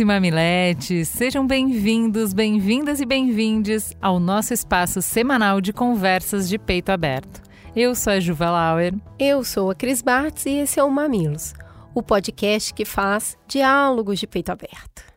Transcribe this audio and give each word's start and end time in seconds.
e 0.00 0.04
mamiletes, 0.04 1.08
sejam 1.08 1.46
bem-vindos, 1.46 2.32
bem-vindas 2.32 3.00
e 3.00 3.04
bem-vindes 3.04 3.94
ao 4.00 4.18
nosso 4.18 4.54
espaço 4.54 5.02
semanal 5.02 5.60
de 5.60 5.72
conversas 5.72 6.48
de 6.48 6.58
peito 6.58 6.90
aberto. 6.90 7.42
Eu 7.76 7.94
sou 7.94 8.14
a 8.14 8.20
Juva 8.20 8.50
Lauer. 8.50 8.94
Eu 9.18 9.44
sou 9.44 9.70
a 9.70 9.74
Cris 9.74 10.00
Bartz 10.00 10.46
e 10.46 10.52
esse 10.52 10.80
é 10.80 10.84
o 10.84 10.90
Mamilos, 10.90 11.52
o 11.94 12.02
podcast 12.02 12.72
que 12.72 12.84
faz 12.84 13.36
diálogos 13.46 14.18
de 14.18 14.26
peito 14.26 14.50
aberto. 14.50 15.09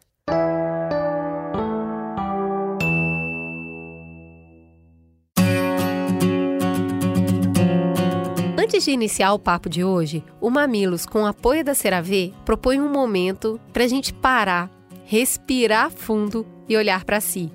Antes 8.74 8.86
de 8.86 8.92
iniciar 8.92 9.34
o 9.34 9.38
papo 9.38 9.70
de 9.70 9.84
hoje, 9.84 10.24
o 10.42 10.50
Mamilos, 10.50 11.06
com 11.06 11.22
o 11.22 11.26
apoio 11.28 11.64
da 11.64 11.76
CeraVe, 11.76 12.34
propõe 12.44 12.82
um 12.82 12.92
momento 12.92 13.62
para 13.72 13.84
a 13.84 13.88
gente 13.88 14.12
parar, 14.12 14.68
respirar 15.06 15.92
fundo 15.92 16.44
e 16.68 16.76
olhar 16.76 17.04
para 17.04 17.22
si. 17.22 17.52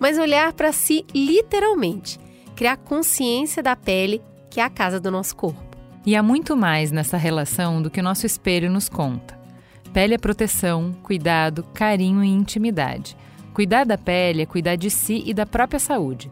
Mas 0.00 0.18
olhar 0.18 0.52
para 0.54 0.72
si 0.72 1.06
literalmente, 1.14 2.18
criar 2.56 2.76
consciência 2.76 3.62
da 3.62 3.76
pele, 3.76 4.20
que 4.50 4.58
é 4.58 4.64
a 4.64 4.68
casa 4.68 4.98
do 4.98 5.12
nosso 5.12 5.36
corpo. 5.36 5.78
E 6.04 6.16
há 6.16 6.24
muito 6.24 6.56
mais 6.56 6.90
nessa 6.90 7.16
relação 7.16 7.80
do 7.80 7.88
que 7.88 8.00
o 8.00 8.02
nosso 8.02 8.26
espelho 8.26 8.68
nos 8.68 8.88
conta. 8.88 9.38
Pele 9.92 10.14
é 10.14 10.18
proteção, 10.18 10.92
cuidado, 11.04 11.62
carinho 11.72 12.24
e 12.24 12.28
intimidade. 12.28 13.16
Cuidar 13.54 13.86
da 13.86 13.96
pele 13.96 14.42
é 14.42 14.46
cuidar 14.46 14.74
de 14.74 14.90
si 14.90 15.22
e 15.24 15.32
da 15.32 15.46
própria 15.46 15.78
saúde. 15.78 16.28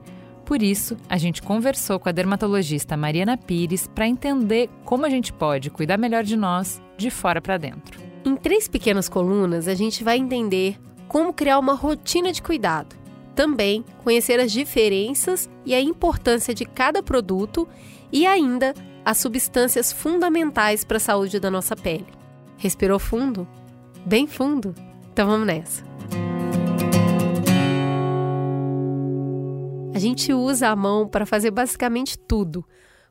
Por 0.46 0.62
isso, 0.62 0.96
a 1.08 1.18
gente 1.18 1.42
conversou 1.42 1.98
com 1.98 2.08
a 2.08 2.12
dermatologista 2.12 2.96
Mariana 2.96 3.36
Pires 3.36 3.88
para 3.92 4.06
entender 4.06 4.70
como 4.84 5.04
a 5.04 5.10
gente 5.10 5.32
pode 5.32 5.70
cuidar 5.70 5.98
melhor 5.98 6.22
de 6.22 6.36
nós 6.36 6.80
de 6.96 7.10
fora 7.10 7.42
para 7.42 7.58
dentro. 7.58 8.00
Em 8.24 8.36
três 8.36 8.68
pequenas 8.68 9.08
colunas, 9.08 9.66
a 9.66 9.74
gente 9.74 10.04
vai 10.04 10.16
entender 10.16 10.78
como 11.08 11.32
criar 11.32 11.58
uma 11.58 11.74
rotina 11.74 12.32
de 12.32 12.40
cuidado. 12.40 12.94
Também 13.34 13.84
conhecer 14.04 14.38
as 14.38 14.52
diferenças 14.52 15.50
e 15.64 15.74
a 15.74 15.80
importância 15.80 16.54
de 16.54 16.64
cada 16.64 17.02
produto 17.02 17.68
e 18.12 18.24
ainda 18.24 18.72
as 19.04 19.18
substâncias 19.18 19.92
fundamentais 19.92 20.84
para 20.84 20.98
a 20.98 21.00
saúde 21.00 21.40
da 21.40 21.50
nossa 21.50 21.74
pele. 21.74 22.06
Respirou 22.56 23.00
fundo? 23.00 23.48
Bem 24.06 24.28
fundo? 24.28 24.74
Então 25.12 25.26
vamos 25.26 25.46
nessa! 25.46 25.95
A 29.96 29.98
gente 29.98 30.30
usa 30.30 30.68
a 30.68 30.76
mão 30.76 31.08
para 31.08 31.24
fazer 31.24 31.50
basicamente 31.50 32.18
tudo, 32.18 32.62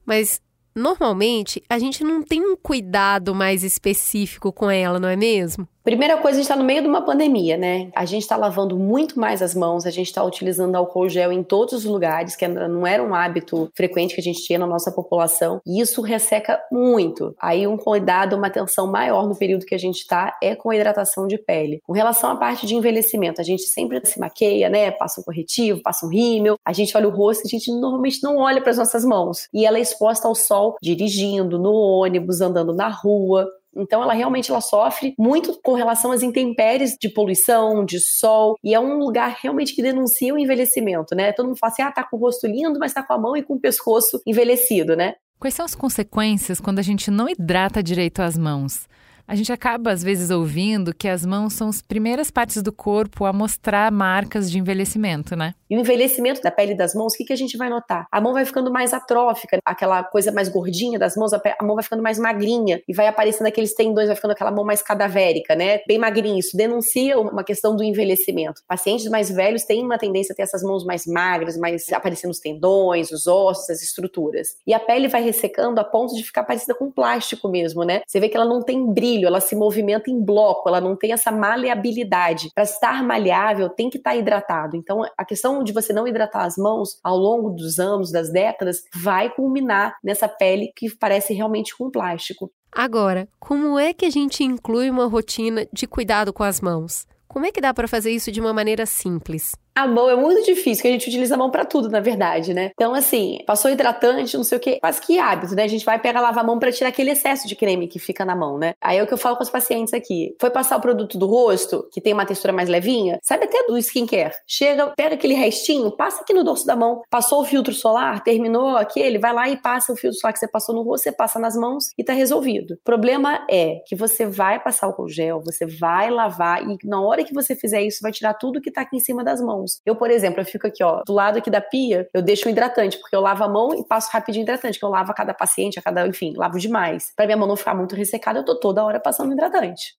mas 0.06 0.40
normalmente 0.76 1.64
a 1.68 1.80
gente 1.80 2.04
não 2.04 2.22
tem 2.22 2.46
um 2.46 2.56
cuidado 2.56 3.34
mais 3.34 3.64
específico 3.64 4.54
com 4.54 4.70
ela, 4.70 5.00
não 5.00 5.10
é 5.10 5.16
mesmo? 5.16 5.68
Primeira 5.86 6.18
coisa, 6.18 6.40
a 6.40 6.42
gente 6.42 6.50
está 6.50 6.56
no 6.56 6.64
meio 6.64 6.82
de 6.82 6.88
uma 6.88 7.04
pandemia, 7.04 7.58
né? 7.58 7.92
A 7.96 8.06
gente 8.06 8.24
está 8.24 8.36
lavando 8.36 8.76
muito 8.76 9.20
mais 9.20 9.40
as 9.44 9.54
mãos, 9.54 9.86
a 9.86 9.92
gente 9.92 10.08
está 10.08 10.24
utilizando 10.24 10.74
álcool 10.74 11.08
gel 11.08 11.32
em 11.32 11.44
todos 11.44 11.74
os 11.76 11.86
lugares, 11.86 12.36
que 12.36 12.48
não 12.48 12.88
era 12.88 13.04
um 13.04 13.14
hábito 13.14 13.70
frequente 13.76 14.16
que 14.16 14.20
a 14.20 14.24
gente 14.24 14.44
tinha 14.44 14.58
na 14.58 14.66
nossa 14.66 14.92
população, 14.92 15.62
e 15.64 15.80
isso 15.80 16.02
resseca 16.02 16.60
muito. 16.72 17.36
Aí 17.40 17.68
um 17.68 17.78
cuidado, 17.78 18.36
uma 18.36 18.48
atenção 18.48 18.88
maior 18.88 19.28
no 19.28 19.36
período 19.36 19.64
que 19.64 19.76
a 19.76 19.78
gente 19.78 20.00
está 20.00 20.36
é 20.42 20.56
com 20.56 20.72
a 20.72 20.76
hidratação 20.76 21.28
de 21.28 21.38
pele. 21.38 21.80
Com 21.86 21.94
relação 21.94 22.32
à 22.32 22.36
parte 22.36 22.66
de 22.66 22.74
envelhecimento, 22.74 23.40
a 23.40 23.44
gente 23.44 23.62
sempre 23.62 24.04
se 24.06 24.20
maqueia, 24.20 24.68
né? 24.70 24.90
Passa 24.90 25.22
um 25.22 25.24
corretivo, 25.24 25.84
passa 25.84 26.08
um 26.08 26.10
rímel, 26.10 26.58
a 26.66 26.74
gente 26.74 26.98
olha 26.98 27.08
o 27.08 27.12
rosto, 27.12 27.44
a 27.46 27.48
gente 27.50 27.72
normalmente 27.72 28.24
não 28.24 28.38
olha 28.38 28.60
para 28.60 28.72
as 28.72 28.78
nossas 28.80 29.06
mãos. 29.06 29.48
E 29.54 29.68
ela 29.68 29.78
é 29.78 29.82
exposta 29.82 30.28
ao 30.28 30.34
sol 30.34 30.78
dirigindo, 30.82 31.60
no 31.60 31.72
ônibus, 31.72 32.42
andando 32.42 32.74
na 32.74 32.90
rua. 32.90 33.48
Então 33.76 34.02
ela 34.02 34.14
realmente 34.14 34.52
ela 34.52 34.62
sofre 34.62 35.14
muito 35.18 35.60
com 35.64 35.74
relação 35.74 36.12
às 36.12 36.24
intempéries 36.24 36.96
de 37.00 37.10
poluição, 37.10 37.84
de 37.84 38.00
sol, 38.00 38.58
e 38.64 38.74
é 38.74 38.80
um 38.80 38.98
lugar 38.98 39.38
realmente 39.42 39.76
que 39.76 39.82
denuncia 39.82 40.34
o 40.34 40.38
envelhecimento, 40.38 41.16
né? 41.16 41.34
Todo 41.34 41.48
mundo 41.48 41.58
fala 41.58 41.74
assim: 41.74 41.82
"Ah, 41.82 41.92
tá 41.92 42.04
com 42.04 42.18
o 42.18 42.20
rosto 42.20 42.48
lindo, 42.48 42.80
mas 42.80 42.94
tá 42.94 43.04
com 43.04 43.14
a 43.14 43.20
mão 43.20 43.36
e 43.36 43.44
com 43.44 43.56
o 43.56 43.60
pescoço 43.60 44.22
envelhecido", 44.26 44.96
né? 44.96 45.16
Quais 45.40 45.54
são 45.54 45.66
as 45.66 45.76
consequências 45.76 46.60
quando 46.60 46.80
a 46.80 46.82
gente 46.82 47.12
não 47.12 47.28
hidrata 47.30 47.84
direito 47.84 48.22
as 48.22 48.38
mãos? 48.38 48.88
A 49.28 49.36
gente 49.36 49.52
acaba, 49.52 49.92
às 49.92 50.04
vezes, 50.04 50.30
ouvindo 50.30 50.94
que 50.94 51.08
as 51.08 51.26
mãos 51.26 51.54
são 51.54 51.70
as 51.70 51.82
primeiras 51.82 52.30
partes 52.30 52.62
do 52.62 52.72
corpo 52.72 53.26
a 53.26 53.34
mostrar 53.34 53.92
marcas 53.92 54.52
de 54.52 54.60
envelhecimento, 54.60 55.36
né? 55.36 55.56
E 55.68 55.76
o 55.76 55.80
envelhecimento 55.80 56.42
da 56.42 56.52
pele 56.52 56.76
das 56.76 56.94
mãos, 56.94 57.14
o 57.14 57.18
que, 57.18 57.26
que 57.26 57.34
a 57.34 57.36
gente 57.36 57.58
vai 57.58 57.68
notar? 57.68 58.06
A 58.12 58.22
mão 58.22 58.34
vai 58.34 58.46
ficando 58.46 58.72
mais 58.72 58.94
atrófica, 58.94 59.58
aquela 59.66 60.04
coisa 60.04 60.32
mais 60.32 60.48
gordinha 60.48 61.00
das 61.00 61.16
mãos, 61.16 61.34
a, 61.34 61.42
mão 61.64 61.74
vai 61.74 61.84
ficando 61.84 62.04
mais 62.04 62.20
magrinha 62.20 62.82
e 62.88 62.94
vai 62.94 63.08
aparecendo 63.08 63.48
aqueles 63.48 63.74
tendões, 63.74 64.08
vai 64.08 64.16
ficando 64.16 64.32
aquela 64.32 64.52
mão 64.52 64.64
mais 64.64 64.84
cadavérica, 64.84 65.56
né? 65.56 65.80
Bem 65.88 65.98
magrinha. 65.98 66.40
Isso 66.40 66.56
denuncia 66.56 67.20
uma 67.20 67.44
questão 67.44 67.76
do 67.76 67.84
envelhecimento. 67.84 68.62
Pacientes 68.68 69.10
mais 69.10 69.32
velhos 69.32 69.64
têm 69.64 69.84
uma 69.84 69.98
tendência 69.98 70.34
a 70.34 70.36
ter 70.36 70.44
essas 70.44 70.62
mãos 70.62 70.86
mais 70.86 71.08
magras, 71.08 71.58
mais 71.58 71.92
aparecendo 71.92 72.32
os 72.32 72.40
tendões, 72.40 73.10
os 73.10 73.26
ossos, 73.26 73.72
as 73.72 73.82
estruturas. 73.82 74.50
E 74.68 74.74
a 74.74 74.80
pele 74.80 75.08
vai 75.08 75.24
ressecando 75.24 75.82
a 75.82 75.84
ponto 75.84 76.14
de 76.14 76.24
ficar 76.24 76.44
parecida 76.44 76.76
com 76.76 76.92
plástico 76.92 77.50
mesmo, 77.50 77.84
né? 77.84 78.02
Você 78.06 78.20
vê 78.20 78.30
que 78.30 78.38
ela 78.38 78.46
não 78.46 78.62
tem 78.62 78.86
brilho 78.94 79.15
brilho, 79.16 79.28
ela 79.28 79.40
se 79.40 79.56
movimenta 79.56 80.10
em 80.12 80.24
bloco, 80.24 80.68
ela 80.68 80.82
não 80.82 80.96
tem 80.96 81.14
essa 81.14 81.32
maleabilidade. 81.32 82.50
Para 82.54 82.64
estar 82.64 83.04
maleável, 83.04 83.70
tem 83.70 83.90
que 83.90 83.98
estar 83.98 84.16
hidratado. 84.16 84.76
Então, 84.76 85.02
a 85.18 85.26
questão 85.26 85.64
de 85.64 85.72
você 85.72 85.94
não 85.94 86.08
hidratar 86.08 86.44
as 86.44 86.58
mãos 86.58 87.00
ao 87.04 87.18
longo 87.18 87.50
dos 87.50 87.80
anos, 87.80 88.12
das 88.12 88.32
décadas, 88.32 88.84
vai 88.94 89.34
culminar 89.34 89.96
nessa 90.04 90.28
pele 90.28 90.72
que 90.76 90.94
parece 90.96 91.34
realmente 91.34 91.76
com 91.76 91.90
plástico. 91.90 92.52
Agora, 92.72 93.28
como 93.40 93.80
é 93.80 93.94
que 93.94 94.06
a 94.06 94.10
gente 94.10 94.44
inclui 94.44 94.90
uma 94.90 95.06
rotina 95.06 95.66
de 95.72 95.88
cuidado 95.88 96.34
com 96.34 96.44
as 96.44 96.60
mãos? 96.60 97.08
Como 97.28 97.46
é 97.46 97.52
que 97.52 97.62
dá 97.62 97.74
para 97.74 97.88
fazer 97.88 98.12
isso 98.12 98.32
de 98.32 98.42
uma 98.42 98.54
maneira 98.54 98.86
simples? 98.86 99.56
A 99.78 99.86
mão 99.86 100.10
é 100.10 100.16
muito 100.16 100.46
difícil, 100.46 100.82
que 100.82 100.88
a 100.88 100.92
gente 100.92 101.10
utiliza 101.10 101.36
a 101.36 101.38
mão 101.38 101.52
para 101.52 101.66
tudo, 101.66 101.90
na 101.90 102.00
verdade, 102.00 102.54
né? 102.54 102.72
Então, 102.74 102.94
assim, 102.94 103.40
passou 103.46 103.70
hidratante, 103.70 104.38
não 104.38 104.44
sei 104.46 104.58
o 104.58 104.62
quê, 104.62 104.78
quase 104.80 105.02
que 105.02 105.20
hábito, 105.20 105.54
né? 105.54 105.64
A 105.64 105.68
gente 105.68 105.84
vai 105.84 106.00
pegar, 106.00 106.22
lavar 106.22 106.46
a 106.46 106.48
mão 106.48 106.58
para 106.58 106.72
tirar 106.72 106.88
aquele 106.88 107.12
excesso 107.12 107.46
de 107.46 107.58
creme 107.58 107.90
que 107.90 108.00
fica 108.00 108.24
na 108.24 108.34
mão, 108.38 108.58
né? 108.58 108.74
Aí 108.80 108.98
é 108.98 109.04
o 109.04 109.08
que 109.08 109.14
eu 109.14 109.18
falo 109.18 109.36
com 109.36 109.44
os 109.44 109.50
pacientes 109.50 109.94
aqui. 109.94 110.34
Foi 110.40 110.50
passar 110.50 110.78
o 110.78 110.82
produto 110.82 111.18
do 111.18 111.26
rosto, 111.26 111.90
que 111.92 112.00
tem 112.00 112.14
uma 112.14 112.26
textura 112.26 112.54
mais 112.54 112.70
levinha, 112.70 113.20
sabe 113.22 113.44
até 113.44 113.68
do 113.68 113.78
skincare. 113.78 114.32
Chega, 114.48 114.94
pega 114.96 115.16
aquele 115.16 115.34
restinho, 115.34 115.92
passa 115.92 116.22
aqui 116.22 116.34
no 116.34 116.46
dorso 116.46 116.66
da 116.66 116.78
mão, 116.78 117.02
passou 117.10 117.42
o 117.42 117.46
filtro 117.46 117.74
solar, 117.74 118.24
terminou 118.24 118.78
aquele, 118.78 119.20
vai 119.20 119.34
lá 119.34 119.50
e 119.50 119.58
passa 119.58 119.92
o 119.92 119.98
filtro 119.98 120.18
solar 120.18 120.32
que 120.32 120.40
você 120.40 120.48
passou 120.48 120.74
no 120.74 120.84
rosto, 120.84 121.04
você 121.04 121.12
passa 121.12 121.38
nas 121.38 121.58
mãos 121.58 121.90
e 121.98 122.04
tá 122.04 122.14
resolvido. 122.14 122.76
O 122.76 122.84
problema 122.86 123.46
é 123.52 123.82
que 123.86 123.94
você 123.94 124.26
vai 124.26 124.58
passar 124.58 124.88
o 124.88 125.10
gel, 125.10 125.42
você 125.44 125.66
vai 125.66 126.10
lavar 126.10 126.64
e 126.64 126.78
na 126.86 127.02
hora 127.02 127.26
que 127.26 127.34
você 127.34 127.58
fizer 127.58 127.82
isso, 127.82 128.00
vai 128.02 128.14
tirar 128.14 128.36
tudo 128.36 128.62
que 128.62 128.72
tá 128.72 128.80
aqui 128.80 128.96
em 128.96 129.02
cima 129.02 129.22
das 129.22 129.42
mãos 129.42 129.65
mãos. 129.66 129.82
Eu, 129.86 129.96
por 129.96 130.12
exemplo, 130.12 130.40
eu 130.40 130.46
fico 130.46 130.68
aqui, 130.68 130.84
ó, 130.84 131.02
do 131.06 131.14
lado 131.14 131.38
aqui 131.38 131.50
da 131.50 131.60
pia, 131.60 132.08
eu 132.14 132.22
deixo 132.22 132.48
um 132.48 132.52
hidratante, 132.52 132.98
porque 133.00 133.16
eu 133.16 133.22
lavo 133.22 133.44
a 133.44 133.50
mão 133.50 133.74
e 133.74 133.84
passo 133.86 134.10
rapidinho 134.12 134.44
hidratante, 134.44 134.80
que 134.80 134.86
eu 134.86 134.90
lavo 134.90 135.12
a 135.12 135.14
cada 135.14 135.34
paciente, 135.34 135.80
a 135.80 135.82
cada, 135.82 136.08
enfim, 136.08 136.34
lavo 136.38 136.58
demais. 136.58 137.12
Pra 137.16 137.26
minha 137.26 137.38
mão 137.38 137.48
não 137.48 137.56
ficar 137.56 137.74
muito 137.74 137.96
ressecada, 137.96 138.40
eu 138.40 138.46
tô 138.46 138.56
toda 138.60 138.84
hora 138.84 139.00
passando 139.00 139.34
hidratante. 139.34 139.96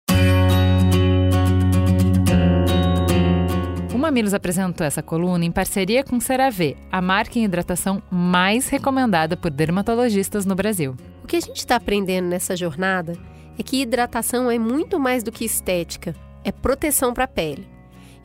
O 3.92 3.98
Mamilos 3.98 4.34
apresentou 4.34 4.86
essa 4.86 5.02
coluna 5.02 5.44
em 5.44 5.50
parceria 5.50 6.04
com 6.04 6.20
CeraVe, 6.20 6.76
a 6.92 7.00
marca 7.00 7.38
em 7.38 7.44
hidratação 7.44 8.02
mais 8.10 8.68
recomendada 8.68 9.36
por 9.36 9.50
dermatologistas 9.50 10.44
no 10.44 10.54
Brasil. 10.54 10.94
O 11.24 11.26
que 11.26 11.36
a 11.36 11.40
gente 11.40 11.56
está 11.56 11.76
aprendendo 11.76 12.28
nessa 12.28 12.54
jornada 12.54 13.14
é 13.58 13.62
que 13.62 13.80
hidratação 13.80 14.50
é 14.50 14.58
muito 14.58 15.00
mais 15.00 15.22
do 15.22 15.32
que 15.32 15.46
estética, 15.46 16.14
é 16.44 16.52
proteção 16.52 17.14
para 17.14 17.24
a 17.24 17.28
pele. 17.28 17.75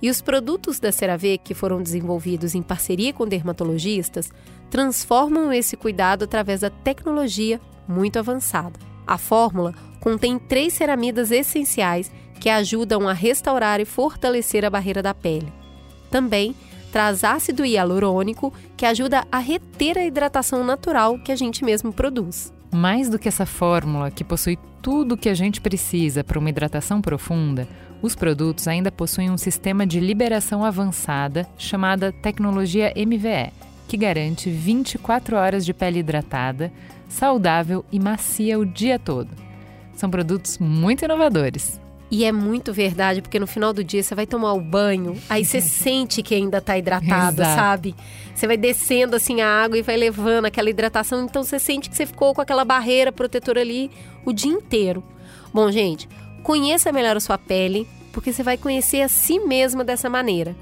E 0.02 0.10
os 0.10 0.22
produtos 0.22 0.80
da 0.80 0.92
CeraVe, 0.92 1.38
que 1.38 1.54
foram 1.54 1.82
desenvolvidos 1.82 2.56
em 2.56 2.62
parceria 2.62 3.14
com 3.14 3.28
dermatologistas, 3.28 4.32
transformam 4.70 5.54
esse 5.54 5.78
cuidado 5.78 6.24
através 6.24 6.62
da 6.62 6.70
tecnologia 6.70 7.62
muito 7.88 8.18
avançada. 8.18 8.80
A 9.06 9.18
fórmula 9.18 9.74
contém 10.00 10.40
três 10.40 10.74
ceramidas 10.74 11.32
essenciais 11.32 12.12
que 12.40 12.50
ajudam 12.50 13.08
a 13.08 13.14
restaurar 13.14 13.80
e 13.80 13.86
fortalecer 13.86 14.66
a 14.66 14.70
barreira 14.70 15.04
da 15.04 15.14
pele. 15.14 15.54
Também 16.10 16.56
traz 16.92 17.24
ácido 17.24 17.66
hialurônico, 17.66 18.54
que 18.76 18.86
ajuda 18.86 19.26
a 19.32 19.38
reter 19.38 19.98
a 19.98 20.06
hidratação 20.06 20.64
natural 20.64 21.18
que 21.20 21.32
a 21.32 21.36
gente 21.36 21.64
mesmo 21.64 21.94
produz. 21.94 22.54
Mais 22.72 23.10
do 23.10 23.18
que 23.18 23.28
essa 23.28 23.46
fórmula 23.46 24.12
que 24.12 24.24
possui 24.24 24.58
tudo 24.82 25.14
o 25.14 25.18
que 25.18 25.30
a 25.30 25.34
gente 25.34 25.62
precisa 25.62 26.24
para 26.24 26.40
uma 26.40 26.50
hidratação 26.50 27.02
profunda, 27.02 27.68
Os 28.02 28.16
produtos 28.16 28.68
ainda 28.68 28.92
possuem 28.92 29.30
um 29.30 29.38
sistema 29.38 29.86
de 29.86 30.00
liberação 30.00 30.64
avançada 30.66 31.48
chamada 31.58 32.12
tecnologia 32.12 32.92
MVE, 32.96 33.54
que 33.88 33.96
garante 33.96 34.50
24 34.50 35.36
horas 35.36 35.64
de 35.64 35.74
pele 35.74 36.00
hidratada, 36.00 36.72
saudável 37.08 37.86
e 37.92 38.00
macia 38.00 38.58
o 38.58 38.66
dia 38.66 38.98
todo. 38.98 39.30
São 39.94 40.10
produtos 40.10 40.58
muito 40.58 41.06
inovadores. 41.06 41.80
E 42.10 42.26
é 42.26 42.32
muito 42.32 42.74
verdade, 42.74 43.22
porque 43.22 43.40
no 43.40 43.48
final 43.48 43.72
do 43.72 43.84
dia 43.84 44.04
você 44.04 44.14
vai 44.14 44.26
tomar 44.26 44.52
o 44.52 44.60
banho, 44.60 45.16
aí 45.30 45.46
você 45.46 45.62
sente 45.62 46.22
que 46.24 46.36
ainda 46.36 46.60
tá 46.60 46.78
hidratado, 46.78 47.42
Exato. 47.42 47.56
sabe? 47.56 47.96
Você 48.34 48.48
vai 48.48 48.58
descendo 48.58 49.16
assim 49.16 49.40
a 49.42 49.48
água 49.48 49.78
e 49.78 49.82
vai 49.82 49.96
levando 49.96 50.46
aquela 50.46 50.70
hidratação, 50.70 51.24
então 51.24 51.44
você 51.44 51.60
sente 51.60 51.90
que 51.90 51.96
você 51.96 52.06
ficou 52.06 52.34
com 52.34 52.42
aquela 52.42 52.66
barreira 52.66 53.12
protetora 53.12 53.62
ali 53.62 53.90
o 54.26 54.34
dia 54.34 54.52
inteiro. 54.52 55.04
Bom, 55.54 55.72
gente, 55.72 56.10
conheça 56.44 56.92
melhor 56.92 57.18
a 57.18 57.20
sua 57.20 57.38
pele, 57.38 57.88
porque 58.12 58.34
você 58.34 58.44
vai 58.44 58.58
conhecer 58.58 59.02
a 59.02 59.08
si 59.08 59.40
mesma 59.40 59.84
dessa 59.84 60.10
maneira. 60.10 60.56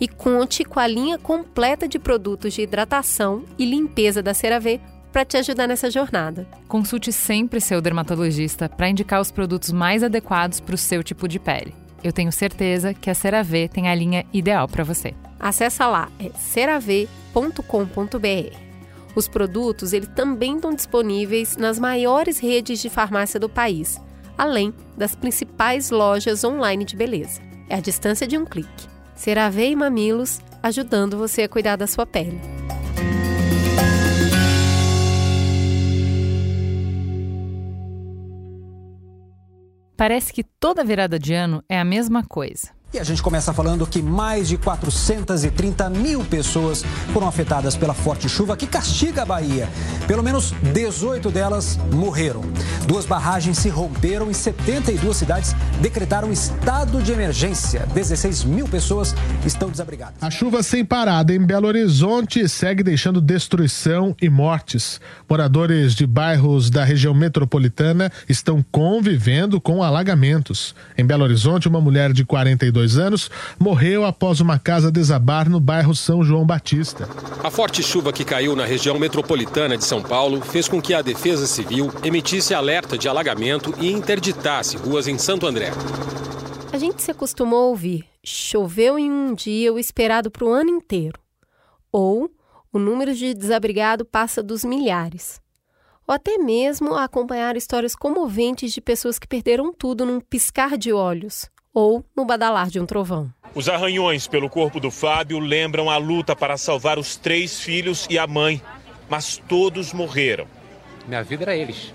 E 0.00 0.08
conte 0.08 0.64
com 0.64 0.80
a 0.80 0.86
linha 0.86 1.18
completa 1.18 1.86
de 1.86 1.98
produtos 1.98 2.52
de 2.54 2.62
hidratação 2.62 3.44
e 3.58 3.64
limpeza 3.64 4.22
da 4.22 4.34
CeraVe 4.34 4.80
para 5.12 5.24
te 5.24 5.36
ajudar 5.36 5.68
nessa 5.68 5.88
jornada. 5.88 6.46
Consulte 6.66 7.12
sempre 7.12 7.60
seu 7.60 7.80
dermatologista 7.80 8.68
para 8.68 8.88
indicar 8.88 9.20
os 9.20 9.30
produtos 9.30 9.70
mais 9.70 10.02
adequados 10.02 10.58
para 10.58 10.74
o 10.74 10.78
seu 10.78 11.04
tipo 11.04 11.28
de 11.28 11.38
pele. 11.38 11.72
Eu 12.02 12.12
tenho 12.12 12.32
certeza 12.32 12.92
que 12.92 13.08
a 13.08 13.14
CeraVe 13.14 13.68
tem 13.68 13.88
a 13.88 13.94
linha 13.94 14.26
ideal 14.32 14.66
para 14.66 14.82
você. 14.82 15.14
Acesse 15.38 15.82
lá, 15.82 16.10
é 16.18 16.30
cerave.com.br. 16.36 17.08
Os 19.14 19.28
produtos 19.28 19.92
eles 19.92 20.08
também 20.08 20.56
estão 20.56 20.74
disponíveis 20.74 21.56
nas 21.56 21.78
maiores 21.78 22.40
redes 22.40 22.80
de 22.80 22.90
farmácia 22.90 23.38
do 23.38 23.48
país, 23.48 24.00
além 24.36 24.74
das 24.96 25.14
principais 25.14 25.90
lojas 25.90 26.44
online 26.44 26.84
de 26.84 26.96
beleza. 26.96 27.40
É 27.68 27.76
a 27.76 27.80
distância 27.80 28.26
de 28.26 28.36
um 28.36 28.44
clique. 28.44 28.88
CeraVe 29.14 29.70
e 29.70 29.76
Mamilos, 29.76 30.40
ajudando 30.62 31.16
você 31.16 31.42
a 31.42 31.48
cuidar 31.48 31.76
da 31.76 31.86
sua 31.86 32.04
pele. 32.04 32.40
Parece 39.96 40.32
que 40.32 40.42
toda 40.42 40.84
virada 40.84 41.18
de 41.18 41.32
ano 41.32 41.62
é 41.68 41.78
a 41.78 41.84
mesma 41.84 42.24
coisa. 42.24 42.70
E 42.94 42.98
a 43.00 43.02
gente 43.02 43.20
começa 43.24 43.52
falando 43.52 43.84
que 43.88 44.00
mais 44.00 44.46
de 44.46 44.56
430 44.56 45.90
mil 45.90 46.24
pessoas 46.24 46.84
foram 47.12 47.26
afetadas 47.26 47.76
pela 47.76 47.92
forte 47.92 48.28
chuva 48.28 48.56
que 48.56 48.68
castiga 48.68 49.22
a 49.22 49.24
Bahia. 49.24 49.68
Pelo 50.06 50.22
menos 50.22 50.52
18 50.72 51.28
delas 51.28 51.76
morreram. 51.92 52.42
Duas 52.86 53.04
barragens 53.04 53.58
se 53.58 53.68
romperam 53.68 54.30
e 54.30 54.34
72 54.34 55.16
cidades 55.16 55.56
decretaram 55.82 56.30
estado 56.30 57.02
de 57.02 57.10
emergência. 57.10 57.84
16 57.92 58.44
mil 58.44 58.68
pessoas 58.68 59.12
estão 59.44 59.70
desabrigadas. 59.70 60.22
A 60.22 60.30
chuva 60.30 60.62
sem 60.62 60.84
parada 60.84 61.34
em 61.34 61.44
Belo 61.44 61.66
Horizonte 61.66 62.48
segue 62.48 62.84
deixando 62.84 63.20
destruição 63.20 64.14
e 64.22 64.30
mortes. 64.30 65.00
Moradores 65.28 65.96
de 65.96 66.06
bairros 66.06 66.70
da 66.70 66.84
região 66.84 67.12
metropolitana 67.12 68.12
estão 68.28 68.64
convivendo 68.70 69.60
com 69.60 69.82
alagamentos. 69.82 70.76
Em 70.96 71.04
Belo 71.04 71.24
Horizonte, 71.24 71.66
uma 71.66 71.80
mulher 71.80 72.12
de 72.12 72.24
42 72.24 72.83
anos 72.96 73.30
morreu 73.58 74.04
após 74.04 74.40
uma 74.40 74.58
casa 74.58 74.92
desabar 74.92 75.48
no 75.48 75.58
bairro 75.58 75.94
São 75.94 76.22
João 76.22 76.46
Batista. 76.46 77.08
A 77.42 77.50
forte 77.50 77.82
chuva 77.82 78.12
que 78.12 78.24
caiu 78.24 78.54
na 78.54 78.64
região 78.64 78.98
metropolitana 78.98 79.76
de 79.76 79.84
São 79.84 80.02
Paulo 80.02 80.40
fez 80.40 80.68
com 80.68 80.80
que 80.80 80.94
a 80.94 81.02
Defesa 81.02 81.46
Civil 81.46 81.90
emitisse 82.04 82.54
alerta 82.54 82.98
de 82.98 83.08
alagamento 83.08 83.74
e 83.80 83.90
interditasse 83.90 84.76
ruas 84.76 85.08
em 85.08 85.18
Santo 85.18 85.46
André. 85.46 85.72
A 86.72 86.78
gente 86.78 87.02
se 87.02 87.10
acostumou 87.10 87.64
a 87.64 87.68
ouvir 87.68 88.04
choveu 88.24 88.98
em 88.98 89.10
um 89.10 89.34
dia 89.34 89.72
o 89.72 89.78
esperado 89.78 90.30
para 90.30 90.44
o 90.44 90.50
ano 90.50 90.70
inteiro. 90.70 91.20
Ou 91.92 92.30
o 92.72 92.78
número 92.78 93.14
de 93.14 93.34
desabrigado 93.34 94.04
passa 94.04 94.42
dos 94.42 94.64
milhares. 94.64 95.40
Ou 96.06 96.14
até 96.14 96.38
mesmo 96.38 96.94
a 96.94 97.04
acompanhar 97.04 97.56
histórias 97.56 97.94
comoventes 97.94 98.72
de 98.72 98.80
pessoas 98.80 99.18
que 99.18 99.28
perderam 99.28 99.72
tudo 99.72 100.04
num 100.04 100.20
piscar 100.20 100.76
de 100.76 100.92
olhos 100.92 101.48
ou 101.74 102.04
no 102.16 102.24
badalar 102.24 102.70
de 102.70 102.78
um 102.78 102.86
trovão. 102.86 103.30
Os 103.54 103.68
arranhões 103.68 104.26
pelo 104.26 104.48
corpo 104.48 104.80
do 104.80 104.90
Fábio 104.90 105.38
lembram 105.38 105.90
a 105.90 105.96
luta 105.96 106.34
para 106.34 106.56
salvar 106.56 106.98
os 106.98 107.16
três 107.16 107.60
filhos 107.60 108.06
e 108.08 108.18
a 108.18 108.26
mãe, 108.26 108.62
mas 109.08 109.36
todos 109.48 109.92
morreram. 109.92 110.46
Minha 111.06 111.22
vida 111.22 111.44
era 111.44 111.56
eles. 111.56 111.92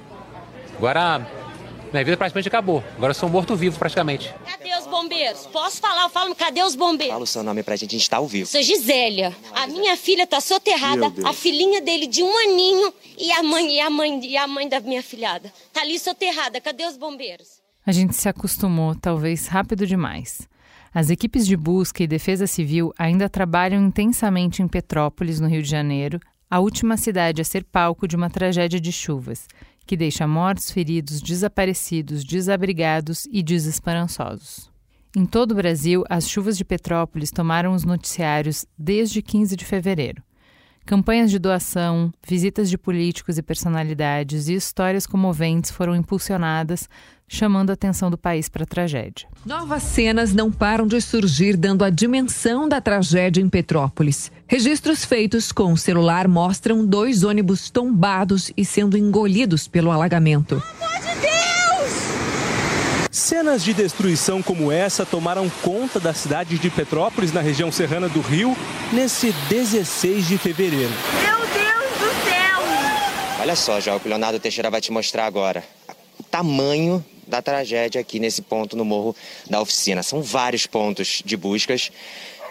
Agora, 0.77 1.19
minha 1.91 2.03
vida 2.05 2.15
praticamente 2.15 2.47
acabou. 2.47 2.83
Agora 2.95 3.11
eu 3.11 3.15
sou 3.15 3.27
morto-vivo 3.27 3.77
praticamente. 3.77 4.33
Cadê 4.45 4.77
os 4.77 4.87
bombeiros? 4.87 5.47
Posso 5.47 5.81
falar? 5.81 6.03
Eu 6.03 6.09
falo, 6.09 6.35
cadê 6.35 6.61
os 6.63 6.75
bombeiros? 6.75 7.11
Fala 7.13 7.23
o 7.23 7.27
seu 7.27 7.43
nome 7.43 7.63
pra 7.63 7.75
gente, 7.75 7.95
a 7.95 7.97
gente 7.97 8.09
tá 8.09 8.17
ao 8.17 8.27
vivo. 8.27 8.47
Sou 8.47 8.61
Gisélia. 8.61 9.35
A 9.53 9.67
minha 9.67 9.97
filha 9.97 10.27
tá 10.27 10.39
soterrada, 10.39 11.11
a 11.25 11.33
filhinha 11.33 11.81
dele 11.81 12.07
de 12.07 12.21
um 12.21 12.37
aninho 12.37 12.93
e 13.17 13.31
a 13.31 13.43
mãe 13.43 13.75
e 13.75 13.79
a 13.81 13.89
mãe 13.89 14.25
e 14.25 14.37
a 14.37 14.47
mãe 14.47 14.69
da 14.69 14.79
minha 14.79 15.01
filhada. 15.03 15.51
Tá 15.73 15.81
ali 15.81 15.99
soterrada. 15.99 16.61
Cadê 16.61 16.85
os 16.85 16.95
bombeiros? 16.95 17.58
A 17.85 17.91
gente 17.91 18.15
se 18.15 18.27
acostumou, 18.29 18.93
talvez 18.93 19.47
rápido 19.47 19.87
demais. 19.87 20.47
As 20.93 21.09
equipes 21.09 21.45
de 21.45 21.55
busca 21.55 22.03
e 22.03 22.07
defesa 22.07 22.47
civil 22.47 22.93
ainda 22.97 23.29
trabalham 23.29 23.85
intensamente 23.85 24.61
em 24.61 24.67
Petrópolis, 24.67 25.39
no 25.39 25.47
Rio 25.47 25.61
de 25.61 25.69
Janeiro, 25.69 26.19
a 26.49 26.59
última 26.59 26.97
cidade 26.97 27.41
a 27.41 27.45
ser 27.45 27.63
palco 27.63 28.07
de 28.07 28.15
uma 28.15 28.29
tragédia 28.29 28.79
de 28.79 28.91
chuvas, 28.91 29.47
que 29.85 29.95
deixa 29.95 30.27
mortos, 30.27 30.71
feridos, 30.71 31.21
desaparecidos, 31.21 32.23
desabrigados 32.23 33.27
e 33.31 33.41
desesperançosos. 33.41 34.69
Em 35.15 35.25
todo 35.25 35.51
o 35.51 35.55
Brasil, 35.55 36.03
as 36.09 36.29
chuvas 36.29 36.57
de 36.57 36.65
Petrópolis 36.65 37.31
tomaram 37.31 37.73
os 37.73 37.83
noticiários 37.83 38.65
desde 38.77 39.21
15 39.21 39.55
de 39.55 39.65
fevereiro. 39.65 40.23
Campanhas 40.85 41.29
de 41.29 41.37
doação, 41.37 42.11
visitas 42.27 42.69
de 42.69 42.77
políticos 42.77 43.37
e 43.37 43.43
personalidades 43.43 44.47
e 44.47 44.55
histórias 44.55 45.05
comoventes 45.05 45.69
foram 45.69 45.95
impulsionadas, 45.95 46.89
chamando 47.27 47.69
a 47.69 47.73
atenção 47.73 48.09
do 48.09 48.17
país 48.17 48.49
para 48.49 48.63
a 48.63 48.65
tragédia. 48.67 49.27
Novas 49.45 49.83
cenas 49.83 50.33
não 50.33 50.51
param 50.51 50.87
de 50.87 50.99
surgir, 50.99 51.55
dando 51.55 51.85
a 51.85 51.91
dimensão 51.91 52.67
da 52.67 52.81
tragédia 52.81 53.39
em 53.39 53.47
Petrópolis. 53.47 54.31
Registros 54.47 55.05
feitos 55.05 55.51
com 55.51 55.71
o 55.71 55.77
celular 55.77 56.27
mostram 56.27 56.83
dois 56.83 57.23
ônibus 57.23 57.69
tombados 57.69 58.51
e 58.57 58.65
sendo 58.65 58.97
engolidos 58.97 59.67
pelo 59.67 59.91
alagamento. 59.91 60.61
Cenas 63.29 63.63
de 63.63 63.75
destruição 63.75 64.41
como 64.41 64.71
essa 64.71 65.05
tomaram 65.05 65.47
conta 65.61 65.99
da 65.99 66.15
cidade 66.15 66.57
de 66.57 66.67
Petrópolis, 66.67 67.31
na 67.31 67.41
região 67.41 67.71
serrana 67.71 68.09
do 68.09 68.21
Rio, 68.21 68.57
nesse 68.91 69.31
16 69.47 70.27
de 70.27 70.35
fevereiro. 70.39 70.89
Meu 71.21 71.37
Deus 71.37 71.91
do 71.99 72.27
céu! 72.27 73.39
Olha 73.39 73.55
só, 73.55 73.79
já 73.79 73.95
o 73.95 73.99
que 73.99 74.07
o 74.07 74.09
Leonardo 74.09 74.39
Teixeira 74.39 74.71
vai 74.71 74.81
te 74.81 74.91
mostrar 74.91 75.27
agora. 75.27 75.63
O 76.19 76.23
tamanho 76.23 77.05
da 77.27 77.39
tragédia 77.39 78.01
aqui 78.01 78.19
nesse 78.19 78.41
ponto 78.41 78.75
no 78.75 78.83
morro 78.83 79.15
da 79.47 79.61
oficina. 79.61 80.01
São 80.01 80.23
vários 80.23 80.65
pontos 80.65 81.21
de 81.23 81.37
buscas. 81.37 81.91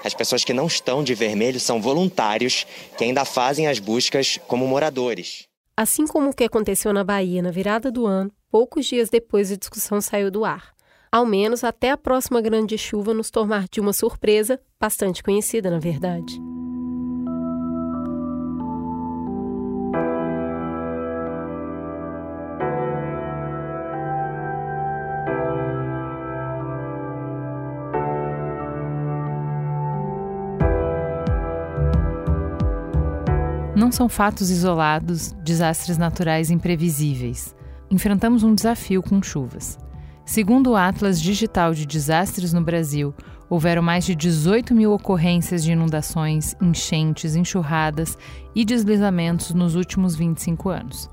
As 0.04 0.14
pessoas 0.14 0.44
que 0.44 0.54
não 0.54 0.68
estão 0.68 1.02
de 1.02 1.12
vermelho 1.12 1.58
são 1.58 1.82
voluntários 1.82 2.64
que 2.96 3.02
ainda 3.02 3.24
fazem 3.24 3.66
as 3.66 3.80
buscas 3.80 4.38
como 4.46 4.64
moradores. 4.64 5.42
Assim 5.76 6.06
como 6.06 6.30
o 6.30 6.32
que 6.32 6.44
aconteceu 6.44 6.92
na 6.92 7.02
Bahia 7.02 7.42
na 7.42 7.50
virada 7.50 7.90
do 7.90 8.06
ano, 8.06 8.30
poucos 8.50 8.86
dias 8.86 9.10
depois 9.10 9.52
a 9.52 9.56
discussão 9.56 10.00
saiu 10.00 10.30
do 10.30 10.44
ar. 10.44 10.74
Ao 11.10 11.24
menos 11.24 11.64
até 11.64 11.90
a 11.90 11.96
próxima 11.96 12.40
grande 12.40 12.76
chuva 12.76 13.14
nos 13.14 13.30
tornar 13.30 13.66
de 13.68 13.80
uma 13.80 13.92
surpresa 13.92 14.60
bastante 14.78 15.22
conhecida, 15.22 15.70
na 15.70 15.78
verdade. 15.78 16.38
Não 33.74 33.92
são 33.92 34.08
fatos 34.08 34.50
isolados, 34.50 35.32
desastres 35.44 35.96
naturais 35.96 36.50
imprevisíveis. 36.50 37.56
Enfrentamos 37.90 38.42
um 38.42 38.54
desafio 38.54 39.02
com 39.02 39.22
chuvas. 39.22 39.78
Segundo 40.24 40.72
o 40.72 40.76
Atlas 40.76 41.20
Digital 41.20 41.72
de 41.72 41.86
Desastres 41.86 42.52
no 42.52 42.60
Brasil, 42.60 43.14
houveram 43.48 43.80
mais 43.80 44.04
de 44.04 44.14
18 44.14 44.74
mil 44.74 44.92
ocorrências 44.92 45.64
de 45.64 45.72
inundações, 45.72 46.54
enchentes, 46.60 47.34
enxurradas 47.34 48.18
e 48.54 48.62
deslizamentos 48.62 49.54
nos 49.54 49.74
últimos 49.74 50.14
25 50.14 50.68
anos. 50.68 51.08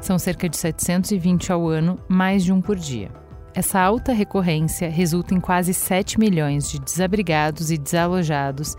São 0.00 0.18
cerca 0.18 0.48
de 0.48 0.56
720 0.56 1.52
ao 1.52 1.68
ano, 1.68 1.98
mais 2.08 2.42
de 2.42 2.52
um 2.52 2.62
por 2.62 2.76
dia. 2.76 3.10
Essa 3.54 3.78
alta 3.78 4.14
recorrência 4.14 4.88
resulta 4.88 5.34
em 5.34 5.40
quase 5.40 5.74
7 5.74 6.18
milhões 6.18 6.70
de 6.70 6.80
desabrigados 6.80 7.70
e 7.70 7.76
desalojados 7.76 8.76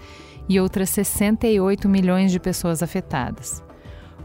e 0.50 0.60
outras 0.60 0.90
68 0.90 1.88
milhões 1.88 2.32
de 2.32 2.40
pessoas 2.40 2.82
afetadas, 2.82 3.64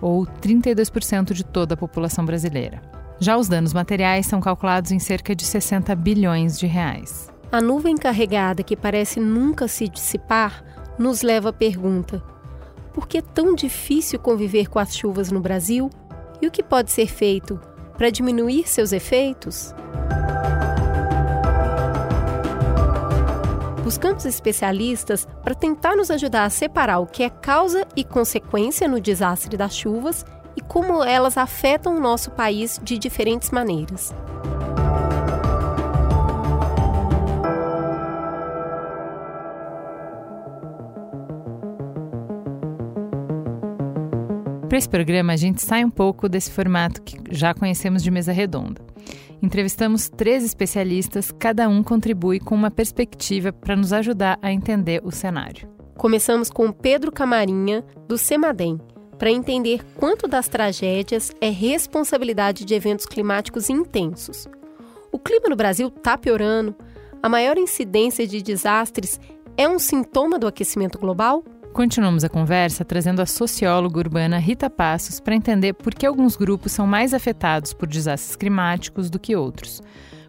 ou 0.01 0.27
32% 0.27 1.33
de 1.33 1.45
toda 1.45 1.75
a 1.75 1.77
população 1.77 2.25
brasileira. 2.25 2.81
Já 3.21 3.37
os 3.37 3.49
danos 3.49 3.73
materiais 3.73 4.27
são 4.27 4.41
calculados 4.41 4.93
em 4.93 4.99
cerca 4.99 5.35
de 5.35 5.45
60 5.45 5.95
bilhões 5.97 6.59
de 6.59 6.67
reais. 6.67 7.29
A 7.51 7.61
nuvem 7.61 7.97
carregada 7.97 8.63
que 8.63 8.77
parece 8.77 9.19
nunca 9.19 9.67
se 9.67 9.89
dissipar 9.89 10.63
nos 10.99 11.23
leva 11.23 11.49
à 11.49 11.53
pergunta: 11.53 12.23
por 12.93 13.09
que 13.09 13.19
é 13.19 13.23
tão 13.23 13.55
difícil 13.55 14.19
conviver 14.19 14.69
com 14.69 14.79
as 14.79 14.97
chuvas 14.97 15.31
no 15.31 15.41
Brasil? 15.41 15.91
E 16.41 16.47
o 16.47 16.51
que 16.51 16.63
pode 16.63 16.93
ser 16.93 17.07
feito 17.07 17.61
para 17.97 18.11
diminuir 18.11 18.69
seus 18.69 18.93
efeitos? 18.93 19.75
Buscamos 23.89 24.27
especialistas 24.27 25.27
para 25.43 25.55
tentar 25.55 25.97
nos 25.97 26.11
ajudar 26.11 26.45
a 26.45 26.51
separar 26.51 26.99
o 26.99 27.07
que 27.07 27.23
é 27.23 27.31
causa 27.31 27.89
e 27.97 28.05
consequência 28.05 28.87
no 28.87 29.01
desastre 29.01 29.57
das 29.57 29.75
chuvas 29.75 30.27
e 30.55 30.61
como 30.61 31.03
elas 31.03 31.39
afetam 31.39 31.97
o 31.97 31.99
nosso 31.99 32.31
país 32.33 32.79
de 32.83 32.99
diferentes 32.99 33.51
maneiras. 33.51 34.15
Para 44.69 44.77
esse 44.77 44.89
programa, 44.91 45.33
a 45.33 45.37
gente 45.37 45.63
sai 45.63 45.83
um 45.83 45.91
pouco 45.91 46.29
desse 46.29 46.51
formato 46.51 47.01
que 47.01 47.19
já 47.31 47.55
conhecemos 47.55 48.03
de 48.03 48.11
mesa 48.11 48.33
redonda. 48.33 48.88
Entrevistamos 49.41 50.09
três 50.09 50.45
especialistas, 50.45 51.31
cada 51.31 51.69
um 51.69 51.83
contribui 51.83 52.41
com 52.41 52.55
uma 52.55 52.71
perspectiva 52.71 53.53
para 53.53 53.77
nos 53.77 53.93
ajudar 53.93 54.39
a 54.43 54.53
entender 54.53 55.01
o 55.05 55.13
cenário. 55.13 55.69
Começamos 55.97 56.51
com 56.51 56.73
Pedro 56.73 57.13
Camarinha, 57.13 57.85
do 58.09 58.19
Semadem, 58.19 58.81
para 59.17 59.31
entender 59.31 59.85
quanto 59.97 60.27
das 60.27 60.49
tragédias 60.49 61.33
é 61.41 61.51
responsabilidade 61.51 62.65
de 62.65 62.75
eventos 62.75 63.07
climáticos 63.07 63.71
intensos. 63.71 64.47
O 65.13 65.19
clima 65.19 65.49
no 65.49 65.57
Brasil 65.57 65.89
está 65.89 66.19
piorando? 66.19 66.75
A 67.23 67.29
maior 67.29 67.59
incidência 67.59 68.27
de 68.27 68.43
desastres 68.43 69.21
é 69.57 69.69
um 69.69 69.79
sintoma 69.79 70.39
do 70.39 70.47
aquecimento 70.47 70.99
global? 70.99 71.45
Continuamos 71.73 72.25
a 72.25 72.29
conversa 72.29 72.85
trazendo 72.85 73.23
a 73.23 73.27
socióloga 73.27 73.99
urbana 73.99 74.39
Rita 74.39 74.69
Passos 74.69 75.21
para 75.21 75.35
entender 75.35 75.75
por 75.75 75.95
que 75.95 76.07
alguns 76.07 76.37
grupos 76.37 76.73
são 76.73 76.87
mais 76.87 77.15
afetados 77.15 77.73
por 77.73 77.87
desastres 77.87 78.35
climáticos 78.35 79.09
do 79.09 79.19
que 79.19 79.37
outros. 79.37 79.81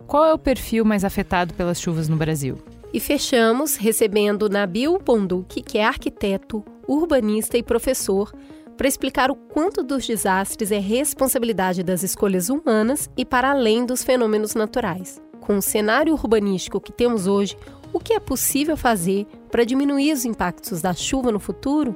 Qual 0.05 0.25
é 0.25 0.33
o 0.33 0.37
perfil 0.37 0.85
mais 0.85 1.03
afetado 1.03 1.53
pelas 1.53 1.81
chuvas 1.81 2.07
no 2.07 2.17
Brasil? 2.17 2.57
E 2.93 2.99
fechamos 2.99 3.75
recebendo 3.75 4.49
Nabil 4.49 4.97
Bonduque, 4.99 5.61
que 5.61 5.77
é 5.77 5.85
arquiteto, 5.85 6.63
urbanista 6.87 7.57
e 7.57 7.63
professor, 7.63 8.31
para 8.77 8.87
explicar 8.87 9.29
o 9.29 9.35
quanto 9.35 9.83
dos 9.83 10.07
desastres 10.07 10.71
é 10.71 10.79
responsabilidade 10.79 11.83
das 11.83 12.01
escolhas 12.01 12.49
humanas 12.49 13.09
e 13.17 13.25
para 13.25 13.51
além 13.51 13.85
dos 13.85 14.03
fenômenos 14.03 14.55
naturais. 14.55 15.21
Com 15.41 15.57
o 15.57 15.61
cenário 15.61 16.13
urbanístico 16.13 16.79
que 16.79 16.91
temos 16.91 17.27
hoje, 17.27 17.57
o 17.93 17.99
que 17.99 18.13
é 18.13 18.19
possível 18.19 18.77
fazer 18.77 19.25
para 19.51 19.63
diminuir 19.63 20.13
os 20.13 20.25
impactos 20.25 20.81
da 20.81 20.93
chuva 20.93 21.31
no 21.31 21.39
futuro? 21.39 21.95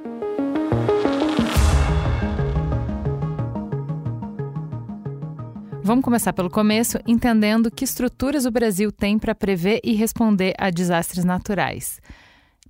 Vamos 5.82 6.02
começar 6.02 6.32
pelo 6.32 6.48
começo, 6.48 6.98
entendendo 7.06 7.70
que 7.70 7.84
estruturas 7.84 8.46
o 8.46 8.50
Brasil 8.50 8.90
tem 8.90 9.18
para 9.18 9.34
prever 9.34 9.80
e 9.84 9.92
responder 9.92 10.54
a 10.58 10.70
desastres 10.70 11.24
naturais. 11.24 12.00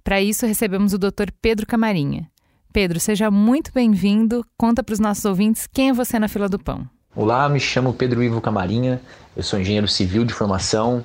Para 0.02 0.21
isso, 0.21 0.45
recebemos 0.47 0.93
o 0.93 0.99
Dr. 0.99 1.31
Pedro 1.40 1.64
Camarinha. 1.64 2.28
Pedro, 2.73 2.99
seja 2.99 3.31
muito 3.31 3.71
bem-vindo. 3.73 4.45
Conta 4.59 4.83
para 4.83 4.93
os 4.93 4.99
nossos 4.99 5.25
ouvintes 5.25 5.69
quem 5.73 5.90
é 5.90 5.93
você 5.93 6.19
na 6.19 6.26
fila 6.26 6.49
do 6.49 6.59
pão. 6.59 6.88
Olá, 7.14 7.49
me 7.49 7.61
chamo 7.61 7.95
Pedro 7.95 8.21
Ivo 8.21 8.40
Camarinha, 8.40 9.00
eu 9.37 9.43
sou 9.45 9.61
engenheiro 9.61 9.87
civil 9.87 10.25
de 10.25 10.35
formação, 10.35 11.04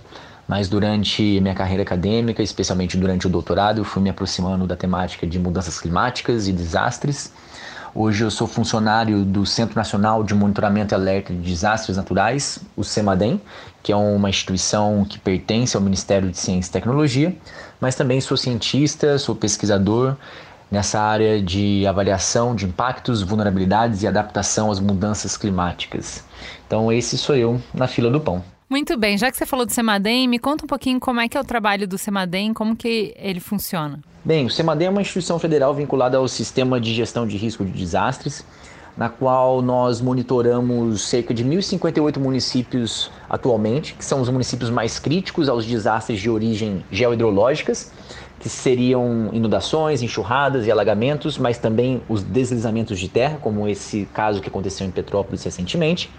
mas 0.50 0.68
durante 0.68 1.40
minha 1.40 1.54
carreira 1.54 1.84
acadêmica, 1.84 2.42
especialmente 2.42 2.98
durante 2.98 3.28
o 3.28 3.30
doutorado, 3.30 3.82
eu 3.82 3.86
fui 3.86 4.02
me 4.02 4.10
aproximando 4.10 4.66
da 4.66 4.76
temática 4.76 5.28
de 5.28 5.38
mudanças 5.38 5.80
climáticas 5.80 6.48
e 6.48 6.52
desastres. 6.52 7.32
Hoje 7.94 8.24
eu 8.24 8.32
sou 8.32 8.48
funcionário 8.48 9.24
do 9.24 9.46
Centro 9.46 9.76
Nacional 9.76 10.24
de 10.24 10.34
Monitoramento 10.34 10.92
e 10.92 10.96
Alerta 10.96 11.32
de 11.32 11.40
Desastres 11.40 11.98
Naturais, 11.98 12.58
o 12.76 12.84
CEMADEM, 12.84 13.40
que 13.84 13.92
é 13.92 13.96
uma 13.96 14.28
instituição 14.28 15.06
que 15.08 15.20
pertence 15.20 15.78
ao 15.78 15.84
Ministério 15.84 16.32
de 16.32 16.38
Ciência 16.40 16.72
e 16.72 16.74
Tecnologia, 16.74 17.36
mas 17.80 17.94
também 17.94 18.20
sou 18.20 18.36
cientista, 18.36 19.20
sou 19.20 19.36
pesquisador 19.36 20.16
nessa 20.72 21.00
área 21.00 21.40
de 21.40 21.86
avaliação 21.86 22.56
de 22.56 22.66
impactos, 22.66 23.22
vulnerabilidades 23.22 24.02
e 24.02 24.08
adaptação 24.08 24.72
às 24.72 24.80
mudanças 24.80 25.38
climáticas. 25.38 26.24
Então 26.66 26.92
esse 26.92 27.20
sou 27.20 27.36
eu 27.36 27.62
na 27.72 27.88
fila 27.88 28.10
do 28.10 28.20
pão. 28.20 28.44
Muito 28.70 28.96
bem, 28.96 29.18
já 29.18 29.32
que 29.32 29.36
você 29.36 29.48
falou 29.48 29.66
do 29.66 29.72
Semadem, 29.72 30.28
me 30.28 30.38
conta 30.38 30.64
um 30.64 30.68
pouquinho 30.68 31.00
como 31.00 31.20
é 31.20 31.28
que 31.28 31.36
é 31.36 31.42
o 31.42 31.44
trabalho 31.44 31.88
do 31.88 31.98
Semadem, 31.98 32.54
como 32.54 32.76
que 32.76 33.16
ele 33.18 33.40
funciona. 33.40 34.00
Bem, 34.24 34.46
o 34.46 34.50
Semadem 34.52 34.88
é 34.88 34.92
uma 34.92 35.02
instituição 35.02 35.40
federal 35.40 35.74
vinculada 35.74 36.18
ao 36.18 36.28
Sistema 36.28 36.80
de 36.80 36.94
Gestão 36.94 37.26
de 37.26 37.36
Risco 37.36 37.66
de 37.66 37.72
Desastres, 37.72 38.46
na 38.96 39.10
qual 39.10 39.64
nós 39.64 40.02
monitoramos 40.02 41.02
cerca 41.02 41.34
de 41.34 41.44
1.058 41.44 42.20
municípios 42.20 43.10
atualmente, 43.28 43.96
que 43.96 44.06
são 44.06 44.22
os 44.22 44.30
municípios 44.30 44.70
mais 44.70 45.00
críticos 45.00 45.50
aos 45.50 45.66
desastres 45.66 46.20
de 46.20 46.30
origem 46.30 46.86
geohidrológicas, 46.92 47.92
que 48.40 48.50
seriam 48.50 49.32
inundações, 49.34 50.04
enxurradas 50.04 50.68
e 50.68 50.72
alagamentos, 50.72 51.40
mas 51.40 51.58
também 51.58 52.04
os 52.08 52.22
deslizamentos 52.22 53.00
de 53.00 53.10
terra, 53.10 53.40
como 53.42 53.68
esse 53.68 54.08
caso 54.14 54.40
que 54.40 54.48
aconteceu 54.48 54.86
em 54.86 54.92
Petrópolis 54.92 55.44
recentemente. 55.44 56.12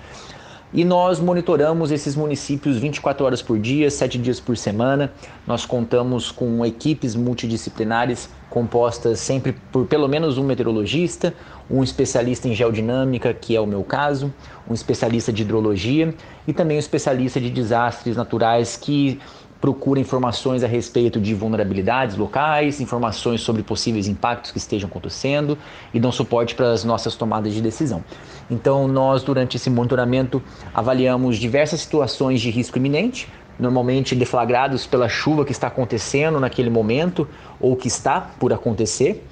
E 0.73 0.85
nós 0.85 1.19
monitoramos 1.19 1.91
esses 1.91 2.15
municípios 2.15 2.79
24 2.79 3.27
horas 3.27 3.43
por 3.43 3.59
dia, 3.59 3.91
7 3.91 4.19
dias 4.19 4.39
por 4.39 4.57
semana. 4.57 5.13
Nós 5.45 5.67
contamos 5.67 6.31
com 6.31 6.65
equipes 6.65 7.17
multidisciplinares 7.17 8.31
compostas 8.49 9.19
sempre 9.19 9.57
por 9.73 9.87
pelo 9.87 10.09
menos 10.09 10.39
um 10.39 10.45
meteorologista, 10.45 11.35
um 11.69 11.83
especialista 11.83 12.49
em 12.49 12.55
geodinâmica, 12.55 13.35
que 13.35 13.57
é 13.57 13.61
o 13.61 13.67
meu 13.67 13.83
caso, 13.83 14.33
um 14.69 14.75
especialista 14.75 15.33
de 15.33 15.43
hidrologia 15.43 16.15
e 16.47 16.53
também 16.53 16.77
um 16.77 16.81
especialista 16.81 17.41
de 17.41 17.51
desastres 17.51 18.17
naturais 18.17 18.77
que 18.77 19.21
procura 19.61 20.01
informações 20.01 20.65
a 20.65 20.67
respeito 20.67 21.21
de 21.21 21.35
vulnerabilidades 21.35 22.17
locais, 22.17 22.81
informações 22.81 23.43
sobre 23.43 23.63
possíveis 23.63 24.09
impactos 24.09 24.51
que 24.51 24.59
estejam 24.59 24.89
acontecendo 24.89 25.59
e 25.93 26.01
dão 26.01 26.11
suporte 26.11 26.55
para 26.55 26.73
as 26.73 26.83
nossas 26.83 27.15
tomadas 27.15 27.53
de 27.53 27.61
decisão. 27.61 28.03
Então, 28.51 28.89
nós, 28.89 29.23
durante 29.23 29.57
esse 29.57 29.69
monitoramento, 29.69 30.43
avaliamos 30.75 31.37
diversas 31.37 31.81
situações 31.81 32.41
de 32.41 32.51
risco 32.51 32.79
iminente, 32.79 33.29
normalmente 33.59 34.15
deflagrados 34.15 34.87
pela 34.87 35.09
chuva 35.09 35.45
que 35.45 35.53
está 35.53 35.67
acontecendo 35.67 36.41
naquele 36.41 36.71
momento 36.71 37.29
ou 37.61 37.77
que 37.77 37.89
está 37.89 38.21
por 38.21 38.53
acontecer. 38.53 39.27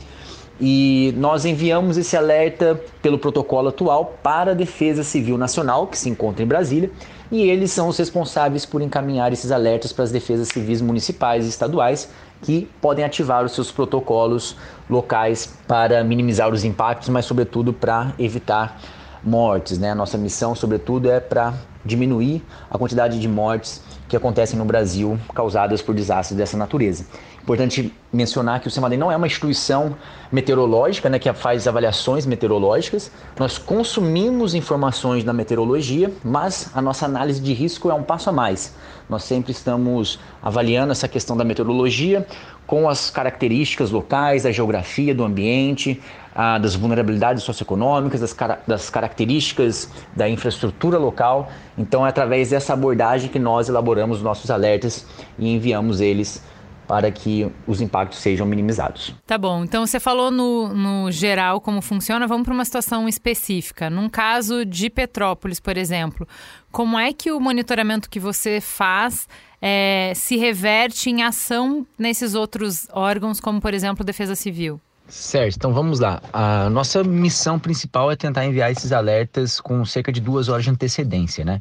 E 0.61 1.15
nós 1.17 1.45
enviamos 1.45 1.97
esse 1.97 2.17
alerta 2.17 2.81
pelo 3.01 3.17
protocolo 3.17 3.69
atual 3.69 4.19
para 4.23 4.51
a 4.51 4.55
Defesa 4.55 5.05
Civil 5.05 5.39
Nacional, 5.39 5.87
que 5.87 5.97
se 5.97 6.11
encontra 6.11 6.43
em 6.43 6.47
Brasília, 6.47 6.91
e 7.31 7.43
eles 7.43 7.71
são 7.71 7.89
os 7.89 7.99
responsáveis 7.99 8.65
por 8.65 8.81
encaminhar 8.81 9.33
esses 9.33 9.53
alertas 9.53 9.93
para 9.93 10.05
as 10.05 10.11
defesas 10.11 10.49
civis 10.49 10.81
municipais 10.81 11.45
e 11.45 11.49
estaduais, 11.49 12.09
que 12.43 12.69
podem 12.81 13.05
ativar 13.05 13.45
os 13.45 13.53
seus 13.53 13.71
protocolos 13.71 14.57
locais 14.89 15.53
para 15.67 16.03
minimizar 16.05 16.53
os 16.53 16.65
impactos, 16.65 17.09
mas 17.09 17.27
sobretudo 17.27 17.73
para 17.73 18.13
evitar 18.19 18.81
mortes. 19.23 19.79
Né? 19.79 19.95
Nossa 19.95 20.17
missão, 20.17 20.55
sobretudo, 20.55 21.11
é 21.11 21.21
para 21.21 21.55
diminuir 21.85 22.45
a 22.71 22.79
quantidade 22.79 23.19
de 23.19 23.29
mortes 23.29 23.83
que 24.09 24.17
acontecem 24.17 24.59
no 24.59 24.65
Brasil 24.65 25.19
causadas 25.35 25.83
por 25.83 25.95
desastres 25.95 26.37
dessa 26.37 26.57
natureza. 26.57 27.05
Importante 27.49 27.91
mencionar 28.13 28.61
que 28.61 28.69
o 28.69 28.71
CEMADEM 28.71 28.99
não 28.99 29.11
é 29.11 29.17
uma 29.17 29.27
instituição 29.27 29.97
meteorológica 30.31 31.09
né, 31.09 31.19
que 31.19 31.33
faz 31.33 31.67
avaliações 31.67 32.27
meteorológicas. 32.27 33.11
Nós 33.39 33.57
consumimos 33.57 34.55
informações 34.55 35.25
da 35.25 35.33
meteorologia, 35.33 36.13
mas 36.23 36.71
a 36.75 36.83
nossa 36.83 37.07
análise 37.07 37.41
de 37.41 37.55
risco 37.55 37.89
é 37.89 37.95
um 37.95 38.03
passo 38.03 38.29
a 38.29 38.33
mais. 38.35 38.75
Nós 39.09 39.23
sempre 39.23 39.53
estamos 39.53 40.21
avaliando 40.43 40.93
essa 40.93 41.09
questão 41.09 41.39
da 41.39 41.43
meteorologia 41.43 42.27
com 42.67 42.87
as 42.87 43.09
características 43.09 43.91
locais, 43.91 44.43
da 44.43 44.53
geografia 44.53 45.15
do 45.15 45.25
ambiente, 45.25 46.03
a, 46.35 46.59
das 46.59 46.75
vulnerabilidades 46.75 47.45
socioeconômicas, 47.45 48.21
das, 48.21 48.37
das 48.67 48.91
características 48.91 49.89
da 50.15 50.29
infraestrutura 50.29 50.99
local. 50.99 51.51
Então 51.79 52.05
é 52.05 52.11
através 52.11 52.51
dessa 52.51 52.75
abordagem 52.75 53.31
que 53.31 53.39
nós 53.39 53.71
elaboramos 53.71 54.21
nossos 54.21 54.51
alertas 54.51 55.07
e 55.39 55.49
enviamos 55.49 56.03
eles 56.03 56.43
para 56.89 57.13
que 57.13 57.47
os 57.67 57.83
impactos 57.83 58.19
sejam 58.19 58.47
minimizados. 58.47 59.15
Tá 59.27 59.37
bom, 59.37 59.63
então 59.63 59.87
você 59.87 60.01
falou 60.01 60.31
no, 60.31 60.69
no 60.75 61.13
geral 61.13 61.61
como 61.61 61.83
funciona, 61.83 62.27
vamos 62.27 62.45
para 62.45 62.55
uma 62.55 62.65
situação 62.65 63.07
específica. 63.07 63.91
Num 63.91 64.09
caso 64.09 64.65
de 64.65 64.89
Petrópolis, 64.89 65.61
por 65.61 65.77
exemplo, 65.77 66.27
como 66.73 66.99
é 66.99 67.13
que 67.13 67.31
o 67.31 67.39
monitoramento 67.39 68.09
que 68.09 68.19
você 68.19 68.59
faz 68.61 69.29
é, 69.61 70.13
se 70.17 70.37
reverte 70.37 71.11
em 71.11 71.23
ação 71.23 71.87
nesses 71.99 72.35
outros 72.35 72.89
órgãos, 72.91 73.39
como 73.39 73.61
por 73.61 73.75
exemplo 73.75 74.03
Defesa 74.03 74.35
Civil? 74.35 74.81
Certo, 75.09 75.57
então 75.57 75.73
vamos 75.73 76.01
lá. 76.01 76.21
A 76.33 76.69
nossa 76.69 77.03
missão 77.03 77.59
principal 77.59 78.11
é 78.11 78.17
tentar 78.17 78.45
enviar 78.45 78.71
esses 78.71 78.93
alertas 78.93 79.59
com 79.59 79.85
cerca 79.85 80.13
de 80.13 80.21
duas 80.21 80.49
horas 80.49 80.65
de 80.65 80.71
antecedência, 80.71 81.45
né? 81.45 81.61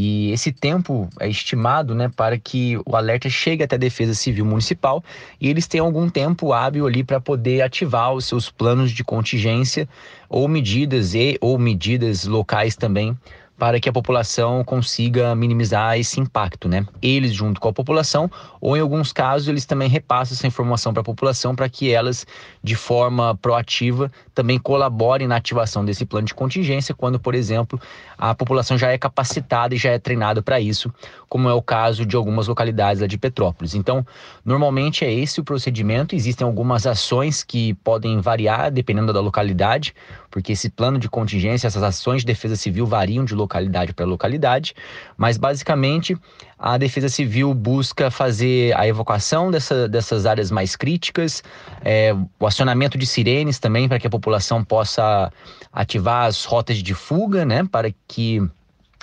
E 0.00 0.30
esse 0.30 0.52
tempo 0.52 1.10
é 1.18 1.28
estimado 1.28 1.92
né, 1.92 2.08
para 2.08 2.38
que 2.38 2.78
o 2.86 2.94
alerta 2.94 3.28
chegue 3.28 3.64
até 3.64 3.74
a 3.74 3.78
Defesa 3.78 4.14
Civil 4.14 4.44
Municipal 4.44 5.02
e 5.40 5.48
eles 5.48 5.66
tenham 5.66 5.86
algum 5.86 6.08
tempo 6.08 6.52
hábil 6.52 6.86
ali 6.86 7.02
para 7.02 7.20
poder 7.20 7.62
ativar 7.62 8.12
os 8.12 8.24
seus 8.24 8.48
planos 8.48 8.92
de 8.92 9.02
contingência 9.02 9.88
ou 10.28 10.46
medidas 10.46 11.16
e 11.16 11.36
ou 11.40 11.58
medidas 11.58 12.26
locais 12.26 12.76
também 12.76 13.18
para 13.58 13.80
que 13.80 13.88
a 13.88 13.92
população 13.92 14.62
consiga 14.62 15.34
minimizar 15.34 15.98
esse 15.98 16.20
impacto, 16.20 16.68
né? 16.68 16.86
Eles 17.02 17.34
junto 17.34 17.60
com 17.60 17.68
a 17.68 17.72
população, 17.72 18.30
ou 18.60 18.76
em 18.76 18.80
alguns 18.80 19.12
casos 19.12 19.48
eles 19.48 19.66
também 19.66 19.88
repassam 19.88 20.36
essa 20.36 20.46
informação 20.46 20.92
para 20.94 21.00
a 21.00 21.04
população 21.04 21.56
para 21.56 21.68
que 21.68 21.90
elas, 21.90 22.24
de 22.62 22.76
forma 22.76 23.34
proativa, 23.34 24.12
também 24.38 24.56
colaborem 24.56 25.26
na 25.26 25.34
ativação 25.34 25.84
desse 25.84 26.06
plano 26.06 26.24
de 26.24 26.32
contingência, 26.32 26.94
quando, 26.94 27.18
por 27.18 27.34
exemplo, 27.34 27.80
a 28.16 28.32
população 28.36 28.78
já 28.78 28.92
é 28.92 28.96
capacitada 28.96 29.74
e 29.74 29.78
já 29.78 29.90
é 29.90 29.98
treinada 29.98 30.40
para 30.40 30.60
isso, 30.60 30.94
como 31.28 31.48
é 31.48 31.52
o 31.52 31.60
caso 31.60 32.06
de 32.06 32.14
algumas 32.14 32.46
localidades 32.46 33.04
de 33.08 33.18
Petrópolis. 33.18 33.74
Então, 33.74 34.06
normalmente 34.44 35.04
é 35.04 35.12
esse 35.12 35.40
o 35.40 35.44
procedimento. 35.44 36.14
Existem 36.14 36.46
algumas 36.46 36.86
ações 36.86 37.42
que 37.42 37.74
podem 37.82 38.20
variar 38.20 38.70
dependendo 38.70 39.12
da 39.12 39.20
localidade, 39.20 39.92
porque 40.30 40.52
esse 40.52 40.70
plano 40.70 41.00
de 41.00 41.08
contingência, 41.08 41.66
essas 41.66 41.82
ações 41.82 42.20
de 42.20 42.26
defesa 42.26 42.54
civil 42.54 42.86
variam 42.86 43.24
de 43.24 43.34
localidade 43.34 43.92
para 43.92 44.06
localidade, 44.06 44.72
mas 45.16 45.36
basicamente 45.36 46.16
a 46.58 46.76
Defesa 46.76 47.08
Civil 47.08 47.54
busca 47.54 48.10
fazer 48.10 48.76
a 48.76 48.86
evacuação 48.86 49.50
dessa, 49.50 49.88
dessas 49.88 50.26
áreas 50.26 50.50
mais 50.50 50.74
críticas, 50.74 51.42
é, 51.84 52.14
o 52.38 52.46
acionamento 52.46 52.98
de 52.98 53.06
sirenes 53.06 53.58
também 53.58 53.88
para 53.88 53.98
que 53.98 54.06
a 54.06 54.10
população 54.10 54.64
possa 54.64 55.32
ativar 55.72 56.26
as 56.26 56.44
rotas 56.44 56.78
de 56.78 56.94
fuga, 56.94 57.44
né, 57.44 57.64
para 57.70 57.92
que 58.08 58.42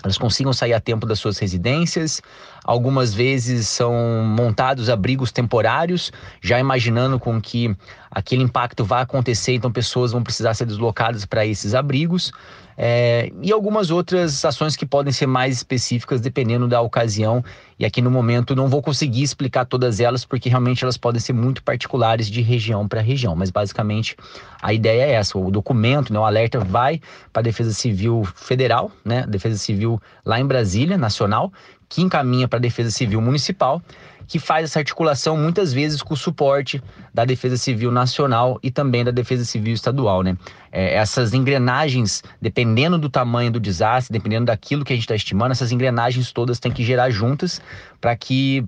elas 0.03 0.17
consigam 0.17 0.53
sair 0.53 0.73
a 0.73 0.79
tempo 0.79 1.05
das 1.05 1.19
suas 1.19 1.37
residências. 1.37 2.21
Algumas 2.63 3.13
vezes 3.13 3.67
são 3.67 3.93
montados 4.23 4.89
abrigos 4.89 5.31
temporários, 5.31 6.11
já 6.41 6.59
imaginando 6.59 7.19
com 7.19 7.41
que 7.41 7.75
aquele 8.11 8.43
impacto 8.43 8.83
vai 8.83 9.01
acontecer, 9.01 9.53
então 9.53 9.71
pessoas 9.71 10.11
vão 10.11 10.21
precisar 10.21 10.53
ser 10.53 10.65
deslocadas 10.65 11.25
para 11.25 11.45
esses 11.45 11.73
abrigos. 11.73 12.31
É, 12.77 13.31
e 13.41 13.51
algumas 13.51 13.89
outras 13.89 14.43
ações 14.43 14.75
que 14.75 14.85
podem 14.85 15.13
ser 15.13 15.27
mais 15.27 15.55
específicas 15.55 16.19
dependendo 16.19 16.67
da 16.67 16.81
ocasião. 16.81 17.43
E 17.79 17.85
aqui 17.85 18.01
no 18.01 18.11
momento 18.11 18.55
não 18.55 18.67
vou 18.67 18.81
conseguir 18.81 19.23
explicar 19.23 19.65
todas 19.65 19.99
elas, 19.99 20.25
porque 20.25 20.49
realmente 20.49 20.83
elas 20.83 20.97
podem 20.97 21.19
ser 21.19 21.33
muito 21.33 21.63
particulares 21.63 22.29
de 22.29 22.41
região 22.41 22.87
para 22.87 23.01
região. 23.01 23.35
Mas 23.35 23.49
basicamente 23.49 24.15
a 24.61 24.73
ideia 24.73 25.03
é 25.03 25.11
essa: 25.11 25.37
o 25.37 25.49
documento, 25.49 26.11
né, 26.11 26.19
o 26.19 26.25
alerta 26.25 26.59
vai 26.59 27.01
para 27.31 27.41
a 27.41 27.43
Defesa 27.43 27.73
Civil 27.73 28.23
Federal, 28.35 28.91
né, 29.03 29.25
Defesa 29.27 29.57
Civil 29.57 30.01
lá 30.25 30.39
em 30.39 30.45
Brasília, 30.45 30.97
nacional, 30.97 31.51
que 31.87 32.01
encaminha 32.01 32.47
para 32.47 32.57
a 32.57 32.61
Defesa 32.61 32.91
Civil 32.91 33.21
Municipal 33.21 33.81
que 34.27 34.39
faz 34.39 34.65
essa 34.65 34.79
articulação 34.79 35.37
muitas 35.37 35.71
vezes 35.71 36.01
com 36.01 36.13
o 36.13 36.17
suporte 36.17 36.81
da 37.13 37.25
Defesa 37.25 37.57
Civil 37.57 37.91
Nacional 37.91 38.59
e 38.61 38.71
também 38.71 39.03
da 39.03 39.11
Defesa 39.11 39.45
Civil 39.45 39.73
Estadual, 39.73 40.23
né? 40.23 40.37
É, 40.71 40.95
essas 40.95 41.33
engrenagens, 41.33 42.23
dependendo 42.41 42.97
do 42.97 43.09
tamanho 43.09 43.51
do 43.51 43.59
desastre, 43.59 44.11
dependendo 44.11 44.45
daquilo 44.45 44.83
que 44.83 44.93
a 44.93 44.95
gente 44.95 45.05
está 45.05 45.15
estimando, 45.15 45.51
essas 45.51 45.71
engrenagens 45.71 46.31
todas 46.31 46.59
têm 46.59 46.71
que 46.71 46.83
gerar 46.83 47.09
juntas 47.09 47.61
para 48.01 48.15
que 48.15 48.65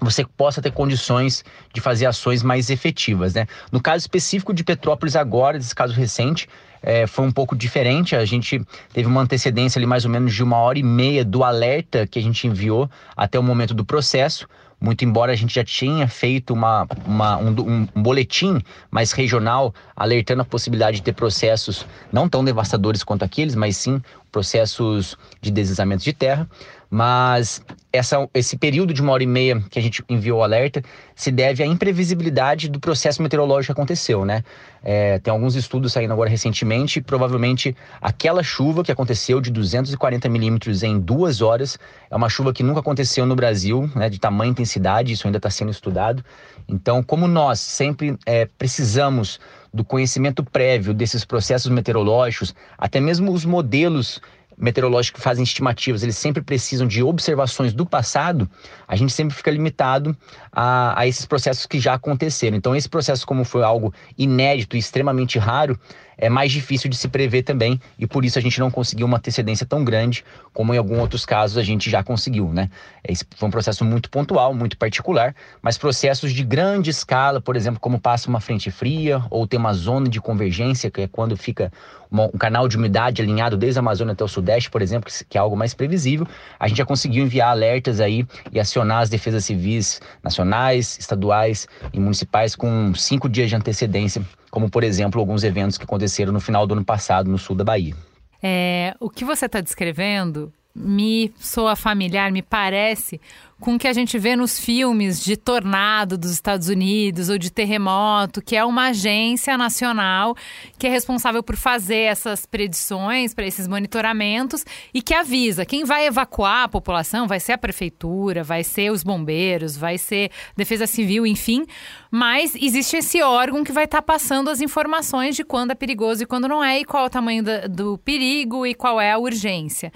você 0.00 0.24
possa 0.24 0.62
ter 0.62 0.72
condições 0.72 1.44
de 1.74 1.80
fazer 1.80 2.06
ações 2.06 2.42
mais 2.42 2.70
efetivas, 2.70 3.34
né? 3.34 3.46
No 3.70 3.80
caso 3.80 3.98
específico 3.98 4.54
de 4.54 4.64
Petrópolis 4.64 5.16
agora, 5.16 5.58
desse 5.58 5.74
caso 5.74 5.92
recente, 5.92 6.48
é, 6.82 7.06
foi 7.06 7.26
um 7.26 7.32
pouco 7.32 7.54
diferente. 7.54 8.16
A 8.16 8.24
gente 8.24 8.62
teve 8.92 9.06
uma 9.06 9.20
antecedência 9.20 9.78
ali 9.78 9.86
mais 9.86 10.04
ou 10.04 10.10
menos 10.10 10.34
de 10.34 10.42
uma 10.42 10.56
hora 10.56 10.78
e 10.78 10.82
meia 10.82 11.24
do 11.24 11.44
alerta 11.44 12.06
que 12.06 12.18
a 12.18 12.22
gente 12.22 12.46
enviou 12.46 12.90
até 13.16 13.38
o 13.38 13.42
momento 13.42 13.74
do 13.74 13.84
processo 13.84 14.46
muito 14.80 15.04
embora 15.04 15.32
a 15.32 15.36
gente 15.36 15.54
já 15.54 15.64
tinha 15.64 16.08
feito 16.08 16.54
uma, 16.54 16.86
uma 17.04 17.36
um, 17.36 17.50
um, 17.50 18.02
boletim 18.02 18.62
mais 18.90 19.12
regional 19.12 19.74
alertando 19.94 20.42
a 20.42 20.44
possibilidade 20.44 20.98
de 20.98 21.02
ter 21.02 21.12
processos 21.12 21.86
não 22.10 22.28
tão 22.28 22.44
devastadores 22.44 23.04
quanto 23.04 23.24
aqueles, 23.24 23.54
mas 23.54 23.76
sim 23.76 24.02
processos 24.32 25.16
de 25.40 25.50
deslizamento 25.50 26.04
de 26.04 26.12
terra. 26.12 26.48
Mas 26.90 27.62
essa, 27.92 28.28
esse 28.34 28.56
período 28.56 28.92
de 28.92 29.00
uma 29.00 29.12
hora 29.12 29.22
e 29.22 29.26
meia 29.26 29.62
que 29.70 29.78
a 29.78 29.82
gente 29.82 30.02
enviou 30.08 30.40
o 30.40 30.42
alerta 30.42 30.82
se 31.14 31.30
deve 31.30 31.62
à 31.62 31.66
imprevisibilidade 31.66 32.68
do 32.68 32.80
processo 32.80 33.22
meteorológico 33.22 33.72
que 33.72 33.80
aconteceu, 33.80 34.24
né? 34.24 34.42
É, 34.82 35.18
tem 35.18 35.30
alguns 35.30 35.54
estudos 35.54 35.92
saindo 35.92 36.12
agora 36.12 36.28
recentemente, 36.28 37.00
provavelmente 37.00 37.76
aquela 38.00 38.42
chuva 38.42 38.82
que 38.82 38.90
aconteceu 38.90 39.40
de 39.40 39.50
240 39.50 40.28
milímetros 40.28 40.82
em 40.82 40.98
duas 40.98 41.42
horas 41.42 41.78
é 42.10 42.16
uma 42.16 42.28
chuva 42.28 42.52
que 42.52 42.62
nunca 42.62 42.80
aconteceu 42.80 43.24
no 43.24 43.36
Brasil, 43.36 43.88
né? 43.94 44.08
De 44.08 44.18
tamanha 44.18 44.50
intensidade, 44.50 45.12
isso 45.12 45.26
ainda 45.26 45.38
está 45.38 45.50
sendo 45.50 45.70
estudado. 45.70 46.24
Então, 46.68 47.02
como 47.02 47.28
nós 47.28 47.60
sempre 47.60 48.16
é, 48.26 48.46
precisamos 48.46 49.38
do 49.72 49.84
conhecimento 49.84 50.42
prévio 50.42 50.92
desses 50.92 51.24
processos 51.24 51.70
meteorológicos, 51.70 52.54
até 52.76 53.00
mesmo 53.00 53.32
os 53.32 53.44
modelos 53.44 54.20
meteorológicos 54.60 55.18
que 55.18 55.24
fazem 55.24 55.42
estimativas, 55.42 56.02
eles 56.02 56.16
sempre 56.16 56.42
precisam 56.42 56.86
de 56.86 57.02
observações 57.02 57.72
do 57.72 57.86
passado, 57.86 58.48
a 58.86 58.94
gente 58.94 59.12
sempre 59.12 59.34
fica 59.34 59.50
limitado 59.50 60.16
a, 60.52 61.00
a 61.00 61.06
esses 61.06 61.24
processos 61.24 61.66
que 61.66 61.80
já 61.80 61.94
aconteceram. 61.94 62.56
Então, 62.56 62.76
esse 62.76 62.88
processo, 62.88 63.26
como 63.26 63.44
foi 63.44 63.62
algo 63.62 63.92
inédito 64.18 64.76
e 64.76 64.78
extremamente 64.78 65.38
raro, 65.38 65.78
é 66.20 66.28
mais 66.28 66.52
difícil 66.52 66.88
de 66.90 66.96
se 66.96 67.08
prever 67.08 67.42
também 67.42 67.80
e 67.98 68.06
por 68.06 68.24
isso 68.24 68.38
a 68.38 68.42
gente 68.42 68.60
não 68.60 68.70
conseguiu 68.70 69.06
uma 69.06 69.16
antecedência 69.16 69.66
tão 69.66 69.82
grande 69.82 70.24
como 70.52 70.74
em 70.74 70.78
alguns 70.78 70.98
outros 70.98 71.24
casos 71.24 71.56
a 71.56 71.62
gente 71.62 71.90
já 71.90 72.02
conseguiu, 72.02 72.52
né? 72.52 72.70
Esse 73.02 73.24
foi 73.34 73.48
um 73.48 73.50
processo 73.50 73.84
muito 73.84 74.10
pontual, 74.10 74.52
muito 74.52 74.76
particular, 74.76 75.34
mas 75.62 75.78
processos 75.78 76.32
de 76.32 76.44
grande 76.44 76.90
escala, 76.90 77.40
por 77.40 77.56
exemplo, 77.56 77.80
como 77.80 77.98
passa 77.98 78.28
uma 78.28 78.40
frente 78.40 78.70
fria 78.70 79.24
ou 79.30 79.46
tem 79.46 79.58
uma 79.58 79.72
zona 79.72 80.08
de 80.08 80.20
convergência, 80.20 80.90
que 80.90 81.00
é 81.00 81.08
quando 81.08 81.36
fica 81.36 81.72
uma, 82.10 82.24
um 82.26 82.38
canal 82.38 82.68
de 82.68 82.76
umidade 82.76 83.22
alinhado 83.22 83.56
desde 83.56 83.78
a 83.78 83.80
Amazônia 83.80 84.12
até 84.12 84.22
o 84.22 84.28
Sudeste, 84.28 84.70
por 84.70 84.82
exemplo, 84.82 85.10
que 85.28 85.38
é 85.38 85.40
algo 85.40 85.56
mais 85.56 85.72
previsível, 85.72 86.26
a 86.58 86.68
gente 86.68 86.78
já 86.78 86.84
conseguiu 86.84 87.24
enviar 87.24 87.50
alertas 87.50 88.00
aí 88.00 88.26
e 88.52 88.60
acionar 88.60 89.02
as 89.02 89.08
defesas 89.08 89.44
civis 89.44 90.00
nacionais, 90.22 90.98
estaduais 90.98 91.66
e 91.92 92.00
municipais 92.00 92.54
com 92.54 92.92
cinco 92.94 93.28
dias 93.28 93.48
de 93.48 93.56
antecedência 93.56 94.22
como 94.50 94.68
por 94.68 94.84
exemplo 94.84 95.20
alguns 95.20 95.44
eventos 95.44 95.78
que 95.78 95.84
aconteceram 95.84 96.32
no 96.32 96.40
final 96.40 96.66
do 96.66 96.74
ano 96.74 96.84
passado 96.84 97.30
no 97.30 97.38
sul 97.38 97.56
da 97.56 97.64
Bahia. 97.64 97.94
É, 98.42 98.94
o 98.98 99.10
que 99.10 99.24
você 99.24 99.46
está 99.46 99.60
descrevendo 99.60 100.52
me 100.74 101.32
soa 101.38 101.74
familiar, 101.74 102.30
me 102.30 102.42
parece 102.42 103.20
com 103.60 103.74
o 103.74 103.78
que 103.78 103.86
a 103.86 103.92
gente 103.92 104.18
vê 104.18 104.34
nos 104.34 104.58
filmes 104.58 105.22
de 105.22 105.36
tornado 105.36 106.16
dos 106.16 106.30
Estados 106.30 106.68
Unidos 106.68 107.28
ou 107.28 107.36
de 107.36 107.52
terremoto, 107.52 108.40
que 108.40 108.56
é 108.56 108.64
uma 108.64 108.86
agência 108.86 109.56
nacional 109.58 110.34
que 110.78 110.86
é 110.86 110.90
responsável 110.90 111.42
por 111.42 111.56
fazer 111.56 112.04
essas 112.04 112.46
predições 112.46 113.34
para 113.34 113.46
esses 113.46 113.68
monitoramentos 113.68 114.64
e 114.94 115.02
que 115.02 115.12
avisa 115.12 115.66
quem 115.66 115.84
vai 115.84 116.06
evacuar 116.06 116.64
a 116.64 116.68
população, 116.68 117.28
vai 117.28 117.38
ser 117.38 117.52
a 117.52 117.58
prefeitura, 117.58 118.42
vai 118.42 118.64
ser 118.64 118.90
os 118.90 119.02
bombeiros, 119.02 119.76
vai 119.76 119.98
ser 119.98 120.30
defesa 120.56 120.86
civil, 120.86 121.26
enfim, 121.26 121.66
mas 122.10 122.54
existe 122.54 122.96
esse 122.96 123.22
órgão 123.22 123.62
que 123.62 123.72
vai 123.72 123.84
estar 123.84 123.98
tá 123.98 124.02
passando 124.02 124.48
as 124.48 124.62
informações 124.62 125.36
de 125.36 125.44
quando 125.44 125.72
é 125.72 125.74
perigoso 125.74 126.22
e 126.22 126.26
quando 126.26 126.48
não 126.48 126.64
é 126.64 126.80
e 126.80 126.84
qual 126.84 127.04
é 127.04 127.06
o 127.06 127.10
tamanho 127.10 127.44
do, 127.44 127.68
do 127.68 127.98
perigo 127.98 128.66
e 128.66 128.74
qual 128.74 128.98
é 128.98 129.12
a 129.12 129.18
urgência. 129.18 129.92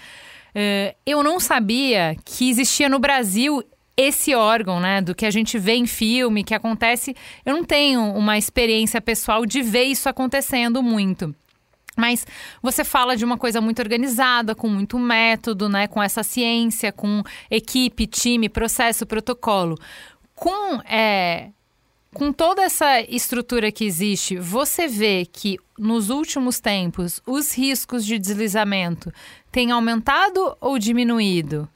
Uh, 0.55 0.95
eu 1.05 1.23
não 1.23 1.41
sabia 1.41 2.17
que 2.25 2.49
existia 2.49 2.89
no 2.89 2.99
Brasil 2.99 3.63
esse 3.97 4.35
órgão, 4.35 4.81
né, 4.81 5.01
do 5.01 5.15
que 5.15 5.25
a 5.25 5.31
gente 5.31 5.59
vê 5.59 5.75
em 5.75 5.87
filme, 5.87 6.45
que 6.45 6.55
acontece. 6.55 7.15
Eu 7.45 7.55
não 7.55 7.65
tenho 7.65 8.03
uma 8.13 8.37
experiência 8.37 9.01
pessoal 9.01 9.47
de 9.47 9.63
ver 9.63 9.85
isso 9.85 10.09
acontecendo 10.09 10.83
muito. 10.83 11.35
Mas 11.97 12.27
você 12.61 12.83
fala 12.83 13.17
de 13.17 13.25
uma 13.25 13.39
coisa 13.39 13.61
muito 13.61 13.81
organizada, 13.81 14.55
com 14.55 14.69
muito 14.69 14.99
método, 14.99 15.69
né, 15.69 15.87
com 15.87 16.03
essa 16.03 16.23
ciência, 16.23 16.91
com 16.93 17.23
equipe, 17.51 18.07
time, 18.07 18.49
processo, 18.49 19.07
protocolo. 19.07 19.79
Com 20.35 20.81
é, 20.85 21.51
com 22.15 22.33
toda 22.33 22.63
essa 22.63 23.01
estrutura 23.01 23.73
que 23.73 23.85
existe, 23.85 24.37
você 24.39 24.87
vê 24.87 25.27
que 25.31 25.59
nos 25.77 26.11
últimos 26.11 26.61
tempos 26.61 27.21
os 27.27 27.53
riscos 27.53 28.07
de 28.07 28.19
deslizamento 28.19 29.13
têm 29.51 29.73
aumentado 29.73 30.57
ou 30.61 30.79
diminuído? 30.79 31.69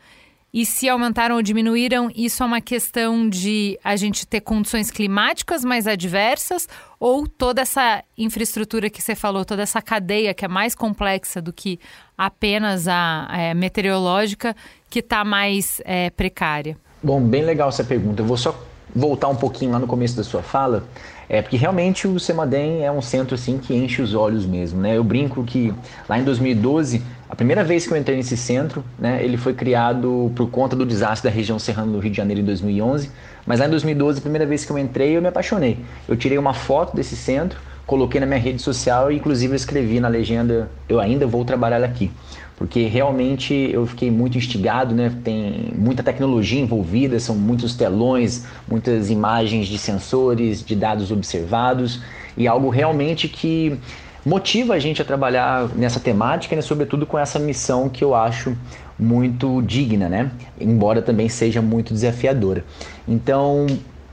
E 0.54 0.64
se 0.64 0.88
aumentaram 0.88 1.36
ou 1.36 1.42
diminuíram, 1.42 2.10
isso 2.14 2.42
é 2.42 2.46
uma 2.46 2.60
questão 2.60 3.28
de 3.28 3.78
a 3.84 3.96
gente 3.96 4.26
ter 4.26 4.40
condições 4.40 4.90
climáticas 4.90 5.62
mais 5.62 5.86
adversas 5.86 6.66
ou 6.98 7.28
toda 7.28 7.60
essa 7.60 8.02
infraestrutura 8.16 8.88
que 8.88 9.02
você 9.02 9.14
falou, 9.14 9.44
toda 9.44 9.62
essa 9.62 9.82
cadeia 9.82 10.32
que 10.32 10.44
é 10.44 10.48
mais 10.48 10.74
complexa 10.74 11.42
do 11.42 11.52
que 11.52 11.78
apenas 12.16 12.88
a 12.88 13.28
é, 13.30 13.52
meteorológica 13.54 14.56
que 14.88 15.00
está 15.00 15.22
mais 15.22 15.82
é, 15.84 16.08
precária? 16.10 16.78
Bom, 17.02 17.20
bem 17.20 17.44
legal 17.44 17.68
essa 17.68 17.84
pergunta. 17.84 18.22
Eu 18.22 18.26
vou 18.26 18.36
só 18.36 18.58
voltar 18.98 19.28
um 19.28 19.36
pouquinho 19.36 19.72
lá 19.72 19.78
no 19.78 19.86
começo 19.86 20.16
da 20.16 20.24
sua 20.24 20.42
fala, 20.42 20.84
é 21.28 21.40
porque 21.40 21.56
realmente 21.56 22.08
o 22.08 22.18
Semadem 22.18 22.84
é 22.84 22.90
um 22.90 23.02
centro 23.02 23.34
assim 23.34 23.58
que 23.58 23.74
enche 23.74 24.00
os 24.00 24.14
olhos 24.14 24.46
mesmo, 24.46 24.80
né? 24.80 24.96
Eu 24.96 25.04
brinco 25.04 25.44
que 25.44 25.72
lá 26.08 26.18
em 26.18 26.24
2012, 26.24 27.02
a 27.28 27.36
primeira 27.36 27.62
vez 27.62 27.86
que 27.86 27.92
eu 27.92 27.96
entrei 27.96 28.16
nesse 28.16 28.36
centro, 28.36 28.82
né, 28.98 29.22
ele 29.22 29.36
foi 29.36 29.52
criado 29.52 30.32
por 30.34 30.50
conta 30.50 30.74
do 30.74 30.86
desastre 30.86 31.30
da 31.30 31.34
região 31.34 31.58
serrana 31.58 31.92
do 31.92 31.98
Rio 31.98 32.10
de 32.10 32.16
Janeiro 32.16 32.40
em 32.40 32.44
2011, 32.44 33.10
mas 33.46 33.60
lá 33.60 33.66
em 33.66 33.70
2012, 33.70 34.18
a 34.18 34.22
primeira 34.22 34.46
vez 34.46 34.64
que 34.64 34.72
eu 34.72 34.78
entrei, 34.78 35.16
eu 35.16 35.22
me 35.22 35.28
apaixonei. 35.28 35.78
Eu 36.08 36.16
tirei 36.16 36.38
uma 36.38 36.54
foto 36.54 36.96
desse 36.96 37.14
centro, 37.14 37.60
coloquei 37.86 38.20
na 38.20 38.26
minha 38.26 38.40
rede 38.40 38.62
social 38.62 39.12
e 39.12 39.16
inclusive 39.16 39.54
escrevi 39.54 40.00
na 40.00 40.08
legenda, 40.08 40.70
eu 40.88 40.98
ainda 40.98 41.26
vou 41.26 41.44
trabalhar 41.44 41.84
aqui 41.84 42.10
porque 42.58 42.86
realmente 42.86 43.54
eu 43.72 43.86
fiquei 43.86 44.10
muito 44.10 44.36
instigado, 44.36 44.92
né? 44.92 45.12
Tem 45.22 45.72
muita 45.76 46.02
tecnologia 46.02 46.60
envolvida, 46.60 47.20
são 47.20 47.36
muitos 47.36 47.76
telões, 47.76 48.44
muitas 48.66 49.10
imagens 49.10 49.68
de 49.68 49.78
sensores, 49.78 50.64
de 50.64 50.74
dados 50.74 51.12
observados 51.12 52.00
e 52.36 52.48
algo 52.48 52.68
realmente 52.68 53.28
que 53.28 53.78
motiva 54.26 54.74
a 54.74 54.78
gente 54.80 55.00
a 55.00 55.04
trabalhar 55.04 55.68
nessa 55.76 56.00
temática, 56.00 56.56
né? 56.56 56.60
sobretudo 56.60 57.06
com 57.06 57.16
essa 57.16 57.38
missão 57.38 57.88
que 57.88 58.02
eu 58.02 58.12
acho 58.12 58.56
muito 58.98 59.62
digna, 59.62 60.08
né? 60.08 60.32
Embora 60.60 61.00
também 61.00 61.28
seja 61.28 61.62
muito 61.62 61.94
desafiadora. 61.94 62.64
Então, 63.06 63.66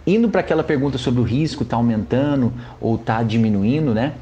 indo 0.05 0.29
para 0.29 0.41
aquela 0.41 0.63
pergunta 0.63 0.99
sobre 0.99 1.19
o 1.19 1.23
risco 1.23 1.63
está 1.63 1.77
aumentando 1.77 2.53
ou 2.79 2.93
está 2.93 3.23
diminuindo, 3.23 3.91
né? 3.91 4.13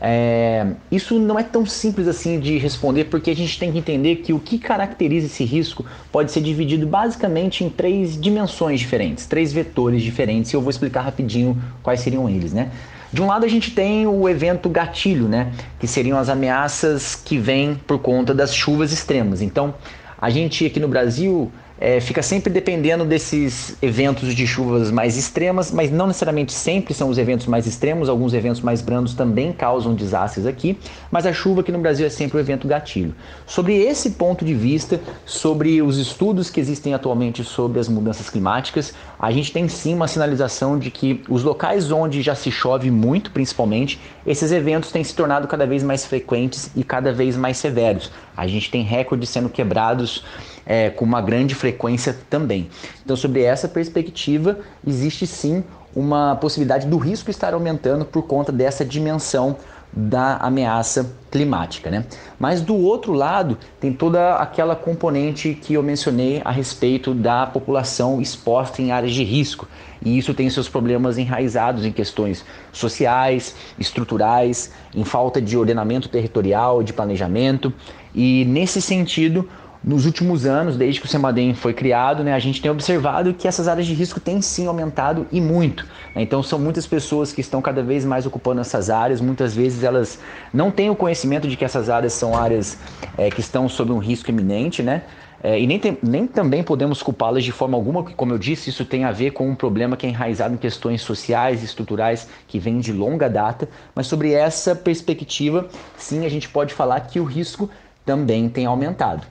É, 0.00 0.66
isso 0.92 1.18
não 1.18 1.38
é 1.38 1.42
tão 1.42 1.66
simples 1.66 2.06
assim 2.06 2.38
de 2.38 2.56
responder, 2.56 3.04
porque 3.04 3.30
a 3.30 3.36
gente 3.36 3.58
tem 3.58 3.72
que 3.72 3.78
entender 3.78 4.16
que 4.16 4.32
o 4.32 4.38
que 4.38 4.58
caracteriza 4.58 5.26
esse 5.26 5.44
risco 5.44 5.84
pode 6.12 6.30
ser 6.30 6.40
dividido 6.40 6.86
basicamente 6.86 7.64
em 7.64 7.68
três 7.68 8.20
dimensões 8.20 8.78
diferentes, 8.78 9.26
três 9.26 9.52
vetores 9.52 10.02
diferentes, 10.02 10.52
e 10.52 10.56
eu 10.56 10.60
vou 10.60 10.70
explicar 10.70 11.02
rapidinho 11.02 11.60
quais 11.82 12.00
seriam 12.00 12.28
eles, 12.28 12.52
né? 12.52 12.70
De 13.12 13.22
um 13.22 13.26
lado 13.26 13.44
a 13.44 13.48
gente 13.48 13.70
tem 13.70 14.06
o 14.06 14.28
evento 14.28 14.68
gatilho, 14.68 15.26
né? 15.26 15.52
Que 15.80 15.86
seriam 15.86 16.18
as 16.18 16.28
ameaças 16.28 17.14
que 17.14 17.38
vêm 17.38 17.74
por 17.86 17.98
conta 17.98 18.34
das 18.34 18.54
chuvas 18.54 18.92
extremas. 18.92 19.40
Então, 19.40 19.74
a 20.20 20.28
gente 20.30 20.66
aqui 20.66 20.78
no 20.78 20.88
Brasil 20.88 21.50
é, 21.80 22.00
fica 22.00 22.22
sempre 22.22 22.52
dependendo 22.52 23.04
desses 23.04 23.76
eventos 23.80 24.34
de 24.34 24.46
chuvas 24.46 24.90
mais 24.90 25.16
extremas, 25.16 25.70
mas 25.70 25.90
não 25.90 26.06
necessariamente 26.06 26.52
sempre 26.52 26.92
são 26.92 27.08
os 27.08 27.18
eventos 27.18 27.46
mais 27.46 27.66
extremos, 27.66 28.08
alguns 28.08 28.34
eventos 28.34 28.60
mais 28.60 28.82
brandos 28.82 29.14
também 29.14 29.52
causam 29.52 29.94
desastres 29.94 30.46
aqui, 30.46 30.78
mas 31.10 31.24
a 31.24 31.32
chuva 31.32 31.60
aqui 31.60 31.70
no 31.70 31.78
Brasil 31.78 32.06
é 32.06 32.10
sempre 32.10 32.36
o 32.36 32.40
evento 32.40 32.66
gatilho. 32.66 33.14
Sobre 33.46 33.76
esse 33.76 34.10
ponto 34.10 34.44
de 34.44 34.54
vista, 34.54 35.00
sobre 35.24 35.80
os 35.80 35.98
estudos 35.98 36.50
que 36.50 36.60
existem 36.60 36.94
atualmente 36.94 37.44
sobre 37.44 37.78
as 37.78 37.88
mudanças 37.88 38.28
climáticas, 38.28 38.92
a 39.18 39.30
gente 39.30 39.52
tem 39.52 39.68
sim 39.68 39.94
uma 39.94 40.08
sinalização 40.08 40.78
de 40.78 40.90
que 40.90 41.22
os 41.28 41.42
locais 41.44 41.92
onde 41.92 42.22
já 42.22 42.34
se 42.34 42.50
chove 42.50 42.90
muito, 42.90 43.30
principalmente, 43.30 44.00
esses 44.26 44.50
eventos 44.52 44.90
têm 44.90 45.04
se 45.04 45.14
tornado 45.14 45.46
cada 45.46 45.66
vez 45.66 45.82
mais 45.82 46.04
frequentes 46.04 46.70
e 46.74 46.82
cada 46.82 47.12
vez 47.12 47.36
mais 47.36 47.56
severos. 47.56 48.10
A 48.36 48.46
gente 48.46 48.70
tem 48.70 48.82
recordes 48.82 49.30
sendo 49.30 49.48
quebrados 49.48 50.24
é, 50.68 50.90
com 50.90 51.02
uma 51.02 51.22
grande 51.22 51.54
frequência 51.54 52.14
também. 52.28 52.68
Então, 53.02 53.16
sobre 53.16 53.42
essa 53.42 53.66
perspectiva, 53.66 54.58
existe 54.86 55.26
sim 55.26 55.64
uma 55.96 56.36
possibilidade 56.36 56.86
do 56.86 56.98
risco 56.98 57.30
estar 57.30 57.54
aumentando 57.54 58.04
por 58.04 58.22
conta 58.24 58.52
dessa 58.52 58.84
dimensão 58.84 59.56
da 59.90 60.36
ameaça 60.36 61.10
climática, 61.30 61.90
né? 61.90 62.04
Mas 62.38 62.60
do 62.60 62.76
outro 62.76 63.14
lado 63.14 63.56
tem 63.80 63.90
toda 63.90 64.36
aquela 64.36 64.76
componente 64.76 65.54
que 65.54 65.72
eu 65.74 65.82
mencionei 65.82 66.42
a 66.44 66.50
respeito 66.50 67.14
da 67.14 67.46
população 67.46 68.20
exposta 68.20 68.82
em 68.82 68.92
áreas 68.92 69.14
de 69.14 69.24
risco 69.24 69.66
e 70.04 70.18
isso 70.18 70.34
tem 70.34 70.48
seus 70.50 70.68
problemas 70.68 71.16
enraizados 71.16 71.86
em 71.86 71.90
questões 71.90 72.44
sociais, 72.70 73.54
estruturais, 73.78 74.70
em 74.94 75.04
falta 75.04 75.40
de 75.40 75.56
ordenamento 75.56 76.08
territorial, 76.10 76.82
de 76.82 76.92
planejamento 76.92 77.72
e 78.14 78.44
nesse 78.44 78.82
sentido 78.82 79.48
nos 79.82 80.06
últimos 80.06 80.44
anos, 80.44 80.76
desde 80.76 81.00
que 81.00 81.06
o 81.06 81.08
Semadem 81.08 81.54
foi 81.54 81.72
criado, 81.72 82.24
né, 82.24 82.34
a 82.34 82.38
gente 82.38 82.60
tem 82.60 82.70
observado 82.70 83.32
que 83.32 83.46
essas 83.46 83.68
áreas 83.68 83.86
de 83.86 83.94
risco 83.94 84.18
têm 84.18 84.42
sim 84.42 84.66
aumentado 84.66 85.26
e 85.30 85.40
muito. 85.40 85.86
Né? 86.14 86.22
Então 86.22 86.42
são 86.42 86.58
muitas 86.58 86.86
pessoas 86.86 87.32
que 87.32 87.40
estão 87.40 87.62
cada 87.62 87.82
vez 87.82 88.04
mais 88.04 88.26
ocupando 88.26 88.60
essas 88.60 88.90
áreas, 88.90 89.20
muitas 89.20 89.54
vezes 89.54 89.84
elas 89.84 90.18
não 90.52 90.70
têm 90.70 90.90
o 90.90 90.96
conhecimento 90.96 91.48
de 91.48 91.56
que 91.56 91.64
essas 91.64 91.88
áreas 91.88 92.12
são 92.12 92.36
áreas 92.36 92.78
é, 93.16 93.30
que 93.30 93.40
estão 93.40 93.68
sob 93.68 93.92
um 93.92 93.98
risco 93.98 94.30
iminente, 94.30 94.82
né? 94.82 95.02
É, 95.40 95.58
e 95.58 95.68
nem, 95.68 95.78
tem, 95.78 95.96
nem 96.02 96.26
também 96.26 96.64
podemos 96.64 97.00
culpá-las 97.00 97.44
de 97.44 97.52
forma 97.52 97.76
alguma, 97.76 98.02
porque, 98.02 98.16
como 98.16 98.32
eu 98.32 98.38
disse, 98.38 98.70
isso 98.70 98.84
tem 98.84 99.04
a 99.04 99.12
ver 99.12 99.30
com 99.30 99.48
um 99.48 99.54
problema 99.54 99.96
que 99.96 100.04
é 100.04 100.08
enraizado 100.08 100.54
em 100.54 100.56
questões 100.56 101.00
sociais 101.00 101.62
e 101.62 101.64
estruturais 101.64 102.28
que 102.48 102.58
vem 102.58 102.80
de 102.80 102.92
longa 102.92 103.30
data. 103.30 103.68
Mas 103.94 104.08
sobre 104.08 104.32
essa 104.32 104.74
perspectiva, 104.74 105.68
sim, 105.96 106.26
a 106.26 106.28
gente 106.28 106.48
pode 106.48 106.74
falar 106.74 107.00
que 107.02 107.20
o 107.20 107.24
risco 107.24 107.70
também 108.04 108.48
tem 108.48 108.66
aumentado. 108.66 109.24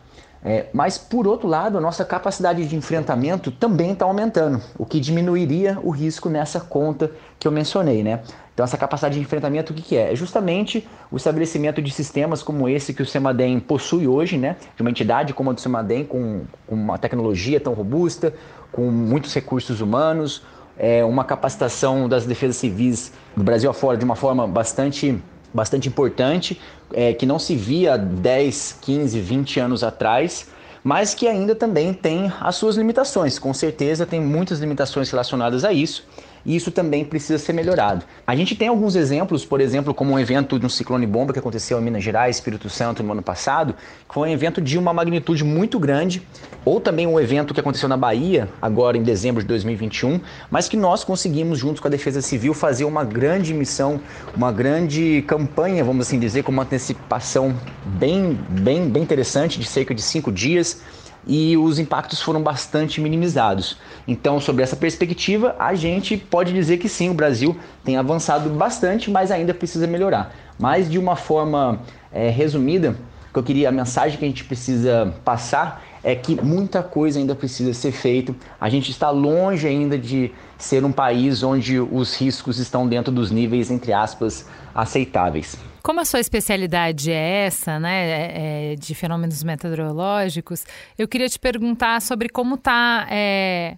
É, 0.44 0.68
mas, 0.72 0.98
por 0.98 1.28
outro 1.28 1.48
lado, 1.48 1.78
a 1.78 1.82
nossa 1.82 2.06
capacidade 2.06 2.66
de 2.68 2.76
enfrentamento 2.76 3.52
também 3.52 3.92
está 3.92 4.06
aumentando, 4.06 4.62
o 4.78 4.86
que 4.86 5.00
diminuiria 5.00 5.78
o 5.84 5.90
risco 5.90 6.30
nessa 6.30 6.60
conta 6.60 7.12
que 7.40 7.48
eu 7.48 7.52
mencionei. 7.52 8.04
Né? 8.04 8.22
Então, 8.54 8.64
essa 8.64 8.78
capacidade 8.78 9.16
de 9.16 9.22
enfrentamento, 9.22 9.74
o 9.74 9.76
que, 9.76 9.82
que 9.82 9.98
é? 9.98 10.14
É 10.14 10.16
justamente 10.16 10.88
o 11.12 11.18
estabelecimento 11.18 11.82
de 11.82 11.92
sistemas 11.92 12.42
como 12.42 12.70
esse 12.70 12.94
que 12.94 13.02
o 13.02 13.06
Semadem 13.06 13.60
possui 13.60 14.08
hoje, 14.08 14.38
né? 14.38 14.56
de 14.76 14.82
uma 14.82 14.90
entidade 14.90 15.34
como 15.34 15.50
a 15.50 15.54
do 15.54 15.62
Semadem, 15.62 16.06
com, 16.06 16.42
com 16.66 16.76
uma 16.76 16.98
tecnologia 16.98 17.60
tão 17.60 17.74
robusta, 17.74 18.34
com 18.72 18.90
muitos 18.92 19.34
recursos 19.34 19.82
humanos, 19.82 20.44
é, 20.78 21.04
uma 21.04 21.24
capacitação 21.24 22.08
das 22.08 22.26
defesas 22.26 22.58
civis 22.58 23.12
do 23.36 23.44
Brasil 23.44 23.70
afora 23.70 23.98
de 23.98 24.06
uma 24.06 24.16
forma 24.16 24.48
bastante 24.48 25.20
bastante 25.58 25.88
importante, 25.88 26.62
é, 26.94 27.14
que 27.14 27.26
não 27.26 27.40
se 27.40 27.56
via 27.56 27.98
10, 27.98 28.78
15, 28.80 29.20
20 29.20 29.60
anos 29.60 29.84
atrás, 29.84 30.50
mas 30.84 31.16
que 31.16 31.28
ainda 31.28 31.56
também 31.56 31.92
tem 31.94 32.32
as 32.40 32.56
suas 32.56 32.78
limitações. 32.78 33.40
Com 33.40 33.54
certeza 33.54 34.06
tem 34.06 34.22
muitas 34.22 34.60
limitações 34.60 35.10
relacionadas 35.10 35.66
a 35.66 35.74
isso 35.74 36.06
e 36.48 36.56
isso 36.56 36.72
também 36.72 37.04
precisa 37.04 37.38
ser 37.38 37.52
melhorado. 37.52 38.06
A 38.26 38.34
gente 38.34 38.56
tem 38.56 38.70
alguns 38.70 38.96
exemplos, 38.96 39.44
por 39.44 39.60
exemplo, 39.60 39.94
como 39.94 40.14
um 40.14 40.20
evento 40.20 40.58
de 40.58 40.66
um 40.66 40.70
ciclone 40.70 41.06
bomba 41.06 41.34
que 41.34 41.40
aconteceu 41.40 41.78
em 41.78 41.82
Minas 41.84 42.02
Gerais, 42.02 42.38
Espírito 42.38 42.70
Santo 42.70 43.04
no 43.04 43.12
ano 43.12 43.22
passado, 43.22 43.76
que 44.08 44.14
foi 44.14 44.30
um 44.30 44.32
evento 44.32 44.62
de 44.62 44.78
uma 44.78 44.94
magnitude 44.94 45.44
muito 45.44 45.78
grande, 45.78 46.26
ou 46.64 46.80
também 46.80 47.06
um 47.06 47.20
evento 47.20 47.54
que 47.54 47.60
aconteceu 47.60 47.90
na 47.90 47.98
Bahia, 47.98 48.48
agora 48.62 48.98
em 48.98 49.04
dezembro 49.04 49.42
de 49.42 49.48
2021, 49.48 50.22
mas 50.50 50.70
que 50.70 50.78
nós 50.78 51.04
conseguimos, 51.04 51.60
juntos 51.60 51.82
com 51.82 51.90
a 51.90 51.92
Defesa 51.92 52.22
Civil, 52.22 52.54
fazer 52.54 52.86
uma 52.86 53.04
grande 53.04 53.54
missão, 53.54 54.00
uma 54.34 54.52
grande 54.52 55.26
campanha, 55.28 55.84
vamos 55.84 56.08
assim 56.08 56.18
dizer, 56.18 56.44
com 56.44 56.52
uma 56.54 56.64
antecipação 56.64 57.54
bem, 57.84 58.40
bem, 58.50 58.90
bem 58.90 59.04
interessante, 59.04 59.60
de 59.60 59.66
cerca 59.66 59.94
de 59.94 60.02
cinco 60.02 60.32
dias 60.32 60.82
e 61.28 61.58
os 61.58 61.78
impactos 61.78 62.22
foram 62.22 62.42
bastante 62.42 63.02
minimizados. 63.02 63.78
Então, 64.08 64.40
sobre 64.40 64.64
essa 64.64 64.76
perspectiva, 64.76 65.56
a 65.60 65.76
gente 65.76 66.16
pode 66.16 66.54
dizer 66.54 66.78
que 66.78 66.88
sim, 66.88 67.10
o 67.10 67.14
Brasil 67.14 67.56
tem 67.84 67.98
avançado 67.98 68.50
bastante, 68.50 69.12
mas 69.12 69.32
ainda 69.32 69.54
precisa 69.54 69.86
melhorar. 69.86 70.34
Mas 70.58 70.90
de 70.90 70.98
uma 70.98 71.16
forma 71.16 71.82
é, 72.12 72.30
resumida, 72.30 72.96
que 73.34 73.40
eu 73.40 73.44
queria 73.44 73.70
a 73.70 73.72
mensagem 73.72 74.18
que 74.18 74.26
a 74.26 74.28
gente 74.28 74.44
precisa 74.46 75.14
passar 75.24 75.84
é 76.04 76.16
que 76.16 76.42
muita 76.42 76.82
coisa 76.82 77.20
ainda 77.20 77.36
precisa 77.36 77.74
ser 77.74 77.92
feita. 77.92 78.34
A 78.60 78.70
gente 78.70 78.90
está 78.90 79.10
longe 79.10 79.68
ainda 79.68 79.98
de 79.98 80.32
ser 80.58 80.84
um 80.84 80.92
país 80.92 81.44
onde 81.44 81.80
os 81.80 82.16
riscos 82.16 82.58
estão 82.58 82.88
dentro 82.88 83.12
dos 83.12 83.30
níveis 83.30 83.70
entre 83.70 83.94
aspas 83.94 84.48
aceitáveis. 84.74 85.58
Como 85.88 86.02
a 86.02 86.06
sua 86.06 86.20
especialidade 86.20 87.10
é 87.14 87.46
essa, 87.46 87.80
né, 87.80 88.10
é, 88.10 88.74
é 88.74 88.76
de 88.76 88.94
fenômenos 88.94 89.42
meteorológicos, 89.42 90.66
eu 90.98 91.08
queria 91.08 91.30
te 91.30 91.40
perguntar 91.40 92.02
sobre 92.02 92.28
como 92.28 92.56
está 92.56 93.08
é, 93.10 93.78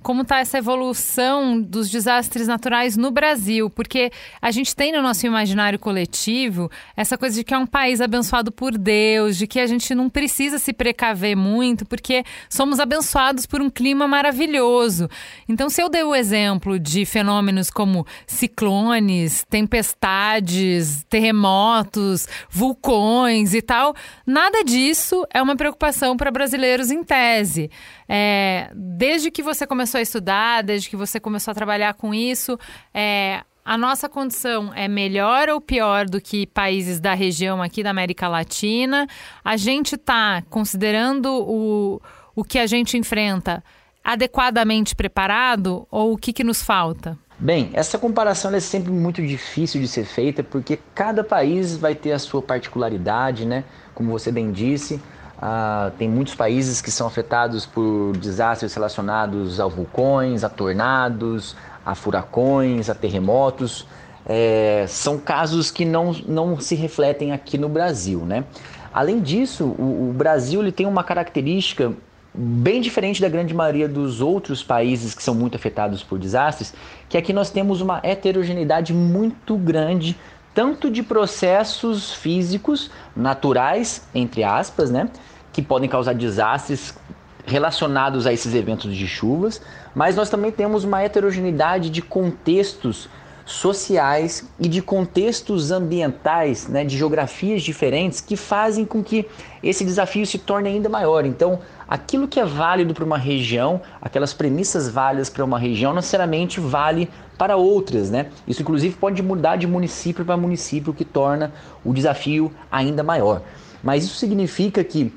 como 0.00 0.22
está 0.22 0.38
essa 0.38 0.58
evolução 0.58 1.60
dos 1.60 1.90
desastres 1.90 2.46
naturais 2.46 2.96
no 2.96 3.10
Brasil, 3.10 3.68
porque 3.68 4.12
a 4.40 4.50
gente 4.52 4.74
tem 4.74 4.92
no 4.92 5.02
nosso 5.02 5.26
imaginário 5.26 5.78
coletivo 5.78 6.70
essa 6.96 7.18
coisa 7.18 7.34
de 7.34 7.44
que 7.44 7.52
é 7.52 7.58
um 7.58 7.66
país 7.66 8.00
abençoado 8.00 8.52
por 8.52 8.78
Deus, 8.78 9.36
de 9.36 9.48
que 9.48 9.58
a 9.58 9.66
gente 9.66 9.94
não 9.96 10.08
precisa 10.08 10.58
se 10.58 10.72
precaver 10.72 11.36
muito, 11.36 11.84
porque 11.84 12.22
somos 12.48 12.78
abençoados 12.78 13.44
por 13.44 13.60
um 13.60 13.68
clima 13.68 14.06
maravilhoso. 14.06 15.10
Então, 15.48 15.68
se 15.68 15.82
eu 15.82 15.88
dei 15.88 16.04
o 16.04 16.14
exemplo 16.14 16.78
de 16.78 17.04
fenômenos 17.04 17.68
como 17.68 18.06
ciclones, 18.24 19.44
tempestades, 19.50 21.04
terremotos, 21.10 22.28
vulcões 22.48 23.52
e 23.52 23.60
tal, 23.60 23.94
nada 24.24 24.62
disso 24.62 25.26
é 25.34 25.42
uma 25.42 25.56
preocupação 25.56 26.16
para 26.16 26.30
brasileiros 26.30 26.92
em 26.92 27.02
tese. 27.02 27.68
É, 28.08 28.70
desde 28.74 29.30
que 29.30 29.42
você 29.42 29.66
começou 29.66 29.98
a 29.98 30.02
estudar, 30.02 30.62
desde 30.62 30.88
que 30.88 30.96
você 30.96 31.20
começou 31.20 31.52
a 31.52 31.54
trabalhar 31.54 31.94
com 31.94 32.14
isso, 32.14 32.58
é, 32.94 33.42
a 33.64 33.76
nossa 33.76 34.08
condição 34.08 34.72
é 34.74 34.88
melhor 34.88 35.50
ou 35.50 35.60
pior 35.60 36.06
do 36.06 36.22
que 36.22 36.46
países 36.46 37.00
da 37.00 37.12
região 37.12 37.62
aqui 37.62 37.82
da 37.82 37.90
América 37.90 38.26
Latina? 38.26 39.06
A 39.44 39.58
gente 39.58 39.96
está 39.96 40.42
considerando 40.48 41.26
o, 41.26 42.00
o 42.34 42.42
que 42.42 42.58
a 42.58 42.66
gente 42.66 42.96
enfrenta 42.96 43.62
adequadamente 44.02 44.96
preparado 44.96 45.86
ou 45.90 46.14
o 46.14 46.16
que, 46.16 46.32
que 46.32 46.42
nos 46.42 46.62
falta? 46.62 47.18
Bem, 47.38 47.68
essa 47.74 47.98
comparação 47.98 48.54
é 48.54 48.58
sempre 48.58 48.90
muito 48.90 49.20
difícil 49.24 49.80
de 49.82 49.86
ser 49.86 50.06
feita 50.06 50.42
porque 50.42 50.78
cada 50.94 51.22
país 51.22 51.76
vai 51.76 51.94
ter 51.94 52.12
a 52.12 52.18
sua 52.18 52.40
particularidade, 52.40 53.44
né? 53.44 53.64
Como 53.94 54.10
você 54.10 54.32
bem 54.32 54.50
disse, 54.50 54.98
ah, 55.40 55.92
tem 55.96 56.08
muitos 56.08 56.34
países 56.34 56.80
que 56.80 56.90
são 56.90 57.06
afetados 57.06 57.64
por 57.64 58.16
desastres 58.16 58.74
relacionados 58.74 59.60
a 59.60 59.66
vulcões, 59.66 60.42
a 60.42 60.48
tornados, 60.48 61.56
a 61.86 61.94
furacões, 61.94 62.90
a 62.90 62.94
terremotos. 62.94 63.86
É, 64.26 64.84
são 64.88 65.16
casos 65.18 65.70
que 65.70 65.84
não, 65.84 66.12
não 66.26 66.60
se 66.60 66.74
refletem 66.74 67.32
aqui 67.32 67.56
no 67.56 67.68
Brasil, 67.68 68.20
né? 68.26 68.44
Além 68.92 69.20
disso, 69.20 69.64
o, 69.64 70.10
o 70.10 70.12
Brasil 70.12 70.60
ele 70.60 70.72
tem 70.72 70.86
uma 70.86 71.04
característica 71.04 71.92
bem 72.34 72.80
diferente 72.80 73.20
da 73.20 73.28
grande 73.28 73.54
maioria 73.54 73.88
dos 73.88 74.20
outros 74.20 74.62
países 74.62 75.14
que 75.14 75.22
são 75.22 75.34
muito 75.34 75.56
afetados 75.56 76.02
por 76.02 76.18
desastres, 76.18 76.74
que 77.08 77.16
aqui 77.16 77.32
nós 77.32 77.50
temos 77.50 77.80
uma 77.80 78.00
heterogeneidade 78.02 78.92
muito 78.92 79.56
grande, 79.56 80.16
tanto 80.58 80.90
de 80.90 81.04
processos 81.04 82.12
físicos, 82.12 82.90
naturais, 83.14 84.02
entre 84.12 84.42
aspas, 84.42 84.90
né, 84.90 85.08
que 85.52 85.62
podem 85.62 85.88
causar 85.88 86.14
desastres 86.14 86.98
relacionados 87.46 88.26
a 88.26 88.32
esses 88.32 88.52
eventos 88.56 88.96
de 88.96 89.06
chuvas, 89.06 89.62
mas 89.94 90.16
nós 90.16 90.28
também 90.28 90.50
temos 90.50 90.82
uma 90.82 91.00
heterogeneidade 91.00 91.90
de 91.90 92.02
contextos 92.02 93.08
sociais 93.46 94.50
e 94.58 94.66
de 94.66 94.82
contextos 94.82 95.70
ambientais, 95.70 96.66
né, 96.66 96.84
de 96.84 96.98
geografias 96.98 97.62
diferentes, 97.62 98.20
que 98.20 98.34
fazem 98.36 98.84
com 98.84 99.00
que 99.00 99.28
esse 99.62 99.84
desafio 99.84 100.26
se 100.26 100.38
torne 100.38 100.70
ainda 100.70 100.88
maior. 100.88 101.24
Então, 101.24 101.60
aquilo 101.88 102.28
que 102.28 102.38
é 102.38 102.44
válido 102.44 102.92
para 102.92 103.04
uma 103.04 103.16
região, 103.16 103.80
aquelas 104.00 104.34
premissas 104.34 104.88
válidas 104.88 105.30
para 105.30 105.44
uma 105.44 105.58
região, 105.58 105.90
não 105.90 105.96
necessariamente 105.96 106.60
vale 106.60 107.08
para 107.38 107.56
outras, 107.56 108.10
né? 108.10 108.26
Isso 108.46 108.62
inclusive 108.62 108.94
pode 108.96 109.22
mudar 109.22 109.56
de 109.56 109.66
município 109.66 110.24
para 110.24 110.36
município, 110.36 110.92
o 110.92 110.94
que 110.94 111.04
torna 111.04 111.52
o 111.84 111.94
desafio 111.94 112.52
ainda 112.70 113.02
maior. 113.02 113.42
Mas 113.82 114.04
isso 114.04 114.16
significa 114.16 114.84
que 114.84 115.12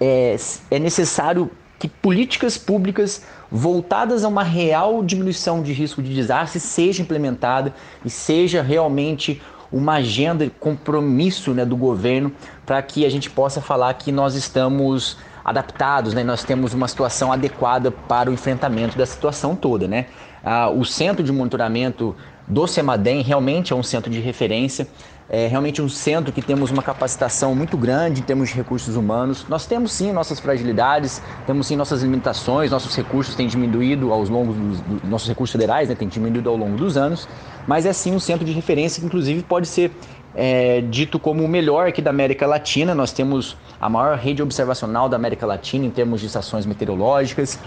é, 0.00 0.36
é 0.70 0.78
necessário 0.78 1.50
que 1.78 1.88
políticas 1.88 2.56
públicas 2.56 3.24
voltadas 3.50 4.22
a 4.24 4.28
uma 4.28 4.44
real 4.44 5.02
diminuição 5.02 5.62
de 5.62 5.72
risco 5.72 6.00
de 6.00 6.14
desastre 6.14 6.60
seja 6.60 7.02
implementada 7.02 7.74
e 8.04 8.08
seja 8.08 8.62
realmente 8.62 9.42
uma 9.72 9.94
agenda, 9.94 10.48
compromisso 10.60 11.52
né, 11.52 11.64
do 11.64 11.76
governo 11.76 12.30
para 12.64 12.80
que 12.82 13.04
a 13.04 13.10
gente 13.10 13.28
possa 13.28 13.60
falar 13.60 13.92
que 13.94 14.12
nós 14.12 14.34
estamos 14.34 15.16
adaptados, 15.44 16.14
né? 16.14 16.22
nós 16.22 16.44
temos 16.44 16.74
uma 16.74 16.88
situação 16.88 17.32
adequada 17.32 17.90
para 17.90 18.30
o 18.30 18.32
enfrentamento 18.32 18.96
da 18.96 19.06
situação 19.06 19.54
toda. 19.56 19.88
Né? 19.88 20.06
Ah, 20.44 20.70
o 20.70 20.84
centro 20.84 21.24
de 21.24 21.32
monitoramento 21.32 22.14
do 22.46 22.66
CEMADEM 22.66 23.22
realmente 23.22 23.72
é 23.72 23.76
um 23.76 23.82
centro 23.82 24.10
de 24.10 24.20
referência 24.20 24.86
é 25.32 25.46
realmente 25.46 25.80
um 25.80 25.88
centro 25.88 26.30
que 26.30 26.42
temos 26.42 26.70
uma 26.70 26.82
capacitação 26.82 27.54
muito 27.54 27.74
grande 27.78 28.20
em 28.20 28.22
termos 28.22 28.50
de 28.50 28.54
recursos 28.54 28.96
humanos. 28.96 29.46
Nós 29.48 29.64
temos 29.64 29.90
sim 29.92 30.12
nossas 30.12 30.38
fragilidades, 30.38 31.22
temos 31.46 31.66
sim 31.66 31.74
nossas 31.74 32.02
limitações, 32.02 32.70
nossos 32.70 32.94
recursos 32.94 33.34
têm 33.34 33.46
diminuído 33.46 34.12
aos 34.12 34.28
longos 34.28 34.54
dos, 34.54 34.80
dos 34.82 35.08
nossos 35.08 35.26
recursos 35.26 35.50
federais, 35.50 35.88
né, 35.88 35.94
têm 35.94 36.06
diminuído 36.06 36.50
ao 36.50 36.56
longo 36.56 36.76
dos 36.76 36.98
anos, 36.98 37.26
mas 37.66 37.86
é 37.86 37.94
sim 37.94 38.14
um 38.14 38.20
centro 38.20 38.44
de 38.44 38.52
referência 38.52 39.00
que 39.00 39.06
inclusive 39.06 39.42
pode 39.42 39.66
ser 39.66 39.90
é, 40.34 40.80
dito 40.80 41.18
como 41.18 41.44
o 41.44 41.48
melhor 41.48 41.88
aqui 41.88 42.00
da 42.00 42.10
América 42.10 42.46
Latina. 42.46 42.94
Nós 42.94 43.12
temos 43.12 43.56
a 43.80 43.88
maior 43.88 44.16
rede 44.16 44.42
observacional 44.42 45.08
da 45.08 45.16
América 45.16 45.46
Latina 45.46 45.84
em 45.84 45.90
termos 45.90 46.20
de 46.20 46.26
estações 46.26 46.66
meteorológicas 46.66 47.58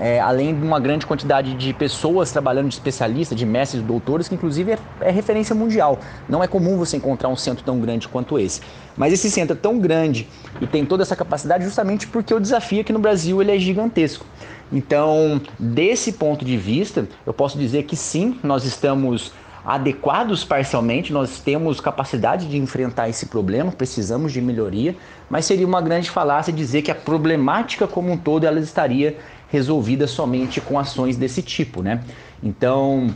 é, 0.00 0.18
além 0.18 0.58
de 0.58 0.64
uma 0.64 0.80
grande 0.80 1.06
quantidade 1.06 1.52
de 1.54 1.74
pessoas 1.74 2.32
trabalhando 2.32 2.68
de 2.68 2.74
especialistas, 2.74 3.36
de 3.36 3.44
mestres, 3.44 3.82
doutores, 3.82 4.28
que 4.28 4.34
inclusive 4.34 4.72
é, 4.72 4.78
é, 5.02 5.10
referência 5.10 5.54
mundial. 5.54 5.98
Não 6.26 6.42
é 6.42 6.48
comum 6.48 6.78
você 6.78 6.96
encontrar 6.96 7.28
um 7.28 7.36
centro 7.36 7.62
tão 7.62 7.78
grande 7.78 8.08
quanto 8.08 8.38
esse. 8.38 8.62
Mas 8.96 9.12
esse 9.12 9.30
centro 9.30 9.54
é 9.54 9.60
tão 9.60 9.78
grande 9.78 10.26
e 10.58 10.66
tem 10.66 10.86
toda 10.86 11.02
essa 11.02 11.14
capacidade 11.14 11.64
justamente 11.64 12.06
porque 12.06 12.32
o 12.32 12.40
desafio 12.40 12.80
aqui 12.80 12.94
no 12.94 12.98
Brasil 12.98 13.42
ele 13.42 13.54
é 13.54 13.58
gigantesco. 13.58 14.24
Então, 14.72 15.40
desse 15.58 16.12
ponto 16.12 16.44
de 16.44 16.56
vista, 16.56 17.06
eu 17.26 17.34
posso 17.34 17.58
dizer 17.58 17.82
que 17.82 17.96
sim, 17.96 18.38
nós 18.42 18.64
estamos 18.64 19.32
adequados 19.64 20.44
parcialmente, 20.44 21.12
nós 21.12 21.40
temos 21.40 21.80
capacidade 21.80 22.48
de 22.48 22.56
enfrentar 22.56 23.08
esse 23.08 23.26
problema, 23.26 23.70
precisamos 23.70 24.32
de 24.32 24.40
melhoria, 24.40 24.96
mas 25.28 25.44
seria 25.44 25.66
uma 25.66 25.80
grande 25.80 26.10
falácia 26.10 26.52
dizer 26.52 26.82
que 26.82 26.90
a 26.90 26.94
problemática 26.94 27.86
como 27.86 28.10
um 28.10 28.16
todo 28.16 28.44
ela 28.44 28.58
estaria 28.58 29.18
resolvida 29.48 30.06
somente 30.06 30.60
com 30.60 30.78
ações 30.78 31.16
desse 31.16 31.42
tipo, 31.42 31.82
né? 31.82 32.02
Então, 32.42 33.12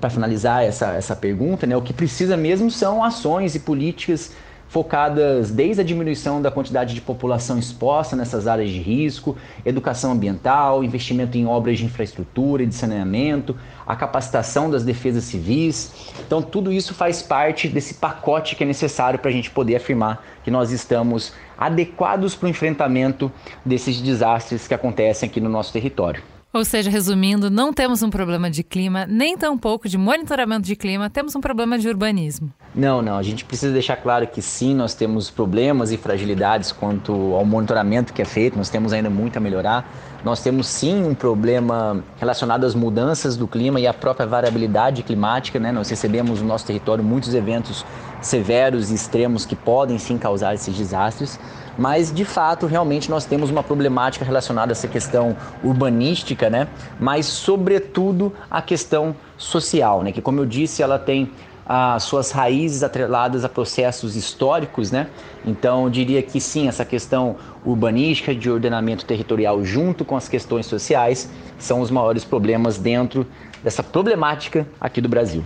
para 0.00 0.08
finalizar 0.10 0.64
essa, 0.64 0.92
essa 0.92 1.14
pergunta, 1.14 1.66
né, 1.66 1.76
o 1.76 1.82
que 1.82 1.92
precisa 1.92 2.36
mesmo 2.36 2.70
são 2.70 3.02
ações 3.02 3.54
e 3.54 3.60
políticas 3.60 4.32
focadas 4.74 5.52
desde 5.52 5.82
a 5.82 5.84
diminuição 5.84 6.42
da 6.42 6.50
quantidade 6.50 6.94
de 6.94 7.00
população 7.00 7.60
exposta 7.60 8.16
nessas 8.16 8.48
áreas 8.48 8.70
de 8.70 8.80
risco, 8.80 9.36
educação 9.64 10.10
ambiental, 10.10 10.82
investimento 10.82 11.38
em 11.38 11.46
obras 11.46 11.78
de 11.78 11.84
infraestrutura 11.84 12.64
e 12.64 12.66
de 12.66 12.74
saneamento, 12.74 13.56
a 13.86 13.94
capacitação 13.94 14.68
das 14.68 14.82
defesas 14.82 15.22
civis. 15.22 16.12
Então, 16.26 16.42
tudo 16.42 16.72
isso 16.72 16.92
faz 16.92 17.22
parte 17.22 17.68
desse 17.68 17.94
pacote 17.94 18.56
que 18.56 18.64
é 18.64 18.66
necessário 18.66 19.20
para 19.20 19.30
a 19.30 19.32
gente 19.32 19.48
poder 19.48 19.76
afirmar 19.76 20.26
que 20.42 20.50
nós 20.50 20.72
estamos 20.72 21.32
adequados 21.56 22.34
para 22.34 22.46
o 22.46 22.50
enfrentamento 22.50 23.30
desses 23.64 24.00
desastres 24.00 24.66
que 24.66 24.74
acontecem 24.74 25.28
aqui 25.28 25.40
no 25.40 25.48
nosso 25.48 25.72
território. 25.72 26.33
Ou 26.54 26.64
seja, 26.64 26.88
resumindo, 26.88 27.50
não 27.50 27.72
temos 27.72 28.00
um 28.00 28.08
problema 28.08 28.48
de 28.48 28.62
clima, 28.62 29.06
nem 29.08 29.36
tampouco 29.36 29.88
de 29.88 29.98
monitoramento 29.98 30.62
de 30.62 30.76
clima, 30.76 31.10
temos 31.10 31.34
um 31.34 31.40
problema 31.40 31.76
de 31.76 31.88
urbanismo. 31.88 32.48
Não, 32.72 33.02
não. 33.02 33.18
A 33.18 33.24
gente 33.24 33.44
precisa 33.44 33.72
deixar 33.72 33.96
claro 33.96 34.24
que 34.28 34.40
sim, 34.40 34.72
nós 34.72 34.94
temos 34.94 35.28
problemas 35.28 35.90
e 35.90 35.96
fragilidades 35.96 36.70
quanto 36.70 37.12
ao 37.34 37.44
monitoramento 37.44 38.12
que 38.12 38.22
é 38.22 38.24
feito, 38.24 38.56
nós 38.56 38.70
temos 38.70 38.92
ainda 38.92 39.10
muito 39.10 39.36
a 39.36 39.40
melhorar. 39.40 39.84
Nós 40.22 40.44
temos 40.44 40.68
sim 40.68 41.04
um 41.04 41.12
problema 41.12 42.04
relacionado 42.20 42.64
às 42.64 42.74
mudanças 42.74 43.36
do 43.36 43.48
clima 43.48 43.80
e 43.80 43.86
à 43.88 43.92
própria 43.92 44.24
variabilidade 44.24 45.02
climática, 45.02 45.58
né? 45.58 45.72
Nós 45.72 45.90
recebemos 45.90 46.40
no 46.40 46.46
nosso 46.46 46.64
território 46.64 47.02
muitos 47.02 47.34
eventos 47.34 47.84
severos 48.22 48.92
e 48.92 48.94
extremos 48.94 49.44
que 49.44 49.56
podem 49.56 49.98
sim 49.98 50.16
causar 50.16 50.54
esses 50.54 50.74
desastres 50.74 51.38
mas 51.78 52.12
de 52.12 52.24
fato 52.24 52.66
realmente 52.66 53.10
nós 53.10 53.24
temos 53.24 53.50
uma 53.50 53.62
problemática 53.62 54.24
relacionada 54.24 54.72
a 54.72 54.74
essa 54.74 54.88
questão 54.88 55.36
urbanística, 55.62 56.48
né? 56.48 56.68
Mas 56.98 57.26
sobretudo 57.26 58.32
a 58.50 58.62
questão 58.62 59.14
social, 59.36 60.02
né? 60.02 60.12
Que 60.12 60.22
como 60.22 60.40
eu 60.40 60.46
disse, 60.46 60.82
ela 60.82 60.98
tem 60.98 61.30
as 61.66 62.02
suas 62.02 62.30
raízes 62.30 62.82
atreladas 62.82 63.44
a 63.44 63.48
processos 63.48 64.16
históricos, 64.16 64.90
né? 64.90 65.08
Então, 65.46 65.84
eu 65.84 65.90
diria 65.90 66.22
que 66.22 66.38
sim, 66.38 66.68
essa 66.68 66.84
questão 66.84 67.36
urbanística 67.64 68.34
de 68.34 68.50
ordenamento 68.50 69.04
territorial 69.04 69.64
junto 69.64 70.04
com 70.04 70.16
as 70.16 70.28
questões 70.28 70.66
sociais 70.66 71.30
são 71.58 71.80
os 71.80 71.90
maiores 71.90 72.24
problemas 72.24 72.76
dentro 72.76 73.26
dessa 73.62 73.82
problemática 73.82 74.66
aqui 74.78 75.00
do 75.00 75.08
Brasil. 75.08 75.42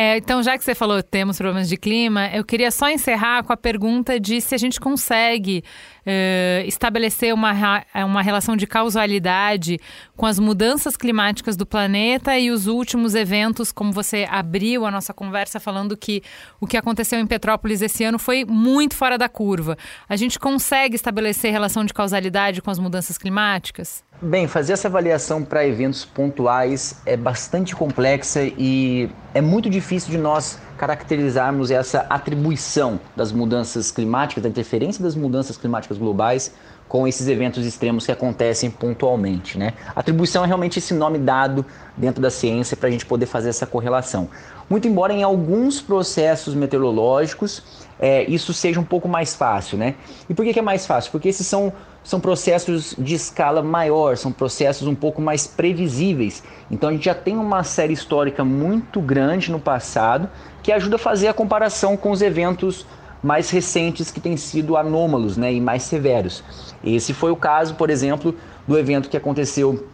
É, 0.00 0.16
então, 0.16 0.40
já 0.44 0.56
que 0.56 0.62
você 0.62 0.76
falou 0.76 1.02
temos 1.02 1.38
problemas 1.38 1.68
de 1.68 1.76
clima, 1.76 2.28
eu 2.28 2.44
queria 2.44 2.70
só 2.70 2.88
encerrar 2.88 3.42
com 3.42 3.52
a 3.52 3.56
pergunta 3.56 4.20
de 4.20 4.40
se 4.40 4.54
a 4.54 4.58
gente 4.58 4.78
consegue 4.78 5.64
uh, 6.06 6.64
estabelecer 6.68 7.34
uma, 7.34 7.52
uma 8.06 8.22
relação 8.22 8.56
de 8.56 8.64
causalidade 8.64 9.76
com 10.16 10.24
as 10.24 10.38
mudanças 10.38 10.96
climáticas 10.96 11.56
do 11.56 11.66
planeta 11.66 12.38
e 12.38 12.48
os 12.52 12.68
últimos 12.68 13.16
eventos, 13.16 13.72
como 13.72 13.90
você 13.90 14.24
abriu 14.30 14.86
a 14.86 14.90
nossa 14.92 15.12
conversa 15.12 15.58
falando 15.58 15.96
que 15.96 16.22
o 16.60 16.66
que 16.68 16.76
aconteceu 16.76 17.18
em 17.18 17.26
Petrópolis 17.26 17.82
esse 17.82 18.04
ano 18.04 18.20
foi 18.20 18.44
muito 18.44 18.94
fora 18.94 19.18
da 19.18 19.28
curva. 19.28 19.76
A 20.08 20.14
gente 20.14 20.38
consegue 20.38 20.94
estabelecer 20.94 21.50
relação 21.50 21.84
de 21.84 21.92
causalidade 21.92 22.62
com 22.62 22.70
as 22.70 22.78
mudanças 22.78 23.18
climáticas? 23.18 24.04
Bem, 24.20 24.48
fazer 24.48 24.72
essa 24.72 24.88
avaliação 24.88 25.44
para 25.44 25.64
eventos 25.64 26.04
pontuais 26.04 27.00
é 27.06 27.16
bastante 27.16 27.76
complexa 27.76 28.42
e 28.42 29.08
é 29.38 29.40
muito 29.40 29.70
difícil 29.70 30.10
de 30.10 30.18
nós 30.18 30.58
caracterizarmos 30.76 31.70
essa 31.70 32.00
atribuição 32.10 32.98
das 33.14 33.30
mudanças 33.30 33.92
climáticas, 33.92 34.42
da 34.42 34.48
interferência 34.48 35.00
das 35.00 35.14
mudanças 35.14 35.56
climáticas 35.56 35.96
globais 35.96 36.52
com 36.88 37.06
esses 37.06 37.28
eventos 37.28 37.64
extremos 37.64 38.04
que 38.04 38.10
acontecem 38.10 38.68
pontualmente. 38.68 39.56
Né? 39.56 39.74
Atribuição 39.94 40.42
é 40.42 40.46
realmente 40.48 40.80
esse 40.80 40.92
nome 40.92 41.18
dado 41.18 41.64
dentro 41.96 42.20
da 42.20 42.30
ciência 42.30 42.76
para 42.76 42.88
a 42.88 42.90
gente 42.90 43.06
poder 43.06 43.26
fazer 43.26 43.50
essa 43.50 43.64
correlação. 43.64 44.28
Muito 44.68 44.88
embora 44.88 45.12
em 45.12 45.22
alguns 45.22 45.80
processos 45.80 46.52
meteorológicos 46.54 47.62
é, 48.00 48.24
isso 48.24 48.52
seja 48.52 48.78
um 48.78 48.84
pouco 48.84 49.08
mais 49.08 49.34
fácil, 49.34 49.76
né? 49.76 49.94
E 50.28 50.34
por 50.34 50.44
que, 50.44 50.52
que 50.52 50.58
é 50.58 50.62
mais 50.62 50.86
fácil? 50.86 51.10
Porque 51.10 51.28
esses 51.28 51.46
são, 51.46 51.72
são 52.04 52.20
processos 52.20 52.94
de 52.98 53.14
escala 53.14 53.62
maior, 53.62 54.16
são 54.16 54.30
processos 54.30 54.86
um 54.86 54.94
pouco 54.94 55.20
mais 55.20 55.46
previsíveis. 55.46 56.42
Então 56.70 56.90
a 56.90 56.92
gente 56.92 57.04
já 57.04 57.14
tem 57.14 57.36
uma 57.36 57.64
série 57.64 57.92
histórica 57.92 58.44
muito 58.44 59.00
grande 59.00 59.50
no 59.50 59.58
passado 59.58 60.28
que 60.62 60.70
ajuda 60.70 60.96
a 60.96 60.98
fazer 60.98 61.28
a 61.28 61.34
comparação 61.34 61.96
com 61.96 62.10
os 62.10 62.22
eventos 62.22 62.86
mais 63.22 63.50
recentes 63.50 64.10
que 64.10 64.20
têm 64.20 64.36
sido 64.36 64.76
anômalos 64.76 65.36
né, 65.36 65.52
e 65.52 65.60
mais 65.60 65.82
severos. 65.82 66.44
Esse 66.84 67.12
foi 67.12 67.32
o 67.32 67.36
caso, 67.36 67.74
por 67.74 67.90
exemplo, 67.90 68.34
do 68.66 68.78
evento 68.78 69.08
que 69.08 69.16
aconteceu 69.16 69.88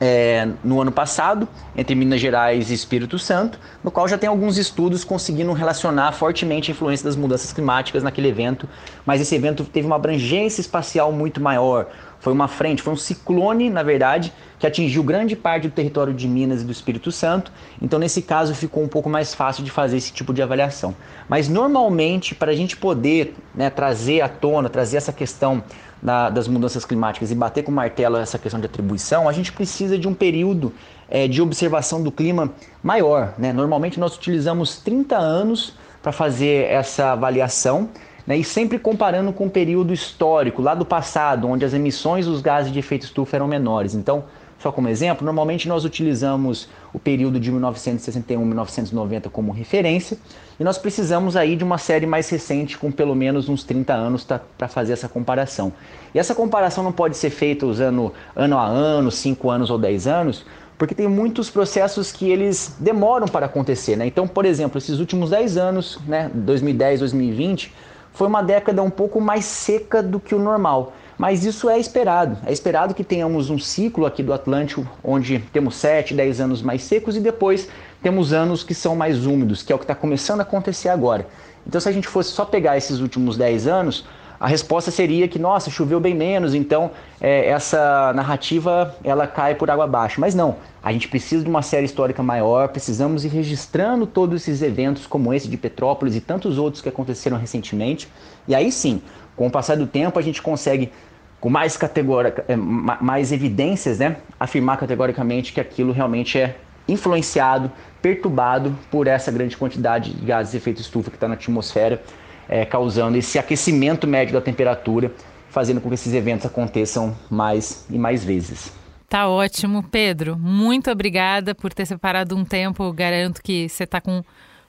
é, 0.00 0.48
no 0.62 0.80
ano 0.80 0.92
passado, 0.92 1.48
entre 1.76 1.94
Minas 1.94 2.20
Gerais 2.20 2.70
e 2.70 2.74
Espírito 2.74 3.18
Santo, 3.18 3.58
no 3.82 3.90
qual 3.90 4.06
já 4.06 4.16
tem 4.16 4.28
alguns 4.28 4.56
estudos 4.56 5.02
conseguindo 5.04 5.52
relacionar 5.52 6.12
fortemente 6.12 6.70
a 6.70 6.72
influência 6.72 7.04
das 7.04 7.16
mudanças 7.16 7.52
climáticas 7.52 8.02
naquele 8.02 8.28
evento, 8.28 8.68
mas 9.04 9.20
esse 9.20 9.34
evento 9.34 9.64
teve 9.64 9.86
uma 9.86 9.96
abrangência 9.96 10.60
espacial 10.60 11.10
muito 11.10 11.40
maior. 11.40 11.88
Foi 12.20 12.32
uma 12.32 12.48
frente, 12.48 12.82
foi 12.82 12.92
um 12.92 12.96
ciclone, 12.96 13.70
na 13.70 13.82
verdade, 13.82 14.32
que 14.58 14.66
atingiu 14.66 15.04
grande 15.04 15.36
parte 15.36 15.68
do 15.68 15.72
território 15.72 16.12
de 16.12 16.26
Minas 16.26 16.62
e 16.62 16.64
do 16.64 16.72
Espírito 16.72 17.12
Santo. 17.12 17.52
Então, 17.80 17.98
nesse 17.98 18.22
caso, 18.22 18.54
ficou 18.54 18.82
um 18.82 18.88
pouco 18.88 19.08
mais 19.08 19.34
fácil 19.34 19.62
de 19.62 19.70
fazer 19.70 19.96
esse 19.96 20.12
tipo 20.12 20.34
de 20.34 20.42
avaliação. 20.42 20.96
Mas, 21.28 21.48
normalmente, 21.48 22.34
para 22.34 22.50
a 22.50 22.54
gente 22.56 22.76
poder 22.76 23.36
né, 23.54 23.70
trazer 23.70 24.20
à 24.20 24.28
tona, 24.28 24.68
trazer 24.68 24.96
essa 24.96 25.12
questão 25.12 25.62
da, 26.02 26.30
das 26.30 26.48
mudanças 26.48 26.84
climáticas 26.84 27.30
e 27.30 27.34
bater 27.34 27.62
com 27.64 27.72
martelo 27.72 28.16
essa 28.16 28.38
questão 28.38 28.60
de 28.60 28.66
atribuição, 28.66 29.28
a 29.28 29.32
gente 29.32 29.52
precisa 29.52 29.98
de 29.98 30.06
um 30.06 30.14
período 30.14 30.72
é, 31.10 31.26
de 31.26 31.42
observação 31.42 32.02
do 32.02 32.12
clima 32.12 32.52
maior. 32.82 33.34
Né? 33.38 33.52
Normalmente 33.52 33.98
nós 33.98 34.16
utilizamos 34.16 34.78
30 34.78 35.16
anos 35.16 35.74
para 36.02 36.12
fazer 36.12 36.66
essa 36.70 37.12
avaliação 37.12 37.88
né? 38.26 38.36
e 38.36 38.44
sempre 38.44 38.78
comparando 38.78 39.32
com 39.32 39.46
o 39.46 39.50
período 39.50 39.92
histórico, 39.92 40.62
lá 40.62 40.74
do 40.74 40.84
passado, 40.84 41.48
onde 41.48 41.64
as 41.64 41.74
emissões 41.74 42.26
dos 42.26 42.40
gases 42.40 42.72
de 42.72 42.78
efeito 42.78 43.04
estufa 43.04 43.36
eram 43.36 43.48
menores. 43.48 43.94
Então, 43.94 44.24
só 44.58 44.72
como 44.72 44.88
exemplo, 44.88 45.24
normalmente 45.24 45.68
nós 45.68 45.84
utilizamos 45.84 46.68
o 46.92 46.98
período 46.98 47.38
de 47.38 47.50
1961 47.50 48.44
1990 48.44 49.30
como 49.30 49.52
referência 49.52 50.18
e 50.58 50.64
nós 50.64 50.76
precisamos 50.76 51.36
aí 51.36 51.54
de 51.54 51.62
uma 51.62 51.78
série 51.78 52.06
mais 52.06 52.28
recente 52.28 52.76
com 52.76 52.90
pelo 52.90 53.14
menos 53.14 53.48
uns 53.48 53.62
30 53.62 53.94
anos 53.94 54.24
para 54.24 54.68
fazer 54.68 54.94
essa 54.94 55.08
comparação. 55.08 55.72
E 56.12 56.18
essa 56.18 56.34
comparação 56.34 56.82
não 56.82 56.90
pode 56.90 57.16
ser 57.16 57.30
feita 57.30 57.66
usando 57.66 58.12
ano 58.34 58.58
a 58.58 58.66
ano, 58.66 59.10
5 59.12 59.48
anos 59.48 59.70
ou 59.70 59.78
10 59.78 60.08
anos, 60.08 60.44
porque 60.76 60.94
tem 60.94 61.06
muitos 61.06 61.50
processos 61.50 62.10
que 62.10 62.28
eles 62.28 62.74
demoram 62.80 63.28
para 63.28 63.46
acontecer. 63.46 63.96
Né? 63.96 64.06
Então, 64.06 64.26
por 64.26 64.44
exemplo, 64.44 64.78
esses 64.78 64.98
últimos 64.98 65.30
10 65.30 65.56
anos, 65.56 66.00
né, 66.06 66.30
2010, 66.34 67.00
2020, 67.00 67.72
foi 68.12 68.26
uma 68.26 68.42
década 68.42 68.82
um 68.82 68.90
pouco 68.90 69.20
mais 69.20 69.44
seca 69.44 70.02
do 70.02 70.18
que 70.18 70.34
o 70.34 70.38
normal. 70.40 70.92
Mas 71.18 71.44
isso 71.44 71.68
é 71.68 71.78
esperado. 71.80 72.38
É 72.46 72.52
esperado 72.52 72.94
que 72.94 73.02
tenhamos 73.02 73.50
um 73.50 73.58
ciclo 73.58 74.06
aqui 74.06 74.22
do 74.22 74.32
Atlântico 74.32 74.86
onde 75.02 75.40
temos 75.52 75.74
7, 75.74 76.14
10 76.14 76.40
anos 76.40 76.62
mais 76.62 76.84
secos 76.84 77.16
e 77.16 77.20
depois 77.20 77.68
temos 78.00 78.32
anos 78.32 78.62
que 78.62 78.72
são 78.72 78.94
mais 78.94 79.26
úmidos, 79.26 79.60
que 79.62 79.72
é 79.72 79.74
o 79.74 79.78
que 79.78 79.84
está 79.84 79.96
começando 79.96 80.38
a 80.38 80.44
acontecer 80.44 80.88
agora. 80.88 81.26
Então, 81.66 81.80
se 81.80 81.88
a 81.88 81.92
gente 81.92 82.06
fosse 82.06 82.30
só 82.30 82.44
pegar 82.44 82.76
esses 82.76 83.00
últimos 83.00 83.36
10 83.36 83.66
anos, 83.66 84.06
a 84.40 84.46
resposta 84.46 84.90
seria 84.90 85.26
que, 85.26 85.38
nossa, 85.38 85.70
choveu 85.70 85.98
bem 85.98 86.14
menos, 86.14 86.54
então 86.54 86.92
é, 87.20 87.48
essa 87.48 88.12
narrativa 88.14 88.94
ela 89.02 89.26
cai 89.26 89.54
por 89.56 89.68
água 89.70 89.84
abaixo. 89.84 90.20
Mas 90.20 90.34
não, 90.34 90.56
a 90.82 90.92
gente 90.92 91.08
precisa 91.08 91.42
de 91.42 91.50
uma 91.50 91.62
série 91.62 91.86
histórica 91.86 92.22
maior, 92.22 92.68
precisamos 92.68 93.24
ir 93.24 93.28
registrando 93.28 94.06
todos 94.06 94.42
esses 94.42 94.62
eventos 94.62 95.06
como 95.06 95.34
esse 95.34 95.48
de 95.48 95.56
Petrópolis 95.56 96.14
e 96.14 96.20
tantos 96.20 96.56
outros 96.56 96.80
que 96.80 96.88
aconteceram 96.88 97.36
recentemente. 97.36 98.08
E 98.46 98.54
aí 98.54 98.70
sim, 98.70 99.02
com 99.34 99.48
o 99.48 99.50
passar 99.50 99.76
do 99.76 99.86
tempo, 99.86 100.18
a 100.18 100.22
gente 100.22 100.40
consegue 100.40 100.92
com 101.40 101.50
mais 101.50 101.76
categórica, 101.76 102.44
é, 102.48 102.56
mais 102.56 103.32
evidências, 103.32 103.98
né, 103.98 104.16
afirmar 104.38 104.76
categoricamente 104.76 105.52
que 105.52 105.60
aquilo 105.60 105.92
realmente 105.92 106.38
é 106.38 106.56
influenciado, 106.88 107.70
perturbado 108.00 108.76
por 108.90 109.06
essa 109.06 109.30
grande 109.30 109.56
quantidade 109.56 110.14
de 110.14 110.24
gases 110.24 110.52
de 110.52 110.56
efeito 110.56 110.80
estufa 110.80 111.10
que 111.10 111.16
está 111.16 111.28
na 111.28 111.34
atmosfera, 111.34 112.02
é, 112.48 112.64
causando 112.64 113.16
esse 113.16 113.38
aquecimento 113.38 114.06
médio 114.06 114.34
da 114.34 114.40
temperatura, 114.40 115.12
fazendo 115.50 115.80
com 115.80 115.88
que 115.88 115.94
esses 115.94 116.12
eventos 116.14 116.46
aconteçam 116.46 117.16
mais 117.30 117.84
e 117.90 117.98
mais 117.98 118.24
vezes. 118.24 118.72
Tá 119.08 119.28
ótimo, 119.28 119.82
Pedro. 119.82 120.38
Muito 120.38 120.90
obrigada 120.90 121.54
por 121.54 121.72
ter 121.72 121.86
separado 121.86 122.36
um 122.36 122.44
tempo. 122.44 122.92
Garanto 122.92 123.42
que 123.42 123.68
você 123.68 123.84
está 123.84 124.00
com 124.00 124.22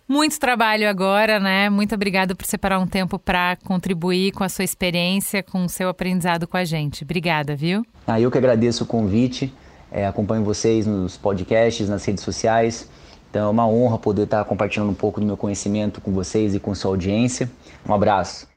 muito 0.07 0.39
trabalho 0.39 0.89
agora, 0.89 1.39
né? 1.39 1.69
Muito 1.69 1.93
obrigada 1.93 2.33
por 2.33 2.45
separar 2.45 2.79
um 2.79 2.87
tempo 2.87 3.19
para 3.19 3.57
contribuir 3.57 4.31
com 4.31 4.43
a 4.43 4.49
sua 4.49 4.63
experiência, 4.63 5.43
com 5.43 5.65
o 5.65 5.69
seu 5.69 5.89
aprendizado 5.89 6.47
com 6.47 6.57
a 6.57 6.63
gente. 6.63 7.03
Obrigada, 7.03 7.55
viu? 7.55 7.85
Ah, 8.07 8.19
eu 8.19 8.31
que 8.31 8.37
agradeço 8.37 8.85
o 8.85 8.87
convite. 8.87 9.53
É, 9.91 10.07
acompanho 10.07 10.43
vocês 10.43 10.87
nos 10.87 11.17
podcasts, 11.17 11.89
nas 11.89 12.05
redes 12.05 12.23
sociais. 12.23 12.89
Então 13.29 13.47
é 13.47 13.49
uma 13.51 13.67
honra 13.67 13.97
poder 13.97 14.23
estar 14.23 14.43
compartilhando 14.45 14.89
um 14.89 14.95
pouco 14.95 15.19
do 15.19 15.25
meu 15.25 15.37
conhecimento 15.37 16.01
com 16.01 16.11
vocês 16.11 16.55
e 16.55 16.59
com 16.59 16.73
sua 16.73 16.91
audiência. 16.91 17.49
Um 17.87 17.93
abraço. 17.93 18.47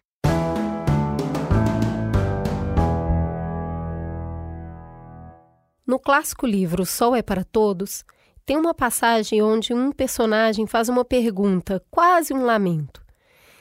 No 5.86 5.98
clássico 5.98 6.46
livro 6.46 6.86
Sol 6.86 7.14
é 7.14 7.22
para 7.22 7.44
Todos, 7.44 8.04
tem 8.46 8.56
uma 8.56 8.72
passagem 8.72 9.42
onde 9.42 9.74
um 9.74 9.92
personagem 9.92 10.66
faz 10.66 10.88
uma 10.88 11.04
pergunta, 11.04 11.84
quase 11.90 12.32
um 12.32 12.44
lamento. 12.44 13.02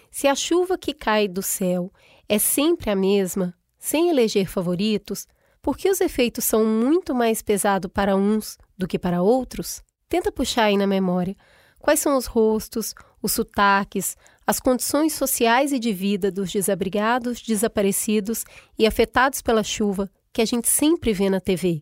Se 0.09 0.27
a 0.27 0.35
chuva 0.35 0.77
que 0.77 0.93
cai 0.93 1.27
do 1.27 1.41
céu 1.41 1.91
é 2.27 2.39
sempre 2.39 2.89
a 2.89 2.95
mesma, 2.95 3.53
sem 3.77 4.09
eleger 4.09 4.47
favoritos, 4.47 5.27
por 5.61 5.77
que 5.77 5.89
os 5.89 6.01
efeitos 6.01 6.43
são 6.43 6.65
muito 6.65 7.13
mais 7.13 7.41
pesados 7.41 7.91
para 7.93 8.15
uns 8.15 8.57
do 8.77 8.87
que 8.87 8.97
para 8.97 9.21
outros? 9.21 9.83
Tenta 10.09 10.31
puxar 10.31 10.65
aí 10.65 10.77
na 10.77 10.87
memória 10.87 11.35
quais 11.79 11.99
são 11.99 12.17
os 12.17 12.25
rostos, 12.25 12.93
os 13.21 13.31
sotaques, 13.31 14.17
as 14.45 14.59
condições 14.59 15.13
sociais 15.13 15.71
e 15.71 15.79
de 15.79 15.93
vida 15.93 16.31
dos 16.31 16.51
desabrigados, 16.51 17.41
desaparecidos 17.41 18.43
e 18.77 18.85
afetados 18.85 19.41
pela 19.41 19.63
chuva 19.63 20.09
que 20.33 20.41
a 20.41 20.45
gente 20.45 20.67
sempre 20.67 21.13
vê 21.13 21.29
na 21.29 21.39
TV. 21.39 21.81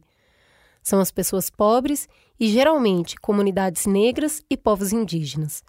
São 0.81 0.99
as 0.99 1.11
pessoas 1.11 1.49
pobres 1.49 2.07
e 2.39 2.47
geralmente 2.47 3.15
comunidades 3.17 3.85
negras 3.85 4.41
e 4.49 4.57
povos 4.57 4.91
indígenas. 4.91 5.63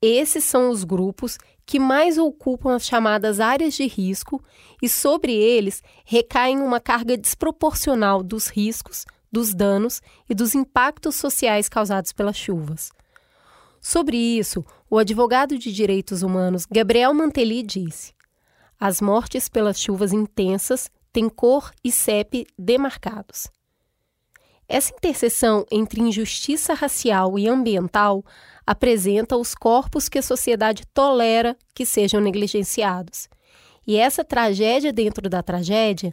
Esses 0.00 0.44
são 0.44 0.70
os 0.70 0.84
grupos 0.84 1.38
que 1.64 1.78
mais 1.78 2.18
ocupam 2.18 2.74
as 2.74 2.84
chamadas 2.84 3.40
áreas 3.40 3.74
de 3.74 3.86
risco 3.86 4.42
e 4.82 4.88
sobre 4.88 5.32
eles 5.32 5.82
recaem 6.04 6.60
uma 6.60 6.80
carga 6.80 7.16
desproporcional 7.16 8.22
dos 8.22 8.48
riscos, 8.48 9.04
dos 9.32 9.54
danos 9.54 10.02
e 10.28 10.34
dos 10.34 10.54
impactos 10.54 11.14
sociais 11.14 11.68
causados 11.68 12.12
pelas 12.12 12.36
chuvas. 12.36 12.90
Sobre 13.80 14.16
isso, 14.16 14.64
o 14.94 14.98
advogado 15.00 15.58
de 15.58 15.72
direitos 15.72 16.22
humanos 16.22 16.66
Gabriel 16.70 17.12
Manteli 17.12 17.64
disse: 17.64 18.14
As 18.78 19.00
mortes 19.00 19.48
pelas 19.48 19.80
chuvas 19.80 20.12
intensas 20.12 20.88
têm 21.12 21.28
cor 21.28 21.72
e 21.82 21.90
CEP 21.90 22.46
demarcados. 22.56 23.48
Essa 24.68 24.94
interseção 24.94 25.66
entre 25.68 26.00
injustiça 26.00 26.74
racial 26.74 27.36
e 27.36 27.48
ambiental 27.48 28.24
apresenta 28.64 29.36
os 29.36 29.52
corpos 29.52 30.08
que 30.08 30.20
a 30.20 30.22
sociedade 30.22 30.84
tolera 30.94 31.56
que 31.74 31.84
sejam 31.84 32.20
negligenciados. 32.20 33.28
E 33.84 33.96
essa 33.96 34.22
tragédia 34.22 34.92
dentro 34.92 35.28
da 35.28 35.42
tragédia 35.42 36.12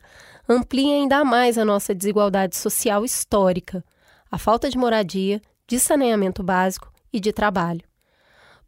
amplia 0.50 0.96
ainda 0.96 1.24
mais 1.24 1.56
a 1.60 1.64
nossa 1.64 1.94
desigualdade 1.94 2.56
social 2.56 3.06
histórica, 3.06 3.86
a 4.32 4.40
falta 4.40 4.72
de 4.72 4.78
moradia, 4.78 5.40
de 5.68 5.78
saneamento 5.80 6.42
básico 6.42 6.92
e 7.14 7.20
de 7.20 7.32
trabalho. 7.32 7.91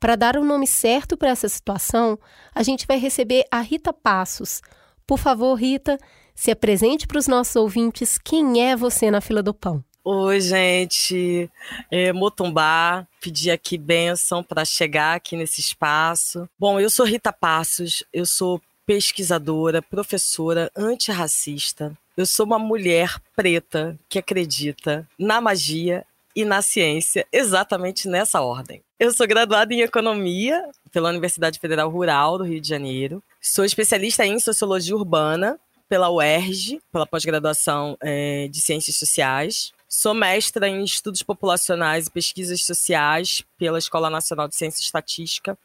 Para 0.04 0.18
dar 0.18 0.36
o 0.36 0.44
nome 0.44 0.68
certo 0.68 1.16
para 1.16 1.30
essa 1.30 1.48
situação, 1.48 2.20
a 2.54 2.62
gente 2.62 2.86
vai 2.86 2.98
receber 2.98 3.46
a 3.50 3.62
Rita 3.62 3.94
Passos. 3.94 4.62
Por 5.08 5.18
favor, 5.18 5.56
Rita, 5.56 5.98
se 6.36 6.52
apresente 6.52 7.08
para 7.08 7.18
os 7.18 7.26
nossos 7.26 7.56
ouvintes 7.56 8.18
quem 8.18 8.62
é 8.62 8.76
você 8.76 9.10
na 9.10 9.22
fila 9.22 9.42
do 9.42 9.54
pão. 9.54 9.82
Oi, 10.04 10.42
gente. 10.42 11.50
É, 11.90 12.12
Motumbá, 12.12 13.08
pedi 13.22 13.50
aqui 13.50 13.78
bênção 13.78 14.44
para 14.44 14.66
chegar 14.66 15.16
aqui 15.16 15.38
nesse 15.38 15.62
espaço. 15.62 16.50
Bom, 16.60 16.82
eu 16.82 16.90
sou 16.90 17.06
Rita 17.06 17.32
Passos, 17.32 18.04
eu 18.12 18.26
sou 18.26 18.62
pesquisadora, 18.86 19.82
professora 19.82 20.70
antirracista. 20.76 21.98
Eu 22.18 22.26
sou 22.26 22.46
uma 22.46 22.60
mulher 22.60 23.22
preta 23.38 23.98
que 24.10 24.20
acredita 24.20 25.08
na 25.18 25.40
magia 25.40 26.06
e 26.36 26.44
na 26.46 26.62
ciência, 26.62 27.26
exatamente 27.32 28.08
nessa 28.08 28.42
ordem. 28.42 28.82
Eu 29.00 29.14
sou 29.14 29.28
graduada 29.28 29.74
em 29.74 29.82
Economia 29.82 30.64
pela 30.92 31.10
Universidade 31.10 31.60
Federal 31.60 31.90
Rural 31.90 32.38
do 32.38 32.44
Rio 32.44 32.60
de 32.60 32.68
Janeiro. 32.68 33.22
Sou 33.42 33.66
especialista 33.66 34.26
em 34.26 34.40
Sociologia 34.40 34.96
Urbana 34.96 35.60
pela 35.88 36.10
UERJ, 36.10 36.80
pela 36.92 37.06
pós-graduação 37.06 37.98
é, 38.02 38.48
de 38.48 38.60
Ciências 38.62 38.96
Sociais. 38.96 39.72
Sou 39.88 40.14
mestra 40.14 40.68
em 40.68 40.84
Estudos 40.84 41.22
Populacionais 41.22 42.08
e 42.08 42.12
Pesquisas 42.12 42.66
Sociais 42.66 43.44
pela 43.60 43.78
Escola 43.78 44.10
Nacional 44.10 44.48
de 44.48 44.56
Ciência 44.56 44.82
e 44.82 44.86
Estatística, 44.86 45.58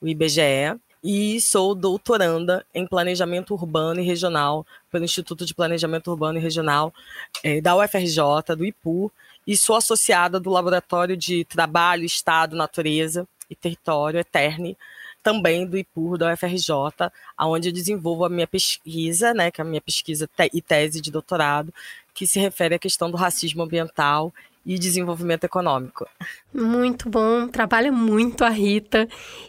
o 0.00 0.08
IBGE. 0.08 0.80
E 1.06 1.38
sou 1.38 1.74
doutoranda 1.74 2.64
em 2.74 2.86
Planejamento 2.86 3.52
Urbano 3.52 4.00
e 4.00 4.04
Regional 4.04 4.66
pelo 4.90 5.04
Instituto 5.04 5.44
de 5.44 5.52
Planejamento 5.52 6.10
Urbano 6.10 6.38
e 6.38 6.40
Regional 6.40 6.94
é, 7.42 7.60
da 7.60 7.76
UFRJ, 7.76 8.56
do 8.56 8.64
IPU, 8.64 9.12
e 9.46 9.56
sou 9.56 9.76
associada 9.76 10.40
do 10.40 10.50
Laboratório 10.50 11.16
de 11.16 11.44
Trabalho, 11.44 12.04
Estado, 12.04 12.56
Natureza 12.56 13.26
e 13.48 13.54
Território, 13.54 14.20
ETERNE, 14.20 14.76
também 15.22 15.66
do 15.66 15.78
IPUR 15.78 16.18
da 16.18 16.32
UFRJ, 16.32 17.10
onde 17.40 17.68
eu 17.68 17.72
desenvolvo 17.72 18.24
a 18.24 18.28
minha 18.28 18.46
pesquisa, 18.46 19.32
né, 19.32 19.50
que 19.50 19.60
é 19.60 19.64
a 19.64 19.66
minha 19.66 19.80
pesquisa 19.80 20.28
e 20.52 20.60
tese 20.60 21.00
de 21.00 21.10
doutorado, 21.10 21.72
que 22.12 22.26
se 22.26 22.38
refere 22.38 22.74
à 22.74 22.78
questão 22.78 23.10
do 23.10 23.16
racismo 23.16 23.62
ambiental 23.62 24.32
e 24.66 24.78
desenvolvimento 24.78 25.44
econômico. 25.44 26.06
Muito 26.52 27.08
bom, 27.08 27.48
trabalha 27.48 27.92
muito 27.92 28.44
a 28.44 28.48
Rita. 28.48 29.08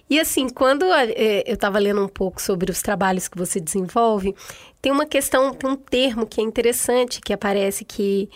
E 0.10 0.20
assim, 0.20 0.50
quando 0.50 0.86
é, 0.92 1.44
eu 1.46 1.54
estava 1.54 1.80
lendo 1.80 2.04
um 2.04 2.08
pouco 2.08 2.42
sobre 2.42 2.72
os 2.72 2.82
trabalhos 2.82 3.28
que 3.28 3.38
você 3.38 3.60
desenvolve, 3.60 4.36
tem 4.82 4.92
uma 4.92 5.06
questão, 5.06 5.54
tem 5.54 5.70
um 5.70 5.76
termo 5.76 6.26
que 6.26 6.42
é 6.42 6.44
interessante 6.44 7.22
que 7.22 7.34
aparece 7.34 7.86
que 7.86 8.30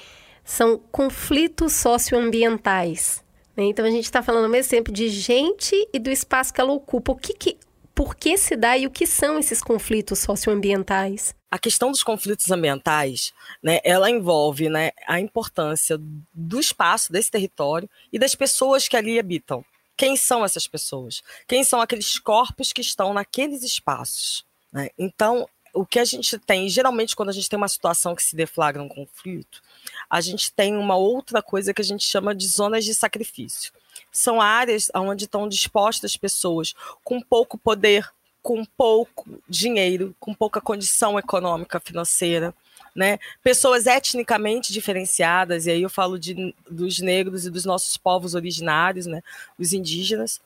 são 0.50 0.80
conflitos 0.92 1.74
socioambientais. 1.74 3.24
Né? 3.56 3.66
Então 3.66 3.86
a 3.86 3.92
gente 3.92 4.06
está 4.06 4.24
falando 4.24 4.46
ao 4.46 4.50
mesmo 4.50 4.72
tempo 4.72 4.92
de 4.92 5.08
gente 5.08 5.76
e 5.94 6.00
do 6.00 6.10
espaço 6.10 6.52
que 6.52 6.60
ela 6.60 6.74
ocupa. 6.74 7.12
O 7.12 7.16
que, 7.16 7.34
que 7.34 7.58
por 7.94 8.16
que 8.16 8.36
se 8.36 8.56
dá 8.56 8.76
e 8.76 8.88
o 8.88 8.90
que 8.90 9.06
são 9.06 9.38
esses 9.38 9.62
conflitos 9.62 10.18
socioambientais? 10.18 11.36
A 11.52 11.60
questão 11.60 11.92
dos 11.92 12.02
conflitos 12.02 12.50
ambientais, 12.50 13.32
né, 13.62 13.80
ela 13.84 14.10
envolve 14.10 14.70
né, 14.70 14.90
a 15.08 15.20
importância 15.20 16.00
do 16.34 16.60
espaço, 16.60 17.12
desse 17.12 17.30
território 17.30 17.88
e 18.12 18.18
das 18.18 18.34
pessoas 18.34 18.88
que 18.88 18.98
ali 18.98 19.20
habitam. 19.20 19.64
Quem 19.96 20.18
são 20.18 20.44
essas 20.44 20.66
pessoas? 20.66 21.22
Quem 21.48 21.64
são 21.64 21.80
aqueles 21.80 22.18
corpos 22.18 22.74
que 22.74 22.82
estão 22.82 23.14
naqueles 23.14 23.62
espaços? 23.62 24.44
Né? 24.74 24.90
Então, 24.98 25.48
o 25.74 25.86
que 25.86 26.00
a 26.00 26.06
gente 26.06 26.40
tem, 26.40 26.68
geralmente, 26.70 27.16
quando 27.16 27.30
a 27.30 27.34
gente 27.34 27.50
tem 27.50 27.58
uma 27.58 27.68
situação 27.68 28.16
que 28.16 28.24
se 28.24 28.36
deflagra 28.36 28.82
um 28.82 28.90
conflito, 28.90 29.62
a 30.10 30.22
gente 30.22 30.52
tem 30.52 30.76
uma 30.76 30.96
outra 30.96 31.42
coisa 31.42 31.74
que 31.74 31.82
a 31.82 31.86
gente 31.86 32.04
chama 32.04 32.34
de 32.34 32.48
zonas 32.48 32.86
de 32.86 32.94
sacrifício 32.94 33.72
são 34.12 34.42
áreas 34.42 34.90
onde 34.96 35.26
estão 35.26 35.48
dispostas 35.48 36.18
pessoas 36.18 36.74
com 37.04 37.22
pouco 37.22 37.58
poder, 37.58 38.10
com 38.42 38.66
pouco 38.66 39.28
dinheiro, 39.48 40.16
com 40.20 40.34
pouca 40.34 40.62
condição 40.62 41.20
econômica, 41.20 41.80
financeira, 41.80 42.54
né? 42.96 43.20
Pessoas 43.44 43.86
etnicamente 43.86 44.74
diferenciadas, 44.74 45.66
e 45.66 45.72
aí 45.72 45.82
eu 45.82 45.90
falo 45.90 46.18
de, 46.18 46.56
dos 46.70 47.00
negros 47.00 47.46
e 47.46 47.50
dos 47.50 47.66
nossos 47.66 47.98
povos 47.98 48.34
originários, 48.34 49.06
né? 49.06 49.22
Os 49.58 49.74
indígenas. 49.74 50.42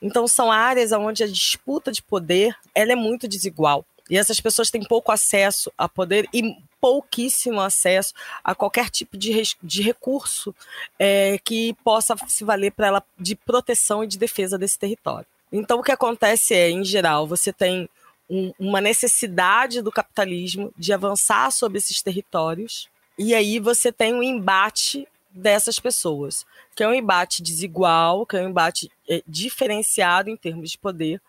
Então 0.00 0.28
são 0.28 0.52
áreas 0.52 0.92
onde 0.92 1.24
a 1.24 1.28
disputa 1.28 1.90
de 1.90 2.02
poder 2.02 2.54
ela 2.74 2.92
é 2.92 2.96
muito 2.96 3.26
desigual. 3.26 3.84
E 4.08 4.16
essas 4.16 4.40
pessoas 4.40 4.70
têm 4.70 4.82
pouco 4.82 5.12
acesso 5.12 5.70
a 5.76 5.88
poder 5.88 6.26
e 6.32 6.56
pouquíssimo 6.80 7.60
acesso 7.60 8.14
a 8.42 8.54
qualquer 8.54 8.90
tipo 8.90 9.16
de, 9.16 9.56
de 9.62 9.82
recurso 9.82 10.54
é, 10.98 11.38
que 11.38 11.74
possa 11.84 12.16
se 12.26 12.44
valer 12.44 12.72
para 12.72 12.86
ela 12.86 13.04
de 13.18 13.34
proteção 13.34 14.04
e 14.04 14.06
de 14.06 14.18
defesa 14.18 14.58
desse 14.58 14.78
território. 14.78 15.26
Então, 15.52 15.80
o 15.80 15.82
que 15.82 15.92
acontece 15.92 16.54
é, 16.54 16.70
em 16.70 16.84
geral, 16.84 17.26
você 17.26 17.52
tem 17.52 17.88
um, 18.28 18.52
uma 18.58 18.80
necessidade 18.80 19.80
do 19.80 19.90
capitalismo 19.90 20.72
de 20.76 20.92
avançar 20.92 21.50
sobre 21.50 21.78
esses 21.78 22.02
territórios, 22.02 22.88
e 23.18 23.34
aí 23.34 23.58
você 23.58 23.90
tem 23.90 24.14
um 24.14 24.22
embate 24.22 25.08
dessas 25.30 25.78
pessoas, 25.78 26.46
que 26.74 26.82
é 26.82 26.88
um 26.88 26.94
embate 26.94 27.42
desigual, 27.42 28.26
que 28.26 28.36
é 28.36 28.42
um 28.42 28.50
embate 28.50 28.90
é, 29.08 29.22
diferenciado 29.26 30.30
em 30.30 30.36
termos 30.36 30.70
de 30.70 30.78
poder, 30.78 31.20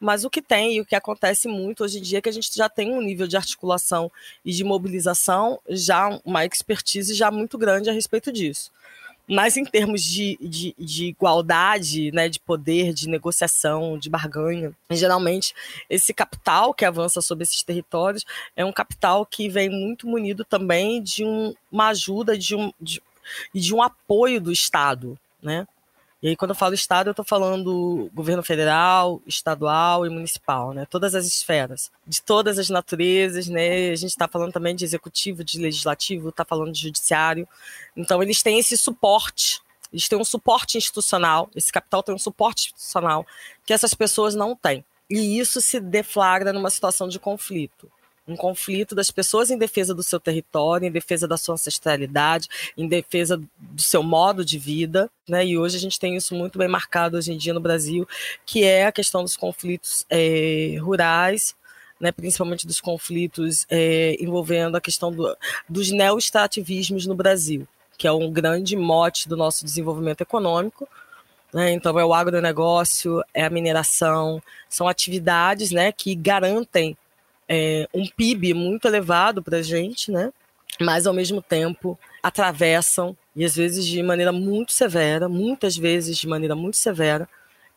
mas 0.00 0.24
o 0.24 0.30
que 0.30 0.40
tem 0.40 0.76
e 0.76 0.80
o 0.80 0.86
que 0.86 0.96
acontece 0.96 1.46
muito 1.46 1.84
hoje 1.84 1.98
em 1.98 2.02
dia 2.02 2.18
é 2.18 2.22
que 2.22 2.28
a 2.28 2.32
gente 2.32 2.50
já 2.56 2.68
tem 2.68 2.92
um 2.92 3.02
nível 3.02 3.26
de 3.26 3.36
articulação 3.36 4.10
e 4.42 4.50
de 4.50 4.64
mobilização, 4.64 5.60
já 5.68 6.18
uma 6.24 6.44
expertise 6.46 7.14
já 7.14 7.30
muito 7.30 7.58
grande 7.58 7.90
a 7.90 7.92
respeito 7.92 8.32
disso. 8.32 8.72
Mas 9.28 9.56
em 9.56 9.64
termos 9.64 10.02
de, 10.02 10.36
de, 10.40 10.74
de 10.76 11.04
igualdade, 11.06 12.10
né, 12.10 12.28
de 12.28 12.40
poder, 12.40 12.92
de 12.92 13.08
negociação, 13.08 13.96
de 13.96 14.10
barganha, 14.10 14.72
geralmente 14.90 15.54
esse 15.88 16.12
capital 16.12 16.74
que 16.74 16.84
avança 16.84 17.20
sobre 17.20 17.44
esses 17.44 17.62
territórios 17.62 18.24
é 18.56 18.64
um 18.64 18.72
capital 18.72 19.24
que 19.24 19.48
vem 19.48 19.68
muito 19.68 20.08
munido 20.08 20.44
também 20.44 21.00
de 21.00 21.24
um, 21.24 21.54
uma 21.70 21.88
ajuda 21.88 22.36
de 22.36 22.56
um, 22.56 22.72
de, 22.80 23.00
de 23.54 23.72
um 23.72 23.80
apoio 23.80 24.40
do 24.40 24.50
Estado, 24.50 25.16
né? 25.40 25.64
E 26.22 26.28
aí, 26.28 26.36
quando 26.36 26.50
eu 26.50 26.54
falo 26.54 26.74
Estado, 26.74 27.08
eu 27.08 27.12
estou 27.12 27.24
falando 27.24 28.10
governo 28.12 28.42
federal, 28.42 29.22
estadual 29.26 30.04
e 30.04 30.10
municipal, 30.10 30.74
né? 30.74 30.84
Todas 30.84 31.14
as 31.14 31.26
esferas, 31.26 31.90
de 32.06 32.20
todas 32.20 32.58
as 32.58 32.68
naturezas, 32.68 33.48
né? 33.48 33.90
A 33.90 33.96
gente 33.96 34.10
está 34.10 34.28
falando 34.28 34.52
também 34.52 34.76
de 34.76 34.84
executivo, 34.84 35.42
de 35.42 35.58
legislativo, 35.58 36.28
está 36.28 36.44
falando 36.44 36.72
de 36.72 36.82
judiciário. 36.82 37.48
Então, 37.96 38.22
eles 38.22 38.42
têm 38.42 38.58
esse 38.58 38.76
suporte, 38.76 39.62
eles 39.90 40.08
têm 40.08 40.18
um 40.18 40.24
suporte 40.24 40.76
institucional, 40.76 41.48
esse 41.56 41.72
capital 41.72 42.02
tem 42.02 42.14
um 42.14 42.18
suporte 42.18 42.66
institucional 42.66 43.26
que 43.64 43.72
essas 43.72 43.94
pessoas 43.94 44.34
não 44.34 44.54
têm. 44.54 44.84
E 45.08 45.40
isso 45.40 45.58
se 45.62 45.80
deflagra 45.80 46.52
numa 46.52 46.68
situação 46.68 47.08
de 47.08 47.18
conflito 47.18 47.90
um 48.30 48.36
conflito 48.36 48.94
das 48.94 49.10
pessoas 49.10 49.50
em 49.50 49.58
defesa 49.58 49.94
do 49.94 50.02
seu 50.02 50.20
território, 50.20 50.86
em 50.86 50.90
defesa 50.90 51.26
da 51.26 51.36
sua 51.36 51.54
ancestralidade, 51.54 52.48
em 52.76 52.86
defesa 52.86 53.36
do 53.58 53.82
seu 53.82 54.02
modo 54.02 54.44
de 54.44 54.58
vida, 54.58 55.10
né? 55.28 55.44
E 55.44 55.58
hoje 55.58 55.76
a 55.76 55.80
gente 55.80 55.98
tem 55.98 56.16
isso 56.16 56.34
muito 56.34 56.58
bem 56.58 56.68
marcado 56.68 57.16
hoje 57.16 57.32
em 57.32 57.36
dia 57.36 57.52
no 57.52 57.60
Brasil, 57.60 58.08
que 58.46 58.64
é 58.64 58.86
a 58.86 58.92
questão 58.92 59.22
dos 59.22 59.36
conflitos 59.36 60.06
é, 60.08 60.76
rurais, 60.80 61.54
né, 62.00 62.10
principalmente 62.10 62.66
dos 62.66 62.80
conflitos 62.80 63.66
é, 63.68 64.16
envolvendo 64.18 64.76
a 64.76 64.80
questão 64.80 65.12
do, 65.12 65.36
dos 65.68 65.90
neoextrativismos 65.90 67.06
no 67.06 67.14
Brasil, 67.14 67.68
que 67.98 68.06
é 68.06 68.12
um 68.12 68.30
grande 68.30 68.74
mote 68.74 69.28
do 69.28 69.36
nosso 69.36 69.64
desenvolvimento 69.64 70.22
econômico. 70.22 70.88
Né? 71.52 71.72
Então, 71.72 71.98
é 71.98 72.04
o 72.04 72.14
agronegócio, 72.14 73.22
é 73.34 73.44
a 73.44 73.50
mineração, 73.50 74.42
são 74.68 74.88
atividades 74.88 75.70
né, 75.72 75.92
que 75.92 76.14
garantem 76.14 76.96
é, 77.52 77.88
um 77.92 78.06
PIB 78.06 78.54
muito 78.54 78.86
elevado 78.86 79.42
para 79.42 79.58
a 79.58 79.62
gente, 79.62 80.12
né? 80.12 80.32
mas 80.80 81.06
ao 81.06 81.12
mesmo 81.12 81.42
tempo 81.42 81.98
atravessam, 82.22 83.16
e 83.34 83.44
às 83.44 83.54
vezes 83.54 83.86
de 83.86 84.02
maneira 84.02 84.32
muito 84.32 84.72
severa, 84.72 85.28
muitas 85.28 85.76
vezes 85.76 86.16
de 86.16 86.28
maneira 86.28 86.54
muito 86.54 86.76
severa, 86.76 87.28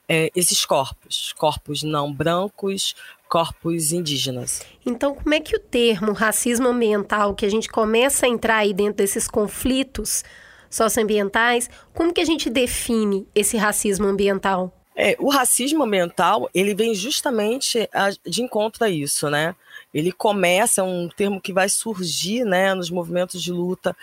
é, 0.08 0.30
esses 0.36 0.66
corpos, 0.66 1.34
corpos 1.34 1.82
não 1.82 2.14
brancos, 2.14 2.96
corpos 3.28 3.92
indígenas. 3.92 4.62
Então, 4.86 5.16
como 5.16 5.34
é 5.34 5.40
que 5.40 5.56
o 5.56 5.60
termo 5.60 6.12
racismo 6.12 6.68
ambiental, 6.68 7.34
que 7.34 7.46
a 7.46 7.50
gente 7.50 7.70
começa 7.70 8.26
a 8.26 8.30
entrar 8.30 8.58
aí 8.58 8.74
dentro 8.74 8.98
desses 8.98 9.28
conflitos 9.28 10.24
socioambientais, 10.70 11.70
como 11.94 12.14
que 12.14 12.22
a 12.22 12.26
gente 12.26 12.50
define 12.50 13.28
esse 13.34 13.58
racismo 13.58 14.08
ambiental? 14.08 14.74
É, 14.96 15.16
o 15.20 15.30
racismo 15.30 15.84
ambiental, 15.84 16.50
ele 16.54 16.76
vem 16.76 16.94
justamente 16.94 17.90
de 18.26 18.42
encontro 18.42 18.84
a 18.84 18.90
isso, 18.90 19.30
né? 19.30 19.56
Ele 19.94 20.12
começa, 20.12 20.82
é 20.82 20.84
um 20.84 21.10
termo 21.10 21.42
que 21.42 21.54
vai 21.54 21.70
surgir, 21.70 22.44
né, 22.46 22.74
nos 22.74 22.90
movimentos 22.90 23.42
de 23.42 23.52
luta 23.52 23.96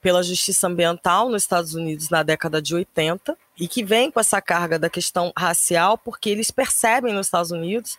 pela 0.00 0.22
justiça 0.22 0.68
ambiental 0.68 1.28
nos 1.28 1.42
Estados 1.42 1.74
Unidos 1.74 2.10
na 2.10 2.22
década 2.22 2.62
de 2.62 2.74
80 2.74 3.36
e 3.58 3.66
que 3.66 3.82
vem 3.82 4.10
com 4.10 4.20
essa 4.20 4.40
carga 4.40 4.78
da 4.78 4.88
questão 4.88 5.32
racial 5.36 5.98
porque 5.98 6.30
eles 6.30 6.50
percebem 6.50 7.12
nos 7.12 7.26
Estados 7.26 7.50
Unidos 7.50 7.98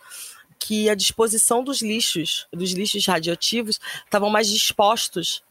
que 0.58 0.88
a 0.88 0.94
disposição 0.94 1.62
dos 1.62 1.82
lixos, 1.82 2.46
dos 2.52 2.72
lixos 2.72 3.06
radioativos, 3.06 3.80
estavam 4.04 4.30
mais 4.30 4.48
dispostos 4.48 5.42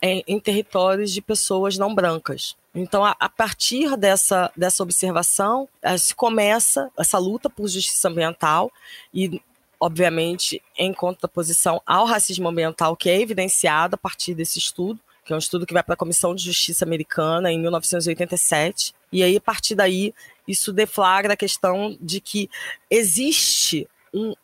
em, 0.00 0.22
em 0.26 0.38
territórios 0.38 1.12
de 1.12 1.20
pessoas 1.20 1.78
não 1.78 1.94
brancas. 1.94 2.56
Então, 2.74 3.04
a, 3.04 3.16
a, 3.18 3.28
partir 3.28 3.96
dessa, 3.96 4.52
dessa 4.56 4.82
observação, 4.82 5.68
eh, 5.82 5.96
se 5.96 6.14
começa 6.14 6.90
essa 6.98 7.18
luta 7.18 7.48
por 7.48 7.66
justiça 7.66 8.08
ambiental 8.08 8.70
e, 9.14 9.40
obviamente, 9.80 10.62
em 10.76 10.92
contraposição 10.92 11.80
ao 11.86 12.04
racismo 12.04 12.48
ambiental 12.48 12.94
que 12.94 13.08
é 13.08 13.20
evidenciado 13.20 13.94
a 13.94 13.98
partir 13.98 14.34
desse 14.34 14.58
estudo, 14.58 15.00
que 15.24 15.32
é 15.32 15.36
um 15.36 15.38
estudo 15.38 15.66
que 15.66 15.72
vai 15.72 15.82
para 15.82 15.94
a 15.94 15.96
Comissão 15.96 16.34
de 16.34 16.44
Justiça 16.44 16.84
Americana 16.84 17.50
em 17.50 17.58
1987. 17.58 18.94
E 19.10 19.22
aí, 19.22 19.36
a 19.36 19.40
partir 19.40 19.74
daí, 19.74 20.14
isso 20.46 20.72
deflagra 20.72 21.32
a 21.32 21.36
questão 21.36 21.96
de 22.00 22.20
que 22.20 22.48
existe 22.90 23.88
um 24.12 24.34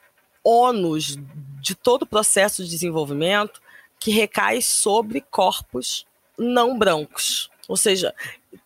ônus 0.43 1.17
de 1.61 1.75
todo 1.75 2.03
o 2.03 2.07
processo 2.07 2.65
de 2.65 2.71
desenvolvimento 2.71 3.62
que 4.03 4.11
recai 4.11 4.61
sobre 4.61 5.21
corpos 5.21 6.05
não 6.37 6.77
brancos. 6.77 7.49
Ou 7.69 7.77
seja, 7.77 8.13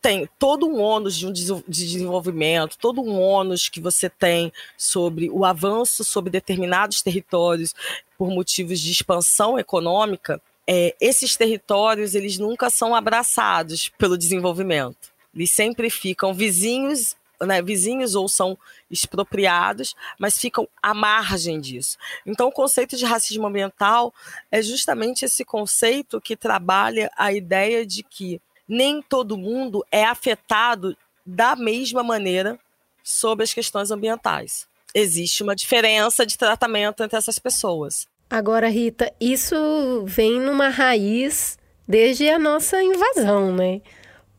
tem 0.00 0.26
todo 0.38 0.66
um 0.66 0.80
ônus 0.80 1.14
de, 1.14 1.26
um 1.26 1.32
de 1.32 1.62
desenvolvimento, 1.68 2.78
todo 2.78 3.02
um 3.02 3.20
ônus 3.20 3.68
que 3.68 3.78
você 3.78 4.08
tem 4.08 4.50
sobre 4.78 5.28
o 5.28 5.44
avanço 5.44 6.02
sobre 6.02 6.30
determinados 6.30 7.02
territórios 7.02 7.74
por 8.16 8.30
motivos 8.30 8.80
de 8.80 8.90
expansão 8.90 9.58
econômica, 9.58 10.40
é, 10.66 10.96
esses 10.98 11.36
territórios 11.36 12.14
eles 12.14 12.38
nunca 12.38 12.70
são 12.70 12.94
abraçados 12.94 13.90
pelo 13.90 14.16
desenvolvimento. 14.16 15.12
Eles 15.34 15.50
sempre 15.50 15.90
ficam 15.90 16.32
vizinhos, 16.32 17.14
né, 17.40 17.60
vizinhos 17.60 18.14
ou 18.14 18.28
são 18.28 18.56
expropriados, 18.90 19.94
mas 20.18 20.38
ficam 20.38 20.68
à 20.82 20.94
margem 20.94 21.60
disso. 21.60 21.98
Então, 22.24 22.48
o 22.48 22.52
conceito 22.52 22.96
de 22.96 23.04
racismo 23.04 23.46
ambiental 23.46 24.14
é 24.50 24.62
justamente 24.62 25.24
esse 25.24 25.44
conceito 25.44 26.20
que 26.20 26.36
trabalha 26.36 27.10
a 27.16 27.32
ideia 27.32 27.84
de 27.84 28.02
que 28.02 28.40
nem 28.68 29.02
todo 29.02 29.36
mundo 29.36 29.84
é 29.90 30.04
afetado 30.04 30.96
da 31.24 31.56
mesma 31.56 32.02
maneira 32.02 32.58
sobre 33.02 33.44
as 33.44 33.52
questões 33.52 33.90
ambientais. 33.90 34.66
Existe 34.94 35.42
uma 35.42 35.54
diferença 35.54 36.24
de 36.24 36.38
tratamento 36.38 37.02
entre 37.02 37.18
essas 37.18 37.38
pessoas. 37.38 38.08
Agora, 38.28 38.68
Rita, 38.68 39.12
isso 39.20 40.04
vem 40.04 40.40
numa 40.40 40.68
raiz 40.68 41.58
desde 41.86 42.28
a 42.28 42.38
nossa 42.38 42.82
invasão, 42.82 43.54
né? 43.54 43.80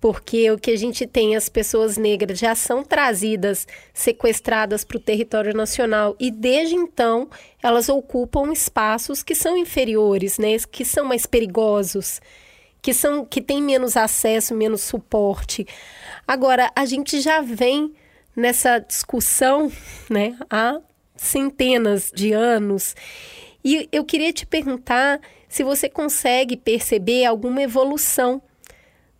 Porque 0.07 0.49
o 0.49 0.57
que 0.57 0.71
a 0.71 0.77
gente 0.77 1.05
tem, 1.05 1.35
as 1.35 1.49
pessoas 1.49 1.97
negras 1.97 2.39
já 2.39 2.55
são 2.55 2.81
trazidas, 2.81 3.67
sequestradas 3.93 4.85
para 4.85 4.95
o 4.95 5.01
território 5.01 5.53
nacional 5.53 6.15
e 6.17 6.31
desde 6.31 6.75
então 6.75 7.29
elas 7.61 7.89
ocupam 7.89 8.53
espaços 8.53 9.21
que 9.21 9.35
são 9.35 9.57
inferiores, 9.57 10.37
né? 10.37 10.55
Que 10.71 10.85
são 10.85 11.03
mais 11.03 11.25
perigosos, 11.25 12.21
que 12.81 12.93
são 12.93 13.25
que 13.25 13.41
têm 13.41 13.61
menos 13.61 13.97
acesso, 13.97 14.55
menos 14.55 14.79
suporte. 14.79 15.67
Agora 16.25 16.71
a 16.73 16.85
gente 16.85 17.19
já 17.19 17.41
vem 17.41 17.93
nessa 18.33 18.79
discussão, 18.79 19.69
né? 20.09 20.37
Há 20.49 20.79
centenas 21.17 22.13
de 22.15 22.31
anos 22.31 22.95
e 23.61 23.89
eu 23.91 24.05
queria 24.05 24.31
te 24.31 24.45
perguntar 24.45 25.19
se 25.49 25.65
você 25.65 25.89
consegue 25.89 26.55
perceber 26.55 27.25
alguma 27.25 27.61
evolução 27.61 28.41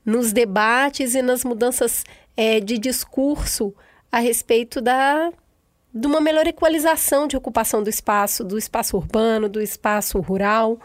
nos 0.08 0.32
debates 0.32 1.16
e 1.16 1.22
nas 1.22 1.43
mudanças 1.43 2.05
é, 2.38 2.62
de 2.62 2.78
discurso 2.78 3.76
a 4.10 4.20
respeito 4.20 4.80
da 4.80 5.34
de 5.93 6.05
uma 6.05 6.22
melhor 6.22 6.47
equalização 6.47 7.28
de 7.28 7.36
ocupação 7.36 7.82
do 7.82 7.89
espaço, 7.89 8.43
do 8.43 8.58
espaço 8.58 8.95
urbano, 8.95 9.49
do 9.49 9.60
espaço 9.60 10.20
rural, 10.20 10.80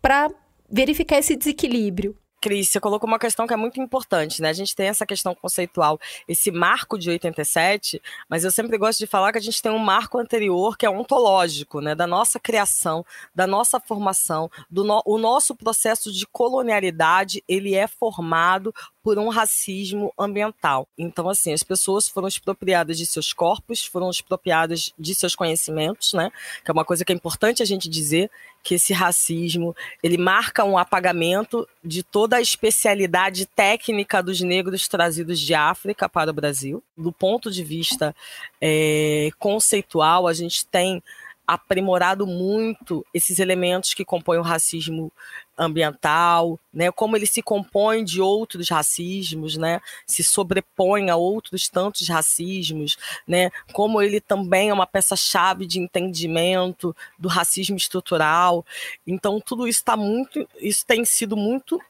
para 0.00 0.30
verificar 0.70 1.18
esse 1.18 1.36
desequilíbrio. 1.36 2.16
Cris, 2.48 2.70
você 2.70 2.80
colocou 2.80 3.06
uma 3.06 3.18
questão 3.18 3.46
que 3.46 3.52
é 3.52 3.56
muito 3.58 3.78
importante, 3.78 4.40
né? 4.40 4.48
A 4.48 4.54
gente 4.54 4.74
tem 4.74 4.88
essa 4.88 5.04
questão 5.04 5.34
conceitual, 5.34 6.00
esse 6.26 6.50
marco 6.50 6.98
de 6.98 7.10
87, 7.10 8.00
mas 8.26 8.42
eu 8.42 8.50
sempre 8.50 8.78
gosto 8.78 9.00
de 9.00 9.06
falar 9.06 9.32
que 9.32 9.36
a 9.36 9.42
gente 9.42 9.60
tem 9.60 9.70
um 9.70 9.78
marco 9.78 10.16
anterior 10.16 10.74
que 10.74 10.86
é 10.86 10.88
ontológico, 10.88 11.82
né? 11.82 11.94
Da 11.94 12.06
nossa 12.06 12.40
criação, 12.40 13.04
da 13.34 13.46
nossa 13.46 13.78
formação, 13.78 14.50
do 14.70 14.82
no, 14.82 15.02
o 15.04 15.18
nosso 15.18 15.54
processo 15.54 16.10
de 16.10 16.26
colonialidade, 16.26 17.44
ele 17.46 17.74
é 17.74 17.86
formado 17.86 18.74
por 19.02 19.18
um 19.18 19.28
racismo 19.28 20.10
ambiental. 20.18 20.88
Então, 20.96 21.28
assim, 21.28 21.52
as 21.52 21.62
pessoas 21.62 22.08
foram 22.08 22.28
expropriadas 22.28 22.96
de 22.96 23.04
seus 23.04 23.32
corpos, 23.32 23.84
foram 23.84 24.08
expropriadas 24.08 24.92
de 24.98 25.14
seus 25.14 25.34
conhecimentos, 25.34 26.14
né? 26.14 26.30
Que 26.64 26.70
é 26.70 26.72
uma 26.72 26.84
coisa 26.84 27.04
que 27.04 27.12
é 27.12 27.14
importante 27.14 27.62
a 27.62 27.66
gente 27.66 27.90
dizer, 27.90 28.30
que 28.68 28.74
esse 28.74 28.92
racismo, 28.92 29.74
ele 30.02 30.18
marca 30.18 30.62
um 30.62 30.76
apagamento 30.76 31.66
de 31.82 32.02
toda 32.02 32.36
a 32.36 32.40
especialidade 32.42 33.46
técnica 33.46 34.22
dos 34.22 34.42
negros 34.42 34.86
trazidos 34.86 35.40
de 35.40 35.54
África 35.54 36.06
para 36.06 36.30
o 36.30 36.34
Brasil. 36.34 36.84
Do 36.94 37.10
ponto 37.10 37.50
de 37.50 37.64
vista 37.64 38.14
é, 38.60 39.30
conceitual, 39.38 40.26
a 40.26 40.34
gente 40.34 40.66
tem 40.66 41.02
aprimorado 41.46 42.26
muito 42.26 43.06
esses 43.14 43.38
elementos 43.38 43.94
que 43.94 44.04
compõem 44.04 44.38
o 44.38 44.42
racismo 44.42 45.10
ambiental, 45.58 46.58
né, 46.72 46.90
como 46.92 47.16
ele 47.16 47.26
se 47.26 47.42
compõe 47.42 48.04
de 48.04 48.20
outros 48.20 48.68
racismos, 48.68 49.56
né, 49.56 49.80
se 50.06 50.22
sobrepõe 50.22 51.10
a 51.10 51.16
outros 51.16 51.68
tantos 51.68 52.08
racismos, 52.08 52.96
né, 53.26 53.50
como 53.72 54.00
ele 54.00 54.20
também 54.20 54.70
é 54.70 54.72
uma 54.72 54.86
peça-chave 54.86 55.66
de 55.66 55.80
entendimento 55.80 56.94
do 57.18 57.28
racismo 57.28 57.76
estrutural. 57.76 58.64
Então 59.06 59.40
tudo 59.40 59.66
isso 59.66 59.80
está 59.80 59.96
muito, 59.96 60.48
isso 60.60 60.86
tem 60.86 61.04
sido 61.04 61.36
muito 61.36 61.80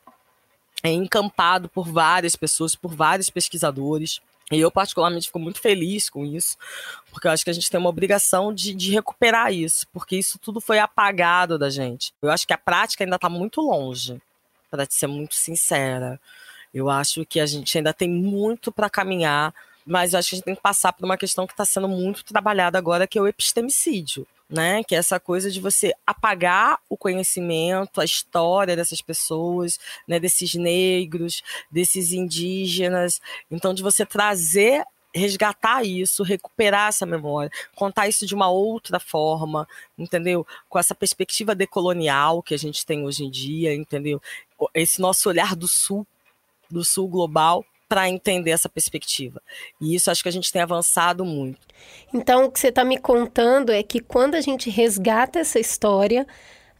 é, 0.82 0.90
encampado 0.90 1.68
por 1.68 1.86
várias 1.86 2.36
pessoas, 2.36 2.74
por 2.74 2.94
vários 2.94 3.28
pesquisadores. 3.28 4.20
E 4.50 4.58
eu, 4.58 4.70
particularmente, 4.70 5.26
fico 5.26 5.38
muito 5.38 5.60
feliz 5.60 6.08
com 6.08 6.24
isso, 6.24 6.56
porque 7.10 7.26
eu 7.26 7.30
acho 7.30 7.44
que 7.44 7.50
a 7.50 7.52
gente 7.52 7.70
tem 7.70 7.78
uma 7.78 7.90
obrigação 7.90 8.52
de, 8.52 8.74
de 8.74 8.90
recuperar 8.90 9.52
isso, 9.52 9.86
porque 9.92 10.16
isso 10.16 10.38
tudo 10.38 10.60
foi 10.60 10.78
apagado 10.78 11.58
da 11.58 11.68
gente. 11.68 12.14
Eu 12.22 12.30
acho 12.30 12.46
que 12.46 12.54
a 12.54 12.58
prática 12.58 13.04
ainda 13.04 13.16
está 13.16 13.28
muito 13.28 13.60
longe, 13.60 14.20
para 14.70 14.86
ser 14.88 15.06
muito 15.06 15.34
sincera. 15.34 16.18
Eu 16.72 16.88
acho 16.88 17.26
que 17.26 17.40
a 17.40 17.46
gente 17.46 17.76
ainda 17.76 17.92
tem 17.92 18.08
muito 18.08 18.72
para 18.72 18.88
caminhar, 18.88 19.54
mas 19.84 20.12
eu 20.12 20.18
acho 20.18 20.30
que 20.30 20.34
a 20.34 20.38
gente 20.38 20.44
tem 20.44 20.54
que 20.54 20.62
passar 20.62 20.92
por 20.92 21.04
uma 21.04 21.18
questão 21.18 21.46
que 21.46 21.52
está 21.52 21.64
sendo 21.64 21.88
muito 21.88 22.24
trabalhada 22.24 22.78
agora, 22.78 23.06
que 23.06 23.18
é 23.18 23.22
o 23.22 23.28
epistemicídio 23.28 24.26
né? 24.48 24.82
Que 24.84 24.94
é 24.94 24.98
essa 24.98 25.20
coisa 25.20 25.50
de 25.50 25.60
você 25.60 25.92
apagar 26.06 26.78
o 26.88 26.96
conhecimento, 26.96 28.00
a 28.00 28.04
história 28.04 28.74
dessas 28.74 29.00
pessoas, 29.00 29.78
né? 30.06 30.18
Desses 30.18 30.54
negros, 30.54 31.42
desses 31.70 32.12
indígenas. 32.12 33.20
Então, 33.50 33.74
de 33.74 33.82
você 33.82 34.06
trazer 34.06 34.84
resgatar 35.14 35.82
isso, 35.84 36.22
recuperar 36.22 36.88
essa 36.88 37.06
memória, 37.06 37.50
contar 37.74 38.08
isso 38.08 38.26
de 38.26 38.34
uma 38.34 38.48
outra 38.48 39.00
forma, 39.00 39.66
entendeu? 39.96 40.46
Com 40.68 40.78
essa 40.78 40.94
perspectiva 40.94 41.54
decolonial 41.54 42.42
que 42.42 42.54
a 42.54 42.58
gente 42.58 42.84
tem 42.84 43.04
hoje 43.04 43.24
em 43.24 43.30
dia, 43.30 43.74
entendeu? 43.74 44.20
Esse 44.74 45.00
nosso 45.00 45.28
olhar 45.28 45.56
do 45.56 45.66
sul, 45.66 46.06
do 46.70 46.84
sul 46.84 47.08
global, 47.08 47.64
para 47.88 48.08
entender 48.08 48.50
essa 48.50 48.68
perspectiva. 48.68 49.40
E 49.80 49.94
isso 49.94 50.10
acho 50.10 50.22
que 50.22 50.28
a 50.28 50.32
gente 50.32 50.52
tem 50.52 50.60
avançado 50.60 51.24
muito. 51.24 51.66
Então, 52.12 52.44
o 52.44 52.50
que 52.50 52.60
você 52.60 52.68
está 52.68 52.84
me 52.84 52.98
contando 52.98 53.72
é 53.72 53.82
que 53.82 54.00
quando 54.00 54.34
a 54.34 54.40
gente 54.40 54.68
resgata 54.68 55.38
essa 55.38 55.58
história, 55.58 56.26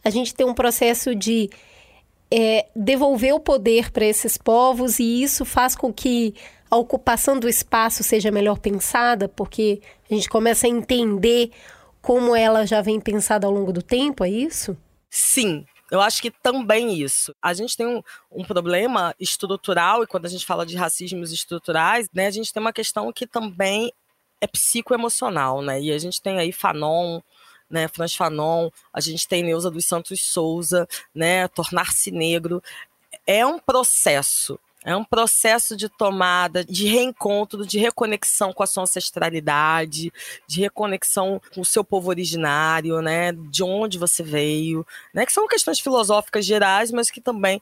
a 0.03 0.09
gente 0.09 0.35
tem 0.35 0.45
um 0.45 0.53
processo 0.53 1.15
de 1.15 1.49
é, 2.31 2.67
devolver 2.75 3.33
o 3.33 3.39
poder 3.39 3.91
para 3.91 4.05
esses 4.05 4.37
povos 4.37 4.99
e 4.99 5.23
isso 5.23 5.43
faz 5.43 5.75
com 5.75 5.91
que 5.91 6.35
a 6.69 6.77
ocupação 6.77 7.39
do 7.39 7.49
espaço 7.49 8.03
seja 8.03 8.29
melhor 8.29 8.59
pensada, 8.59 9.27
porque 9.27 9.81
a 10.09 10.13
gente 10.13 10.29
começa 10.29 10.67
a 10.67 10.69
entender 10.69 11.49
como 12.01 12.35
ela 12.35 12.65
já 12.65 12.81
vem 12.81 12.99
pensada 12.99 13.47
ao 13.47 13.53
longo 13.53 13.73
do 13.73 13.81
tempo, 13.81 14.23
é 14.23 14.29
isso? 14.29 14.77
Sim, 15.09 15.65
eu 15.91 16.01
acho 16.01 16.21
que 16.21 16.31
também 16.31 16.93
isso. 17.01 17.33
A 17.41 17.53
gente 17.53 17.75
tem 17.75 17.87
um, 17.87 18.01
um, 18.31 18.43
problema 18.43 19.15
estrutural, 19.19 20.03
e 20.03 20.07
quando 20.07 20.25
a 20.25 20.29
gente 20.29 20.45
fala 20.45 20.65
de 20.65 20.75
racismos 20.75 21.31
estruturais, 21.31 22.07
né, 22.13 22.27
a 22.27 22.31
gente 22.31 22.53
tem 22.53 22.61
uma 22.61 22.73
questão 22.73 23.11
que 23.11 23.25
também 23.25 23.91
é 24.41 24.47
psicoemocional, 24.47 25.61
né? 25.61 25.81
E 25.81 25.91
a 25.91 25.97
gente 25.97 26.21
tem 26.21 26.39
aí 26.39 26.51
Fanon, 26.51 27.21
né, 27.69 27.87
Franz 27.87 28.15
Fanon, 28.15 28.69
a 28.91 28.99
gente 28.99 29.27
tem 29.27 29.43
Neuza 29.43 29.69
dos 29.69 29.85
Santos 29.85 30.23
Souza, 30.23 30.87
né, 31.13 31.47
Tornar-se 31.49 32.11
Negro. 32.11 32.63
É 33.25 33.45
um 33.45 33.59
processo, 33.59 34.59
é 34.85 34.95
um 34.95 35.03
processo 35.03 35.75
de 35.75 35.89
tomada, 35.89 36.63
de 36.63 36.87
reencontro, 36.87 37.65
de 37.65 37.77
reconexão 37.77 38.53
com 38.53 38.63
a 38.63 38.67
sua 38.67 38.83
ancestralidade, 38.83 40.11
de 40.47 40.61
reconexão 40.61 41.41
com 41.53 41.61
o 41.61 41.65
seu 41.65 41.83
povo 41.83 42.09
originário, 42.09 43.01
né? 43.01 43.33
De 43.33 43.61
onde 43.61 43.97
você 43.97 44.23
veio, 44.23 44.87
né? 45.13 45.25
Que 45.25 45.33
são 45.33 45.47
questões 45.47 45.79
filosóficas 45.79 46.45
gerais, 46.45 46.91
mas 46.91 47.11
que 47.11 47.19
também 47.19 47.61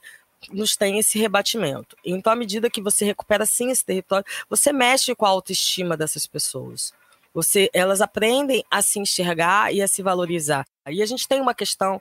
nos 0.52 0.76
tem 0.76 0.98
esse 0.98 1.18
rebatimento. 1.18 1.96
Então, 2.04 2.32
à 2.32 2.36
medida 2.36 2.70
que 2.70 2.80
você 2.80 3.04
recupera 3.04 3.44
sim 3.44 3.70
esse 3.70 3.84
território, 3.84 4.24
você 4.48 4.72
mexe 4.72 5.14
com 5.14 5.26
a 5.26 5.30
autoestima 5.30 5.96
dessas 5.96 6.26
pessoas. 6.26 6.92
Você, 7.34 7.68
elas 7.72 8.00
aprendem 8.00 8.64
a 8.70 8.80
se 8.80 8.98
enxergar 8.98 9.74
e 9.74 9.82
a 9.82 9.88
se 9.88 10.02
valorizar. 10.02 10.64
Aí 10.84 11.02
a 11.02 11.06
gente 11.06 11.26
tem 11.26 11.40
uma 11.40 11.54
questão 11.54 12.00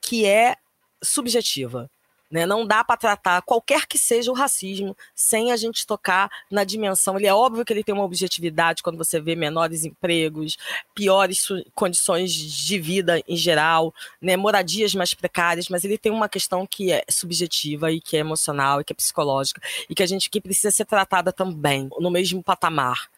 que 0.00 0.24
é 0.24 0.56
subjetiva. 1.02 1.90
Né? 2.30 2.44
Não 2.44 2.66
dá 2.66 2.82
para 2.82 2.96
tratar 2.96 3.42
qualquer 3.42 3.86
que 3.86 3.96
seja 3.96 4.30
o 4.30 4.34
racismo 4.34 4.96
sem 5.14 5.52
a 5.52 5.56
gente 5.56 5.86
tocar 5.86 6.30
na 6.50 6.64
dimensão. 6.64 7.16
Ele 7.16 7.26
é 7.26 7.34
óbvio 7.34 7.64
que 7.64 7.72
ele 7.72 7.84
tem 7.84 7.94
uma 7.94 8.04
objetividade 8.04 8.82
quando 8.82 8.98
você 8.98 9.20
vê 9.20 9.36
menores 9.36 9.84
empregos, 9.84 10.56
piores 10.94 11.46
condições 11.74 12.32
de 12.32 12.78
vida 12.78 13.22
em 13.28 13.36
geral, 13.36 13.94
né? 14.20 14.36
moradias 14.36 14.94
mais 14.94 15.14
precárias, 15.14 15.68
mas 15.68 15.84
ele 15.84 15.96
tem 15.96 16.10
uma 16.10 16.28
questão 16.28 16.66
que 16.66 16.90
é 16.90 17.04
subjetiva 17.08 17.92
e 17.92 18.00
que 18.00 18.16
é 18.16 18.20
emocional 18.20 18.80
e 18.80 18.84
que 18.84 18.92
é 18.92 18.96
psicológica 18.96 19.60
e 19.88 19.94
que 19.94 20.02
a 20.02 20.06
gente 20.06 20.28
que 20.28 20.40
precisa 20.40 20.70
ser 20.70 20.84
tratada 20.84 21.32
também 21.32 21.88
no 21.98 22.10
mesmo 22.10 22.42
patamar, 22.42 23.08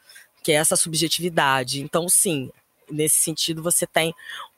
que 0.43 0.53
é 0.53 0.57
essa 0.57 0.77
subjetividade. 0.77 1.81
Então, 1.81 2.09
sim, 2.09 2.51
nesse 2.91 3.17
sentido 3.17 3.63
você 3.63 3.87
tem 3.87 4.15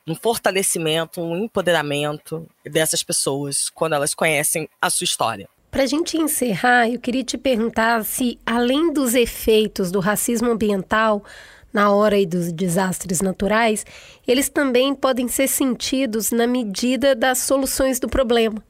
um 0.07 0.15
fortalecimento, 0.15 1.21
um 1.21 1.45
empoderamento 1.45 2.47
dessas 2.65 3.03
pessoas 3.03 3.69
quando 3.69 3.93
elas 3.93 4.13
conhecem 4.13 4.67
a 4.81 4.89
sua 4.89 5.05
história. 5.05 5.47
Para 5.69 5.83
a 5.83 5.87
gente 5.87 6.17
encerrar, 6.17 6.89
eu 6.89 6.99
queria 6.99 7.23
te 7.23 7.37
perguntar 7.37 8.03
se, 8.03 8.37
além 8.45 8.91
dos 8.91 9.15
efeitos 9.15 9.89
do 9.89 10.01
racismo 10.01 10.51
ambiental 10.51 11.23
na 11.71 11.89
hora 11.91 12.19
e 12.19 12.25
dos 12.25 12.51
desastres 12.51 13.21
naturais, 13.21 13.85
eles 14.27 14.49
também 14.49 14.93
podem 14.93 15.29
ser 15.29 15.47
sentidos 15.47 16.31
na 16.31 16.45
medida 16.45 17.15
das 17.15 17.37
soluções 17.37 17.99
do 17.99 18.09
problema. 18.09 18.61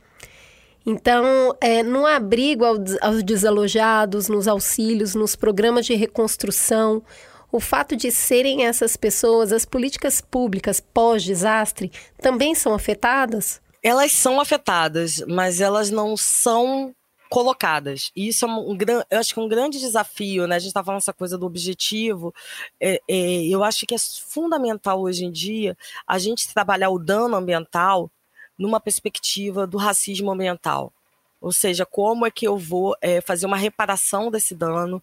Então, 0.85 1.55
é, 1.61 1.83
no 1.83 2.05
abrigo 2.05 2.65
aos 2.65 3.23
desalojados, 3.23 4.27
nos 4.27 4.47
auxílios, 4.47 5.13
nos 5.13 5.35
programas 5.35 5.85
de 5.85 5.93
reconstrução, 5.93 7.03
o 7.51 7.59
fato 7.59 7.95
de 7.95 8.11
serem 8.11 8.65
essas 8.65 8.95
pessoas, 8.95 9.51
as 9.51 9.65
políticas 9.65 10.21
públicas 10.21 10.79
pós-desastre, 10.79 11.91
também 12.21 12.55
são 12.55 12.73
afetadas? 12.73 13.61
Elas 13.83 14.11
são 14.11 14.39
afetadas, 14.39 15.23
mas 15.27 15.59
elas 15.59 15.89
não 15.89 16.15
são 16.15 16.95
colocadas. 17.31 18.11
E 18.13 18.27
isso 18.27 18.45
é 18.45 18.47
um, 18.47 18.71
um 18.71 18.77
eu 19.09 19.19
acho 19.19 19.33
que 19.33 19.39
um 19.39 19.47
grande 19.47 19.79
desafio, 19.79 20.45
né? 20.45 20.57
A 20.57 20.59
gente 20.59 20.67
está 20.67 20.83
falando 20.83 20.99
essa 20.99 21.13
coisa 21.13 21.37
do 21.37 21.45
objetivo. 21.45 22.33
É, 22.79 23.01
é, 23.07 23.45
eu 23.47 23.63
acho 23.63 23.85
que 23.85 23.95
é 23.95 23.97
fundamental 23.97 25.01
hoje 25.01 25.23
em 25.23 25.31
dia 25.31 25.77
a 26.05 26.19
gente 26.19 26.53
trabalhar 26.53 26.89
o 26.89 26.99
dano 26.99 27.37
ambiental 27.37 28.11
numa 28.57 28.79
perspectiva 28.79 29.65
do 29.65 29.77
racismo 29.77 30.29
ambiental. 30.29 30.93
Ou 31.39 31.51
seja, 31.51 31.85
como 31.85 32.25
é 32.25 32.29
que 32.29 32.45
eu 32.45 32.57
vou 32.57 32.95
é, 33.01 33.21
fazer 33.21 33.45
uma 33.45 33.57
reparação 33.57 34.29
desse 34.29 34.53
dano 34.53 35.01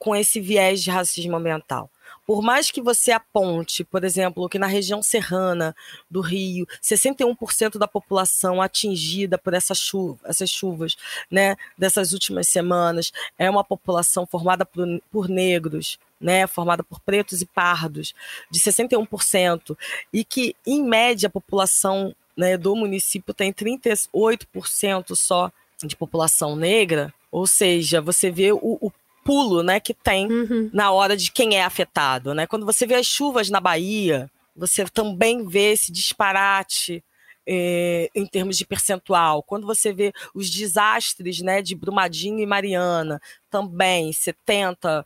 com 0.00 0.16
esse 0.16 0.40
viés 0.40 0.82
de 0.82 0.90
racismo 0.90 1.36
ambiental? 1.36 1.88
Por 2.26 2.42
mais 2.42 2.70
que 2.70 2.80
você 2.80 3.10
aponte, 3.10 3.82
por 3.84 4.04
exemplo, 4.04 4.48
que 4.48 4.58
na 4.58 4.66
região 4.66 5.02
serrana 5.02 5.74
do 6.08 6.20
Rio, 6.20 6.66
61% 6.82 7.76
da 7.76 7.88
população 7.88 8.62
atingida 8.62 9.36
por 9.36 9.52
essa 9.52 9.74
chuva, 9.74 10.18
essas 10.24 10.48
chuvas 10.48 10.96
né, 11.30 11.56
dessas 11.76 12.12
últimas 12.12 12.48
semanas 12.48 13.12
é 13.38 13.50
uma 13.50 13.64
população 13.64 14.26
formada 14.26 14.64
por, 14.64 14.86
por 15.10 15.28
negros, 15.28 15.98
né, 16.20 16.46
formada 16.46 16.84
por 16.84 17.00
pretos 17.00 17.42
e 17.42 17.46
pardos, 17.46 18.14
de 18.50 18.60
61%, 18.60 19.76
e 20.12 20.24
que, 20.24 20.54
em 20.64 20.84
média, 20.84 21.26
a 21.26 21.30
população 21.30 22.14
né, 22.36 22.56
do 22.56 22.76
município 22.76 23.34
tem 23.34 23.52
38% 23.52 25.16
só 25.16 25.50
de 25.82 25.96
população 25.96 26.54
negra, 26.54 27.12
ou 27.32 27.46
seja, 27.46 28.00
você 28.00 28.30
vê 28.30 28.52
o, 28.52 28.78
o 28.80 28.92
pulo 29.30 29.62
né, 29.62 29.78
que 29.78 29.94
tem 29.94 30.26
uhum. 30.26 30.68
na 30.72 30.90
hora 30.90 31.16
de 31.16 31.30
quem 31.30 31.54
é 31.54 31.62
afetado. 31.62 32.34
Né? 32.34 32.48
Quando 32.48 32.66
você 32.66 32.84
vê 32.84 32.96
as 32.96 33.06
chuvas 33.06 33.48
na 33.48 33.60
Bahia, 33.60 34.28
você 34.56 34.84
também 34.86 35.46
vê 35.46 35.70
esse 35.70 35.92
disparate 35.92 37.00
é, 37.46 38.10
em 38.12 38.26
termos 38.26 38.58
de 38.58 38.66
percentual. 38.66 39.40
Quando 39.44 39.68
você 39.68 39.92
vê 39.92 40.12
os 40.34 40.50
desastres 40.50 41.40
né, 41.42 41.62
de 41.62 41.76
Brumadinho 41.76 42.40
e 42.40 42.46
Mariana, 42.46 43.22
também 43.48 44.10
70%, 44.10 45.04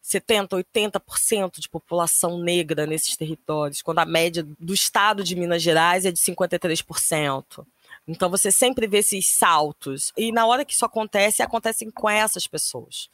70, 0.00 0.56
80% 0.56 1.58
de 1.58 1.68
população 1.68 2.38
negra 2.38 2.86
nesses 2.86 3.16
territórios, 3.16 3.82
quando 3.82 3.98
a 3.98 4.06
média 4.06 4.46
do 4.60 4.72
estado 4.72 5.24
de 5.24 5.34
Minas 5.34 5.62
Gerais 5.62 6.06
é 6.06 6.12
de 6.12 6.20
53%. 6.20 7.66
Então 8.06 8.30
você 8.30 8.52
sempre 8.52 8.86
vê 8.86 8.98
esses 8.98 9.26
saltos. 9.26 10.12
E 10.16 10.30
na 10.30 10.46
hora 10.46 10.64
que 10.64 10.74
isso 10.74 10.84
acontece, 10.84 11.42
acontecem 11.42 11.90
com 11.90 12.08
essas 12.08 12.46
pessoas. 12.46 13.08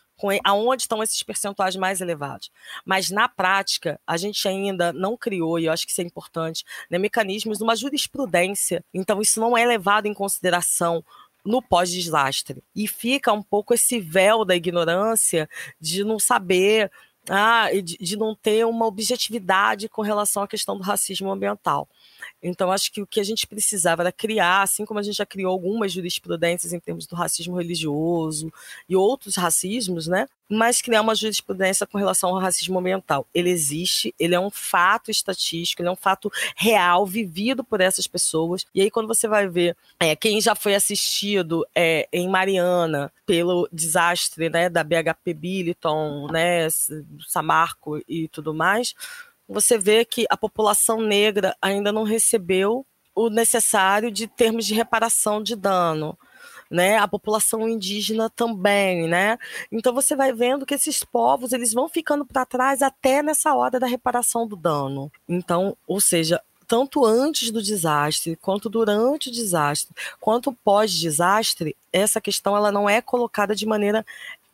Aonde 0.44 0.82
estão 0.82 1.02
esses 1.02 1.22
percentuais 1.22 1.76
mais 1.76 2.00
elevados. 2.00 2.50
Mas 2.84 3.10
na 3.10 3.28
prática, 3.28 4.00
a 4.06 4.16
gente 4.16 4.46
ainda 4.46 4.92
não 4.92 5.16
criou, 5.16 5.58
e 5.58 5.66
eu 5.66 5.72
acho 5.72 5.86
que 5.86 5.92
isso 5.92 6.00
é 6.00 6.04
importante, 6.04 6.64
né, 6.90 6.98
mecanismos 6.98 7.60
uma 7.60 7.76
jurisprudência. 7.76 8.84
Então, 8.92 9.20
isso 9.20 9.40
não 9.40 9.56
é 9.56 9.64
levado 9.64 10.06
em 10.06 10.14
consideração 10.14 11.04
no 11.44 11.62
pós-desastre. 11.62 12.62
E 12.74 12.86
fica 12.86 13.32
um 13.32 13.42
pouco 13.42 13.74
esse 13.74 13.98
véu 13.98 14.44
da 14.44 14.54
ignorância 14.54 15.48
de 15.80 16.04
não 16.04 16.18
saber, 16.18 16.90
ah, 17.32 17.70
de, 17.72 17.96
de 17.96 18.16
não 18.16 18.34
ter 18.34 18.66
uma 18.66 18.86
objetividade 18.86 19.88
com 19.88 20.02
relação 20.02 20.42
à 20.42 20.48
questão 20.48 20.76
do 20.76 20.82
racismo 20.82 21.30
ambiental. 21.30 21.88
Então, 22.42 22.72
acho 22.72 22.90
que 22.90 23.00
o 23.00 23.06
que 23.06 23.20
a 23.20 23.24
gente 23.24 23.46
precisava 23.46 24.02
era 24.02 24.10
criar, 24.10 24.62
assim 24.62 24.84
como 24.84 24.98
a 24.98 25.02
gente 25.02 25.16
já 25.16 25.24
criou 25.24 25.52
algumas 25.52 25.92
jurisprudências 25.92 26.72
em 26.72 26.80
termos 26.80 27.06
do 27.06 27.14
racismo 27.14 27.56
religioso 27.56 28.52
e 28.88 28.96
outros 28.96 29.36
racismos, 29.36 30.08
né? 30.08 30.26
Mas 30.50 30.82
criar 30.82 31.00
uma 31.00 31.14
jurisprudência 31.14 31.86
com 31.86 31.96
relação 31.96 32.30
ao 32.30 32.40
racismo 32.40 32.78
ambiental. 32.78 33.26
Ele 33.32 33.50
existe, 33.50 34.14
ele 34.18 34.34
é 34.34 34.40
um 34.40 34.50
fato 34.50 35.10
estatístico, 35.10 35.80
ele 35.80 35.88
é 35.88 35.92
um 35.92 35.96
fato 35.96 36.30
real, 36.56 37.06
vivido 37.06 37.62
por 37.62 37.80
essas 37.80 38.06
pessoas. 38.06 38.66
E 38.74 38.82
aí, 38.82 38.90
quando 38.90 39.06
você 39.06 39.28
vai 39.28 39.48
ver 39.48 39.76
é, 39.98 40.16
quem 40.16 40.40
já 40.40 40.54
foi 40.54 40.74
assistido 40.74 41.66
é, 41.74 42.08
em 42.12 42.28
Mariana 42.28 43.12
pelo 43.24 43.68
desastre 43.72 44.50
né, 44.50 44.68
da 44.68 44.82
BHP 44.82 45.34
Billiton, 45.34 46.26
né, 46.32 46.68
Samarco 47.28 48.00
e 48.08 48.28
tudo 48.28 48.52
mais 48.52 48.94
você 49.50 49.76
vê 49.76 50.04
que 50.04 50.26
a 50.30 50.36
população 50.36 51.00
negra 51.00 51.56
ainda 51.60 51.90
não 51.90 52.04
recebeu 52.04 52.86
o 53.14 53.28
necessário 53.28 54.10
de 54.10 54.28
termos 54.28 54.64
de 54.64 54.74
reparação 54.74 55.42
de 55.42 55.56
dano. 55.56 56.16
Né, 56.70 56.98
a 56.98 57.08
população 57.08 57.68
indígena 57.68 58.30
também, 58.30 59.08
né? 59.08 59.36
Então 59.72 59.92
você 59.92 60.14
vai 60.14 60.32
vendo 60.32 60.64
que 60.64 60.74
esses 60.74 61.02
povos 61.02 61.52
eles 61.52 61.72
vão 61.72 61.88
ficando 61.88 62.24
para 62.24 62.46
trás 62.46 62.80
até 62.80 63.24
nessa 63.24 63.52
hora 63.56 63.80
da 63.80 63.88
reparação 63.88 64.46
do 64.46 64.54
dano. 64.54 65.10
Então, 65.28 65.76
ou 65.84 66.00
seja, 66.00 66.40
tanto 66.70 67.04
antes 67.04 67.50
do 67.50 67.60
desastre, 67.60 68.36
quanto 68.36 68.68
durante 68.68 69.28
o 69.28 69.32
desastre, 69.32 69.92
quanto 70.20 70.52
pós-desastre, 70.52 71.76
essa 71.92 72.20
questão 72.20 72.56
ela 72.56 72.70
não 72.70 72.88
é 72.88 73.02
colocada 73.02 73.56
de 73.56 73.66
maneira 73.66 74.06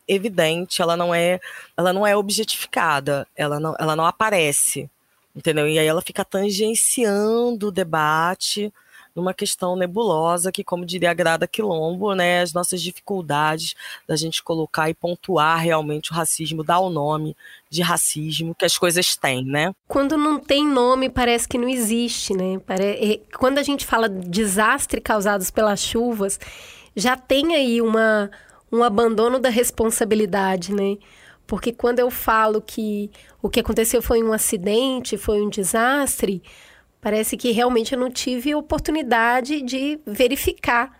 evidente, 0.07 0.81
ela 0.81 0.97
não 0.97 1.13
é, 1.13 1.39
ela 1.77 1.93
não 1.93 2.07
é 2.07 2.17
objetificada, 2.17 3.27
ela 3.35 3.59
não, 3.59 3.75
ela 3.77 3.95
não 3.95 4.03
aparece, 4.03 4.89
entendeu? 5.35 5.67
E 5.67 5.77
aí 5.77 5.85
ela 5.85 6.01
fica 6.01 6.25
tangenciando 6.25 7.67
o 7.67 7.71
debate 7.71 8.73
numa 9.17 9.33
questão 9.33 9.75
nebulosa 9.75 10.51
que, 10.51 10.63
como 10.63 10.85
diria 10.85 11.11
Grada 11.11 11.47
Quilombo, 11.47 12.13
né, 12.13 12.41
as 12.41 12.53
nossas 12.53 12.79
dificuldades 12.79 13.73
da 14.07 14.15
gente 14.15 14.43
colocar 14.43 14.91
e 14.91 14.93
pontuar 14.93 15.59
realmente 15.59 16.11
o 16.11 16.13
racismo, 16.13 16.63
dar 16.63 16.79
o 16.79 16.91
nome 16.91 17.35
de 17.67 17.81
racismo 17.81 18.53
que 18.53 18.63
as 18.63 18.77
coisas 18.77 19.15
têm, 19.15 19.43
né? 19.43 19.73
Quando 19.87 20.15
não 20.15 20.39
tem 20.39 20.65
nome, 20.65 21.09
parece 21.09 21.47
que 21.47 21.57
não 21.57 21.67
existe, 21.67 22.35
né? 22.35 22.61
Quando 23.39 23.57
a 23.57 23.63
gente 23.63 23.87
fala 23.87 24.07
desastre 24.07 25.01
causados 25.01 25.49
pelas 25.49 25.79
chuvas, 25.79 26.39
já 26.95 27.17
tem 27.17 27.55
aí 27.55 27.81
uma 27.81 28.29
um 28.71 28.83
abandono 28.83 29.39
da 29.39 29.49
responsabilidade, 29.49 30.73
né? 30.73 30.97
Porque 31.47 31.71
quando 31.71 31.99
eu 31.99 32.11
falo 32.11 32.61
que 32.61 33.09
o 33.41 33.49
que 33.49 33.61
aconteceu 33.61 34.01
foi 34.01 34.21
um 34.21 34.33
acidente, 34.33 35.17
foi 35.17 35.41
um 35.41 35.49
desastre, 35.49 36.43
parece 37.07 37.37
que 37.37 37.51
realmente 37.51 37.93
eu 37.93 37.99
não 37.99 38.11
tive 38.11 38.53
oportunidade 38.53 39.61
de 39.61 39.97
verificar 40.05 40.91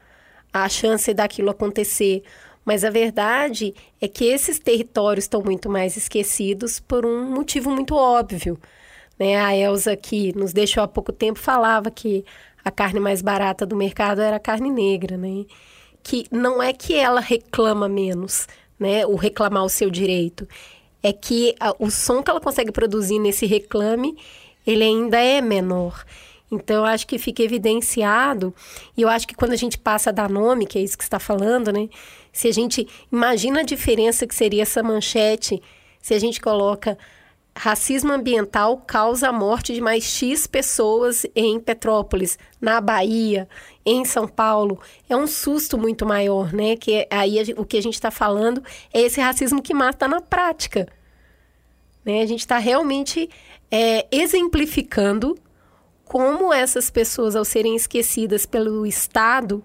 a 0.53 0.69
chance 0.69 1.13
daquilo 1.13 1.49
acontecer. 1.49 2.23
Mas 2.63 2.85
a 2.85 2.89
verdade 2.89 3.75
é 3.99 4.07
que 4.07 4.23
esses 4.23 4.57
territórios 4.57 5.25
estão 5.25 5.41
muito 5.43 5.69
mais 5.69 5.97
esquecidos 5.97 6.79
por 6.79 7.05
um 7.05 7.29
motivo 7.29 7.69
muito 7.69 7.93
óbvio. 7.93 8.57
Né? 9.19 9.35
A 9.35 9.53
Elsa, 9.53 9.97
que 9.97 10.33
nos 10.33 10.53
deixou 10.53 10.81
há 10.81 10.87
pouco 10.87 11.11
tempo, 11.11 11.39
falava 11.39 11.91
que 11.91 12.23
a 12.63 12.71
carne 12.71 13.01
mais 13.01 13.21
barata 13.21 13.65
do 13.65 13.75
mercado 13.75 14.21
era 14.21 14.37
a 14.37 14.39
carne 14.39 14.71
negra. 14.71 15.17
Né? 15.17 15.43
que 16.07 16.25
não 16.31 16.63
é 16.63 16.71
que 16.71 16.95
ela 16.95 17.19
reclama 17.19 17.89
menos, 17.89 18.47
né? 18.79 19.05
O 19.05 19.15
reclamar 19.15 19.65
o 19.65 19.69
seu 19.69 19.89
direito. 19.89 20.47
É 21.03 21.11
que 21.11 21.53
a, 21.59 21.75
o 21.77 21.91
som 21.91 22.23
que 22.23 22.31
ela 22.31 22.39
consegue 22.39 22.71
produzir 22.71 23.19
nesse 23.19 23.45
reclame, 23.45 24.15
ele 24.69 24.83
ainda 24.83 25.17
é 25.17 25.41
menor. 25.41 26.03
Então, 26.51 26.77
eu 26.77 26.85
acho 26.85 27.05
que 27.07 27.17
fica 27.17 27.43
evidenciado, 27.43 28.53
e 28.95 29.01
eu 29.01 29.09
acho 29.09 29.27
que 29.27 29.35
quando 29.35 29.51
a 29.51 29.57
gente 29.57 29.77
passa 29.77 30.09
a 30.09 30.13
dar 30.13 30.29
nome, 30.29 30.65
que 30.65 30.77
é 30.77 30.81
isso 30.81 30.97
que 30.97 31.03
está 31.03 31.19
falando, 31.19 31.71
né? 31.71 31.89
Se 32.31 32.47
a 32.47 32.53
gente 32.53 32.87
imagina 33.11 33.61
a 33.61 33.63
diferença 33.63 34.25
que 34.25 34.35
seria 34.35 34.61
essa 34.61 34.81
manchete, 34.81 35.61
se 36.01 36.13
a 36.13 36.19
gente 36.19 36.39
coloca 36.39 36.97
racismo 37.57 38.13
ambiental 38.13 38.77
causa 38.77 39.29
a 39.29 39.33
morte 39.33 39.73
de 39.73 39.81
mais 39.81 40.03
X 40.03 40.45
pessoas 40.45 41.25
em 41.35 41.59
Petrópolis, 41.59 42.37
na 42.61 42.79
Bahia, 42.79 43.49
em 43.83 44.05
São 44.05 44.27
Paulo. 44.27 44.79
É 45.09 45.17
um 45.17 45.25
susto 45.25 45.77
muito 45.77 46.05
maior, 46.05 46.53
né? 46.53 46.75
Que 46.75 47.07
aí 47.09 47.37
o 47.57 47.65
que 47.65 47.77
a 47.77 47.81
gente 47.81 47.95
está 47.95 48.11
falando 48.11 48.63
é 48.93 49.01
esse 49.01 49.19
racismo 49.19 49.61
que 49.61 49.73
mata 49.73 50.07
na 50.07 50.21
prática. 50.21 50.87
Né? 52.05 52.21
A 52.21 52.25
gente 52.25 52.41
está 52.41 52.57
realmente 52.57 53.29
é, 53.71 54.07
exemplificando 54.11 55.37
como 56.03 56.53
essas 56.53 56.89
pessoas, 56.89 57.35
ao 57.35 57.43
serem 57.43 57.75
esquecidas 57.75 58.45
pelo 58.45 58.85
Estado, 58.85 59.63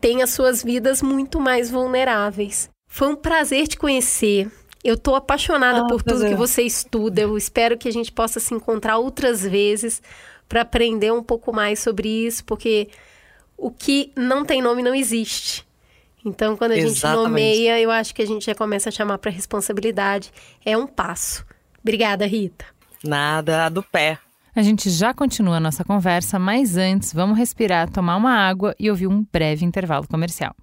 têm 0.00 0.22
as 0.22 0.30
suas 0.30 0.62
vidas 0.62 1.00
muito 1.02 1.40
mais 1.40 1.70
vulneráveis. 1.70 2.68
Foi 2.88 3.08
um 3.08 3.16
prazer 3.16 3.68
te 3.68 3.76
conhecer. 3.76 4.50
Eu 4.82 4.94
estou 4.94 5.14
apaixonada 5.14 5.80
ah, 5.80 5.86
por 5.86 6.02
tudo 6.02 6.24
é. 6.26 6.28
que 6.30 6.34
você 6.34 6.62
estuda. 6.62 7.20
Eu 7.20 7.36
espero 7.36 7.78
que 7.78 7.88
a 7.88 7.92
gente 7.92 8.12
possa 8.12 8.40
se 8.40 8.54
encontrar 8.54 8.98
outras 8.98 9.42
vezes 9.42 10.02
para 10.48 10.62
aprender 10.62 11.12
um 11.12 11.22
pouco 11.22 11.52
mais 11.52 11.78
sobre 11.80 12.08
isso, 12.08 12.44
porque 12.44 12.88
o 13.56 13.70
que 13.70 14.12
não 14.16 14.44
tem 14.44 14.62
nome 14.62 14.82
não 14.82 14.94
existe. 14.94 15.66
Então, 16.24 16.56
quando 16.56 16.72
a 16.72 16.76
Exatamente. 16.76 17.16
gente 17.16 17.28
nomeia, 17.28 17.80
eu 17.80 17.90
acho 17.90 18.14
que 18.14 18.22
a 18.22 18.26
gente 18.26 18.46
já 18.46 18.54
começa 18.54 18.88
a 18.88 18.92
chamar 18.92 19.18
para 19.18 19.30
responsabilidade. 19.30 20.32
É 20.64 20.76
um 20.76 20.86
passo. 20.86 21.44
Obrigada, 21.80 22.26
Rita. 22.26 22.75
Nada, 23.06 23.68
do 23.68 23.82
pé. 23.82 24.18
A 24.54 24.62
gente 24.62 24.88
já 24.88 25.12
continua 25.12 25.56
a 25.56 25.60
nossa 25.60 25.84
conversa, 25.84 26.38
mas 26.38 26.76
antes 26.76 27.12
vamos 27.12 27.36
respirar, 27.36 27.90
tomar 27.90 28.16
uma 28.16 28.32
água 28.32 28.74
e 28.80 28.90
ouvir 28.90 29.06
um 29.06 29.24
breve 29.30 29.64
intervalo 29.64 30.08
comercial. 30.08 30.54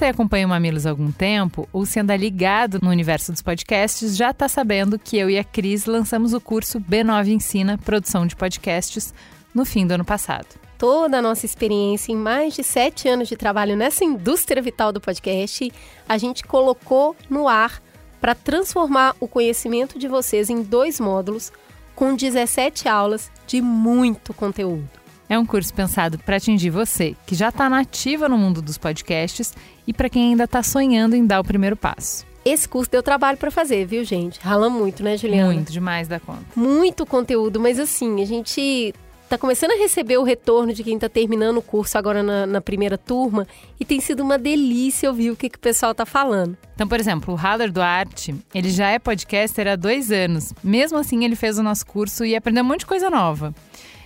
Você 0.00 0.06
acompanha 0.06 0.46
o 0.46 0.48
Mamilos 0.48 0.86
há 0.86 0.90
algum 0.90 1.12
tempo, 1.12 1.68
ou 1.70 1.84
se 1.84 2.00
anda 2.00 2.16
ligado 2.16 2.78
no 2.80 2.88
universo 2.88 3.32
dos 3.32 3.42
podcasts, 3.42 4.16
já 4.16 4.30
está 4.30 4.48
sabendo 4.48 4.98
que 4.98 5.18
eu 5.18 5.28
e 5.28 5.38
a 5.38 5.44
Cris 5.44 5.84
lançamos 5.84 6.32
o 6.32 6.40
curso 6.40 6.80
B9 6.80 7.28
Ensina 7.28 7.76
Produção 7.76 8.26
de 8.26 8.34
Podcasts 8.34 9.12
no 9.54 9.66
fim 9.66 9.86
do 9.86 9.92
ano 9.92 10.04
passado. 10.04 10.46
Toda 10.78 11.18
a 11.18 11.22
nossa 11.22 11.44
experiência 11.44 12.12
em 12.12 12.16
mais 12.16 12.54
de 12.54 12.64
sete 12.64 13.10
anos 13.10 13.28
de 13.28 13.36
trabalho 13.36 13.76
nessa 13.76 14.02
indústria 14.02 14.62
vital 14.62 14.90
do 14.90 15.02
podcast, 15.02 15.70
a 16.08 16.16
gente 16.16 16.44
colocou 16.44 17.14
no 17.28 17.46
ar 17.46 17.82
para 18.22 18.34
transformar 18.34 19.14
o 19.20 19.28
conhecimento 19.28 19.98
de 19.98 20.08
vocês 20.08 20.48
em 20.48 20.62
dois 20.62 20.98
módulos 20.98 21.52
com 21.94 22.16
17 22.16 22.88
aulas 22.88 23.30
de 23.46 23.60
muito 23.60 24.32
conteúdo. 24.32 24.99
É 25.30 25.38
um 25.38 25.46
curso 25.46 25.72
pensado 25.72 26.18
para 26.18 26.38
atingir 26.38 26.70
você, 26.70 27.14
que 27.24 27.36
já 27.36 27.50
está 27.50 27.70
nativa 27.70 28.28
no 28.28 28.36
mundo 28.36 28.60
dos 28.60 28.76
podcasts, 28.76 29.54
e 29.86 29.92
para 29.92 30.10
quem 30.10 30.30
ainda 30.30 30.42
está 30.42 30.60
sonhando 30.60 31.14
em 31.14 31.24
dar 31.24 31.38
o 31.38 31.44
primeiro 31.44 31.76
passo. 31.76 32.26
Esse 32.44 32.68
curso 32.68 32.90
deu 32.90 33.00
trabalho 33.00 33.38
para 33.38 33.48
fazer, 33.48 33.86
viu, 33.86 34.02
gente? 34.02 34.40
Rala 34.40 34.68
muito, 34.68 35.04
né, 35.04 35.16
Juliana? 35.16 35.52
Muito, 35.52 35.70
demais 35.70 36.08
da 36.08 36.18
conta. 36.18 36.42
Muito 36.56 37.06
conteúdo, 37.06 37.60
mas 37.60 37.78
assim, 37.78 38.20
a 38.20 38.26
gente 38.26 38.92
tá 39.28 39.38
começando 39.38 39.70
a 39.70 39.76
receber 39.76 40.18
o 40.18 40.24
retorno 40.24 40.72
de 40.72 40.82
quem 40.82 40.98
tá 40.98 41.08
terminando 41.08 41.58
o 41.58 41.62
curso 41.62 41.96
agora 41.96 42.20
na, 42.20 42.44
na 42.44 42.60
primeira 42.60 42.98
turma 42.98 43.46
e 43.78 43.84
tem 43.84 44.00
sido 44.00 44.24
uma 44.24 44.36
delícia 44.36 45.08
ouvir 45.08 45.30
o 45.30 45.36
que, 45.36 45.48
que 45.48 45.58
o 45.58 45.60
pessoal 45.60 45.94
tá 45.94 46.04
falando. 46.04 46.58
Então, 46.74 46.88
por 46.88 46.98
exemplo, 46.98 47.34
o 47.34 47.36
Haller 47.36 47.70
Duarte, 47.70 48.34
ele 48.52 48.68
já 48.68 48.90
é 48.90 48.98
podcaster 48.98 49.68
há 49.68 49.76
dois 49.76 50.10
anos. 50.10 50.52
Mesmo 50.64 50.98
assim, 50.98 51.24
ele 51.24 51.36
fez 51.36 51.56
o 51.56 51.62
nosso 51.62 51.86
curso 51.86 52.24
e 52.24 52.34
aprendeu 52.34 52.64
um 52.64 52.66
monte 52.66 52.80
de 52.80 52.86
coisa 52.86 53.08
nova. 53.08 53.54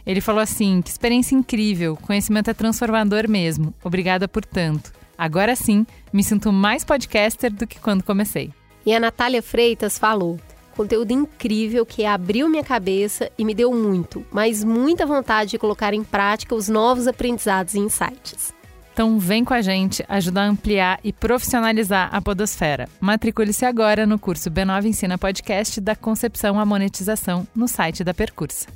Ele 0.06 0.20
falou 0.20 0.40
assim: 0.40 0.82
que 0.82 0.90
experiência 0.90 1.34
incrível, 1.34 1.96
conhecimento 1.96 2.50
é 2.50 2.54
transformador 2.54 3.28
mesmo. 3.28 3.74
Obrigada 3.82 4.28
por 4.28 4.44
tanto. 4.44 4.92
Agora 5.16 5.54
sim, 5.54 5.86
me 6.12 6.22
sinto 6.22 6.52
mais 6.52 6.84
podcaster 6.84 7.52
do 7.52 7.66
que 7.66 7.78
quando 7.78 8.02
comecei. 8.02 8.50
E 8.84 8.94
a 8.94 9.00
Natália 9.00 9.42
Freitas 9.42 9.98
falou: 9.98 10.38
conteúdo 10.76 11.12
incrível 11.12 11.86
que 11.86 12.04
abriu 12.04 12.48
minha 12.48 12.64
cabeça 12.64 13.30
e 13.38 13.44
me 13.44 13.54
deu 13.54 13.72
muito, 13.72 14.24
mas 14.30 14.62
muita 14.62 15.06
vontade 15.06 15.52
de 15.52 15.58
colocar 15.58 15.94
em 15.94 16.04
prática 16.04 16.54
os 16.54 16.68
novos 16.68 17.06
aprendizados 17.06 17.74
e 17.74 17.78
insights. 17.78 18.52
Então 18.92 19.18
vem 19.18 19.44
com 19.44 19.52
a 19.52 19.60
gente 19.60 20.04
ajudar 20.08 20.42
a 20.42 20.48
ampliar 20.48 21.00
e 21.02 21.12
profissionalizar 21.12 22.14
a 22.14 22.22
podosfera. 22.22 22.88
Matricule-se 23.00 23.64
agora 23.64 24.06
no 24.06 24.20
curso 24.20 24.48
B9 24.48 24.84
Ensina 24.84 25.18
Podcast 25.18 25.80
da 25.80 25.96
concepção 25.96 26.60
à 26.60 26.64
monetização 26.64 27.44
no 27.56 27.66
site 27.66 28.04
da 28.04 28.14
Percursa. 28.14 28.68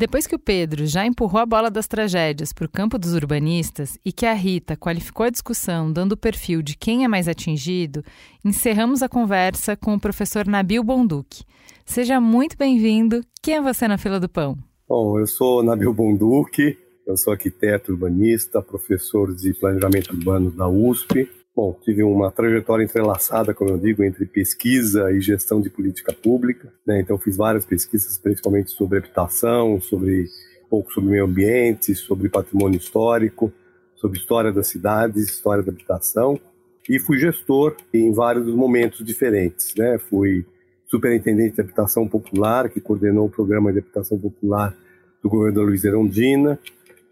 Depois 0.00 0.26
que 0.26 0.34
o 0.34 0.38
Pedro 0.38 0.86
já 0.86 1.04
empurrou 1.04 1.42
a 1.42 1.44
bola 1.44 1.70
das 1.70 1.86
tragédias 1.86 2.54
para 2.54 2.64
o 2.64 2.70
campo 2.70 2.96
dos 2.96 3.12
urbanistas 3.12 3.98
e 4.02 4.10
que 4.10 4.24
a 4.24 4.32
Rita 4.32 4.74
qualificou 4.74 5.26
a 5.26 5.28
discussão 5.28 5.92
dando 5.92 6.12
o 6.12 6.16
perfil 6.16 6.62
de 6.62 6.74
quem 6.74 7.04
é 7.04 7.08
mais 7.08 7.28
atingido, 7.28 8.02
encerramos 8.42 9.02
a 9.02 9.10
conversa 9.10 9.76
com 9.76 9.92
o 9.92 10.00
professor 10.00 10.46
Nabil 10.46 10.82
Bonduque. 10.82 11.44
Seja 11.84 12.18
muito 12.18 12.56
bem-vindo. 12.56 13.20
Quem 13.42 13.56
é 13.56 13.60
você 13.60 13.86
na 13.86 13.98
fila 13.98 14.18
do 14.18 14.26
pão? 14.26 14.56
Bom, 14.88 15.18
eu 15.18 15.26
sou 15.26 15.62
Nabil 15.62 15.92
Bonduque, 15.92 16.78
eu 17.06 17.14
sou 17.18 17.34
arquiteto 17.34 17.92
urbanista, 17.92 18.62
professor 18.62 19.36
de 19.36 19.52
planejamento 19.52 20.14
urbano 20.14 20.50
da 20.50 20.66
USP 20.66 21.28
Bom, 21.62 21.76
tive 21.82 22.02
uma 22.02 22.30
trajetória 22.30 22.84
entrelaçada, 22.84 23.52
como 23.52 23.68
eu 23.68 23.76
digo, 23.76 24.02
entre 24.02 24.24
pesquisa 24.24 25.12
e 25.12 25.20
gestão 25.20 25.60
de 25.60 25.68
política 25.68 26.10
pública. 26.10 26.72
Né? 26.86 27.00
Então, 27.00 27.18
fiz 27.18 27.36
várias 27.36 27.66
pesquisas, 27.66 28.16
principalmente 28.16 28.70
sobre 28.70 28.96
habitação, 28.96 29.78
sobre 29.78 30.22
um 30.64 30.68
pouco 30.70 30.90
sobre 30.90 31.10
meio 31.10 31.26
ambiente, 31.26 31.94
sobre 31.94 32.30
patrimônio 32.30 32.78
histórico, 32.78 33.52
sobre 33.94 34.18
história 34.18 34.50
das 34.50 34.68
cidades, 34.68 35.28
história 35.28 35.62
da 35.62 35.70
habitação. 35.70 36.40
E 36.88 36.98
fui 36.98 37.18
gestor 37.18 37.76
em 37.92 38.10
vários 38.10 38.46
momentos 38.46 39.04
diferentes. 39.04 39.74
Né? 39.76 39.98
Fui 39.98 40.46
superintendente 40.86 41.56
de 41.56 41.60
habitação 41.60 42.08
popular, 42.08 42.70
que 42.70 42.80
coordenou 42.80 43.26
o 43.26 43.30
programa 43.30 43.70
de 43.70 43.80
habitação 43.80 44.18
popular 44.18 44.74
do 45.22 45.28
governo 45.28 45.60
Luiz 45.60 45.84
Erondina. 45.84 46.58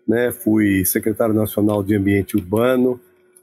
Né? 0.09 0.33
Fui 0.33 0.87
secretário 0.87 1.35
nacional 1.35 1.83
de 1.83 1.95
ambiente 1.95 2.35
urbano 2.35 2.99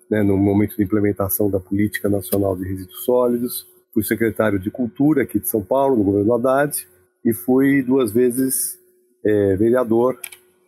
né, 0.09 0.23
no 0.23 0.37
momento 0.37 0.75
de 0.75 0.83
implementação 0.83 1.49
da 1.49 1.59
Política 1.59 2.09
Nacional 2.09 2.55
de 2.55 2.63
Resíduos 2.63 3.03
Sólidos. 3.03 3.67
Fui 3.93 4.03
secretário 4.03 4.59
de 4.59 4.69
Cultura 4.69 5.23
aqui 5.23 5.39
de 5.39 5.49
São 5.49 5.61
Paulo, 5.61 5.95
no 5.95 6.03
governo 6.03 6.33
Haddad, 6.33 6.87
e 7.23 7.33
fui 7.33 7.81
duas 7.81 8.11
vezes 8.11 8.77
é, 9.23 9.55
vereador 9.55 10.19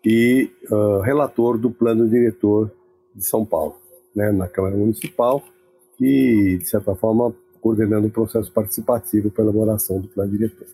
e 0.03 0.49
uh, 0.71 1.01
relator 1.01 1.57
do 1.57 1.69
Plano 1.69 2.07
Diretor 2.07 2.71
de 3.13 3.25
São 3.25 3.45
Paulo, 3.45 3.75
né, 4.15 4.31
na 4.31 4.47
Câmara 4.47 4.75
Municipal, 4.75 5.43
e, 5.99 6.57
de 6.59 6.65
certa 6.65 6.95
forma, 6.95 7.35
coordenando 7.59 8.07
o 8.07 8.11
processo 8.11 8.51
participativo 8.51 9.29
para 9.29 9.43
elaboração 9.43 9.99
do 9.99 10.07
Plano 10.07 10.31
Diretor. 10.31 10.67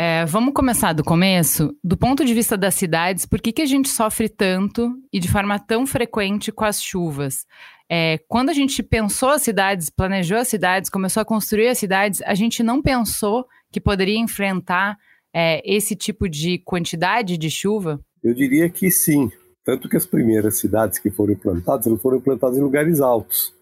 É, 0.00 0.24
vamos 0.26 0.54
começar 0.54 0.92
do 0.92 1.02
começo. 1.02 1.74
Do 1.82 1.96
ponto 1.96 2.24
de 2.24 2.32
vista 2.32 2.56
das 2.56 2.76
cidades, 2.76 3.26
por 3.26 3.40
que, 3.40 3.52
que 3.52 3.62
a 3.62 3.66
gente 3.66 3.88
sofre 3.88 4.28
tanto 4.28 4.94
e 5.12 5.18
de 5.18 5.28
forma 5.28 5.58
tão 5.58 5.84
frequente 5.86 6.52
com 6.52 6.64
as 6.64 6.80
chuvas? 6.80 7.44
É, 7.90 8.18
quando 8.28 8.50
a 8.50 8.52
gente 8.52 8.82
pensou 8.82 9.30
as 9.30 9.42
cidades, 9.42 9.88
planejou 9.88 10.38
as 10.38 10.48
cidades, 10.48 10.90
começou 10.90 11.22
a 11.22 11.24
construir 11.24 11.68
as 11.68 11.78
cidades, 11.78 12.20
a 12.22 12.34
gente 12.34 12.62
não 12.62 12.82
pensou 12.82 13.46
que 13.72 13.80
poderia 13.80 14.18
enfrentar 14.18 14.98
é, 15.32 15.62
esse 15.64 15.96
tipo 15.96 16.28
de 16.28 16.58
quantidade 16.58 17.38
de 17.38 17.50
chuva? 17.50 18.00
Eu 18.22 18.34
diria 18.34 18.68
que 18.68 18.90
sim. 18.90 19.30
Tanto 19.64 19.88
que 19.88 19.96
as 19.96 20.06
primeiras 20.06 20.58
cidades 20.58 20.98
que 20.98 21.10
foram 21.10 21.32
implantadas, 21.32 21.86
elas 21.86 22.00
foram 22.00 22.18
implantadas 22.18 22.58
em 22.58 22.62
lugares 22.62 23.00
altos. 23.00 23.54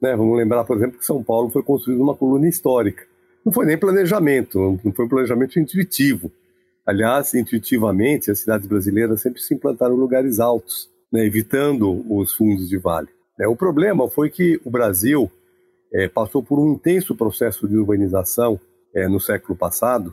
Né? 0.00 0.14
Vamos 0.16 0.36
lembrar, 0.36 0.64
por 0.64 0.76
exemplo, 0.76 0.98
que 0.98 1.04
São 1.04 1.22
Paulo 1.22 1.50
foi 1.50 1.62
construído 1.62 2.02
uma 2.02 2.14
coluna 2.14 2.48
histórica. 2.48 3.04
Não 3.44 3.52
foi 3.52 3.66
nem 3.66 3.78
planejamento, 3.78 4.78
não 4.84 4.92
foi 4.92 5.04
um 5.04 5.08
planejamento 5.08 5.58
intuitivo. 5.58 6.30
Aliás, 6.86 7.34
intuitivamente, 7.34 8.30
as 8.30 8.40
cidades 8.40 8.66
brasileiras 8.66 9.20
sempre 9.20 9.40
se 9.40 9.54
implantaram 9.54 9.94
em 9.94 9.98
lugares 9.98 10.38
altos, 10.38 10.88
né? 11.12 11.24
evitando 11.24 12.04
os 12.08 12.32
fundos 12.34 12.68
de 12.68 12.78
vale. 12.78 13.08
É, 13.38 13.46
o 13.46 13.54
problema 13.54 14.08
foi 14.08 14.30
que 14.30 14.60
o 14.64 14.70
Brasil 14.70 15.30
é, 15.92 16.08
passou 16.08 16.42
por 16.42 16.58
um 16.58 16.72
intenso 16.72 17.14
processo 17.14 17.68
de 17.68 17.76
urbanização 17.76 18.60
é, 18.94 19.06
no 19.06 19.20
século 19.20 19.56
passado, 19.56 20.12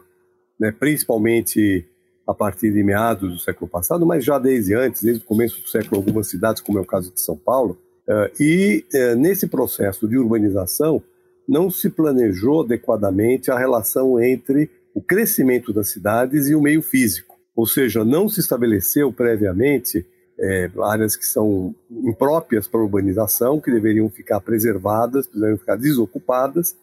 né, 0.60 0.72
principalmente 0.72 1.86
a 2.28 2.34
partir 2.34 2.72
de 2.72 2.84
meados 2.84 3.34
do 3.34 3.40
século 3.40 3.70
passado, 3.70 4.06
mas 4.06 4.24
já 4.24 4.40
desde 4.40 4.74
antes, 4.74 5.04
desde 5.04 5.24
o 5.24 5.28
começo 5.28 5.62
do 5.62 5.68
século, 5.68 5.98
algumas 5.98 6.28
cidades, 6.28 6.62
como 6.62 6.78
é 6.78 6.82
o 6.82 6.86
caso 6.86 7.12
de 7.12 7.20
São 7.22 7.38
Paulo. 7.38 7.78
É, 8.08 8.32
e 8.40 8.86
nesse 9.18 9.48
processo 9.48 10.08
de 10.08 10.18
urbanização 10.18 11.02
não 11.48 11.70
se 11.70 11.90
planejou 11.90 12.62
adequadamente 12.62 13.52
a 13.52 13.58
relação 13.58 14.22
entre 14.22 14.70
o 14.94 15.02
crescimento 15.02 15.74
das 15.74 15.90
cidades 15.90 16.48
e 16.48 16.56
o 16.56 16.62
meio 16.62 16.82
físico. 16.82 17.36
Ou 17.56 17.66
seja, 17.66 18.04
não 18.04 18.28
se 18.28 18.40
estabeleceu 18.40 19.12
previamente 19.12 20.06
é, 20.40 20.70
áreas 20.84 21.16
que 21.16 21.26
são 21.26 21.74
impróprias 21.90 22.68
para 22.68 22.82
urbanização, 22.82 23.60
que 23.60 23.72
deveriam 23.72 24.10
ficar 24.10 24.40
preservadas, 24.42 25.28
deveriam 25.28 25.58
ficar 25.58 25.76
desocupadas, 25.78 26.76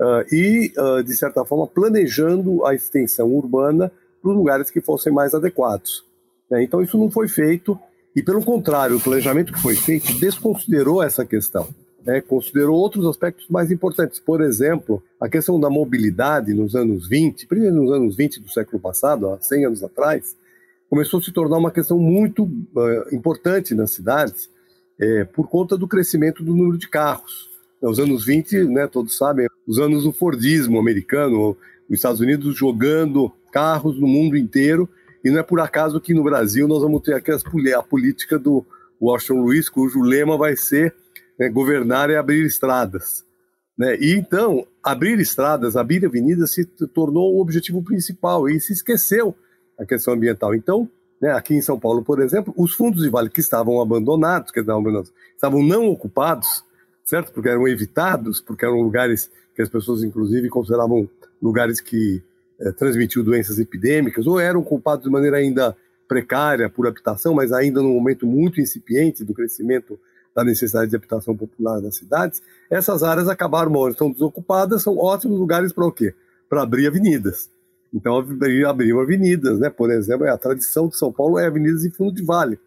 uh, 0.00 0.34
e, 0.34 0.72
uh, 0.78 1.02
de 1.02 1.14
certa 1.14 1.44
forma, 1.44 1.66
planejando 1.66 2.64
a 2.64 2.74
extensão 2.74 3.32
urbana 3.32 3.92
para 4.22 4.30
os 4.30 4.36
lugares 4.36 4.70
que 4.70 4.80
fossem 4.80 5.12
mais 5.12 5.34
adequados. 5.34 6.04
Né? 6.50 6.62
Então, 6.62 6.82
isso 6.82 6.98
não 6.98 7.10
foi 7.10 7.28
feito, 7.28 7.78
e, 8.16 8.22
pelo 8.22 8.42
contrário, 8.42 8.96
o 8.96 9.00
planejamento 9.00 9.52
que 9.52 9.60
foi 9.60 9.76
feito 9.76 10.18
desconsiderou 10.18 11.02
essa 11.02 11.24
questão. 11.24 11.68
Né? 12.04 12.20
Considerou 12.20 12.76
outros 12.76 13.06
aspectos 13.06 13.48
mais 13.48 13.70
importantes. 13.70 14.20
Por 14.20 14.40
exemplo, 14.40 15.02
a 15.20 15.28
questão 15.28 15.58
da 15.58 15.68
mobilidade 15.68 16.54
nos 16.54 16.74
anos 16.74 17.08
20, 17.08 17.46
primeiro 17.46 17.76
nos 17.76 17.92
anos 17.92 18.16
20 18.16 18.40
do 18.40 18.50
século 18.50 18.80
passado, 18.80 19.30
há 19.30 19.40
100 19.40 19.66
anos 19.66 19.82
atrás, 19.82 20.36
começou 20.88 21.20
a 21.20 21.22
se 21.22 21.32
tornar 21.32 21.58
uma 21.58 21.70
questão 21.70 21.98
muito 21.98 22.44
uh, 22.44 23.14
importante 23.14 23.74
nas 23.74 23.92
cidades 23.92 24.50
é, 25.00 25.24
por 25.24 25.48
conta 25.48 25.76
do 25.76 25.88
crescimento 25.88 26.42
do 26.42 26.54
número 26.54 26.78
de 26.78 26.88
carros. 26.88 27.50
Nos 27.82 27.98
anos 27.98 28.24
20, 28.24 28.64
né, 28.64 28.86
todos 28.86 29.16
sabem, 29.16 29.46
os 29.66 29.78
anos 29.78 30.04
do 30.04 30.12
Fordismo 30.12 30.78
americano, 30.78 31.56
os 31.88 31.96
Estados 31.96 32.20
Unidos 32.20 32.56
jogando 32.56 33.30
carros 33.52 34.00
no 34.00 34.06
mundo 34.06 34.36
inteiro, 34.36 34.88
e 35.24 35.30
não 35.30 35.40
é 35.40 35.42
por 35.42 35.60
acaso 35.60 36.00
que 36.00 36.14
no 36.14 36.22
Brasil 36.22 36.68
nós 36.68 36.82
vamos 36.82 37.02
ter 37.02 37.14
aqui 37.14 37.30
a 37.30 37.82
política 37.82 38.38
do 38.38 38.64
Washington 39.00 39.40
Luiz, 39.40 39.68
cujo 39.68 40.00
lema 40.00 40.36
vai 40.36 40.56
ser 40.56 40.94
né, 41.38 41.48
governar 41.48 42.10
é 42.10 42.16
abrir 42.16 42.44
estradas. 42.44 43.24
Né? 43.76 43.96
E 44.00 44.12
então, 44.12 44.66
abrir 44.82 45.18
estradas, 45.18 45.76
abrir 45.76 46.04
avenidas 46.06 46.52
se 46.52 46.64
tornou 46.64 47.34
o 47.34 47.40
objetivo 47.40 47.82
principal 47.82 48.48
e 48.48 48.60
se 48.60 48.72
esqueceu 48.72 49.34
a 49.78 49.84
questão 49.84 50.14
ambiental. 50.14 50.54
Então, 50.54 50.88
né, 51.20 51.32
aqui 51.32 51.54
em 51.54 51.62
São 51.62 51.78
Paulo, 51.78 52.02
por 52.02 52.20
exemplo, 52.20 52.52
os 52.56 52.74
fundos 52.74 53.02
de 53.02 53.10
vale 53.10 53.30
que 53.30 53.40
estavam 53.40 53.80
abandonados, 53.80 54.50
que 54.50 54.60
estavam 54.60 55.62
não 55.62 55.86
ocupados, 55.86 56.64
certo? 57.04 57.32
Porque 57.32 57.48
eram 57.48 57.66
evitados, 57.68 58.40
porque 58.40 58.64
eram 58.64 58.80
lugares 58.80 59.30
que 59.54 59.62
as 59.62 59.68
pessoas, 59.68 60.02
inclusive, 60.02 60.48
consideravam 60.48 61.08
lugares 61.40 61.80
que 61.80 62.22
eh, 62.60 62.72
transmitiam 62.72 63.24
doenças 63.24 63.58
epidêmicas, 63.58 64.26
ou 64.26 64.40
eram 64.40 64.60
ocupados 64.60 65.04
de 65.04 65.10
maneira 65.10 65.36
ainda 65.36 65.76
precária 66.08 66.68
por 66.68 66.86
habitação, 66.86 67.34
mas 67.34 67.52
ainda 67.52 67.80
num 67.82 67.94
momento 67.94 68.26
muito 68.26 68.60
incipiente 68.60 69.24
do 69.24 69.34
crescimento 69.34 69.98
da 70.34 70.44
necessidade 70.44 70.90
de 70.90 70.96
habitação 70.96 71.36
popular 71.36 71.80
nas 71.80 71.96
cidades, 71.96 72.42
essas 72.68 73.02
áreas 73.02 73.28
acabaram, 73.28 73.88
estão 73.88 74.10
desocupadas, 74.10 74.82
são 74.82 74.98
ótimos 74.98 75.38
lugares 75.38 75.72
para 75.72 75.86
o 75.86 75.92
quê? 75.92 76.12
Para 76.48 76.62
abrir 76.62 76.88
avenidas. 76.88 77.48
Então 77.94 78.18
abriam 78.66 79.00
avenidas, 79.00 79.60
né? 79.60 79.70
Por 79.70 79.90
exemplo, 79.90 80.28
a 80.28 80.36
tradição 80.36 80.88
de 80.88 80.96
São 80.96 81.12
Paulo 81.12 81.38
é 81.38 81.46
avenidas 81.46 81.84
em 81.84 81.90
fundo 81.90 82.12
de 82.12 82.24
vale, 82.24 82.58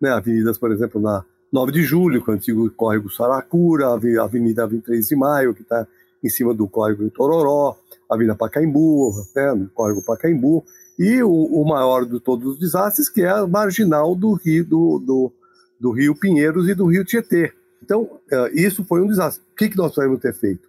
né? 0.00 0.10
Avenidas, 0.10 0.58
por 0.58 0.72
exemplo, 0.72 1.00
na 1.00 1.24
9 1.52 1.70
de 1.70 1.84
Julho, 1.84 2.24
com 2.24 2.32
o 2.32 2.34
antigo 2.34 2.68
córrego 2.70 3.08
Saracura, 3.10 3.88
a 3.88 4.24
Avenida 4.24 4.66
23 4.66 5.06
de 5.06 5.14
Maio, 5.14 5.54
que 5.54 5.62
está 5.62 5.86
em 6.22 6.28
cima 6.28 6.52
do 6.52 6.66
córrego 6.66 7.08
Tororó, 7.10 7.76
a 8.10 8.14
Avenida 8.14 8.34
Pacaembu, 8.34 9.12
né? 9.36 9.54
No 9.54 9.68
córrego 9.68 10.02
Pacaembu, 10.02 10.64
e 10.98 11.22
o, 11.22 11.30
o, 11.30 11.64
maior 11.64 12.04
de 12.04 12.18
todos 12.20 12.54
os 12.54 12.58
desastres, 12.58 13.08
que 13.08 13.22
é 13.22 13.28
a 13.28 13.46
marginal 13.46 14.14
do 14.14 14.34
Rio, 14.34 14.64
do, 14.64 14.98
do, 14.98 15.32
do 15.80 15.90
Rio 15.90 16.14
Pinheiros 16.14 16.68
e 16.68 16.74
do 16.74 16.86
Rio 16.86 17.04
Tietê. 17.04 17.52
Então, 17.82 18.02
uh, 18.02 18.48
isso 18.52 18.84
foi 18.84 19.00
um 19.00 19.06
desastre. 19.06 19.42
O 19.52 19.56
que, 19.56 19.76
nós 19.76 19.94
devemos 19.94 20.20
ter 20.20 20.34
feito? 20.34 20.68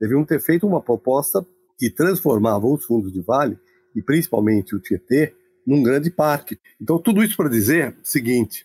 Devemos 0.00 0.26
ter 0.26 0.40
feito 0.40 0.66
uma 0.66 0.80
proposta 0.80 1.44
que 1.82 1.90
transformava 1.90 2.64
os 2.64 2.84
fundos 2.84 3.12
de 3.12 3.20
vale, 3.20 3.58
e 3.92 4.00
principalmente 4.00 4.72
o 4.76 4.78
Tietê, 4.78 5.34
num 5.66 5.82
grande 5.82 6.12
parque. 6.12 6.56
Então, 6.80 6.96
tudo 6.96 7.24
isso 7.24 7.36
para 7.36 7.48
dizer 7.48 7.88
o 7.88 7.94
seguinte, 8.04 8.64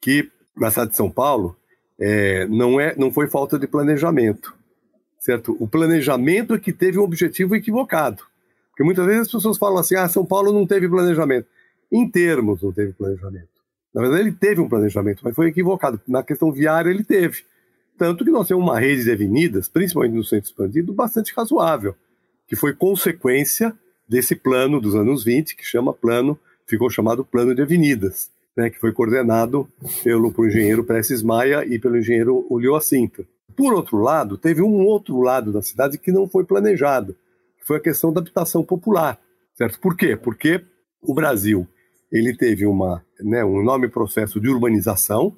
que 0.00 0.30
na 0.56 0.70
cidade 0.70 0.92
de 0.92 0.96
São 0.96 1.10
Paulo 1.10 1.54
é, 2.00 2.46
não, 2.46 2.80
é, 2.80 2.96
não 2.96 3.12
foi 3.12 3.28
falta 3.28 3.58
de 3.58 3.66
planejamento, 3.66 4.56
certo? 5.20 5.54
O 5.60 5.68
planejamento 5.68 6.54
é 6.54 6.58
que 6.58 6.72
teve 6.72 6.98
um 6.98 7.02
objetivo 7.02 7.54
equivocado. 7.54 8.22
Porque 8.70 8.82
muitas 8.82 9.04
vezes 9.04 9.20
as 9.26 9.32
pessoas 9.32 9.58
falam 9.58 9.80
assim, 9.80 9.96
ah, 9.96 10.08
São 10.08 10.24
Paulo 10.24 10.50
não 10.50 10.66
teve 10.66 10.88
planejamento. 10.88 11.46
Em 11.92 12.08
termos 12.10 12.62
não 12.62 12.72
teve 12.72 12.94
planejamento. 12.94 13.50
Na 13.94 14.00
verdade, 14.00 14.22
ele 14.22 14.32
teve 14.32 14.62
um 14.62 14.70
planejamento, 14.70 15.20
mas 15.22 15.36
foi 15.36 15.48
equivocado. 15.48 16.00
Na 16.08 16.22
questão 16.22 16.50
viária, 16.50 16.88
ele 16.88 17.04
teve. 17.04 17.42
Tanto 17.98 18.24
que 18.24 18.30
nós 18.30 18.48
temos 18.48 18.64
uma 18.64 18.80
rede 18.80 19.04
de 19.04 19.12
avenidas, 19.12 19.68
principalmente 19.68 20.14
no 20.14 20.24
centro 20.24 20.48
expandido, 20.48 20.94
bastante 20.94 21.34
razoável 21.36 21.94
que 22.54 22.60
foi 22.60 22.72
consequência 22.72 23.76
desse 24.08 24.36
plano 24.36 24.80
dos 24.80 24.94
anos 24.94 25.24
20, 25.24 25.56
que 25.56 25.64
chama 25.64 25.92
plano, 25.92 26.38
ficou 26.66 26.88
chamado 26.88 27.24
Plano 27.24 27.52
de 27.52 27.60
Avenidas, 27.60 28.30
né, 28.56 28.70
que 28.70 28.78
foi 28.78 28.92
coordenado 28.92 29.68
pelo, 30.04 30.32
pelo 30.32 30.46
engenheiro 30.46 30.84
Prestes 30.84 31.20
Maia 31.20 31.64
e 31.66 31.80
pelo 31.80 31.98
engenheiro 31.98 32.46
Ulio 32.48 32.76
Assinta. 32.76 33.26
Por 33.56 33.74
outro 33.74 33.98
lado, 33.98 34.38
teve 34.38 34.62
um 34.62 34.86
outro 34.86 35.20
lado 35.20 35.52
da 35.52 35.62
cidade 35.62 35.98
que 35.98 36.12
não 36.12 36.28
foi 36.28 36.44
planejado, 36.44 37.16
que 37.58 37.66
foi 37.66 37.78
a 37.78 37.80
questão 37.80 38.12
da 38.12 38.20
habitação 38.20 38.62
popular, 38.62 39.20
certo? 39.54 39.80
Por 39.80 39.96
quê? 39.96 40.16
Porque 40.16 40.62
o 41.02 41.12
Brasil 41.12 41.66
ele 42.12 42.36
teve 42.36 42.66
uma, 42.66 43.04
né, 43.20 43.44
um 43.44 43.60
enorme 43.60 43.88
processo 43.88 44.40
de 44.40 44.48
urbanização. 44.48 45.36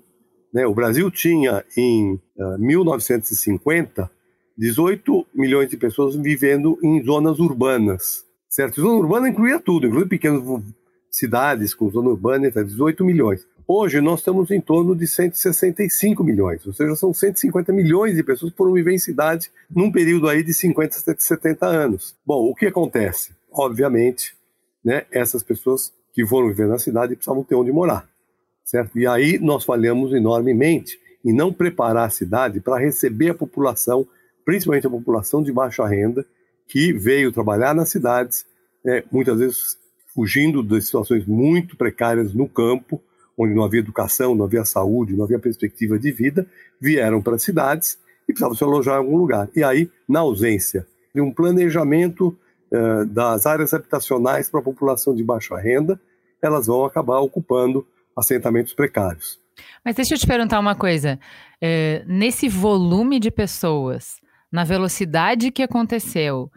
Né? 0.52 0.66
O 0.66 0.74
Brasil 0.74 1.10
tinha, 1.10 1.64
em 1.74 2.14
uh, 2.36 2.42
ah, 2.42 2.58
1950, 2.58 4.10
18 4.56 5.26
milhões 5.34 5.68
de 5.68 5.76
pessoas 5.76 6.16
vivendo 6.16 6.78
em 6.82 7.04
zonas 7.04 7.38
urbanas, 7.38 8.24
certo? 8.48 8.80
Zona 8.80 8.94
urbana 8.94 9.28
incluía 9.28 9.60
tudo, 9.60 9.86
incluía 9.86 10.06
pequenas 10.06 10.42
cidades 11.10 11.74
com 11.74 11.90
zona 11.90 12.10
urbana, 12.10 12.50
18 12.50 13.04
milhões. 13.04 13.46
Hoje 13.68 14.00
nós 14.00 14.20
estamos 14.20 14.50
em 14.50 14.60
torno 14.60 14.94
de 14.94 15.06
165 15.06 16.22
milhões, 16.22 16.64
ou 16.66 16.72
seja, 16.72 16.94
são 16.94 17.12
150 17.12 17.72
milhões 17.72 18.14
de 18.14 18.22
pessoas 18.22 18.52
foram 18.56 18.72
viver 18.72 18.92
em 18.92 18.98
cidade 18.98 19.50
num 19.68 19.90
período 19.90 20.28
aí 20.28 20.42
de 20.42 20.54
50, 20.54 21.16
70 21.18 21.66
anos. 21.66 22.14
Bom, 22.24 22.48
o 22.48 22.54
que 22.54 22.66
acontece? 22.66 23.32
Obviamente, 23.50 24.36
né, 24.84 25.04
essas 25.10 25.42
pessoas 25.42 25.92
que 26.12 26.24
foram 26.24 26.48
viver 26.48 26.68
na 26.68 26.78
cidade 26.78 27.16
precisavam 27.16 27.42
ter 27.42 27.56
onde 27.56 27.72
morar, 27.72 28.08
certo? 28.64 28.98
E 28.98 29.06
aí 29.06 29.38
nós 29.38 29.64
falhamos 29.64 30.12
enormemente 30.12 30.98
em 31.24 31.32
não 31.32 31.52
preparar 31.52 32.06
a 32.06 32.10
cidade 32.10 32.60
para 32.60 32.78
receber 32.78 33.30
a 33.30 33.34
população 33.34 34.06
principalmente 34.46 34.86
a 34.86 34.90
população 34.90 35.42
de 35.42 35.52
baixa 35.52 35.84
renda, 35.84 36.24
que 36.68 36.92
veio 36.92 37.32
trabalhar 37.32 37.74
nas 37.74 37.88
cidades, 37.88 38.46
é, 38.86 39.02
muitas 39.10 39.38
vezes 39.38 39.76
fugindo 40.14 40.62
de 40.62 40.80
situações 40.80 41.26
muito 41.26 41.76
precárias 41.76 42.32
no 42.32 42.48
campo, 42.48 43.02
onde 43.36 43.52
não 43.52 43.64
havia 43.64 43.80
educação, 43.80 44.36
não 44.36 44.44
havia 44.44 44.64
saúde, 44.64 45.16
não 45.16 45.24
havia 45.24 45.38
perspectiva 45.38 45.98
de 45.98 46.12
vida, 46.12 46.46
vieram 46.80 47.20
para 47.20 47.34
as 47.34 47.42
cidades 47.42 47.98
e 48.22 48.32
precisavam 48.32 48.56
se 48.56 48.62
alojar 48.62 48.94
em 48.94 48.98
algum 48.98 49.16
lugar. 49.16 49.48
E 49.54 49.62
aí, 49.62 49.90
na 50.08 50.20
ausência 50.20 50.86
de 51.12 51.20
um 51.20 51.32
planejamento 51.32 52.28
uh, 52.72 53.04
das 53.06 53.46
áreas 53.46 53.74
habitacionais 53.74 54.48
para 54.48 54.60
a 54.60 54.62
população 54.62 55.14
de 55.14 55.24
baixa 55.24 55.56
renda, 55.58 56.00
elas 56.40 56.66
vão 56.66 56.84
acabar 56.84 57.18
ocupando 57.18 57.86
assentamentos 58.16 58.72
precários. 58.72 59.38
Mas 59.84 59.96
deixa 59.96 60.14
eu 60.14 60.18
te 60.18 60.26
perguntar 60.26 60.60
uma 60.60 60.74
coisa. 60.74 61.18
É, 61.60 62.04
nesse 62.06 62.48
volume 62.48 63.18
de 63.18 63.30
pessoas, 63.30 64.16
na 64.50 64.64
velocidade 64.64 65.50
que 65.50 65.62
aconteceu 65.62 66.50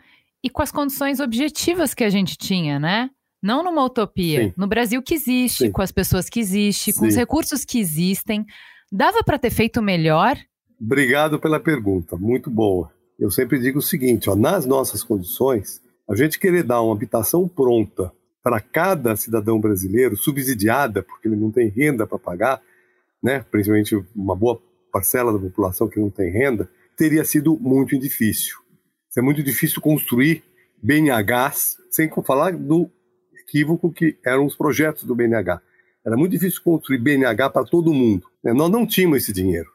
e 0.43 0.49
com 0.49 0.61
as 0.61 0.71
condições 0.71 1.19
objetivas 1.19 1.93
que 1.93 2.03
a 2.03 2.09
gente 2.09 2.37
tinha, 2.37 2.79
né? 2.79 3.09
Não 3.41 3.63
numa 3.63 3.83
utopia, 3.83 4.45
Sim. 4.45 4.53
no 4.57 4.67
Brasil 4.67 5.01
que 5.01 5.13
existe, 5.13 5.65
Sim. 5.65 5.71
com 5.71 5.81
as 5.81 5.91
pessoas 5.91 6.29
que 6.29 6.39
existem, 6.39 6.93
com 6.93 7.05
os 7.05 7.15
recursos 7.15 7.63
que 7.63 7.79
existem. 7.79 8.45
Dava 8.91 9.23
para 9.23 9.39
ter 9.39 9.49
feito 9.49 9.81
melhor? 9.81 10.37
Obrigado 10.79 11.39
pela 11.39 11.59
pergunta, 11.59 12.17
muito 12.17 12.49
boa. 12.49 12.91
Eu 13.17 13.31
sempre 13.31 13.59
digo 13.59 13.79
o 13.79 13.81
seguinte: 13.81 14.29
ó, 14.29 14.35
nas 14.35 14.65
nossas 14.65 15.03
condições, 15.03 15.81
a 16.09 16.15
gente 16.15 16.39
querer 16.39 16.63
dar 16.63 16.81
uma 16.81 16.93
habitação 16.93 17.47
pronta 17.47 18.11
para 18.41 18.59
cada 18.61 19.15
cidadão 19.15 19.59
brasileiro, 19.59 20.15
subsidiada, 20.15 21.03
porque 21.03 21.27
ele 21.27 21.35
não 21.35 21.51
tem 21.51 21.69
renda 21.69 22.07
para 22.07 22.17
pagar, 22.17 22.61
né? 23.21 23.45
principalmente 23.51 23.95
uma 24.15 24.35
boa 24.35 24.59
parcela 24.91 25.31
da 25.31 25.39
população 25.39 25.87
que 25.87 25.99
não 25.99 26.09
tem 26.09 26.31
renda, 26.31 26.69
teria 26.99 27.23
sido 27.23 27.57
muito 27.57 27.97
difícil. 27.97 28.57
É 29.17 29.21
muito 29.21 29.41
difícil 29.41 29.81
construir 29.81 30.43
BNHs, 30.83 31.77
sem 31.89 32.11
falar 32.25 32.51
do 32.51 32.91
equívoco 33.41 33.89
que 33.89 34.17
eram 34.25 34.45
os 34.45 34.53
projetos 34.53 35.05
do 35.05 35.15
BNH. 35.15 35.61
Era 36.05 36.17
muito 36.17 36.33
difícil 36.33 36.61
construir 36.61 36.97
BNH 36.97 37.51
para 37.51 37.65
todo 37.65 37.93
mundo. 37.93 38.27
Né? 38.43 38.51
Nós 38.51 38.69
não 38.69 38.85
tínhamos 38.85 39.19
esse 39.19 39.31
dinheiro. 39.31 39.69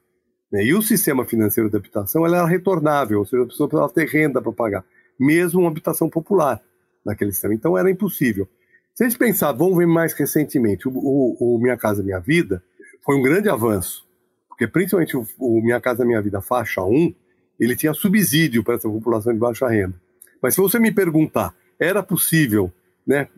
Né? 0.53 0.67
E 0.67 0.75
o 0.75 0.83
sistema 0.83 1.25
financeiro 1.25 1.71
de 1.71 1.77
habitação 1.77 2.27
era 2.27 2.45
retornável, 2.47 3.21
ou 3.21 3.27
seja, 3.27 3.43
a 3.43 3.47
pessoa 3.47 3.69
precisava 3.69 3.93
ter 3.93 4.07
renda 4.07 4.43
para 4.43 4.53
pagar, 4.53 4.85
mesmo 5.19 5.61
uma 5.61 5.71
habitação 5.71 6.11
popular 6.11 6.61
naquele 7.05 7.33
sistema. 7.33 7.55
Então 7.55 7.77
era 7.77 7.91
impossível. 7.91 8.47
Se 8.95 9.03
a 9.03 9.09
gente 9.09 9.19
pensar, 9.19 9.51
vamos 9.53 9.79
ver 9.79 9.87
mais 9.87 10.13
recentemente, 10.13 10.87
o, 10.87 10.93
o, 10.93 11.57
o 11.57 11.59
Minha 11.59 11.77
Casa 11.77 12.03
Minha 12.03 12.21
Vida 12.21 12.63
foi 13.03 13.17
um 13.17 13.23
grande 13.23 13.49
avanço 13.49 14.04
porque 14.55 14.69
principalmente 14.69 15.17
o, 15.17 15.27
o 15.39 15.61
Minha 15.61 15.81
Casa 15.81 16.05
Minha 16.05 16.23
Vida 16.23 16.41
faixa 16.41 16.83
1, 16.83 17.13
ele 17.59 17.77
tinha 17.77 17.93
subsídio 17.93 18.63
para 18.63 18.77
essa 18.77 18.89
população 18.89 19.33
de 19.33 19.39
baixa 19.39 19.69
renda. 19.69 20.01
Mas 20.41 20.55
se 20.55 20.61
você 20.61 20.79
me 20.79 20.93
perguntar, 20.93 21.55
era 21.79 22.03
possível 22.03 22.73
né, 23.07 23.29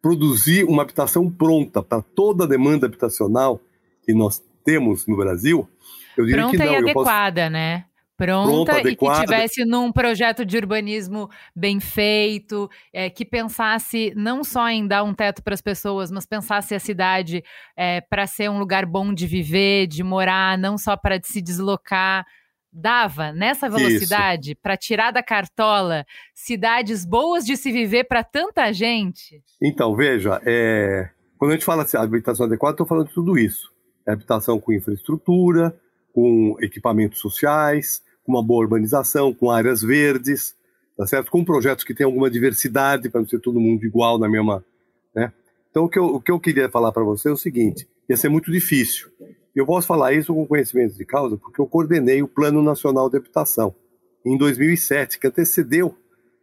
produzir 0.00 0.64
uma 0.64 0.82
habitação 0.82 1.28
pronta 1.30 1.82
para 1.82 2.00
toda 2.00 2.44
a 2.44 2.46
demanda 2.46 2.86
habitacional 2.86 3.60
que 4.04 4.14
nós 4.14 4.42
temos 4.64 5.06
no 5.06 5.16
Brasil? 5.16 5.68
Eu 6.16 6.24
diria 6.26 6.42
pronta 6.42 6.56
que 6.56 6.64
não. 6.64 6.72
e 6.72 6.76
adequada, 6.76 7.42
posso... 7.42 7.52
né? 7.52 7.84
Pronta, 8.22 8.72
pronta 8.72 8.88
e 8.88 8.96
que 8.96 9.20
tivesse 9.20 9.64
num 9.64 9.90
projeto 9.90 10.44
de 10.44 10.56
urbanismo 10.56 11.28
bem 11.54 11.80
feito, 11.80 12.70
é, 12.92 13.10
que 13.10 13.24
pensasse 13.24 14.12
não 14.14 14.44
só 14.44 14.68
em 14.68 14.86
dar 14.86 15.02
um 15.02 15.12
teto 15.12 15.42
para 15.42 15.54
as 15.54 15.60
pessoas, 15.60 16.10
mas 16.10 16.24
pensasse 16.24 16.74
a 16.74 16.80
cidade 16.80 17.42
é, 17.76 18.00
para 18.00 18.26
ser 18.26 18.48
um 18.48 18.58
lugar 18.58 18.86
bom 18.86 19.12
de 19.12 19.26
viver, 19.26 19.86
de 19.86 20.02
morar, 20.04 20.56
não 20.56 20.78
só 20.78 20.96
para 20.96 21.20
se 21.22 21.42
deslocar. 21.42 22.24
Dava 22.74 23.32
nessa 23.32 23.68
velocidade 23.68 24.54
para 24.54 24.78
tirar 24.78 25.10
da 25.10 25.22
cartola 25.22 26.06
cidades 26.34 27.04
boas 27.04 27.44
de 27.44 27.54
se 27.54 27.70
viver 27.70 28.04
para 28.04 28.24
tanta 28.24 28.72
gente? 28.72 29.42
Então, 29.62 29.94
veja, 29.94 30.40
é... 30.46 31.10
quando 31.36 31.50
a 31.50 31.54
gente 31.54 31.66
fala 31.66 31.84
de 31.84 31.94
habitação 31.94 32.46
adequada, 32.46 32.72
estou 32.72 32.86
falando 32.86 33.08
de 33.08 33.14
tudo 33.14 33.36
isso. 33.36 33.70
É 34.08 34.12
habitação 34.12 34.58
com 34.58 34.72
infraestrutura, 34.72 35.78
com 36.12 36.56
equipamentos 36.60 37.20
sociais, 37.20 38.02
com 38.24 38.32
uma 38.32 38.42
boa 38.42 38.64
urbanização, 38.64 39.32
com 39.32 39.50
áreas 39.50 39.82
verdes, 39.82 40.54
tá 40.96 41.06
certo? 41.06 41.30
Com 41.30 41.44
projetos 41.44 41.84
que 41.84 41.94
tenham 41.94 42.08
alguma 42.08 42.30
diversidade, 42.30 43.08
para 43.08 43.20
não 43.20 43.28
ser 43.28 43.40
todo 43.40 43.60
mundo 43.60 43.84
igual 43.84 44.18
na 44.18 44.28
mesma. 44.28 44.64
Né? 45.14 45.32
Então, 45.70 45.84
o 45.84 45.88
que, 45.88 45.98
eu, 45.98 46.04
o 46.06 46.20
que 46.20 46.30
eu 46.30 46.38
queria 46.38 46.68
falar 46.68 46.92
para 46.92 47.02
você 47.02 47.28
é 47.28 47.32
o 47.32 47.36
seguinte: 47.36 47.88
ia 48.08 48.16
ser 48.16 48.28
muito 48.28 48.50
difícil. 48.50 49.10
Eu 49.54 49.66
posso 49.66 49.86
falar 49.86 50.14
isso 50.14 50.34
com 50.34 50.46
conhecimento 50.46 50.96
de 50.96 51.04
causa 51.04 51.36
porque 51.36 51.60
eu 51.60 51.66
coordenei 51.66 52.22
o 52.22 52.28
Plano 52.28 52.62
Nacional 52.62 53.10
de 53.10 53.18
Habitação 53.18 53.74
em 54.24 54.36
2007, 54.36 55.18
que 55.18 55.26
antecedeu, 55.26 55.94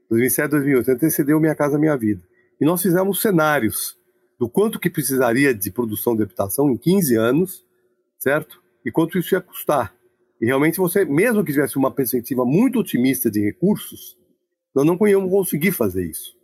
2007, 0.10 0.52
2008, 0.52 0.92
antecedeu 0.92 1.40
Minha 1.40 1.56
Casa 1.56 1.80
Minha 1.80 1.96
Vida. 1.96 2.22
E 2.60 2.66
nós 2.66 2.82
fizemos 2.82 3.22
cenários 3.22 3.98
do 4.38 4.50
quanto 4.50 4.80
que 4.80 4.90
precisaria 4.90 5.54
de 5.54 5.72
produção 5.72 6.16
de 6.16 6.24
habitação 6.24 6.70
em 6.70 6.78
15 6.78 7.16
anos, 7.16 7.66
certo? 8.18 8.62
E 8.86 8.92
quanto 8.92 9.18
isso 9.18 9.34
ia 9.34 9.42
custar. 9.42 9.94
E 10.42 10.46
realmente 10.46 10.78
você, 10.78 11.04
mesmo 11.04 11.44
que 11.44 11.52
tivesse 11.52 11.78
uma 11.78 11.92
perspectiva 11.92 12.46
muito 12.46 12.80
otimista 12.80 13.30
de 13.30 13.42
recursos, 13.42 14.18
nós 14.74 14.86
não 14.86 14.98
íamos 15.08 15.30
conseguir 15.30 15.72
fazer 15.72 16.06
isso. 16.06 16.38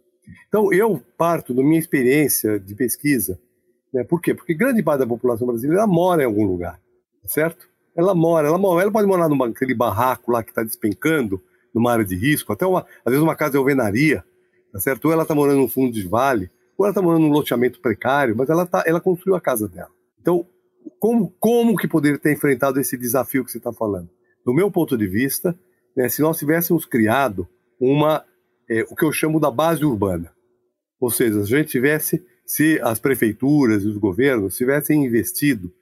Então 0.47 0.73
eu 0.73 1.01
parto 1.17 1.53
da 1.53 1.63
minha 1.63 1.79
experiência 1.79 2.59
de 2.59 2.75
pesquisa, 2.75 3.39
né? 3.93 4.03
Por 4.03 4.21
quê? 4.21 4.33
Porque 4.33 4.53
grande 4.53 4.83
parte 4.83 4.99
da 4.99 5.07
população 5.07 5.47
brasileira 5.47 5.87
mora 5.87 6.23
em 6.23 6.25
algum 6.25 6.45
lugar, 6.45 6.81
certo? 7.25 7.69
Ela 7.95 8.13
mora, 8.13 8.47
ela 8.47 8.57
mora, 8.57 8.81
ela 8.81 8.91
pode 8.91 9.07
morar 9.07 9.29
naquele 9.29 9.73
barraco 9.73 10.31
lá 10.31 10.43
que 10.43 10.51
está 10.51 10.63
despencando, 10.63 11.41
numa 11.73 11.91
área 11.91 12.05
de 12.05 12.15
risco, 12.15 12.51
até 12.51 12.65
uma, 12.65 12.81
às 13.05 13.11
vezes 13.11 13.21
uma 13.21 13.35
casa 13.35 13.51
de 13.51 13.57
alvenaria, 13.57 14.23
tá 14.71 14.79
certo? 14.79 15.05
Ou 15.05 15.11
ela 15.11 15.23
está 15.23 15.35
morando 15.35 15.59
num 15.59 15.67
fundo 15.67 15.93
de 15.93 16.07
vale, 16.07 16.49
ou 16.77 16.85
ela 16.85 16.91
está 16.91 17.01
morando 17.01 17.23
num 17.23 17.31
loteamento 17.31 17.81
precário, 17.81 18.35
mas 18.35 18.49
ela, 18.49 18.65
tá, 18.65 18.83
ela 18.85 19.01
construiu 19.01 19.35
a 19.35 19.41
casa 19.41 19.67
dela. 19.67 19.91
Então, 20.19 20.45
como, 20.99 21.35
como 21.39 21.75
que 21.75 21.87
poderia 21.87 22.19
ter 22.19 22.33
enfrentado 22.33 22.79
esse 22.79 22.97
desafio 22.97 23.43
que 23.43 23.51
você 23.51 23.57
está 23.57 23.73
falando? 23.73 24.09
Do 24.45 24.53
meu 24.53 24.71
ponto 24.71 24.97
de 24.97 25.07
vista, 25.07 25.57
né, 25.95 26.09
se 26.09 26.21
nós 26.21 26.37
tivéssemos 26.37 26.85
criado 26.85 27.47
uma, 27.79 28.23
é, 28.69 28.83
o 28.89 28.95
que 28.95 29.05
eu 29.05 29.11
chamo 29.11 29.39
da 29.39 29.49
base 29.49 29.83
urbana, 29.83 30.31
ou 30.99 31.09
seja, 31.09 31.45
se 31.45 31.53
a 31.53 31.57
gente 31.57 31.69
tivesse, 31.69 32.25
se 32.45 32.79
as 32.81 32.99
prefeituras 32.99 33.83
e 33.83 33.87
os 33.87 33.97
governos 33.97 34.55
tivessem 34.55 35.05
investido 35.05 35.73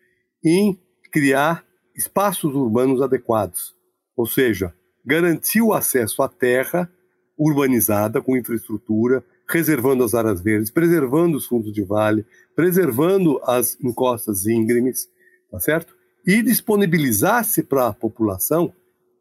em 0.44 0.80
criar 1.12 1.66
espaços 1.96 2.56
urbanos 2.56 3.02
adequados, 3.02 3.76
ou 4.16 4.26
seja, 4.26 4.74
garantir 5.06 5.62
o 5.62 5.74
acesso 5.74 6.22
à 6.22 6.30
terra 6.30 6.92
urbanizada 7.38 8.22
com 8.22 8.38
infraestrutura, 8.38 9.24
reservando 9.50 10.04
as 10.04 10.14
áreas 10.14 10.42
verdes, 10.42 10.72
preservando 10.72 11.38
os 11.38 11.46
fundos 11.46 11.74
de 11.74 11.84
vale, 11.84 12.26
preservando 12.56 13.40
as 13.44 13.78
encostas 13.84 14.46
íngremes, 14.46 15.10
tá 15.52 15.60
certo? 15.60 15.96
E 16.26 16.42
disponibilizasse 16.42 17.64
para 17.64 17.88
a 17.88 17.94
população 17.94 18.74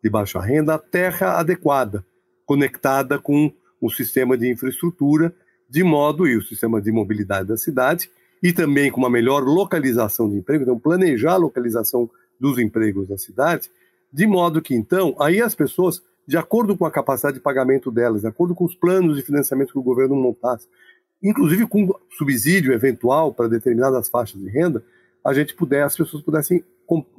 de 0.02 0.10
baixa 0.10 0.40
renda 0.40 0.74
a 0.74 0.78
terra 0.78 1.38
adequada, 1.38 2.04
conectada 2.44 3.18
com 3.18 3.52
o 3.80 3.90
sistema 3.90 4.36
de 4.36 4.50
infraestrutura, 4.50 5.34
de 5.68 5.82
modo 5.82 6.26
e 6.26 6.36
o 6.36 6.42
sistema 6.42 6.80
de 6.80 6.92
mobilidade 6.92 7.48
da 7.48 7.56
cidade, 7.56 8.10
e 8.42 8.52
também 8.52 8.90
com 8.90 9.00
uma 9.00 9.10
melhor 9.10 9.42
localização 9.42 10.28
de 10.28 10.36
emprego, 10.36 10.62
então 10.62 10.78
planejar 10.78 11.34
a 11.34 11.36
localização 11.36 12.10
dos 12.38 12.58
empregos 12.58 13.08
da 13.08 13.16
cidade, 13.16 13.70
de 14.12 14.26
modo 14.26 14.60
que 14.60 14.74
então 14.74 15.16
aí 15.18 15.40
as 15.40 15.54
pessoas 15.54 16.02
de 16.26 16.36
acordo 16.36 16.76
com 16.76 16.84
a 16.86 16.90
capacidade 16.90 17.36
de 17.36 17.42
pagamento 17.42 17.90
delas, 17.90 18.22
de 18.22 18.26
acordo 18.28 18.54
com 18.54 18.64
os 18.64 18.74
planos 18.74 19.16
de 19.16 19.22
financiamento 19.22 19.72
que 19.72 19.78
o 19.78 19.82
governo 19.82 20.14
montasse, 20.14 20.68
inclusive 21.22 21.66
com 21.66 21.88
subsídio 22.16 22.72
eventual 22.72 23.32
para 23.32 23.48
determinadas 23.48 24.08
faixas 24.08 24.40
de 24.40 24.48
renda, 24.48 24.84
a 25.24 25.32
gente 25.32 25.54
puder, 25.54 25.84
as 25.84 25.96
pessoas 25.96 26.22
pudessem 26.22 26.64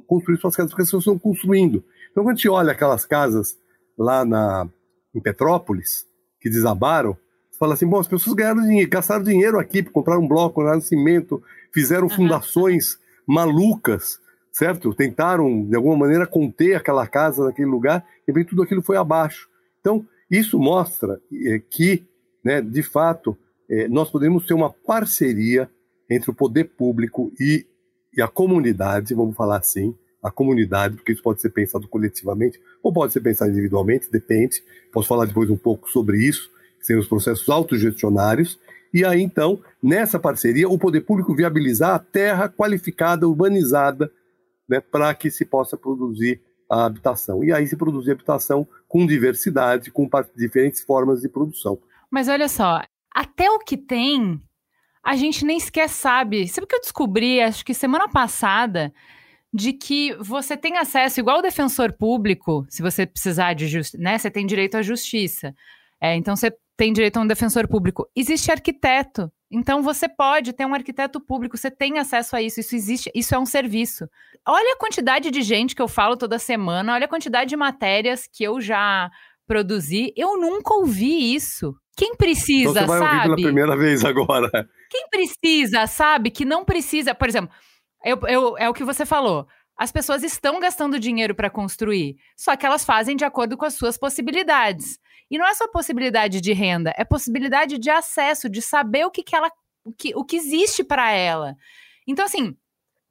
construir 0.06 0.38
suas 0.38 0.54
casas, 0.54 0.70
porque 0.70 0.82
as 0.82 0.88
pessoas 0.88 1.02
estão 1.02 1.18
construindo. 1.18 1.82
Então, 2.10 2.22
quando 2.22 2.34
a 2.34 2.36
gente 2.36 2.48
olha 2.48 2.72
aquelas 2.72 3.04
casas 3.04 3.58
lá 3.98 4.24
na, 4.24 4.68
em 5.14 5.20
Petrópolis, 5.20 6.06
que 6.40 6.50
desabaram, 6.50 7.16
você 7.50 7.58
fala 7.58 7.74
assim, 7.74 7.86
bom, 7.86 7.98
as 7.98 8.08
pessoas 8.08 8.36
ganharam 8.36 8.62
dinheiro, 8.62 8.90
gastaram 8.90 9.24
dinheiro 9.24 9.58
aqui, 9.58 9.82
compraram 9.82 10.22
um 10.22 10.28
bloco, 10.28 10.56
compraram 10.56 10.80
cimento, 10.80 11.42
fizeram 11.72 12.08
fundações 12.08 12.98
malucas, 13.26 14.20
certo? 14.54 14.94
Tentaram, 14.94 15.66
de 15.66 15.74
alguma 15.74 15.96
maneira, 15.96 16.26
conter 16.26 16.76
aquela 16.76 17.06
casa 17.08 17.44
naquele 17.44 17.68
lugar, 17.68 18.06
e 18.26 18.32
bem 18.32 18.44
tudo 18.44 18.62
aquilo 18.62 18.80
foi 18.80 18.96
abaixo. 18.96 19.48
Então, 19.80 20.06
isso 20.30 20.58
mostra 20.58 21.20
é, 21.46 21.60
que, 21.68 22.04
né, 22.42 22.62
de 22.62 22.82
fato, 22.82 23.36
é, 23.68 23.88
nós 23.88 24.10
podemos 24.10 24.46
ter 24.46 24.54
uma 24.54 24.70
parceria 24.70 25.68
entre 26.08 26.30
o 26.30 26.34
poder 26.34 26.64
público 26.64 27.32
e, 27.38 27.66
e 28.16 28.22
a 28.22 28.28
comunidade, 28.28 29.12
vamos 29.12 29.36
falar 29.36 29.58
assim, 29.58 29.92
a 30.22 30.30
comunidade, 30.30 30.94
porque 30.96 31.12
isso 31.12 31.22
pode 31.22 31.40
ser 31.40 31.50
pensado 31.50 31.88
coletivamente 31.88 32.60
ou 32.82 32.92
pode 32.92 33.12
ser 33.12 33.20
pensado 33.20 33.50
individualmente, 33.50 34.10
depende. 34.10 34.62
Posso 34.92 35.08
falar 35.08 35.26
depois 35.26 35.50
um 35.50 35.56
pouco 35.56 35.90
sobre 35.90 36.18
isso, 36.18 36.48
que 36.78 36.86
são 36.86 36.98
os 36.98 37.08
processos 37.08 37.48
autogestionários. 37.48 38.58
E 38.92 39.04
aí, 39.04 39.20
então, 39.20 39.60
nessa 39.82 40.18
parceria, 40.18 40.68
o 40.68 40.78
poder 40.78 41.00
público 41.00 41.34
viabilizar 41.34 41.96
a 41.96 41.98
terra 41.98 42.48
qualificada, 42.48 43.28
urbanizada, 43.28 44.10
né, 44.68 44.80
para 44.80 45.14
que 45.14 45.30
se 45.30 45.44
possa 45.44 45.76
produzir 45.76 46.40
a 46.70 46.86
habitação. 46.86 47.44
E 47.44 47.52
aí 47.52 47.66
se 47.66 47.76
produzir 47.76 48.12
habitação 48.12 48.66
com 48.88 49.06
diversidade, 49.06 49.90
com 49.90 50.08
diferentes 50.36 50.82
formas 50.82 51.20
de 51.20 51.28
produção. 51.28 51.78
Mas 52.10 52.28
olha 52.28 52.48
só, 52.48 52.80
até 53.14 53.50
o 53.50 53.58
que 53.58 53.76
tem, 53.76 54.40
a 55.02 55.16
gente 55.16 55.44
nem 55.44 55.60
sequer 55.60 55.88
sabe. 55.88 56.48
Sabe 56.48 56.64
o 56.64 56.68
que 56.68 56.76
eu 56.76 56.80
descobri, 56.80 57.40
acho 57.40 57.64
que 57.64 57.74
semana 57.74 58.08
passada, 58.08 58.92
de 59.52 59.72
que 59.72 60.14
você 60.14 60.56
tem 60.56 60.76
acesso, 60.76 61.20
igual 61.20 61.38
o 61.38 61.42
defensor 61.42 61.92
público, 61.92 62.66
se 62.68 62.82
você 62.82 63.06
precisar 63.06 63.54
de 63.54 63.68
justiça, 63.68 64.02
né? 64.02 64.18
Você 64.18 64.30
tem 64.30 64.46
direito 64.46 64.76
à 64.76 64.82
justiça. 64.82 65.54
É, 66.00 66.16
então 66.16 66.34
você 66.34 66.52
tem 66.76 66.92
direito 66.92 67.18
a 67.18 67.20
um 67.20 67.26
defensor 67.26 67.68
público. 67.68 68.08
Existe 68.16 68.50
arquiteto. 68.50 69.30
Então 69.54 69.82
você 69.82 70.08
pode 70.08 70.52
ter 70.52 70.66
um 70.66 70.74
arquiteto 70.74 71.20
público, 71.20 71.56
você 71.56 71.70
tem 71.70 71.98
acesso 71.98 72.34
a 72.34 72.42
isso, 72.42 72.58
isso 72.58 72.74
existe, 72.74 73.10
isso 73.14 73.34
é 73.34 73.38
um 73.38 73.46
serviço. 73.46 74.08
Olha 74.44 74.74
a 74.74 74.78
quantidade 74.78 75.30
de 75.30 75.42
gente 75.42 75.76
que 75.76 75.80
eu 75.80 75.86
falo 75.86 76.16
toda 76.16 76.40
semana, 76.40 76.92
olha 76.92 77.04
a 77.04 77.08
quantidade 77.08 77.50
de 77.50 77.56
matérias 77.56 78.28
que 78.30 78.42
eu 78.42 78.60
já 78.60 79.08
produzi. 79.46 80.12
Eu 80.16 80.36
nunca 80.36 80.74
ouvi 80.74 81.34
isso. 81.34 81.72
Quem 81.96 82.16
precisa, 82.16 82.70
então 82.70 82.82
você 82.82 82.86
vai 82.86 82.98
sabe? 82.98 83.30
Ouvir 83.30 83.42
pela 83.42 83.48
primeira 83.48 83.76
vez 83.76 84.04
agora. 84.04 84.50
Quem 84.90 85.08
precisa, 85.08 85.86
sabe? 85.86 86.30
Que 86.30 86.44
não 86.44 86.64
precisa, 86.64 87.14
por 87.14 87.28
exemplo, 87.28 87.54
eu, 88.04 88.18
eu, 88.26 88.58
é 88.58 88.68
o 88.68 88.74
que 88.74 88.82
você 88.82 89.06
falou. 89.06 89.46
As 89.76 89.90
pessoas 89.90 90.22
estão 90.22 90.60
gastando 90.60 91.00
dinheiro 91.00 91.34
para 91.34 91.50
construir, 91.50 92.16
só 92.36 92.56
que 92.56 92.64
elas 92.64 92.84
fazem 92.84 93.16
de 93.16 93.24
acordo 93.24 93.56
com 93.56 93.64
as 93.64 93.74
suas 93.74 93.96
possibilidades. 93.96 94.98
E 95.30 95.38
não 95.38 95.46
é 95.46 95.54
só 95.54 95.66
possibilidade 95.68 96.40
de 96.40 96.52
renda, 96.52 96.94
é 96.96 97.04
possibilidade 97.04 97.78
de 97.78 97.90
acesso, 97.90 98.48
de 98.48 98.62
saber 98.62 99.04
o 99.04 99.10
que, 99.10 99.22
que 99.22 99.34
ela, 99.34 99.50
o 99.84 99.92
que, 99.92 100.14
o 100.14 100.24
que 100.24 100.36
existe 100.36 100.84
para 100.84 101.10
ela. 101.10 101.56
Então, 102.06 102.24
assim, 102.24 102.54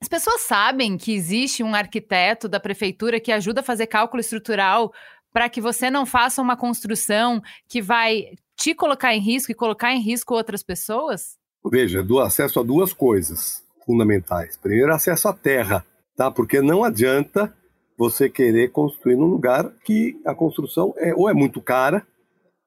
as 0.01 0.07
pessoas 0.07 0.41
sabem 0.41 0.97
que 0.97 1.13
existe 1.13 1.63
um 1.63 1.73
arquiteto 1.73 2.47
da 2.47 2.59
prefeitura 2.59 3.19
que 3.19 3.31
ajuda 3.31 3.61
a 3.61 3.63
fazer 3.63 3.87
cálculo 3.87 4.21
estrutural 4.21 4.93
para 5.31 5.49
que 5.49 5.59
você 5.59 5.89
não 5.89 6.05
faça 6.05 6.41
uma 6.41 6.55
construção 6.55 7.41
que 7.67 7.81
vai 7.81 8.35
te 8.55 8.75
colocar 8.75 9.13
em 9.15 9.19
risco 9.19 9.51
e 9.51 9.55
colocar 9.55 9.91
em 9.91 10.01
risco 10.01 10.33
outras 10.33 10.61
pessoas? 10.61 11.37
Veja, 11.65 12.03
do 12.03 12.19
acesso 12.19 12.59
a 12.59 12.63
duas 12.63 12.93
coisas 12.93 13.63
fundamentais. 13.85 14.57
Primeiro, 14.57 14.93
acesso 14.93 15.27
à 15.27 15.33
terra, 15.33 15.85
tá? 16.15 16.31
Porque 16.31 16.61
não 16.61 16.83
adianta 16.83 17.53
você 17.97 18.29
querer 18.29 18.71
construir 18.71 19.15
num 19.15 19.27
lugar 19.27 19.71
que 19.83 20.19
a 20.25 20.33
construção 20.33 20.93
é, 20.97 21.13
ou 21.13 21.29
é 21.29 21.33
muito 21.33 21.61
cara, 21.61 22.05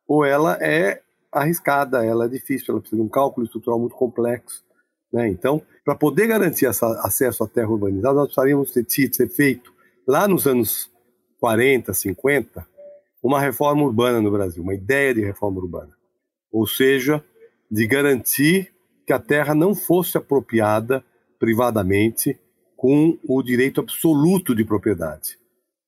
ou 0.06 0.24
ela 0.24 0.56
é 0.60 1.02
arriscada, 1.32 2.04
ela 2.04 2.26
é 2.26 2.28
difícil, 2.28 2.66
ela 2.72 2.80
precisa 2.80 3.00
de 3.00 3.06
um 3.06 3.10
cálculo 3.10 3.44
estrutural 3.44 3.78
muito 3.78 3.96
complexo. 3.96 4.64
Né? 5.12 5.28
Então, 5.28 5.62
para 5.84 5.94
poder 5.94 6.26
garantir 6.26 6.66
essa, 6.66 6.86
acesso 7.02 7.44
à 7.44 7.48
terra 7.48 7.68
urbanizada, 7.68 8.14
nós 8.14 8.26
precisaríamos 8.26 8.70
ter, 8.70 8.84
ter 8.84 9.28
feito, 9.28 9.72
lá 10.06 10.26
nos 10.26 10.46
anos 10.46 10.90
40, 11.40 11.92
50, 11.92 12.66
uma 13.22 13.40
reforma 13.40 13.82
urbana 13.82 14.20
no 14.20 14.30
Brasil, 14.30 14.62
uma 14.62 14.74
ideia 14.74 15.14
de 15.14 15.20
reforma 15.20 15.58
urbana. 15.58 15.92
Ou 16.50 16.66
seja, 16.66 17.22
de 17.70 17.86
garantir 17.86 18.72
que 19.06 19.12
a 19.12 19.18
terra 19.18 19.54
não 19.54 19.74
fosse 19.74 20.16
apropriada 20.16 21.04
privadamente 21.38 22.38
com 22.76 23.18
o 23.26 23.42
direito 23.42 23.80
absoluto 23.80 24.54
de 24.54 24.64
propriedade. 24.64 25.38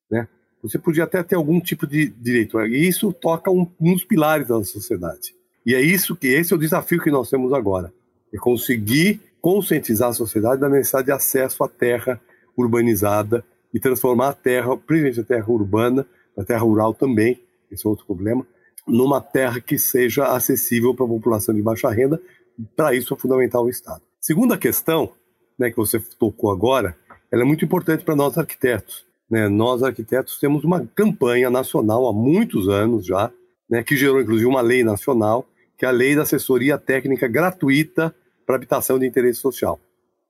Né? 0.09 0.27
Você 0.63 0.79
podia 0.79 1.03
até 1.03 1.21
ter 1.23 1.35
algum 1.35 1.59
tipo 1.59 1.85
de 1.85 2.07
direito, 2.09 2.59
e 2.61 2.87
isso 2.87 3.13
toca 3.13 3.51
um, 3.51 3.67
um 3.79 3.93
dos 3.93 4.03
pilares 4.03 4.47
da 4.47 4.63
sociedade. 4.63 5.35
E 5.65 5.75
é 5.75 5.81
isso 5.81 6.15
que 6.15 6.27
esse 6.27 6.51
é 6.51 6.55
o 6.55 6.59
desafio 6.59 7.01
que 7.01 7.11
nós 7.11 7.29
temos 7.29 7.53
agora, 7.53 7.93
é 8.33 8.37
conseguir 8.37 9.21
conscientizar 9.41 10.09
a 10.09 10.13
sociedade 10.13 10.59
da 10.59 10.67
necessidade 10.67 11.05
de 11.05 11.11
acesso 11.11 11.63
à 11.63 11.69
terra 11.69 12.19
urbanizada 12.57 13.43
e 13.73 13.79
transformar 13.79 14.29
a 14.29 14.33
terra, 14.33 14.75
principalmente 14.75 15.19
a 15.19 15.23
terra 15.23 15.49
urbana, 15.49 16.05
a 16.37 16.43
terra 16.43 16.61
rural 16.61 16.93
também, 16.93 17.39
esse 17.71 17.85
é 17.85 17.89
outro 17.89 18.05
problema, 18.05 18.45
numa 18.87 19.21
terra 19.21 19.61
que 19.61 19.77
seja 19.77 20.25
acessível 20.25 20.93
para 20.95 21.05
a 21.05 21.09
população 21.09 21.53
de 21.53 21.61
baixa 21.61 21.89
renda. 21.89 22.19
Para 22.75 22.95
isso 22.95 23.13
é 23.13 23.17
fundamental 23.17 23.63
o 23.63 23.69
Estado. 23.69 24.01
Segunda 24.19 24.57
questão 24.57 25.11
né, 25.59 25.69
que 25.69 25.75
você 25.75 25.99
tocou 26.17 26.51
agora, 26.51 26.95
ela 27.29 27.43
é 27.43 27.45
muito 27.45 27.65
importante 27.65 28.03
para 28.03 28.15
nós 28.15 28.37
arquitetos. 28.37 29.05
Né? 29.29 29.49
Nós 29.49 29.83
arquitetos 29.83 30.39
temos 30.39 30.63
uma 30.63 30.87
campanha 30.95 31.49
nacional 31.49 32.07
há 32.07 32.13
muitos 32.13 32.69
anos 32.69 33.05
já, 33.05 33.29
né, 33.69 33.83
que 33.83 33.95
gerou 33.95 34.21
inclusive 34.21 34.47
uma 34.47 34.61
lei 34.61 34.83
nacional, 34.83 35.45
que 35.77 35.85
é 35.85 35.89
a 35.89 35.91
Lei 35.91 36.15
da 36.15 36.23
Assessoria 36.23 36.77
Técnica 36.77 37.27
Gratuita 37.27 38.15
para 38.45 38.55
Habitação 38.55 38.97
de 38.97 39.05
Interesse 39.05 39.39
Social, 39.39 39.79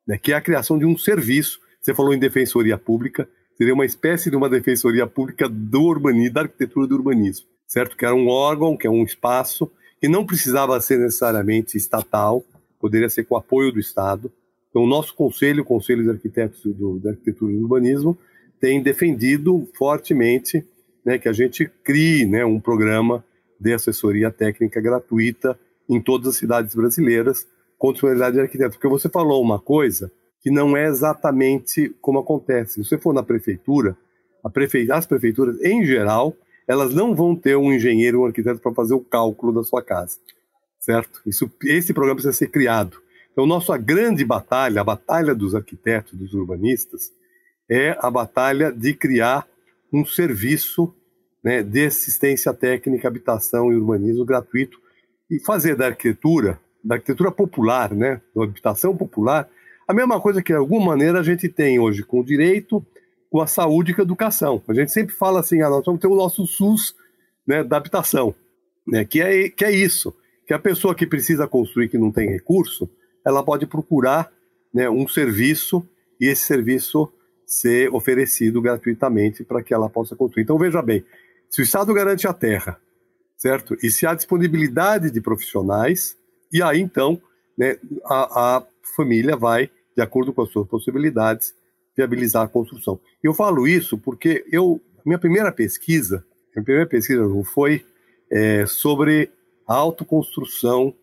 né, 0.05 0.17
que 0.17 0.33
é 0.33 0.35
a 0.35 0.41
criação 0.41 0.77
de 0.77 0.85
um 0.85 0.97
serviço. 0.97 1.59
Você 1.79 1.93
falou 1.93 2.13
em 2.13 2.19
defensoria 2.19 2.77
pública, 2.77 3.29
seria 3.57 3.73
uma 3.73 3.85
espécie 3.85 4.29
de 4.29 4.35
uma 4.35 4.49
defensoria 4.49 5.07
pública 5.07 5.47
do 5.47 5.83
urbanismo, 5.83 6.33
da 6.33 6.41
arquitetura 6.41 6.87
do 6.87 6.95
urbanismo, 6.95 7.47
certo? 7.67 7.95
Que 7.95 8.05
era 8.05 8.13
um 8.13 8.27
órgão, 8.27 8.75
que 8.75 8.85
é 8.85 8.89
um 8.89 9.03
espaço 9.03 9.71
que 9.99 10.07
não 10.07 10.25
precisava 10.25 10.79
ser 10.81 10.97
necessariamente 10.97 11.77
estatal, 11.77 12.43
poderia 12.79 13.09
ser 13.09 13.25
com 13.25 13.35
apoio 13.35 13.71
do 13.71 13.79
Estado, 13.79 14.31
então, 14.69 14.83
o 14.83 14.87
nosso 14.87 15.15
conselho, 15.15 15.63
o 15.63 15.65
Conselho 15.65 16.03
de 16.03 16.09
Arquitetos 16.11 16.61
do, 16.63 16.99
da 16.99 17.11
Arquitetura 17.11 17.51
e 17.51 17.55
do 17.55 17.63
Urbanismo, 17.63 18.17
tem 18.59 18.81
defendido 18.81 19.67
fortemente 19.75 20.65
né, 21.03 21.17
que 21.17 21.27
a 21.27 21.33
gente 21.33 21.65
crie 21.83 22.25
né, 22.25 22.45
um 22.45 22.59
programa 22.59 23.23
de 23.59 23.73
assessoria 23.73 24.31
técnica 24.31 24.79
gratuita 24.79 25.57
em 25.89 25.99
todas 25.99 26.27
as 26.29 26.35
cidades 26.35 26.75
brasileiras 26.75 27.47
com 27.77 27.91
disponibilidade 27.91 28.35
de 28.35 28.41
arquiteto. 28.41 28.75
Porque 28.75 28.87
você 28.87 29.09
falou 29.09 29.41
uma 29.41 29.59
coisa 29.59 30.11
que 30.41 30.51
não 30.51 30.77
é 30.77 30.87
exatamente 30.87 31.89
como 32.01 32.19
acontece. 32.19 32.73
Se 32.73 32.83
você 32.83 32.97
for 32.97 33.13
na 33.13 33.23
prefeitura, 33.23 33.97
prefe... 34.53 34.91
as 34.91 35.05
prefeituras, 35.05 35.59
em 35.61 35.83
geral, 35.83 36.35
elas 36.67 36.93
não 36.93 37.15
vão 37.15 37.35
ter 37.35 37.57
um 37.57 37.73
engenheiro, 37.73 38.21
um 38.21 38.25
arquiteto 38.25 38.59
para 38.59 38.73
fazer 38.73 38.93
o 38.93 39.01
cálculo 39.03 39.51
da 39.51 39.63
sua 39.63 39.81
casa. 39.81 40.17
certo? 40.79 41.21
Isso, 41.25 41.51
esse 41.63 41.93
programa 41.93 42.15
precisa 42.15 42.37
ser 42.37 42.49
criado. 42.49 43.01
Então, 43.31 43.45
nossa 43.45 43.77
grande 43.77 44.25
batalha, 44.25 44.81
a 44.81 44.83
batalha 44.83 45.33
dos 45.33 45.55
arquitetos, 45.55 46.17
dos 46.17 46.33
urbanistas, 46.33 47.11
é 47.69 47.95
a 47.99 48.09
batalha 48.09 48.71
de 48.71 48.93
criar 48.93 49.47
um 49.93 50.05
serviço 50.05 50.93
né, 51.43 51.63
de 51.63 51.85
assistência 51.85 52.53
técnica, 52.53 53.07
habitação 53.07 53.71
e 53.71 53.75
urbanismo 53.75 54.25
gratuito 54.25 54.77
e 55.29 55.39
fazer 55.39 55.75
da 55.75 55.87
arquitetura, 55.87 56.59
da 56.83 56.95
arquitetura 56.95 57.31
popular, 57.31 57.93
né, 57.93 58.21
da 58.35 58.43
habitação 58.43 58.95
popular, 58.95 59.47
a 59.87 59.93
mesma 59.93 60.19
coisa 60.19 60.41
que 60.41 60.53
de 60.53 60.57
alguma 60.57 60.87
maneira 60.87 61.19
a 61.19 61.23
gente 61.23 61.47
tem 61.47 61.79
hoje 61.79 62.03
com 62.03 62.19
o 62.19 62.25
direito, 62.25 62.85
com 63.29 63.41
a 63.41 63.47
saúde 63.47 63.91
e 63.91 63.95
com 63.95 64.01
a 64.01 64.03
educação. 64.03 64.61
A 64.67 64.73
gente 64.73 64.91
sempre 64.91 65.15
fala 65.15 65.39
assim, 65.39 65.61
ah, 65.61 65.69
nós 65.69 65.85
vamos 65.85 66.01
ter 66.01 66.07
o 66.07 66.15
nosso 66.15 66.45
SUS 66.45 66.95
né, 67.47 67.63
da 67.63 67.77
habitação, 67.77 68.33
né, 68.87 69.05
que, 69.05 69.21
é, 69.21 69.49
que 69.49 69.63
é 69.63 69.71
isso, 69.71 70.13
que 70.47 70.53
a 70.53 70.59
pessoa 70.59 70.95
que 70.95 71.05
precisa 71.05 71.47
construir, 71.47 71.89
que 71.89 71.97
não 71.97 72.11
tem 72.11 72.29
recurso, 72.29 72.89
ela 73.29 73.43
pode 73.43 73.65
procurar 73.65 74.31
né, 74.73 74.89
um 74.89 75.07
serviço 75.07 75.87
e 76.19 76.27
esse 76.27 76.43
serviço 76.43 77.11
ser 77.45 77.93
oferecido 77.93 78.61
gratuitamente 78.61 79.43
para 79.43 79.63
que 79.63 79.73
ela 79.73 79.89
possa 79.89 80.15
construir. 80.15 80.43
Então, 80.43 80.57
veja 80.57 80.81
bem, 80.81 81.05
se 81.49 81.61
o 81.61 81.63
Estado 81.63 81.93
garante 81.93 82.27
a 82.27 82.33
terra, 82.33 82.79
certo? 83.37 83.75
E 83.81 83.89
se 83.89 84.05
há 84.05 84.13
disponibilidade 84.13 85.09
de 85.09 85.21
profissionais, 85.21 86.17
e 86.51 86.61
aí 86.61 86.79
então 86.79 87.21
né, 87.57 87.77
a, 88.05 88.57
a 88.57 88.63
família 88.95 89.35
vai, 89.35 89.69
de 89.95 90.01
acordo 90.01 90.33
com 90.33 90.41
as 90.41 90.49
suas 90.49 90.67
possibilidades, 90.67 91.55
viabilizar 91.95 92.43
a 92.43 92.47
construção. 92.47 92.99
Eu 93.23 93.33
falo 93.33 93.67
isso 93.67 93.97
porque 93.97 94.45
eu, 94.51 94.81
minha 95.05 95.19
primeira 95.19 95.51
pesquisa, 95.51 96.25
minha 96.55 96.63
primeira 96.63 96.87
pesquisa 96.87 97.23
foi 97.53 97.85
é, 98.31 98.65
sobre 98.65 99.31
a 99.67 99.75
autoconstrução 99.75 100.93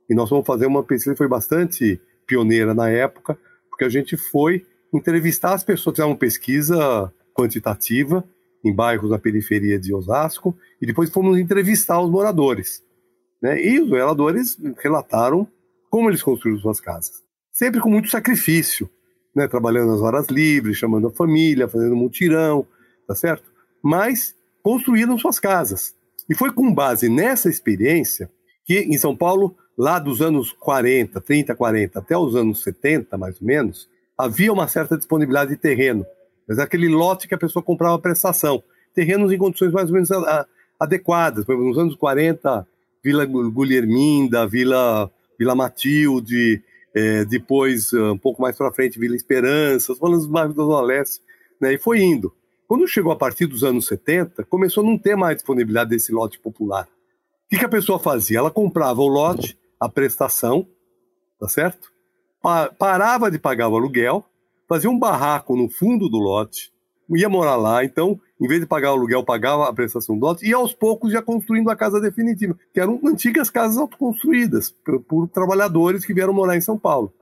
e 0.08 0.14
nós 0.14 0.30
fomos 0.30 0.46
fazer 0.46 0.64
uma 0.64 0.82
pesquisa 0.82 1.12
que 1.12 1.18
foi 1.18 1.28
bastante 1.28 2.00
pioneira 2.26 2.72
na 2.72 2.88
época, 2.88 3.38
porque 3.68 3.84
a 3.84 3.90
gente 3.90 4.16
foi 4.16 4.64
entrevistar 4.90 5.52
as 5.52 5.62
pessoas, 5.62 5.96
fizeram 5.96 6.12
uma 6.12 6.16
pesquisa 6.16 7.12
quantitativa 7.34 8.24
em 8.64 8.74
bairros 8.74 9.10
da 9.10 9.18
periferia 9.18 9.78
de 9.78 9.92
Osasco, 9.92 10.56
e 10.80 10.86
depois 10.86 11.10
fomos 11.10 11.38
entrevistar 11.38 12.00
os 12.00 12.10
moradores. 12.10 12.82
Né? 13.42 13.62
E 13.62 13.78
os 13.78 13.90
moradores 13.90 14.56
relataram 14.78 15.46
como 15.90 16.08
eles 16.08 16.22
construíram 16.22 16.58
suas 16.58 16.80
casas. 16.80 17.25
Sempre 17.56 17.80
com 17.80 17.88
muito 17.88 18.10
sacrifício, 18.10 18.86
né? 19.34 19.48
trabalhando 19.48 19.90
nas 19.90 20.02
horas 20.02 20.26
livres, 20.26 20.76
chamando 20.76 21.06
a 21.06 21.10
família, 21.10 21.66
fazendo 21.66 21.96
mutirão, 21.96 22.66
tá 23.08 23.14
certo? 23.14 23.50
Mas 23.82 24.36
construíram 24.62 25.16
suas 25.16 25.40
casas. 25.40 25.94
E 26.28 26.34
foi 26.34 26.52
com 26.52 26.70
base 26.74 27.08
nessa 27.08 27.48
experiência 27.48 28.30
que 28.66 28.80
em 28.80 28.98
São 28.98 29.16
Paulo, 29.16 29.56
lá 29.74 29.98
dos 29.98 30.20
anos 30.20 30.52
40, 30.52 31.18
30, 31.18 31.54
40 31.54 31.98
até 31.98 32.14
os 32.14 32.36
anos 32.36 32.62
70, 32.62 33.16
mais 33.16 33.40
ou 33.40 33.46
menos, 33.46 33.88
havia 34.18 34.52
uma 34.52 34.68
certa 34.68 34.94
disponibilidade 34.94 35.52
de 35.52 35.56
terreno. 35.56 36.04
Mas 36.46 36.58
aquele 36.58 36.90
lote 36.90 37.26
que 37.26 37.34
a 37.34 37.38
pessoa 37.38 37.62
comprava 37.62 37.98
prestação. 37.98 38.62
Terrenos 38.94 39.32
em 39.32 39.38
condições 39.38 39.72
mais 39.72 39.88
ou 39.88 39.94
menos 39.94 40.10
adequadas. 40.78 41.46
Por 41.46 41.52
exemplo, 41.52 41.70
nos 41.70 41.78
anos 41.78 41.96
40, 41.96 42.68
Vila 43.02 43.24
Guilherminda, 43.24 44.46
Vila, 44.46 45.10
Vila 45.38 45.54
Matilde, 45.54 46.62
é, 46.96 47.26
depois, 47.26 47.92
um 47.92 48.16
pouco 48.16 48.40
mais 48.40 48.56
para 48.56 48.72
frente, 48.72 48.98
Vila 48.98 49.14
Esperança, 49.14 49.94
falando 49.94 50.16
dos 50.16 50.26
bairros 50.26 50.56
da 50.56 50.62
Zona 50.62 50.80
Leste, 50.80 51.20
né, 51.60 51.74
e 51.74 51.78
foi 51.78 52.00
indo. 52.00 52.34
Quando 52.66 52.88
chegou 52.88 53.12
a 53.12 53.16
partir 53.16 53.44
dos 53.44 53.62
anos 53.62 53.86
70, 53.86 54.44
começou 54.44 54.82
a 54.82 54.86
não 54.86 54.96
ter 54.96 55.14
mais 55.14 55.36
disponibilidade 55.36 55.90
desse 55.90 56.10
lote 56.10 56.38
popular. 56.38 56.84
O 56.84 57.48
que, 57.50 57.58
que 57.58 57.64
a 57.66 57.68
pessoa 57.68 57.98
fazia? 57.98 58.38
Ela 58.38 58.50
comprava 58.50 59.02
o 59.02 59.08
lote, 59.08 59.58
a 59.78 59.90
prestação, 59.90 60.66
tá 61.38 61.46
certo? 61.48 61.92
Pa 62.40 62.70
parava 62.70 63.30
de 63.30 63.38
pagar 63.38 63.68
o 63.68 63.76
aluguel, 63.76 64.24
fazia 64.66 64.88
um 64.88 64.98
barraco 64.98 65.54
no 65.54 65.68
fundo 65.68 66.08
do 66.08 66.16
lote, 66.16 66.72
ia 67.10 67.28
morar 67.28 67.56
lá, 67.56 67.84
então, 67.84 68.20
em 68.40 68.48
vez 68.48 68.60
de 68.60 68.66
pagar 68.66 68.90
o 68.90 68.96
aluguel, 68.96 69.24
pagava 69.24 69.68
a 69.68 69.72
prestação 69.72 70.18
do 70.18 70.24
lote, 70.24 70.46
e 70.46 70.52
aos 70.52 70.72
poucos 70.72 71.12
já 71.12 71.22
construindo 71.22 71.70
a 71.70 71.76
casa 71.76 72.00
definitiva, 72.00 72.56
que 72.72 72.80
eram 72.80 73.00
antigas 73.04 73.50
casas 73.50 73.76
autoconstruídas 73.78 74.70
por, 74.70 75.00
por 75.00 75.28
trabalhadores 75.28 76.04
que 76.04 76.14
vieram 76.14 76.32
morar 76.32 76.56
em 76.56 76.60
São 76.60 76.78
Paulo. 76.78 77.12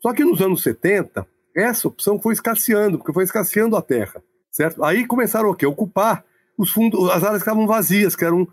Só 0.00 0.12
que 0.12 0.24
nos 0.24 0.40
anos 0.40 0.62
70, 0.62 1.26
essa 1.54 1.88
opção 1.88 2.18
foi 2.18 2.32
escasseando, 2.32 2.98
porque 2.98 3.12
foi 3.12 3.24
escasseando 3.24 3.76
a 3.76 3.82
terra 3.82 4.22
certo? 4.54 4.84
Aí 4.84 5.04
começaram 5.04 5.50
o 5.50 5.54
quê? 5.54 5.66
Ocupar 5.66 6.24
os 6.56 6.70
fundos, 6.70 7.10
as 7.10 7.24
áreas 7.24 7.42
que 7.42 7.48
estavam 7.48 7.66
vazias, 7.66 8.14
que 8.14 8.24
eram, 8.24 8.46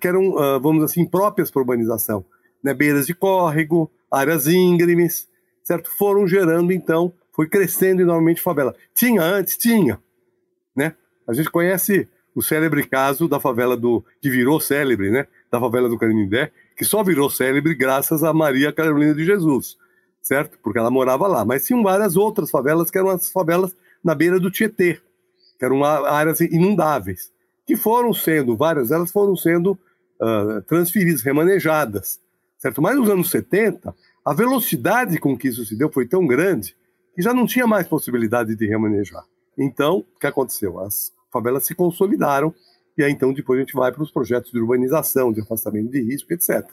que 0.00 0.08
eram 0.08 0.30
uh, 0.30 0.58
vamos 0.58 0.82
assim, 0.82 1.04
próprias 1.04 1.50
para 1.50 1.60
urbanização, 1.60 2.24
né? 2.64 2.72
Beiras 2.72 3.06
de 3.06 3.14
córrego, 3.14 3.90
áreas 4.10 4.46
íngremes, 4.46 5.28
certo? 5.62 5.90
Foram 5.90 6.26
gerando, 6.26 6.72
então, 6.72 7.12
foi 7.32 7.46
crescendo 7.46 8.00
enormemente 8.00 8.40
favela. 8.40 8.74
Tinha 8.94 9.22
antes? 9.22 9.58
Tinha? 9.58 10.00
A 11.26 11.32
gente 11.32 11.50
conhece 11.50 12.08
o 12.34 12.42
célebre 12.42 12.86
caso 12.86 13.28
da 13.28 13.38
favela 13.38 13.76
do, 13.76 14.04
que 14.20 14.30
virou 14.30 14.60
célebre, 14.60 15.10
né? 15.10 15.26
Da 15.50 15.60
favela 15.60 15.88
do 15.88 15.98
Canindé, 15.98 16.50
que 16.76 16.84
só 16.84 17.02
virou 17.02 17.30
célebre 17.30 17.74
graças 17.74 18.24
a 18.24 18.32
Maria 18.32 18.72
Carolina 18.72 19.14
de 19.14 19.24
Jesus, 19.24 19.76
certo? 20.22 20.58
Porque 20.62 20.78
ela 20.78 20.90
morava 20.90 21.26
lá. 21.26 21.44
Mas 21.44 21.66
tinham 21.66 21.82
várias 21.82 22.16
outras 22.16 22.50
favelas 22.50 22.90
que 22.90 22.98
eram 22.98 23.10
as 23.10 23.30
favelas 23.30 23.76
na 24.02 24.14
beira 24.14 24.40
do 24.40 24.50
Tietê, 24.50 25.00
que 25.58 25.64
eram 25.64 25.84
áreas 25.84 26.40
inundáveis, 26.40 27.30
que 27.66 27.76
foram 27.76 28.12
sendo, 28.12 28.56
várias 28.56 28.88
delas 28.88 29.12
foram 29.12 29.36
sendo 29.36 29.78
uh, 30.20 30.62
transferidas, 30.66 31.22
remanejadas, 31.22 32.18
certo? 32.58 32.80
Mas 32.80 32.96
nos 32.96 33.08
anos 33.08 33.30
70, 33.30 33.94
a 34.24 34.34
velocidade 34.34 35.18
com 35.18 35.36
que 35.36 35.48
isso 35.48 35.64
se 35.64 35.76
deu 35.76 35.90
foi 35.92 36.06
tão 36.06 36.26
grande 36.26 36.74
que 37.14 37.22
já 37.22 37.34
não 37.34 37.46
tinha 37.46 37.66
mais 37.66 37.86
possibilidade 37.86 38.56
de 38.56 38.66
remanejar. 38.66 39.24
Então, 39.58 39.98
o 39.98 40.18
que 40.18 40.26
aconteceu? 40.26 40.80
As 40.80 41.12
favelas 41.32 41.64
se 41.64 41.74
consolidaram 41.74 42.54
e 42.96 43.02
aí 43.02 43.10
então 43.10 43.32
depois 43.32 43.58
a 43.58 43.62
gente 43.62 43.74
vai 43.74 43.90
para 43.90 44.02
os 44.02 44.10
projetos 44.10 44.50
de 44.52 44.58
urbanização, 44.58 45.32
de 45.32 45.40
afastamento 45.40 45.90
de 45.90 46.02
risco, 46.02 46.32
etc. 46.32 46.68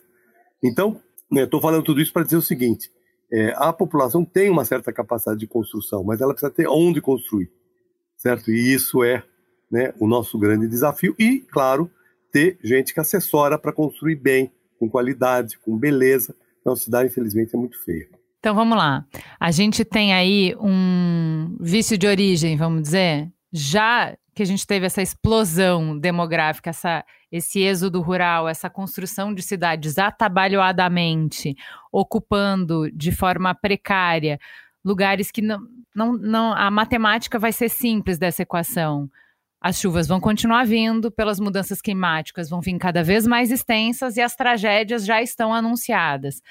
Então, 0.63 1.01
estou 1.32 1.59
né, 1.59 1.61
falando 1.61 1.84
tudo 1.84 2.01
isso 2.01 2.11
para 2.11 2.23
dizer 2.23 2.38
o 2.38 2.41
seguinte: 2.41 2.91
é, 3.32 3.53
a 3.55 3.71
população 3.71 4.25
tem 4.25 4.49
uma 4.49 4.65
certa 4.65 4.91
capacidade 4.91 5.39
de 5.39 5.47
construção, 5.47 6.03
mas 6.03 6.19
ela 6.19 6.34
precisa 6.34 6.51
ter 6.51 6.67
onde 6.67 7.01
construir 7.01 7.49
certo? 8.19 8.51
E 8.51 8.73
isso 8.73 9.03
é 9.03 9.23
né, 9.71 9.93
o 9.97 10.07
nosso 10.07 10.38
grande 10.38 10.67
desafio. 10.67 11.15
E, 11.17 11.39
claro, 11.39 11.89
ter 12.32 12.59
gente 12.63 12.93
que 12.93 12.99
assessora 12.99 13.57
para 13.57 13.73
construir 13.73 14.15
bem, 14.15 14.51
com 14.77 14.89
qualidade, 14.89 15.57
com 15.57 15.77
beleza. 15.77 16.36
Nossa 16.63 16.84
cidade, 16.84 17.10
infelizmente, 17.10 17.56
é 17.56 17.57
muito 17.57 17.81
feia. 17.84 18.07
Então 18.40 18.56
vamos 18.56 18.78
lá. 18.78 19.06
A 19.40 19.52
gente 19.52 19.84
tem 19.84 20.14
aí 20.14 20.56
um 20.60 21.57
vício 21.60 21.98
de 21.98 22.07
origem, 22.07 22.56
vamos 22.56 22.82
dizer, 22.84 23.30
já 23.52 24.16
que 24.34 24.41
a 24.41 24.45
gente 24.45 24.66
teve 24.66 24.86
essa 24.86 25.02
explosão 25.02 25.99
demográfica, 25.99 26.70
essa, 26.70 27.03
esse 27.30 27.60
êxodo 27.60 27.99
rural, 27.99 28.48
essa 28.48 28.70
construção 28.70 29.34
de 29.34 29.41
cidades 29.41 29.98
atabalhoadamente, 29.98 31.56
ocupando 31.91 32.90
de 32.91 33.11
forma 33.11 33.53
precária 33.53 34.40
lugares 34.86 35.30
que 35.30 35.41
não, 35.41 35.60
não, 35.94 36.14
não, 36.14 36.53
a 36.53 36.72
matemática 36.72 37.38
vai 37.38 37.52
ser 37.52 37.68
simples 37.68 38.18
dessa 38.18 38.44
equação. 38.44 39.10
As 39.61 39.78
chuvas 39.78 40.07
vão 40.07 40.22
continuar 40.22 40.66
vindo, 40.66 41.11
pelas 41.11 41.38
mudanças 41.38 41.82
climáticas 41.82 42.49
vão 42.49 42.61
vir 42.61 42.78
cada 42.78 43.03
vez 43.03 43.28
mais 43.28 43.52
extensas 43.52 44.16
e 44.16 44.22
as 44.22 44.34
tragédias 44.34 45.06
já 45.06 45.22
estão 45.22 45.53
anunciadas. 45.53 46.41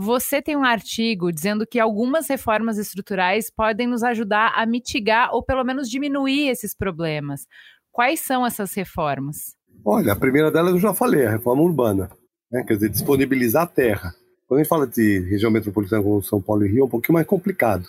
Você 0.00 0.40
tem 0.40 0.56
um 0.56 0.62
artigo 0.62 1.32
dizendo 1.32 1.66
que 1.66 1.80
algumas 1.80 2.28
reformas 2.28 2.78
estruturais 2.78 3.50
podem 3.50 3.84
nos 3.88 4.04
ajudar 4.04 4.52
a 4.54 4.64
mitigar 4.64 5.34
ou 5.34 5.42
pelo 5.42 5.64
menos 5.64 5.90
diminuir 5.90 6.48
esses 6.48 6.72
problemas. 6.72 7.48
Quais 7.90 8.20
são 8.20 8.46
essas 8.46 8.72
reformas? 8.74 9.56
Olha, 9.84 10.12
a 10.12 10.16
primeira 10.16 10.52
delas 10.52 10.74
eu 10.74 10.78
já 10.78 10.94
falei, 10.94 11.26
a 11.26 11.32
reforma 11.32 11.64
urbana. 11.64 12.08
Né? 12.48 12.62
Quer 12.62 12.74
dizer, 12.74 12.90
disponibilizar 12.90 13.66
terra. 13.66 14.14
Quando 14.46 14.60
a 14.60 14.62
gente 14.62 14.70
fala 14.70 14.86
de 14.86 15.18
região 15.28 15.50
metropolitana 15.50 16.00
como 16.00 16.22
São 16.22 16.40
Paulo 16.40 16.64
e 16.64 16.68
Rio, 16.68 16.82
é 16.82 16.84
um 16.84 16.88
pouquinho 16.88 17.14
mais 17.14 17.26
complicado. 17.26 17.84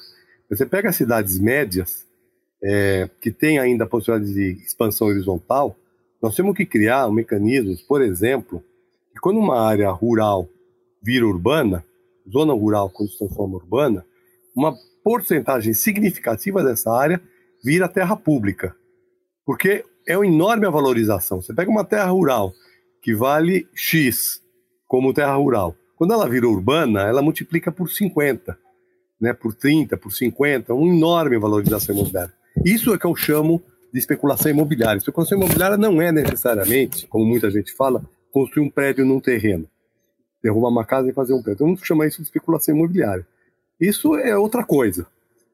Você 0.49 0.65
pega 0.65 0.91
cidades 0.91 1.37
médias, 1.37 2.07
é, 2.63 3.07
que 3.21 3.29
têm 3.29 3.59
ainda 3.59 3.83
a 3.83 3.87
possibilidade 3.87 4.33
de 4.33 4.63
expansão 4.63 5.09
horizontal, 5.09 5.75
nós 6.19 6.35
temos 6.35 6.57
que 6.57 6.65
criar 6.65 7.07
mecanismos, 7.11 7.83
por 7.83 8.01
exemplo, 8.01 8.63
que 9.13 9.19
quando 9.21 9.37
uma 9.37 9.61
área 9.61 9.91
rural 9.91 10.49
vira 11.03 11.27
urbana, 11.27 11.85
zona 12.31 12.53
rural 12.53 12.89
quando 12.89 13.09
se 13.09 13.17
transforma 13.17 13.55
urbana, 13.55 14.05
uma 14.55 14.75
porcentagem 15.03 15.73
significativa 15.73 16.63
dessa 16.63 16.91
área 16.91 17.21
vira 17.63 17.87
terra 17.87 18.15
pública. 18.15 18.75
Porque 19.45 19.83
é 20.07 20.17
uma 20.17 20.27
enorme 20.27 20.69
valorização. 20.69 21.41
Você 21.41 21.53
pega 21.53 21.69
uma 21.69 21.85
terra 21.85 22.09
rural 22.09 22.53
que 23.01 23.13
vale 23.15 23.67
X 23.73 24.41
como 24.87 25.13
terra 25.13 25.35
rural, 25.35 25.75
Quando 25.95 26.13
ela 26.13 26.27
vira 26.27 26.47
urbana, 26.47 27.01
ela 27.01 27.21
multiplica 27.21 27.71
por 27.71 27.91
50, 27.91 28.57
né, 29.21 29.33
por 29.33 29.53
30, 29.53 29.97
por 29.97 30.11
50, 30.11 30.73
uma 30.73 30.95
enorme 30.95 31.37
valorização 31.37 31.93
imobiliária. 31.93 32.33
Isso 32.65 32.93
é 32.93 32.97
que 32.97 33.05
eu 33.05 33.15
chamo 33.15 33.61
de 33.93 33.99
especulação 33.99 34.49
imobiliária. 34.49 34.97
Especulação 34.97 35.37
imobiliária 35.37 35.77
não 35.77 36.01
é 36.01 36.11
necessariamente, 36.11 37.05
como 37.05 37.25
muita 37.25 37.51
gente 37.51 37.73
fala, 37.73 38.01
construir 38.31 38.65
um 38.65 38.69
prédio 38.69 39.05
num 39.05 39.19
terreno, 39.19 39.67
derrubar 40.41 40.69
uma 40.69 40.85
casa 40.85 41.09
e 41.09 41.13
fazer 41.13 41.33
um 41.33 41.41
prédio. 41.41 41.63
Eu 41.63 41.67
não 41.69 41.77
chamo 41.77 42.03
isso 42.03 42.17
de 42.17 42.23
especulação 42.23 42.75
imobiliária. 42.75 43.25
Isso 43.79 44.15
é 44.15 44.37
outra 44.37 44.63
coisa, 44.63 45.07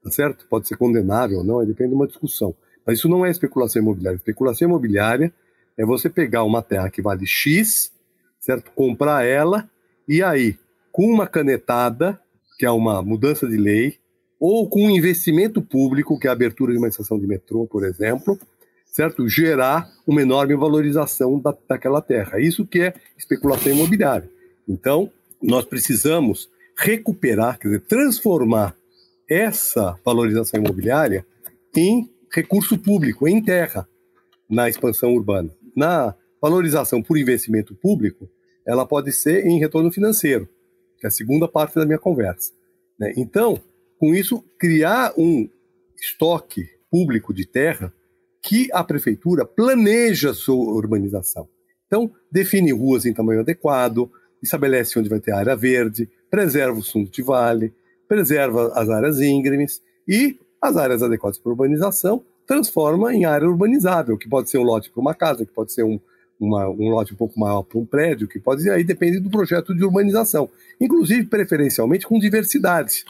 tá 0.03 0.11
certo? 0.11 0.45
Pode 0.49 0.67
ser 0.67 0.77
condenável 0.77 1.39
ou 1.39 1.43
não, 1.43 1.65
depende 1.65 1.89
de 1.89 1.95
uma 1.95 2.07
discussão. 2.07 2.55
Mas 2.85 2.99
isso 2.99 3.09
não 3.09 3.25
é 3.25 3.29
especulação 3.29 3.81
imobiliária. 3.81 4.17
Especulação 4.17 4.67
imobiliária 4.67 5.33
é 5.77 5.85
você 5.85 6.09
pegar 6.09 6.43
uma 6.43 6.61
terra 6.61 6.89
que 6.89 7.01
vale 7.01 7.25
X, 7.25 7.91
certo? 8.39 8.71
Comprar 8.71 9.25
ela 9.25 9.69
e 10.07 10.21
aí, 10.21 10.55
com 10.91 11.07
uma 11.07 11.27
canetada, 11.27 12.19
que 12.59 12.65
é 12.65 12.71
uma 12.71 13.01
mudança 13.01 13.47
de 13.47 13.57
lei, 13.57 13.97
ou 14.39 14.69
com 14.69 14.85
um 14.85 14.89
investimento 14.89 15.61
público, 15.61 16.19
que 16.19 16.27
é 16.27 16.29
a 16.29 16.33
abertura 16.33 16.71
de 16.71 16.77
uma 16.77 16.87
estação 16.87 17.19
de 17.19 17.25
metrô, 17.25 17.65
por 17.65 17.83
exemplo, 17.83 18.37
certo? 18.85 19.27
Gerar 19.27 19.89
uma 20.05 20.21
enorme 20.21 20.55
valorização 20.55 21.39
da, 21.39 21.55
daquela 21.67 22.01
terra. 22.01 22.39
Isso 22.39 22.65
que 22.65 22.81
é 22.81 22.93
especulação 23.17 23.71
imobiliária. 23.71 24.29
Então, 24.67 25.11
nós 25.41 25.65
precisamos 25.65 26.49
recuperar, 26.77 27.59
quer 27.59 27.67
dizer, 27.69 27.81
transformar 27.81 28.75
essa 29.29 29.97
valorização 30.03 30.59
imobiliária 30.59 31.25
em 31.75 32.09
recurso 32.33 32.77
público, 32.77 33.27
em 33.27 33.41
terra, 33.41 33.87
na 34.49 34.69
expansão 34.69 35.13
urbana. 35.13 35.51
Na 35.75 36.15
valorização 36.41 37.01
por 37.01 37.17
investimento 37.17 37.75
público, 37.75 38.29
ela 38.65 38.85
pode 38.85 39.11
ser 39.11 39.45
em 39.45 39.59
retorno 39.59 39.91
financeiro, 39.91 40.47
que 40.97 41.05
é 41.05 41.07
a 41.07 41.11
segunda 41.11 41.47
parte 41.47 41.75
da 41.75 41.85
minha 41.85 41.99
conversa. 41.99 42.51
Né? 42.99 43.13
Então, 43.17 43.61
com 43.97 44.13
isso, 44.13 44.43
criar 44.59 45.13
um 45.17 45.49
estoque 45.97 46.67
público 46.91 47.33
de 47.33 47.45
terra 47.45 47.93
que 48.41 48.69
a 48.71 48.83
prefeitura 48.83 49.45
planeja 49.45 50.33
sua 50.33 50.73
urbanização. 50.73 51.47
Então, 51.87 52.11
define 52.31 52.71
ruas 52.71 53.05
em 53.05 53.13
tamanho 53.13 53.41
adequado, 53.41 54.09
estabelece 54.45 54.97
onde 54.97 55.09
vai 55.09 55.19
ter 55.19 55.31
área 55.31 55.55
verde, 55.55 56.09
preserva 56.30 56.77
os 56.77 56.91
fundos 56.91 57.11
de 57.11 57.22
vale, 57.22 57.73
preserva 58.07 58.72
as 58.76 58.89
áreas 58.89 59.19
íngremes 59.19 59.81
e 60.07 60.39
as 60.61 60.77
áreas 60.77 61.03
adequadas 61.03 61.38
para 61.38 61.51
urbanização 61.51 62.23
transforma 62.45 63.13
em 63.13 63.26
área 63.26 63.47
urbanizável, 63.47 64.17
que 64.17 64.30
pode 64.30 64.49
ser 64.49 64.57
um 64.57 64.63
lote 64.63 64.89
para 64.89 65.01
uma 65.01 65.13
casa, 65.13 65.45
que 65.45 65.51
pode 65.51 65.73
ser 65.73 65.84
um, 65.84 65.99
uma, 66.39 66.69
um 66.69 66.89
lote 66.89 67.13
um 67.13 67.17
pouco 67.17 67.39
maior 67.39 67.63
para 67.63 67.80
um 67.80 67.85
prédio, 67.85 68.27
que 68.27 68.39
pode 68.39 68.61
ser, 68.61 68.72
aí 68.72 68.84
depende 68.84 69.19
do 69.19 69.30
projeto 69.30 69.73
de 69.73 69.84
urbanização. 69.84 70.49
Inclusive, 70.80 71.26
preferencialmente 71.26 72.05
com 72.05 72.19
diversidade, 72.19 73.03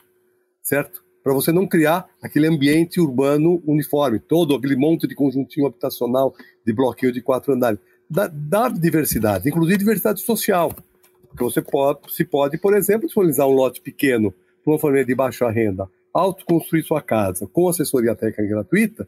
certo? 0.61 1.03
Para 1.23 1.33
você 1.33 1.51
não 1.51 1.67
criar 1.67 2.07
aquele 2.21 2.47
ambiente 2.47 3.01
urbano 3.01 3.61
uniforme, 3.65 4.19
todo 4.19 4.55
aquele 4.55 4.75
monte 4.75 5.07
de 5.07 5.15
conjuntinho 5.15 5.67
habitacional 5.67 6.35
de 6.65 6.71
bloqueio 6.71 7.11
de 7.11 7.21
quatro 7.21 7.53
andares. 7.53 7.79
Dá 8.07 8.69
diversidade, 8.69 9.49
inclusive 9.49 9.79
diversidade 9.79 10.21
social. 10.21 10.71
Porque 11.35 11.43
você 11.43 11.61
pode, 11.61 11.99
se 12.13 12.23
pode, 12.23 12.57
por 12.57 12.73
exemplo, 12.73 13.07
disponibilizar 13.07 13.45
um 13.45 13.51
lote 13.51 13.81
pequeno 13.81 14.33
para 14.63 14.73
uma 14.73 14.79
família 14.79 15.05
de 15.05 15.13
baixa 15.13 15.49
renda, 15.49 15.89
autoconstruir 16.13 16.85
sua 16.85 17.01
casa 17.01 17.45
com 17.45 17.67
assessoria 17.67 18.15
técnica 18.15 18.47
gratuita, 18.47 19.07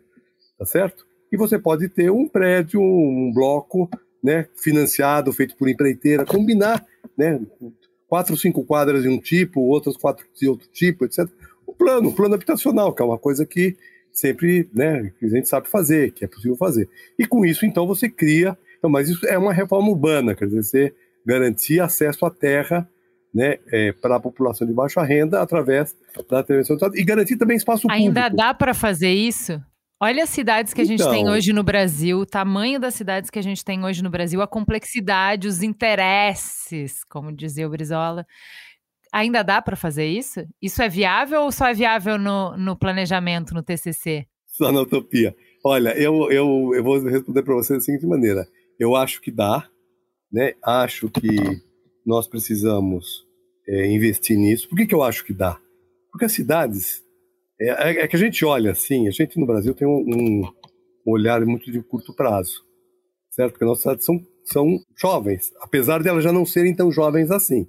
tá 0.60 0.66
certo? 0.66 1.08
E 1.32 1.38
você 1.38 1.58
pode 1.58 1.88
ter 1.88 2.12
um 2.12 2.28
prédio, 2.28 2.82
um 2.82 3.32
bloco 3.34 3.90
né, 4.22 4.48
financiado, 4.56 5.32
feito 5.32 5.56
por 5.56 5.70
empreiteira, 5.70 6.26
combinar, 6.26 6.86
né, 7.18 7.40
quatro, 8.08 8.36
cinco 8.36 8.66
quadras 8.66 9.04
de 9.04 9.10
um 9.10 9.20
tipo, 9.20 9.62
outras 9.62 9.96
quatro 9.96 10.26
de 10.36 10.50
outro 10.50 10.68
tipo, 10.72 11.06
etc. 11.06 11.30
O 11.66 11.74
plano, 11.74 12.10
o 12.10 12.14
plano 12.14 12.36
habitacional, 12.36 12.94
que 12.94 13.02
é 13.02 13.06
uma 13.06 13.18
coisa 13.18 13.46
que 13.46 13.78
sempre, 14.12 14.70
né, 14.74 15.14
que 15.18 15.26
a 15.28 15.30
gente 15.30 15.48
sabe 15.48 15.70
fazer, 15.70 16.12
que 16.12 16.26
é 16.26 16.28
possível 16.28 16.58
fazer. 16.58 16.90
E 17.18 17.26
com 17.26 17.46
isso, 17.46 17.66
então, 17.66 17.88
você 17.88 18.10
cria, 18.10 18.58
então, 18.78 18.90
mas 18.90 19.08
isso 19.08 19.26
é 19.28 19.38
uma 19.38 19.54
reforma 19.54 19.90
urbana, 19.90 20.36
quer 20.36 20.46
dizer, 20.46 20.64
você 20.64 20.94
garantir 21.28 21.82
acesso 21.82 22.26
à 22.26 22.32
terra, 22.32 22.90
né, 23.36 23.58
é, 23.72 23.92
para 23.92 24.16
a 24.16 24.20
população 24.20 24.66
de 24.66 24.74
baixa 24.74 25.04
renda 25.04 25.42
através 25.42 25.94
da 26.30 26.40
intervenção 26.40 26.76
do 26.76 26.80
Estado 26.80 26.98
e 26.98 27.04
garantir 27.04 27.36
também 27.36 27.58
espaço 27.58 27.86
Ainda 27.92 28.22
público. 28.22 28.38
dá 28.38 28.54
para 28.54 28.74
fazer 28.74 29.12
isso? 29.12 29.62
Olha 30.00 30.24
as 30.24 30.30
cidades 30.30 30.74
que 30.74 30.82
a 30.82 30.86
gente 30.86 31.04
tem 31.10 31.24
Então. 31.24 31.34
hoje 31.34 31.52
no 31.52 31.64
Brasil, 31.64 32.20
o 32.20 32.26
tamanho 32.26 32.80
das 32.80 32.94
cidades 32.94 33.30
que 33.30 33.40
a 33.40 33.42
gente 33.42 33.66
tem 33.66 33.84
hoje 33.84 34.02
no 34.02 34.10
Brasil, 34.10 34.42
a 34.42 34.48
complexidade, 34.48 35.48
os 35.48 35.62
interesses, 35.62 37.04
como 37.04 37.36
dizia 37.36 37.68
o 37.68 37.70
Brizola. 37.70 38.26
Ainda 39.12 39.44
dá 39.44 39.62
para 39.62 39.76
fazer 39.76 40.06
isso? 40.06 40.46
Isso 40.62 40.82
é 40.82 40.88
viável 40.88 41.42
ou 41.42 41.52
só 41.52 41.68
é 41.68 41.74
viável 41.74 42.18
no, 42.18 42.56
no 42.56 42.78
planejamento, 42.78 43.54
no 43.54 43.64
TCC? 43.64 44.28
Só 44.46 44.72
na 44.72 44.82
utopia. 44.82 45.36
Olha, 45.66 45.98
eu, 45.98 46.32
eu, 46.32 46.72
eu 46.76 46.84
vou 46.84 47.00
responder 47.04 47.42
para 47.42 47.56
você 47.56 47.74
da 47.74 47.80
seguinte 47.82 48.06
maneira. 48.06 48.48
Eu 48.80 48.96
acho 48.96 49.20
que 49.20 49.32
dá, 49.32 49.68
né? 50.32 50.54
Acho 50.64 51.10
que 51.10 51.62
nós 52.06 52.28
precisamos 52.28 53.26
é, 53.68 53.88
investir 53.88 54.38
nisso. 54.38 54.68
Por 54.70 54.78
que, 54.78 54.88
que 54.88 54.96
eu 54.96 55.04
acho 55.04 55.26
que 55.26 55.34
dá? 55.34 55.60
Porque 56.12 56.26
as 56.26 56.32
cidades. 56.32 57.04
É, 57.60 57.70
é- 57.90 58.00
é 58.04 58.08
que 58.08 58.16
a 58.16 58.20
gente 58.20 58.46
olha 58.46 58.72
assim, 58.72 59.08
a 59.08 59.12
gente 59.12 59.40
no 59.40 59.46
Brasil 59.46 59.74
tem 59.74 59.88
um, 59.88 60.04
um 60.08 60.44
olhar 61.06 61.44
muito 61.46 61.72
de 61.72 61.82
curto 61.82 62.14
prazo, 62.14 62.64
certo? 63.32 63.54
Porque 63.54 63.66
nossas 63.66 63.82
cidades 63.82 64.06
são, 64.06 64.22
são 64.44 64.80
jovens, 64.96 65.52
apesar 65.60 66.02
de 66.04 66.10
elas 66.10 66.24
já 66.24 66.32
não 66.32 66.46
serem 66.46 66.76
tão 66.76 66.92
jovens 66.92 67.32
assim, 67.32 67.68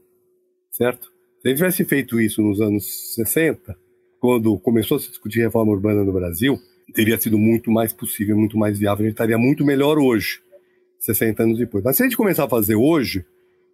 certo? 0.70 1.10
Se 1.40 1.46
a 1.46 1.48
gente 1.48 1.58
tivesse 1.58 1.84
feito 1.84 2.20
isso 2.20 2.42
nos 2.42 2.60
anos 2.60 3.14
60, 3.14 3.74
quando 4.20 4.58
começou 4.58 4.96
a 4.96 5.00
se 5.00 5.08
discutir 5.08 5.40
reforma 5.40 5.72
urbana 5.72 6.04
no 6.04 6.12
Brasil, 6.12 6.58
teria 6.92 7.18
sido 7.18 7.38
muito 7.38 7.70
mais 7.70 7.92
possível, 7.92 8.36
muito 8.36 8.58
mais 8.58 8.78
viável, 8.78 9.04
a 9.04 9.08
gente 9.08 9.14
estaria 9.14 9.38
muito 9.38 9.64
melhor 9.64 9.98
hoje, 9.98 10.40
60 10.98 11.42
anos 11.42 11.58
depois. 11.58 11.84
Mas 11.84 11.96
se 11.96 12.02
a 12.02 12.06
gente 12.06 12.16
começar 12.16 12.44
a 12.44 12.48
fazer 12.48 12.74
hoje, 12.74 13.24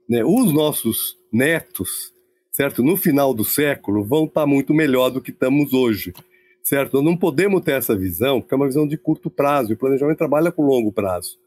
né, 0.08 0.24
os 0.24 0.52
nossos 0.52 1.16
netos, 1.32 2.12
certo, 2.50 2.82
no 2.82 2.96
final 2.96 3.34
do 3.34 3.44
século, 3.44 4.04
vão 4.04 4.24
estar 4.24 4.46
muito 4.46 4.72
melhor 4.72 5.10
do 5.10 5.20
que 5.20 5.30
estamos 5.30 5.72
hoje, 5.72 6.12
certo? 6.62 7.02
Não 7.02 7.16
podemos 7.16 7.62
ter 7.62 7.72
essa 7.72 7.96
visão, 7.96 8.40
porque 8.40 8.54
é 8.54 8.56
uma 8.56 8.66
visão 8.66 8.86
de 8.86 8.96
curto 8.96 9.30
prazo, 9.30 9.70
e 9.70 9.74
o 9.74 9.76
planejamento 9.76 10.18
trabalha 10.18 10.52
com 10.52 10.62
longo 10.62 10.92
prazo. 10.92 11.38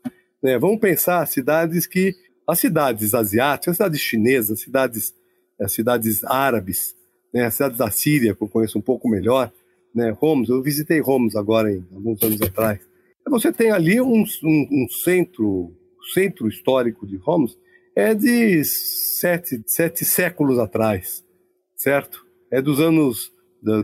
né? 0.41 0.57
Vamos 0.59 0.79
pensar 0.79 1.25
cidades 1.27 1.87
que, 1.87 2.15
as 2.47 2.59
cidades 2.59 3.13
asiáticas, 3.13 3.71
as 3.71 3.77
cidades 3.77 4.01
chinesas, 4.01 4.51
as 4.51 4.61
cidades, 4.61 5.13
as 5.59 5.71
cidades 5.71 6.23
árabes, 6.23 6.95
né, 7.33 7.45
as 7.45 7.53
cidades 7.53 7.77
da 7.77 7.89
Síria, 7.91 8.33
que 8.33 8.41
eu 8.41 8.47
conheço 8.47 8.77
um 8.77 8.81
pouco 8.81 9.09
melhor, 9.09 9.51
né, 9.93 10.15
Homs, 10.21 10.49
eu 10.49 10.61
visitei 10.61 11.01
Homs 11.01 11.35
agora, 11.35 11.71
em, 11.71 11.85
alguns 11.93 12.21
anos 12.21 12.41
atrás. 12.41 12.79
Você 13.29 13.51
tem 13.51 13.71
ali 13.71 13.99
um, 14.01 14.23
um, 14.43 14.67
um 14.71 14.87
centro, 14.89 15.73
centro 16.13 16.47
histórico 16.47 17.05
de 17.05 17.19
Homs, 17.25 17.57
é 17.95 18.13
de 18.13 18.63
sete, 18.63 19.61
sete 19.65 20.05
séculos 20.05 20.59
atrás, 20.59 21.23
certo? 21.75 22.25
É 22.51 22.61
dos 22.61 22.79
anos 22.79 23.31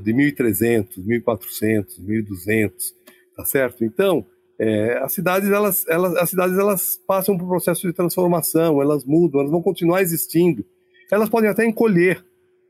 de 0.02 0.14
1300, 0.14 1.06
1400, 1.06 2.00
1200, 2.00 2.94
tá 3.36 3.44
certo? 3.46 3.84
Então, 3.84 4.26
é, 4.60 5.00
as 5.00 5.12
cidades 5.14 5.50
elas, 5.50 5.86
elas, 5.88 6.16
as 6.16 6.30
cidades 6.30 6.58
elas 6.58 7.00
passam 7.08 7.38
por 7.38 7.46
um 7.46 7.50
processo 7.50 7.88
de 7.88 7.94
transformação, 7.94 8.82
elas 8.82 9.04
mudam, 9.04 9.42
elas 9.42 9.52
vão 9.52 9.62
continuar 9.62 10.02
existindo. 10.02 10.64
Elas 11.12 11.30
podem 11.30 11.50
até 11.50 11.66
encolher, 11.66 12.24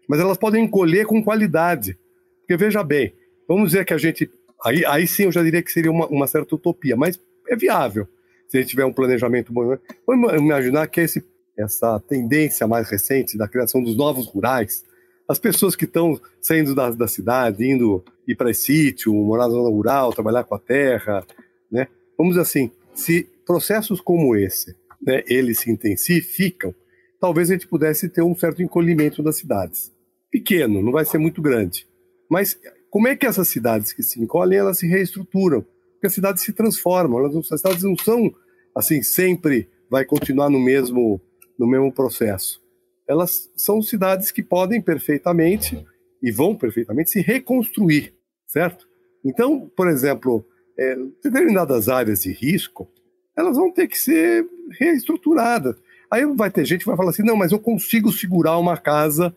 mas 0.08 0.20
elas 0.20 0.38
podem 0.38 0.64
encolher 0.64 1.06
com 1.06 1.24
qualidade. 1.24 1.98
Porque 2.40 2.58
veja 2.58 2.84
bem, 2.84 3.14
vamos 3.48 3.72
dizer 3.72 3.86
que 3.86 3.94
a 3.94 3.98
gente. 3.98 4.30
Aí, 4.64 4.86
aí 4.86 5.06
sim 5.08 5.24
eu 5.24 5.32
já 5.32 5.44
diria 5.44 5.62
que 5.62 5.72
seria 5.72 5.92
uma, 5.92 6.08
uma 6.08 6.28
certa 6.28 6.56
utopia, 6.56 6.96
mas 6.96 7.20
é 7.50 7.56
viável 7.56 8.08
se 8.48 8.58
a 8.58 8.62
gente 8.62 8.70
tiver 8.70 8.86
um 8.86 8.94
planejamento 8.94 9.52
bom. 9.52 9.78
Vamos 10.06 10.34
imaginar 10.34 10.88
que 10.88 11.02
esse, 11.02 11.24
essa 11.58 12.00
tendência 12.00 12.68
mais 12.68 12.90
recente 12.90 13.38
da 13.38 13.48
criação 13.48 13.84
dos 13.84 13.98
novos 13.98 14.28
rurais, 14.28 14.84
as 15.28 15.40
pessoas 15.40 15.76
que 15.76 15.86
estão 15.86 16.20
saindo 16.42 16.76
da, 16.76 16.92
da 16.92 17.08
cidade, 17.08 17.66
indo 17.66 18.04
ir 18.28 18.36
para 18.36 18.54
sítio, 18.54 19.14
morar 19.14 19.46
na 19.46 19.50
zona 19.50 19.70
rural, 19.70 20.14
trabalhar 20.14 20.44
com 20.44 20.56
a 20.56 20.60
terra, 20.60 21.26
né? 21.72 21.88
Vamos 22.18 22.34
dizer 22.34 22.42
assim, 22.42 22.72
se 22.94 23.28
processos 23.46 24.00
como 24.00 24.36
esse, 24.36 24.76
né, 25.02 25.24
eles 25.28 25.60
se 25.60 25.72
intensificam, 25.72 26.74
talvez 27.20 27.50
a 27.50 27.54
gente 27.54 27.68
pudesse 27.68 28.08
ter 28.08 28.22
um 28.22 28.36
certo 28.36 28.62
encolhimento 28.62 29.24
das 29.24 29.38
cidades. 29.38 29.92
Pequeno, 30.32 30.82
não 30.82 30.92
vai 30.92 31.06
ser 31.06 31.18
muito 31.18 31.42
grande. 31.42 31.88
Mas 32.30 32.58
como 32.94 33.08
é 33.08 33.16
que 33.16 33.26
essas 33.26 33.48
cidades 33.48 33.92
que 33.92 34.04
se 34.04 34.22
encolhem, 34.22 34.60
elas 34.60 34.78
se 34.78 34.86
reestruturam? 34.86 35.64
Porque 35.94 36.06
as 36.06 36.14
cidades 36.14 36.44
se 36.44 36.54
transformam, 36.54 37.18
elas, 37.18 37.52
as 37.52 37.60
cidades 37.60 37.82
não 37.82 37.98
são 37.98 38.32
assim 38.76 39.02
sempre 39.02 39.68
vai 39.90 40.06
continuar 40.06 40.48
no 40.48 40.60
mesmo 40.60 41.20
no 41.58 41.66
mesmo 41.66 41.92
processo. 41.92 42.62
Elas 43.08 43.50
são 43.58 43.82
cidades 43.82 44.30
que 44.30 44.44
podem 44.44 44.80
perfeitamente 44.80 45.84
e 46.22 46.32
vão 46.32 46.56
perfeitamente 46.56 47.10
se 47.10 47.20
reconstruir, 47.20 48.14
certo? 48.46 48.88
Então, 49.26 49.68
por 49.76 49.88
exemplo, 49.88 50.46
é, 50.78 50.96
determinadas 51.24 51.90
áreas 51.90 52.22
de 52.22 52.32
risco, 52.32 52.88
elas 53.36 53.58
vão 53.58 53.72
ter 53.72 53.88
que 53.88 53.98
ser 53.98 54.46
reestruturadas. 54.80 55.76
Aí 56.12 56.28
vai 56.36 56.52
ter 56.52 56.64
gente 56.64 56.82
que 56.82 56.88
vai 56.88 56.98
falar 56.98 57.10
assim: 57.10 57.24
não, 57.24 57.36
mas 57.36 57.52
eu 57.52 57.60
consigo 57.60 58.12
segurar 58.12 58.60
uma 58.60 58.78
casa 58.78 59.36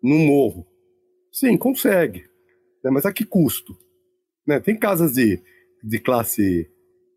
no 0.00 0.20
morro. 0.20 0.64
Sim, 1.32 1.56
consegue. 1.56 2.30
Né? 2.82 2.90
Mas 2.90 3.06
a 3.06 3.12
que 3.12 3.24
custo? 3.24 3.76
Né? 4.46 4.60
Tem 4.60 4.76
casas 4.76 5.12
de, 5.12 5.40
de, 5.82 5.98
classe, 5.98 6.68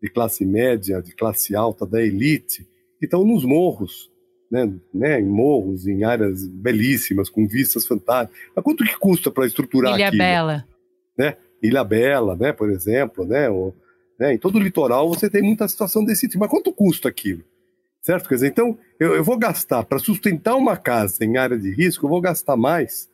de 0.02 0.10
classe 0.10 0.44
média, 0.44 1.02
de 1.02 1.14
classe 1.14 1.54
alta, 1.54 1.86
da 1.86 2.02
elite, 2.02 2.66
que 2.98 3.06
estão 3.06 3.24
nos 3.24 3.44
morros. 3.44 4.10
Né, 4.48 4.72
né, 4.94 5.20
em 5.20 5.26
morros, 5.26 5.88
em 5.88 6.04
áreas 6.04 6.46
belíssimas, 6.46 7.28
com 7.28 7.48
vistas 7.48 7.84
fantásticas. 7.84 8.40
Mas 8.54 8.64
quanto 8.64 8.84
que 8.84 8.96
custa 8.96 9.28
para 9.28 9.44
estruturar 9.44 9.96
Ilha 9.96 10.06
aquilo? 10.06 10.22
Bela. 10.22 10.68
Né? 11.18 11.36
Ilha 11.60 11.82
Bela, 11.82 12.36
né, 12.36 12.52
por 12.52 12.70
exemplo, 12.70 13.26
né, 13.26 13.50
ou, 13.50 13.74
né, 14.16 14.34
em 14.34 14.38
todo 14.38 14.54
o 14.54 14.60
litoral 14.60 15.08
você 15.08 15.28
tem 15.28 15.42
muita 15.42 15.66
situação 15.66 16.04
desse 16.04 16.28
tipo. 16.28 16.38
Mas 16.38 16.48
quanto 16.48 16.72
custa 16.72 17.08
aquilo? 17.08 17.42
Certo? 18.00 18.28
Quer 18.28 18.36
dizer, 18.36 18.46
então, 18.46 18.78
eu, 19.00 19.16
eu 19.16 19.24
vou 19.24 19.36
gastar, 19.36 19.82
para 19.82 19.98
sustentar 19.98 20.54
uma 20.54 20.76
casa 20.76 21.24
em 21.24 21.36
área 21.36 21.58
de 21.58 21.74
risco, 21.74 22.06
eu 22.06 22.10
vou 22.10 22.20
gastar 22.20 22.56
mais 22.56 23.10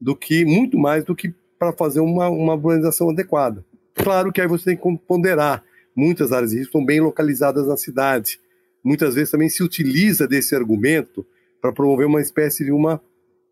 do 0.00 0.16
que, 0.16 0.44
muito 0.44 0.76
mais 0.76 1.04
do 1.04 1.14
que 1.14 1.32
para 1.62 1.72
fazer 1.72 2.00
uma, 2.00 2.28
uma 2.28 2.54
urbanização 2.54 3.10
adequada. 3.10 3.64
Claro 3.94 4.32
que 4.32 4.40
aí 4.40 4.48
você 4.48 4.74
tem 4.74 4.76
que 4.76 5.06
ponderar. 5.06 5.62
Muitas 5.94 6.32
áreas 6.32 6.50
de 6.50 6.56
risco 6.56 6.70
estão 6.70 6.84
bem 6.84 7.00
localizadas 7.00 7.68
na 7.68 7.76
cidade. 7.76 8.40
Muitas 8.82 9.14
vezes 9.14 9.30
também 9.30 9.48
se 9.48 9.62
utiliza 9.62 10.26
desse 10.26 10.56
argumento 10.56 11.24
para 11.60 11.72
promover 11.72 12.06
uma 12.06 12.20
espécie 12.20 12.64
de 12.64 12.72
uma, 12.72 13.00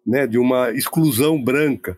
né, 0.04 0.26
de 0.26 0.38
uma 0.38 0.72
exclusão 0.72 1.40
branca. 1.40 1.96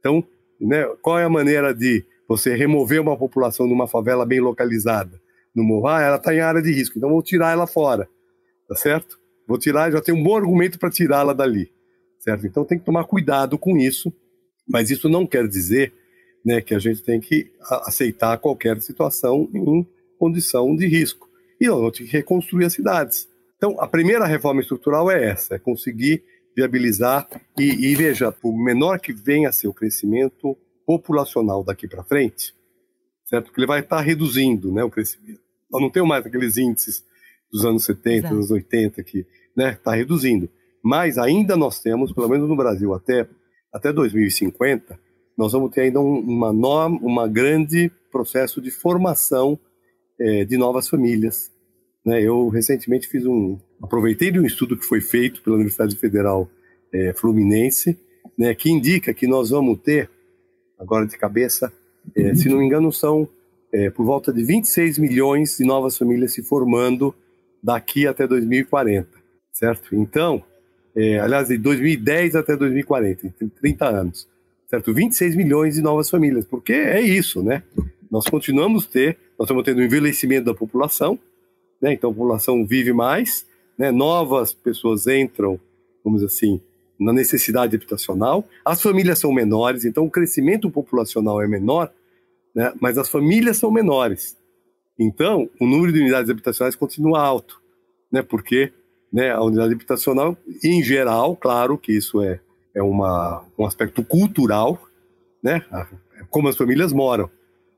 Então, 0.00 0.24
né, 0.60 0.84
qual 1.00 1.18
é 1.18 1.24
a 1.24 1.30
maneira 1.30 1.72
de 1.72 2.04
você 2.26 2.56
remover 2.56 3.00
uma 3.00 3.16
população 3.16 3.68
de 3.68 3.72
uma 3.72 3.86
favela 3.86 4.26
bem 4.26 4.40
localizada? 4.40 5.20
No 5.54 5.62
morro, 5.62 5.88
ela 5.90 6.16
está 6.16 6.34
em 6.34 6.40
área 6.40 6.60
de 6.60 6.72
risco, 6.72 6.98
então 6.98 7.10
vou 7.10 7.22
tirar 7.22 7.52
ela 7.52 7.68
fora 7.68 8.08
tá 8.72 8.74
certo? 8.74 9.18
Vou 9.46 9.58
tirar, 9.58 9.92
já 9.92 10.00
tem 10.00 10.14
um 10.14 10.22
bom 10.22 10.34
argumento 10.34 10.78
para 10.78 10.90
tirá-la 10.90 11.34
dali, 11.34 11.70
certo? 12.18 12.46
Então 12.46 12.64
tem 12.64 12.78
que 12.78 12.84
tomar 12.84 13.04
cuidado 13.04 13.58
com 13.58 13.76
isso, 13.76 14.10
mas 14.68 14.90
isso 14.90 15.08
não 15.08 15.26
quer 15.26 15.46
dizer 15.48 15.92
né, 16.44 16.60
que 16.60 16.74
a 16.74 16.78
gente 16.78 17.02
tem 17.02 17.20
que 17.20 17.50
aceitar 17.84 18.38
qualquer 18.38 18.80
situação 18.80 19.48
em 19.54 19.86
condição 20.18 20.74
de 20.74 20.86
risco. 20.86 21.28
E 21.60 21.66
não, 21.66 21.90
tem 21.90 22.06
que 22.06 22.12
reconstruir 22.12 22.64
as 22.64 22.72
cidades. 22.72 23.28
Então, 23.56 23.80
a 23.80 23.86
primeira 23.86 24.26
reforma 24.26 24.60
estrutural 24.60 25.10
é 25.10 25.24
essa, 25.24 25.54
é 25.54 25.58
conseguir 25.58 26.22
viabilizar 26.56 27.28
e, 27.58 27.92
e 27.92 27.94
veja, 27.94 28.32
por 28.32 28.52
menor 28.52 28.98
que 28.98 29.12
venha 29.12 29.48
a 29.48 29.52
ser 29.52 29.68
o 29.68 29.74
crescimento 29.74 30.56
populacional 30.84 31.62
daqui 31.64 31.86
para 31.86 32.02
frente, 32.02 32.54
certo? 33.24 33.46
Porque 33.46 33.60
ele 33.60 33.66
vai 33.66 33.80
estar 33.80 33.96
tá 33.96 34.02
reduzindo 34.02 34.72
né, 34.72 34.82
o 34.82 34.90
crescimento. 34.90 35.40
Nós 35.70 35.80
não 35.80 35.90
temos 35.90 36.08
mais 36.08 36.26
aqueles 36.26 36.56
índices 36.56 37.04
dos 37.50 37.64
anos 37.64 37.84
70, 37.84 38.18
Exato. 38.18 38.34
anos 38.34 38.50
80, 38.50 39.02
que 39.02 39.18
está 39.18 39.28
né, 39.56 39.78
tá 39.82 39.94
reduzindo. 39.94 40.50
Mas 40.82 41.16
ainda 41.16 41.56
nós 41.56 41.80
temos, 41.80 42.12
pelo 42.12 42.28
menos 42.28 42.48
no 42.48 42.56
Brasil, 42.56 42.92
até, 42.92 43.26
até 43.72 43.92
2050, 43.92 44.98
nós 45.36 45.52
vamos 45.52 45.70
ter 45.70 45.82
ainda 45.82 46.00
um, 46.00 46.18
uma, 46.18 47.26
grande 47.26 47.90
processo 48.10 48.60
de 48.60 48.70
formação 48.70 49.58
é, 50.20 50.44
de 50.44 50.56
novas 50.58 50.88
famílias. 50.88 51.50
Né? 52.04 52.22
Eu 52.22 52.48
recentemente 52.48 53.08
fiz 53.08 53.24
um, 53.24 53.58
aproveitei 53.82 54.30
de 54.30 54.38
um 54.38 54.44
estudo 54.44 54.76
que 54.76 54.84
foi 54.84 55.00
feito 55.00 55.42
pela 55.42 55.56
Universidade 55.56 55.96
Federal 55.96 56.50
é, 56.92 57.14
Fluminense, 57.14 57.98
né, 58.36 58.54
que 58.54 58.70
indica 58.70 59.14
que 59.14 59.26
nós 59.26 59.50
vamos 59.50 59.80
ter, 59.80 60.10
agora 60.78 61.06
de 61.06 61.16
cabeça, 61.16 61.72
é, 62.14 62.34
se 62.34 62.48
não 62.48 62.58
me 62.58 62.66
engano, 62.66 62.92
são 62.92 63.28
por 63.94 64.04
volta 64.04 64.30
de 64.30 64.44
26 64.44 64.98
milhões 64.98 65.56
de 65.56 65.64
novas 65.64 65.96
famílias 65.96 66.34
se 66.34 66.42
formando 66.42 67.14
daqui 67.62 68.06
até 68.06 68.26
2040, 68.26 69.08
certo? 69.50 69.94
Então, 69.94 70.44
é, 70.94 71.18
aliás, 71.18 71.48
de 71.48 71.58
2010 71.58 72.36
até 72.36 72.56
2040, 72.56 73.34
tem 73.38 73.48
30 73.48 73.88
anos, 73.88 74.28
certo? 74.68 74.92
26 74.92 75.34
milhões 75.34 75.74
de 75.74 75.82
novas 75.82 76.10
famílias, 76.10 76.44
porque 76.44 76.72
é 76.72 77.00
isso, 77.00 77.42
né? 77.42 77.62
Nós 78.10 78.26
continuamos 78.26 78.86
ter, 78.86 79.16
nós 79.38 79.46
estamos 79.46 79.64
tendo 79.64 79.80
um 79.80 79.84
envelhecimento 79.84 80.44
da 80.44 80.54
população, 80.54 81.18
né? 81.80 81.92
Então 81.94 82.10
a 82.10 82.14
população 82.14 82.66
vive 82.66 82.92
mais, 82.92 83.46
né? 83.78 83.90
Novas 83.90 84.52
pessoas 84.52 85.06
entram, 85.06 85.58
vamos 86.04 86.20
dizer 86.20 86.34
assim, 86.34 86.60
na 87.00 87.12
necessidade 87.12 87.74
habitacional. 87.74 88.46
As 88.64 88.82
famílias 88.82 89.18
são 89.18 89.32
menores, 89.32 89.84
então 89.84 90.04
o 90.04 90.10
crescimento 90.10 90.70
populacional 90.70 91.40
é 91.42 91.48
menor, 91.48 91.90
né? 92.54 92.72
Mas 92.80 92.98
as 92.98 93.08
famílias 93.08 93.56
são 93.56 93.70
menores. 93.70 94.36
Então, 94.98 95.48
o 95.58 95.66
número 95.66 95.90
de 95.90 96.00
unidades 96.00 96.30
habitacionais 96.30 96.76
continua 96.76 97.20
alto, 97.20 97.60
né? 98.10 98.22
Porque 98.22 98.72
né, 99.12 99.30
a 99.30 99.42
unidade 99.42 99.74
habitacional, 99.74 100.36
em 100.64 100.82
geral, 100.82 101.36
claro 101.36 101.76
que 101.76 101.92
isso 101.92 102.22
é, 102.22 102.40
é 102.74 102.82
uma, 102.82 103.44
um 103.58 103.66
aspecto 103.66 104.02
cultural, 104.02 104.80
né? 105.42 105.64
Como 106.30 106.48
as 106.48 106.56
famílias 106.56 106.92
moram, 106.92 107.28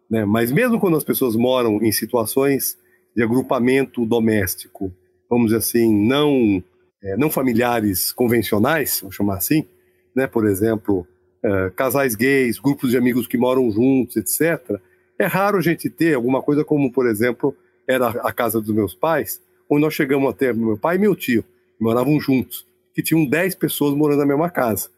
né? 0.09 0.25
Mas 0.25 0.53
mesmo 0.53 0.79
quando 0.79 0.97
as 0.97 1.05
pessoas 1.05 1.35
moram 1.35 1.83
em 1.83 1.91
situações 1.91 2.79
de 3.17 3.23
agrupamento 3.23 4.05
doméstico, 4.05 4.93
vamos 5.29 5.47
dizer 5.47 5.59
assim, 5.59 6.07
não 6.07 6.63
é, 7.03 7.17
não 7.17 7.31
familiares 7.31 8.13
convencionais, 8.13 9.01
vamos 9.01 9.17
chamar 9.17 9.37
assim, 9.37 9.67
né? 10.15 10.27
Por 10.27 10.47
exemplo, 10.47 11.07
é, 11.43 11.71
casais 11.75 12.15
gays, 12.15 12.59
grupos 12.59 12.91
de 12.91 12.97
amigos 12.97 13.27
que 13.27 13.37
moram 13.37 13.71
juntos, 13.71 14.17
etc 14.17 14.81
é 15.19 15.27
raro 15.27 15.59
a 15.59 15.61
gente 15.61 15.89
ter 15.89 16.15
alguma 16.15 16.43
coisa 16.43 16.65
como, 16.65 16.93
por 16.93 17.07
exemplo, 17.07 17.57
era 17.89 18.09
a 18.09 18.33
casa 18.33 18.61
dos 18.61 18.75
meus 18.75 18.95
pais, 18.95 19.41
onde 19.69 19.83
nós 19.83 19.95
chegamos 19.95 20.29
até 20.31 20.53
meu 20.53 20.77
pai 20.77 20.97
e 20.97 20.99
meu 20.99 21.15
tio, 21.15 21.45
moravam 21.81 22.19
juntos, 22.21 22.67
que 22.95 23.03
tinham 23.03 23.27
10 23.27 23.55
pessoas 23.57 23.95
morando 23.95 24.21
na 24.21 24.27
mesma 24.27 24.51
casa. 24.51 24.89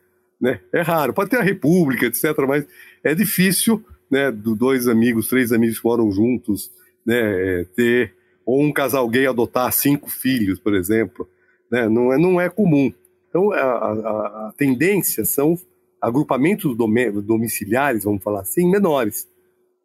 Né? 0.40 0.60
É 0.72 0.82
raro, 0.82 1.14
pode 1.14 1.30
ter 1.30 1.38
a 1.38 1.43
república, 1.43 2.06
etc., 2.06 2.36
mas 2.47 2.66
é 3.02 3.14
difícil, 3.14 3.82
né, 4.10 4.30
do 4.30 4.55
dois 4.55 4.86
amigos, 4.86 5.28
três 5.28 5.52
amigos 5.52 5.78
que 5.78 5.86
moram 5.86 6.10
juntos, 6.12 6.70
né, 7.05 7.60
é, 7.60 7.64
ter, 7.74 8.14
ou 8.44 8.62
um 8.62 8.72
casal 8.72 9.09
gay 9.09 9.26
adotar 9.26 9.72
cinco 9.72 10.10
filhos, 10.10 10.59
por 10.59 10.74
exemplo, 10.74 11.28
né, 11.70 11.88
não, 11.88 12.12
é, 12.12 12.18
não 12.18 12.40
é 12.40 12.48
comum. 12.48 12.93
Então, 13.28 13.52
a, 13.52 13.59
a, 13.59 14.48
a 14.48 14.55
tendência 14.56 15.24
são 15.24 15.59
agrupamentos 16.01 16.76
domiciliares, 16.76 18.05
vamos 18.05 18.22
falar 18.22 18.40
assim, 18.40 18.70
menores. 18.70 19.26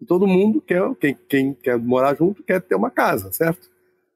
E 0.02 0.06
todo 0.06 0.28
mundo 0.28 0.62
quer, 0.62 0.82
quem, 1.00 1.18
quem 1.28 1.54
quer 1.54 1.78
morar 1.78 2.16
junto 2.16 2.44
quer 2.44 2.62
ter 2.62 2.76
uma 2.76 2.90
casa, 2.90 3.32
certo? 3.32 3.71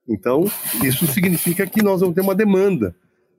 Então, 0.08 0.46
isso 0.84 1.08
significa 1.08 1.66
que 1.66 1.82
nós 1.82 2.02
vamos 2.02 2.16
ter 2.16 2.22
uma 2.22 2.36
demanda 2.36 2.96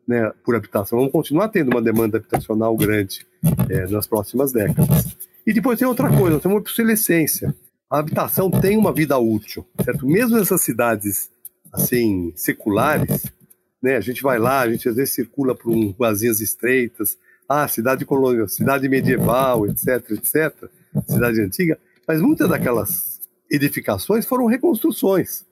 né, 0.06 0.32
por 0.44 0.55
habitação. 0.55 0.98
Vamos 0.98 1.12
continuar 1.12 1.48
tendo 1.48 1.70
uma 1.70 1.82
demanda 1.82 2.18
habitacional 2.18 2.76
grande 2.76 3.26
é, 3.68 3.86
nas 3.88 4.06
próximas 4.06 4.52
décadas. 4.52 5.16
E 5.47 5.52
depois 5.52 5.78
tem 5.78 5.86
outra 5.86 6.09
coisa, 6.09 6.40
tem 6.40 6.51
uma 6.51 6.59
obsolescência. 6.59 7.55
A 7.90 7.98
habitação 7.98 8.51
tem 8.51 8.76
uma 8.76 8.93
vida 8.93 9.16
útil, 9.16 9.64
certo? 9.84 10.06
Mesmo 10.06 10.36
nessas 10.36 10.60
cidades, 10.60 11.30
assim, 11.72 12.32
seculares, 12.34 13.32
né, 13.80 13.97
a 13.97 14.01
gente 14.01 14.22
vai 14.22 14.38
lá, 14.38 14.60
a 14.60 14.70
gente 14.70 14.88
às 14.88 14.97
vezes 14.97 15.14
circula 15.14 15.55
por 15.55 15.70
um, 15.70 15.90
ruazinhas 15.90 16.40
estreitas, 16.40 17.16
ah, 17.48 17.68
cidade 17.68 18.05
colonial, 18.05 18.48
cidade 18.48 18.88
medieval, 18.88 19.66
etc, 19.66 20.10
etc, 20.10 20.68
cidade 21.06 21.40
antiga, 21.40 21.78
mas 22.09 22.20
muitas 22.20 22.48
daquelas 22.48 23.20
edificações 23.48 24.26
foram 24.26 24.47
reconstruções, 24.47 25.44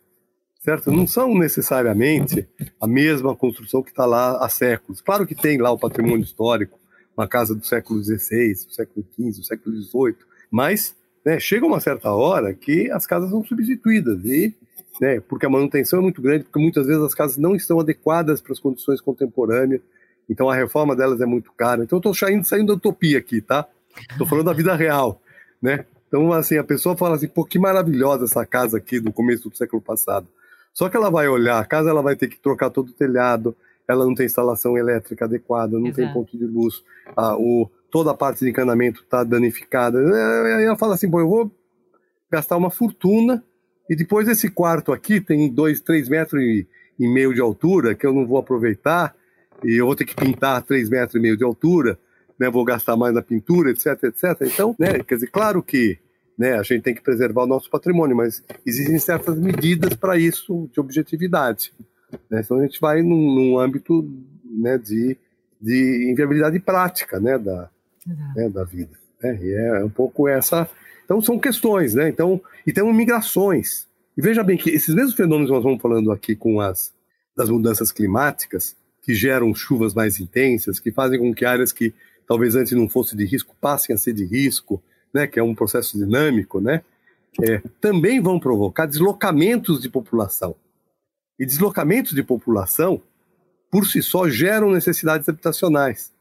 certo? 0.65 0.91
Não 0.91 1.07
são 1.07 1.35
necessariamente 1.35 2.49
a 2.81 2.87
mesma 2.87 3.37
construção 3.37 3.83
que 3.83 3.91
está 3.91 4.07
lá 4.07 4.43
há 4.43 4.49
séculos. 4.49 5.03
Claro 5.03 5.27
que 5.27 5.35
tem 5.35 5.59
lá 5.59 5.71
o 5.71 5.79
patrimônio 5.79 6.25
histórico, 6.25 6.79
uma 7.15 7.29
casa 7.29 7.55
do 7.55 7.65
século 7.65 8.03
XVI, 8.03 8.55
do 8.67 8.73
século 8.73 9.07
XV, 9.15 9.41
do 9.41 9.45
século 9.45 9.77
XVIII, 9.77 10.17
mas 10.51 10.97
né, 11.23 11.39
chega 11.39 11.67
uma 11.67 11.81
certa 11.81 12.11
hora 12.13 12.55
que 12.55 12.91
as 12.91 13.07
casas 13.07 13.29
são 13.29 13.45
substituídas 13.45 14.25
e 14.25 14.55
né, 14.99 15.21
porque 15.21 15.45
a 15.45 15.51
manutenção 15.51 15.99
é 15.99 16.03
muito 16.03 16.23
grande, 16.23 16.45
porque 16.45 16.59
muitas 16.59 16.87
vezes 16.87 17.03
as 17.03 17.15
casas 17.15 17.37
não 17.37 17.55
estão 17.55 17.79
adequadas 17.79 18.41
para 18.41 18.53
as 18.53 18.59
condições 18.59 19.03
contemporâneas, 19.03 19.83
então 20.31 20.49
a 20.49 20.55
reforma 20.55 20.97
delas 20.97 21.21
é 21.21 21.27
muito 21.27 21.53
cara. 21.53 21.85
Então 21.85 21.99
eu 21.99 22.01
estou 22.01 22.15
saindo, 22.15 22.47
saindo 22.47 22.69
da 22.69 22.75
utopia 22.75 23.19
aqui, 23.19 23.43
tá? 23.43 23.69
Estou 24.11 24.27
falando 24.27 24.47
da 24.47 24.53
vida 24.55 24.75
real, 24.75 25.21
né? 25.61 25.85
Então, 26.09 26.33
assim, 26.33 26.57
a 26.57 26.65
pessoa 26.65 26.97
fala 26.97 27.17
assim, 27.17 27.29
pô, 27.29 27.45
que 27.45 27.59
maravilhosa 27.59 28.25
essa 28.25 28.47
casa 28.47 28.79
aqui 28.79 29.01
do 29.01 29.13
começo 29.13 29.51
do 29.51 29.57
século 29.57 29.83
passado. 29.83 30.27
Só 30.75 30.89
que 30.89 30.97
ela 30.97 31.09
vai 31.09 31.29
olhar, 31.29 31.61
a 31.61 31.65
casa 31.65 31.89
ela 31.89 32.03
vai 32.03 32.17
ter 32.17 32.27
que 32.27 32.39
trocar 32.39 32.69
todo 32.69 32.89
o 32.89 32.93
telhado, 32.93 33.57
ela 33.87 34.05
não 34.05 34.15
tem 34.15 34.27
instalação 34.27 34.77
elétrica 34.77 35.25
adequada, 35.25 35.79
não 35.79 35.87
Exato. 35.87 35.97
tem 35.97 36.13
ponto 36.13 36.37
de 36.37 36.45
luz, 36.45 36.83
a, 37.17 37.37
o, 37.37 37.71
toda 37.91 38.11
a 38.11 38.15
parte 38.15 38.41
de 38.41 38.51
encanamento 38.51 39.03
está 39.03 39.23
danificada. 39.23 40.01
Aí 40.57 40.65
ela 40.65 40.77
fala 40.77 40.95
assim, 40.95 41.09
pô, 41.09 41.21
eu 41.21 41.29
vou 41.29 41.51
gastar 42.29 42.57
uma 42.57 42.71
fortuna 42.71 43.43
e 43.89 43.95
depois 43.95 44.27
esse 44.27 44.51
quarto 44.51 44.93
aqui 44.93 45.21
tem 45.21 45.49
dois, 45.49 45.81
três 45.81 46.09
metros 46.09 46.43
e, 46.43 46.67
e 46.99 47.07
meio 47.07 47.33
de 47.33 47.41
altura 47.41 47.95
que 47.95 48.05
eu 48.05 48.13
não 48.13 48.27
vou 48.27 48.39
aproveitar 48.39 49.15
e 49.63 49.81
eu 49.81 49.87
vou 49.87 49.95
ter 49.95 50.05
que 50.05 50.17
pintar 50.17 50.61
três 50.63 50.89
metros 50.89 51.15
e 51.15 51.21
meio 51.21 51.37
de 51.37 51.45
altura, 51.45 51.97
né, 52.39 52.51
vou 52.51 52.65
gastar 52.65 52.97
mais 52.97 53.15
na 53.15 53.23
pintura, 53.23 53.71
etc, 53.71 54.03
etc. 54.05 54.25
Então, 54.43 54.75
né, 54.77 54.99
quer 55.07 55.15
dizer, 55.15 55.29
claro 55.29 55.63
que 55.63 55.99
né? 56.39 56.55
A 56.55 56.63
gente 56.63 56.83
tem 56.83 56.95
que 56.95 57.03
preservar 57.03 57.45
o 57.45 57.47
nosso 57.47 57.71
patrimônio, 57.71 58.17
mas 58.17 58.43
existem 58.67 58.99
certas 58.99 59.39
medidas 59.39 59.95
para 59.95 60.19
isso 60.19 60.69
de 60.73 60.81
objetividade. 60.81 61.73
Né? 62.31 62.41
Então 62.45 62.59
a 62.59 62.63
gente 62.63 62.81
vai 62.81 63.03
num, 63.03 63.35
num 63.35 63.59
âmbito 63.59 64.09
né, 64.45 64.79
de, 64.79 65.17
de 65.61 66.11
inviabilidade 66.11 66.59
prática 66.61 67.21
né, 67.21 67.39
da, 67.39 67.71
né, 68.35 68.49
da 68.49 68.65
vida. 68.65 68.93
Né? 69.23 69.39
E 69.43 69.55
é 69.55 69.85
um 69.85 69.91
pouco 69.91 70.29
essa. 70.29 70.69
Então 71.05 71.21
são 71.21 71.39
questões, 71.39 71.95
né? 71.95 72.09
Então, 72.09 72.41
e 72.67 72.73
tem 72.73 72.85
migrações. 72.93 73.87
E 74.17 74.23
veja 74.23 74.43
bem 74.43 74.57
que 74.57 74.71
esses 74.71 74.95
mesmos 74.95 75.15
fenômenos 75.15 75.49
que 75.49 75.55
nós 75.55 75.65
vamos 75.65 75.83
falando 75.83 76.11
aqui 76.13 76.35
com 76.35 76.61
as 76.61 76.93
das 77.37 77.51
mudanças 77.51 77.91
climáticas, 77.91 78.77
que 79.03 79.13
geram 79.13 79.53
chuvas 79.55 79.93
mais 79.93 80.21
intensas, 80.21 80.79
que 80.79 80.93
fazem 80.93 81.19
com 81.19 81.35
que 81.35 81.45
áreas 81.45 81.73
que 81.73 81.93
talvez 82.27 82.55
antes 82.55 82.73
não 82.73 82.89
fossem 82.89 83.19
de 83.19 83.25
risco 83.25 83.55
passem 83.61 83.95
a 83.95 83.99
ser 83.99 84.13
de 84.13 84.25
risco, 84.25 84.83
né? 85.15 85.27
Que 85.27 85.39
é 85.39 85.43
um 85.43 85.55
processo 85.55 85.97
dinâmico, 85.97 86.61
né? 86.61 86.83
É, 87.43 87.63
também 87.81 88.21
vão 88.21 88.39
provocar 88.39 88.87
deslocamentos 88.87 89.81
de 89.81 89.89
população. 89.89 90.55
E 91.39 91.45
deslocamentos 91.45 92.13
de 92.13 92.23
população, 92.23 93.01
por 93.71 93.87
si 93.87 94.03
só, 94.03 94.29
geram 94.29 94.71
necessidades 94.71 95.29
habitacionais. 95.29 96.13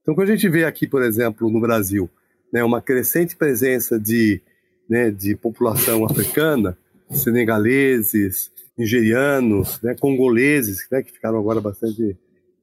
Então, 0.00 0.14
quando 0.14 0.28
a 0.28 0.36
gente 0.36 0.48
vê 0.48 0.64
aqui, 0.64 0.86
por 0.86 1.02
exemplo, 1.02 1.50
no 1.50 1.60
Brasil, 1.60 2.08
né, 2.52 2.62
uma 2.62 2.80
crescente 2.80 3.36
presença 3.36 3.98
de, 3.98 4.40
né, 4.88 5.10
de 5.10 5.34
população 5.34 6.04
africana, 6.04 6.76
senegaleses, 7.10 8.50
nigerianos, 8.76 9.80
né, 9.82 9.94
congoleses, 9.98 10.86
né, 10.90 11.02
que 11.02 11.12
ficaram 11.12 11.38
agora 11.38 11.60
bastante 11.60 12.16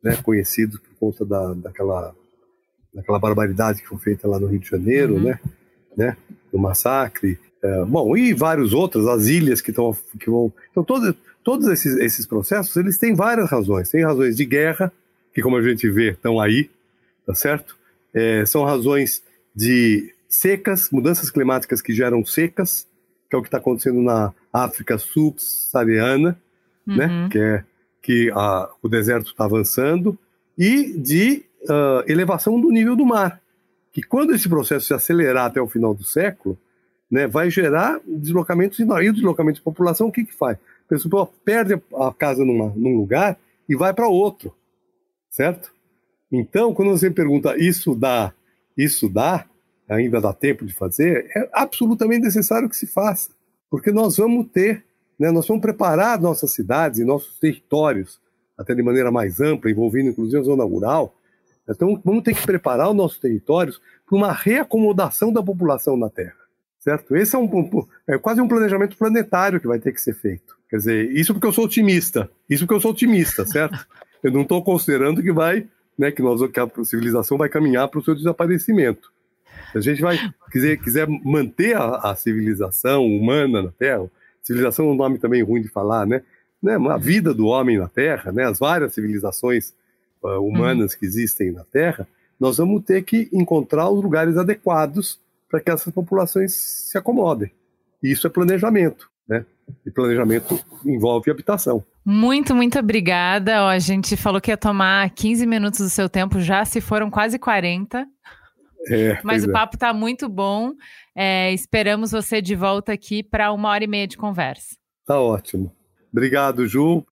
né, 0.03 0.15
conhecidos 0.23 0.79
por 0.79 0.95
conta 0.99 1.25
da, 1.25 1.53
daquela, 1.53 2.15
daquela 2.93 3.19
barbaridade 3.19 3.81
que 3.81 3.87
foi 3.87 3.97
feita 3.99 4.27
lá 4.27 4.39
no 4.39 4.47
Rio 4.47 4.59
de 4.59 4.69
Janeiro, 4.69 5.15
uhum. 5.15 5.23
né, 5.23 5.39
né, 5.95 6.15
do 6.51 6.59
massacre. 6.59 7.39
É, 7.63 7.85
bom, 7.85 8.15
e 8.17 8.33
vários 8.33 8.73
outros, 8.73 9.07
as 9.07 9.27
ilhas 9.27 9.61
que, 9.61 9.71
estão 9.71 9.95
que 10.19 10.29
vão... 10.29 10.51
Então, 10.71 10.83
todos, 10.83 11.15
todos 11.43 11.67
esses, 11.67 11.97
esses 11.97 12.25
processos, 12.25 12.75
eles 12.75 12.97
têm 12.97 13.13
várias 13.13 13.49
razões. 13.49 13.89
Tem 13.89 14.03
razões 14.03 14.35
de 14.35 14.45
guerra, 14.45 14.91
que 15.33 15.41
como 15.41 15.57
a 15.57 15.61
gente 15.61 15.89
vê, 15.89 16.11
estão 16.11 16.39
aí, 16.39 16.69
tá 17.25 17.35
certo? 17.35 17.77
É, 18.13 18.45
são 18.45 18.63
razões 18.63 19.23
de 19.55 20.13
secas, 20.27 20.89
mudanças 20.91 21.29
climáticas 21.29 21.81
que 21.81 21.93
geram 21.93 22.25
secas, 22.25 22.87
que 23.29 23.35
é 23.35 23.39
o 23.39 23.41
que 23.41 23.47
está 23.47 23.57
acontecendo 23.57 24.01
na 24.01 24.33
África 24.51 24.97
subsaariana, 24.97 26.37
né? 26.85 27.05
uhum. 27.05 27.23
né? 27.23 27.29
Que 27.31 27.39
é 27.39 27.63
que 28.01 28.31
a, 28.33 28.69
o 28.81 28.89
deserto 28.89 29.27
está 29.27 29.45
avançando, 29.45 30.17
e 30.57 30.93
de 30.97 31.43
uh, 31.63 32.03
elevação 32.07 32.59
do 32.59 32.71
nível 32.71 32.95
do 32.95 33.05
mar, 33.05 33.39
que 33.91 34.01
quando 34.01 34.33
esse 34.33 34.47
processo 34.47 34.87
se 34.87 34.93
acelerar 34.93 35.45
até 35.45 35.61
o 35.61 35.67
final 35.67 35.93
do 35.93 36.03
século, 36.03 36.57
né, 37.09 37.27
vai 37.27 37.49
gerar 37.49 37.99
deslocamentos 38.07 38.79
e 38.79 38.83
o 38.83 39.13
deslocamento 39.13 39.57
de 39.57 39.63
população, 39.63 40.07
o 40.07 40.11
que 40.11 40.23
que 40.23 40.33
faz? 40.33 40.57
A 40.85 40.89
pessoa 40.89 41.29
perde 41.43 41.73
a 41.73 42.13
casa 42.13 42.45
numa, 42.45 42.69
num 42.75 42.95
lugar 42.95 43.37
e 43.67 43.75
vai 43.75 43.93
para 43.93 44.07
outro, 44.07 44.55
certo? 45.29 45.73
Então, 46.31 46.73
quando 46.73 46.91
você 46.91 47.11
pergunta 47.11 47.57
isso 47.57 47.93
dá, 47.93 48.33
isso 48.77 49.09
dá, 49.09 49.45
ainda 49.89 50.21
dá 50.21 50.31
tempo 50.31 50.65
de 50.65 50.73
fazer, 50.73 51.29
é 51.35 51.49
absolutamente 51.51 52.23
necessário 52.23 52.69
que 52.69 52.77
se 52.77 52.87
faça, 52.87 53.31
porque 53.69 53.91
nós 53.91 54.15
vamos 54.15 54.47
ter, 54.47 54.85
né, 55.19 55.31
nós 55.31 55.45
vamos 55.45 55.61
preparar 55.61 56.19
nossas 56.19 56.53
cidades 56.53 56.99
e 56.99 57.03
nossos 57.03 57.37
territórios, 57.37 58.21
até 58.57 58.73
de 58.73 58.81
maneira 58.81 59.11
mais 59.11 59.41
ampla, 59.41 59.69
envolvendo 59.69 60.09
inclusive 60.09 60.37
a 60.37 60.43
zona 60.43 60.63
rural, 60.63 61.13
então 61.75 62.01
vamos 62.03 62.23
ter 62.23 62.33
que 62.33 62.45
preparar 62.45 62.89
os 62.89 62.95
nossos 62.95 63.19
territórios 63.19 63.81
para 64.07 64.17
uma 64.17 64.31
reacomodação 64.31 65.31
da 65.31 65.41
população 65.41 65.97
na 65.97 66.09
Terra 66.09 66.41
certo? 66.81 67.15
Esse 67.15 67.35
é, 67.35 67.39
um, 67.39 67.87
é 68.07 68.17
quase 68.17 68.41
um 68.41 68.47
planejamento 68.47 68.97
planetário 68.97 69.61
que 69.61 69.67
vai 69.67 69.79
ter 69.79 69.93
que 69.93 70.01
ser 70.01 70.13
feito. 70.15 70.57
Quer 70.69 70.77
dizer, 70.77 71.11
isso 71.11 71.33
porque 71.33 71.47
eu 71.47 71.53
sou 71.53 71.65
otimista, 71.65 72.29
isso 72.49 72.65
porque 72.65 72.75
eu 72.75 72.81
sou 72.81 72.91
otimista, 72.91 73.45
certo? 73.45 73.77
Eu 74.23 74.31
não 74.31 74.43
estou 74.43 74.63
considerando 74.63 75.19
que 75.19 75.31
vai, 75.31 75.67
né, 75.97 76.11
que, 76.11 76.21
nós, 76.21 76.39
que 76.51 76.59
a 76.59 76.69
civilização 76.83 77.39
vai 77.39 77.49
caminhar 77.49 77.87
para 77.87 77.99
o 77.99 78.03
seu 78.03 78.13
desaparecimento. 78.13 79.11
Se 79.71 79.79
a 79.79 79.81
gente 79.81 79.99
vai 79.99 80.15
quiser, 80.51 80.77
quiser 80.77 81.07
manter 81.07 81.75
a, 81.75 82.11
a, 82.11 82.15
civilização 82.15 83.03
humana 83.03 83.63
na 83.63 83.71
Terra, 83.71 84.07
civilização 84.43 84.85
é 84.85 84.91
um 84.91 84.95
nome 84.95 85.17
também 85.17 85.41
ruim 85.41 85.59
de 85.59 85.69
falar, 85.69 86.05
né? 86.05 86.21
né? 86.61 86.75
A 86.75 86.97
vida 86.97 87.33
do 87.33 87.47
homem 87.47 87.79
na 87.79 87.87
Terra, 87.87 88.31
né? 88.31 88.43
As 88.43 88.59
várias 88.59 88.93
civilizações 88.93 89.73
uh, 90.23 90.39
humanas 90.39 90.95
que 90.95 91.05
existem 91.05 91.51
na 91.51 91.63
Terra, 91.63 92.07
nós 92.39 92.57
vamos 92.57 92.83
ter 92.83 93.03
que 93.03 93.29
encontrar 93.31 93.89
os 93.89 94.03
lugares 94.03 94.37
adequados 94.37 95.19
para 95.49 95.59
que 95.59 95.69
essas 95.69 95.93
populações 95.93 96.53
se 96.53 96.97
acomodem. 96.97 97.51
E 98.01 98.11
isso 98.11 98.25
é 98.25 98.29
planejamento, 98.29 99.09
né? 99.27 99.45
E 99.85 99.91
planejamento 99.91 100.59
envolve 100.85 101.29
habitação. 101.29 101.83
Muito, 102.03 102.55
muito 102.55 102.79
obrigada. 102.79 103.63
Ó, 103.63 103.69
a 103.69 103.79
gente 103.79 104.17
falou 104.17 104.41
que 104.41 104.51
ia 104.51 104.57
tomar 104.57 105.09
15 105.11 105.45
minutos 105.45 105.79
do 105.79 105.89
seu 105.89 106.09
tempo, 106.09 106.39
já 106.39 106.65
se 106.65 106.81
foram 106.81 107.11
quase 107.11 107.37
40. 107.37 108.07
É, 108.87 109.19
Mas 109.23 109.43
o 109.45 109.49
é. 109.49 109.53
papo 109.53 109.75
está 109.75 109.93
muito 109.93 110.27
bom. 110.27 110.73
É, 111.15 111.53
esperamos 111.53 112.11
você 112.11 112.41
de 112.41 112.55
volta 112.55 112.91
aqui 112.91 113.21
para 113.21 113.51
uma 113.51 113.69
hora 113.69 113.83
e 113.83 113.87
meia 113.87 114.07
de 114.07 114.17
conversa. 114.17 114.75
Tá 115.05 115.19
ótimo. 115.19 115.71
Obrigado, 116.11 116.67
Ju. 116.67 117.05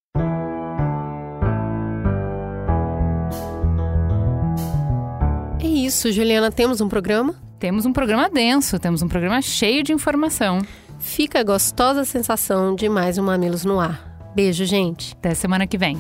Isso, 5.90 6.12
Juliana. 6.12 6.52
Temos 6.52 6.82
um 6.82 6.88
programa? 6.88 7.34
Temos 7.58 7.84
um 7.84 7.92
programa 7.92 8.30
denso, 8.30 8.78
temos 8.78 9.02
um 9.02 9.08
programa 9.08 9.42
cheio 9.42 9.82
de 9.84 9.92
informação. 9.92 10.62
Fica 11.00 11.40
a 11.40 11.44
gostosa 11.44 12.06
sensação 12.06 12.76
de 12.76 12.88
mais 12.88 13.18
um 13.18 13.24
Mamilos 13.24 13.66
no 13.66 13.80
ar. 13.80 14.32
Beijo, 14.36 14.66
gente. 14.66 15.14
Até 15.14 15.34
semana 15.34 15.66
que 15.66 15.80
vem. 15.80 15.98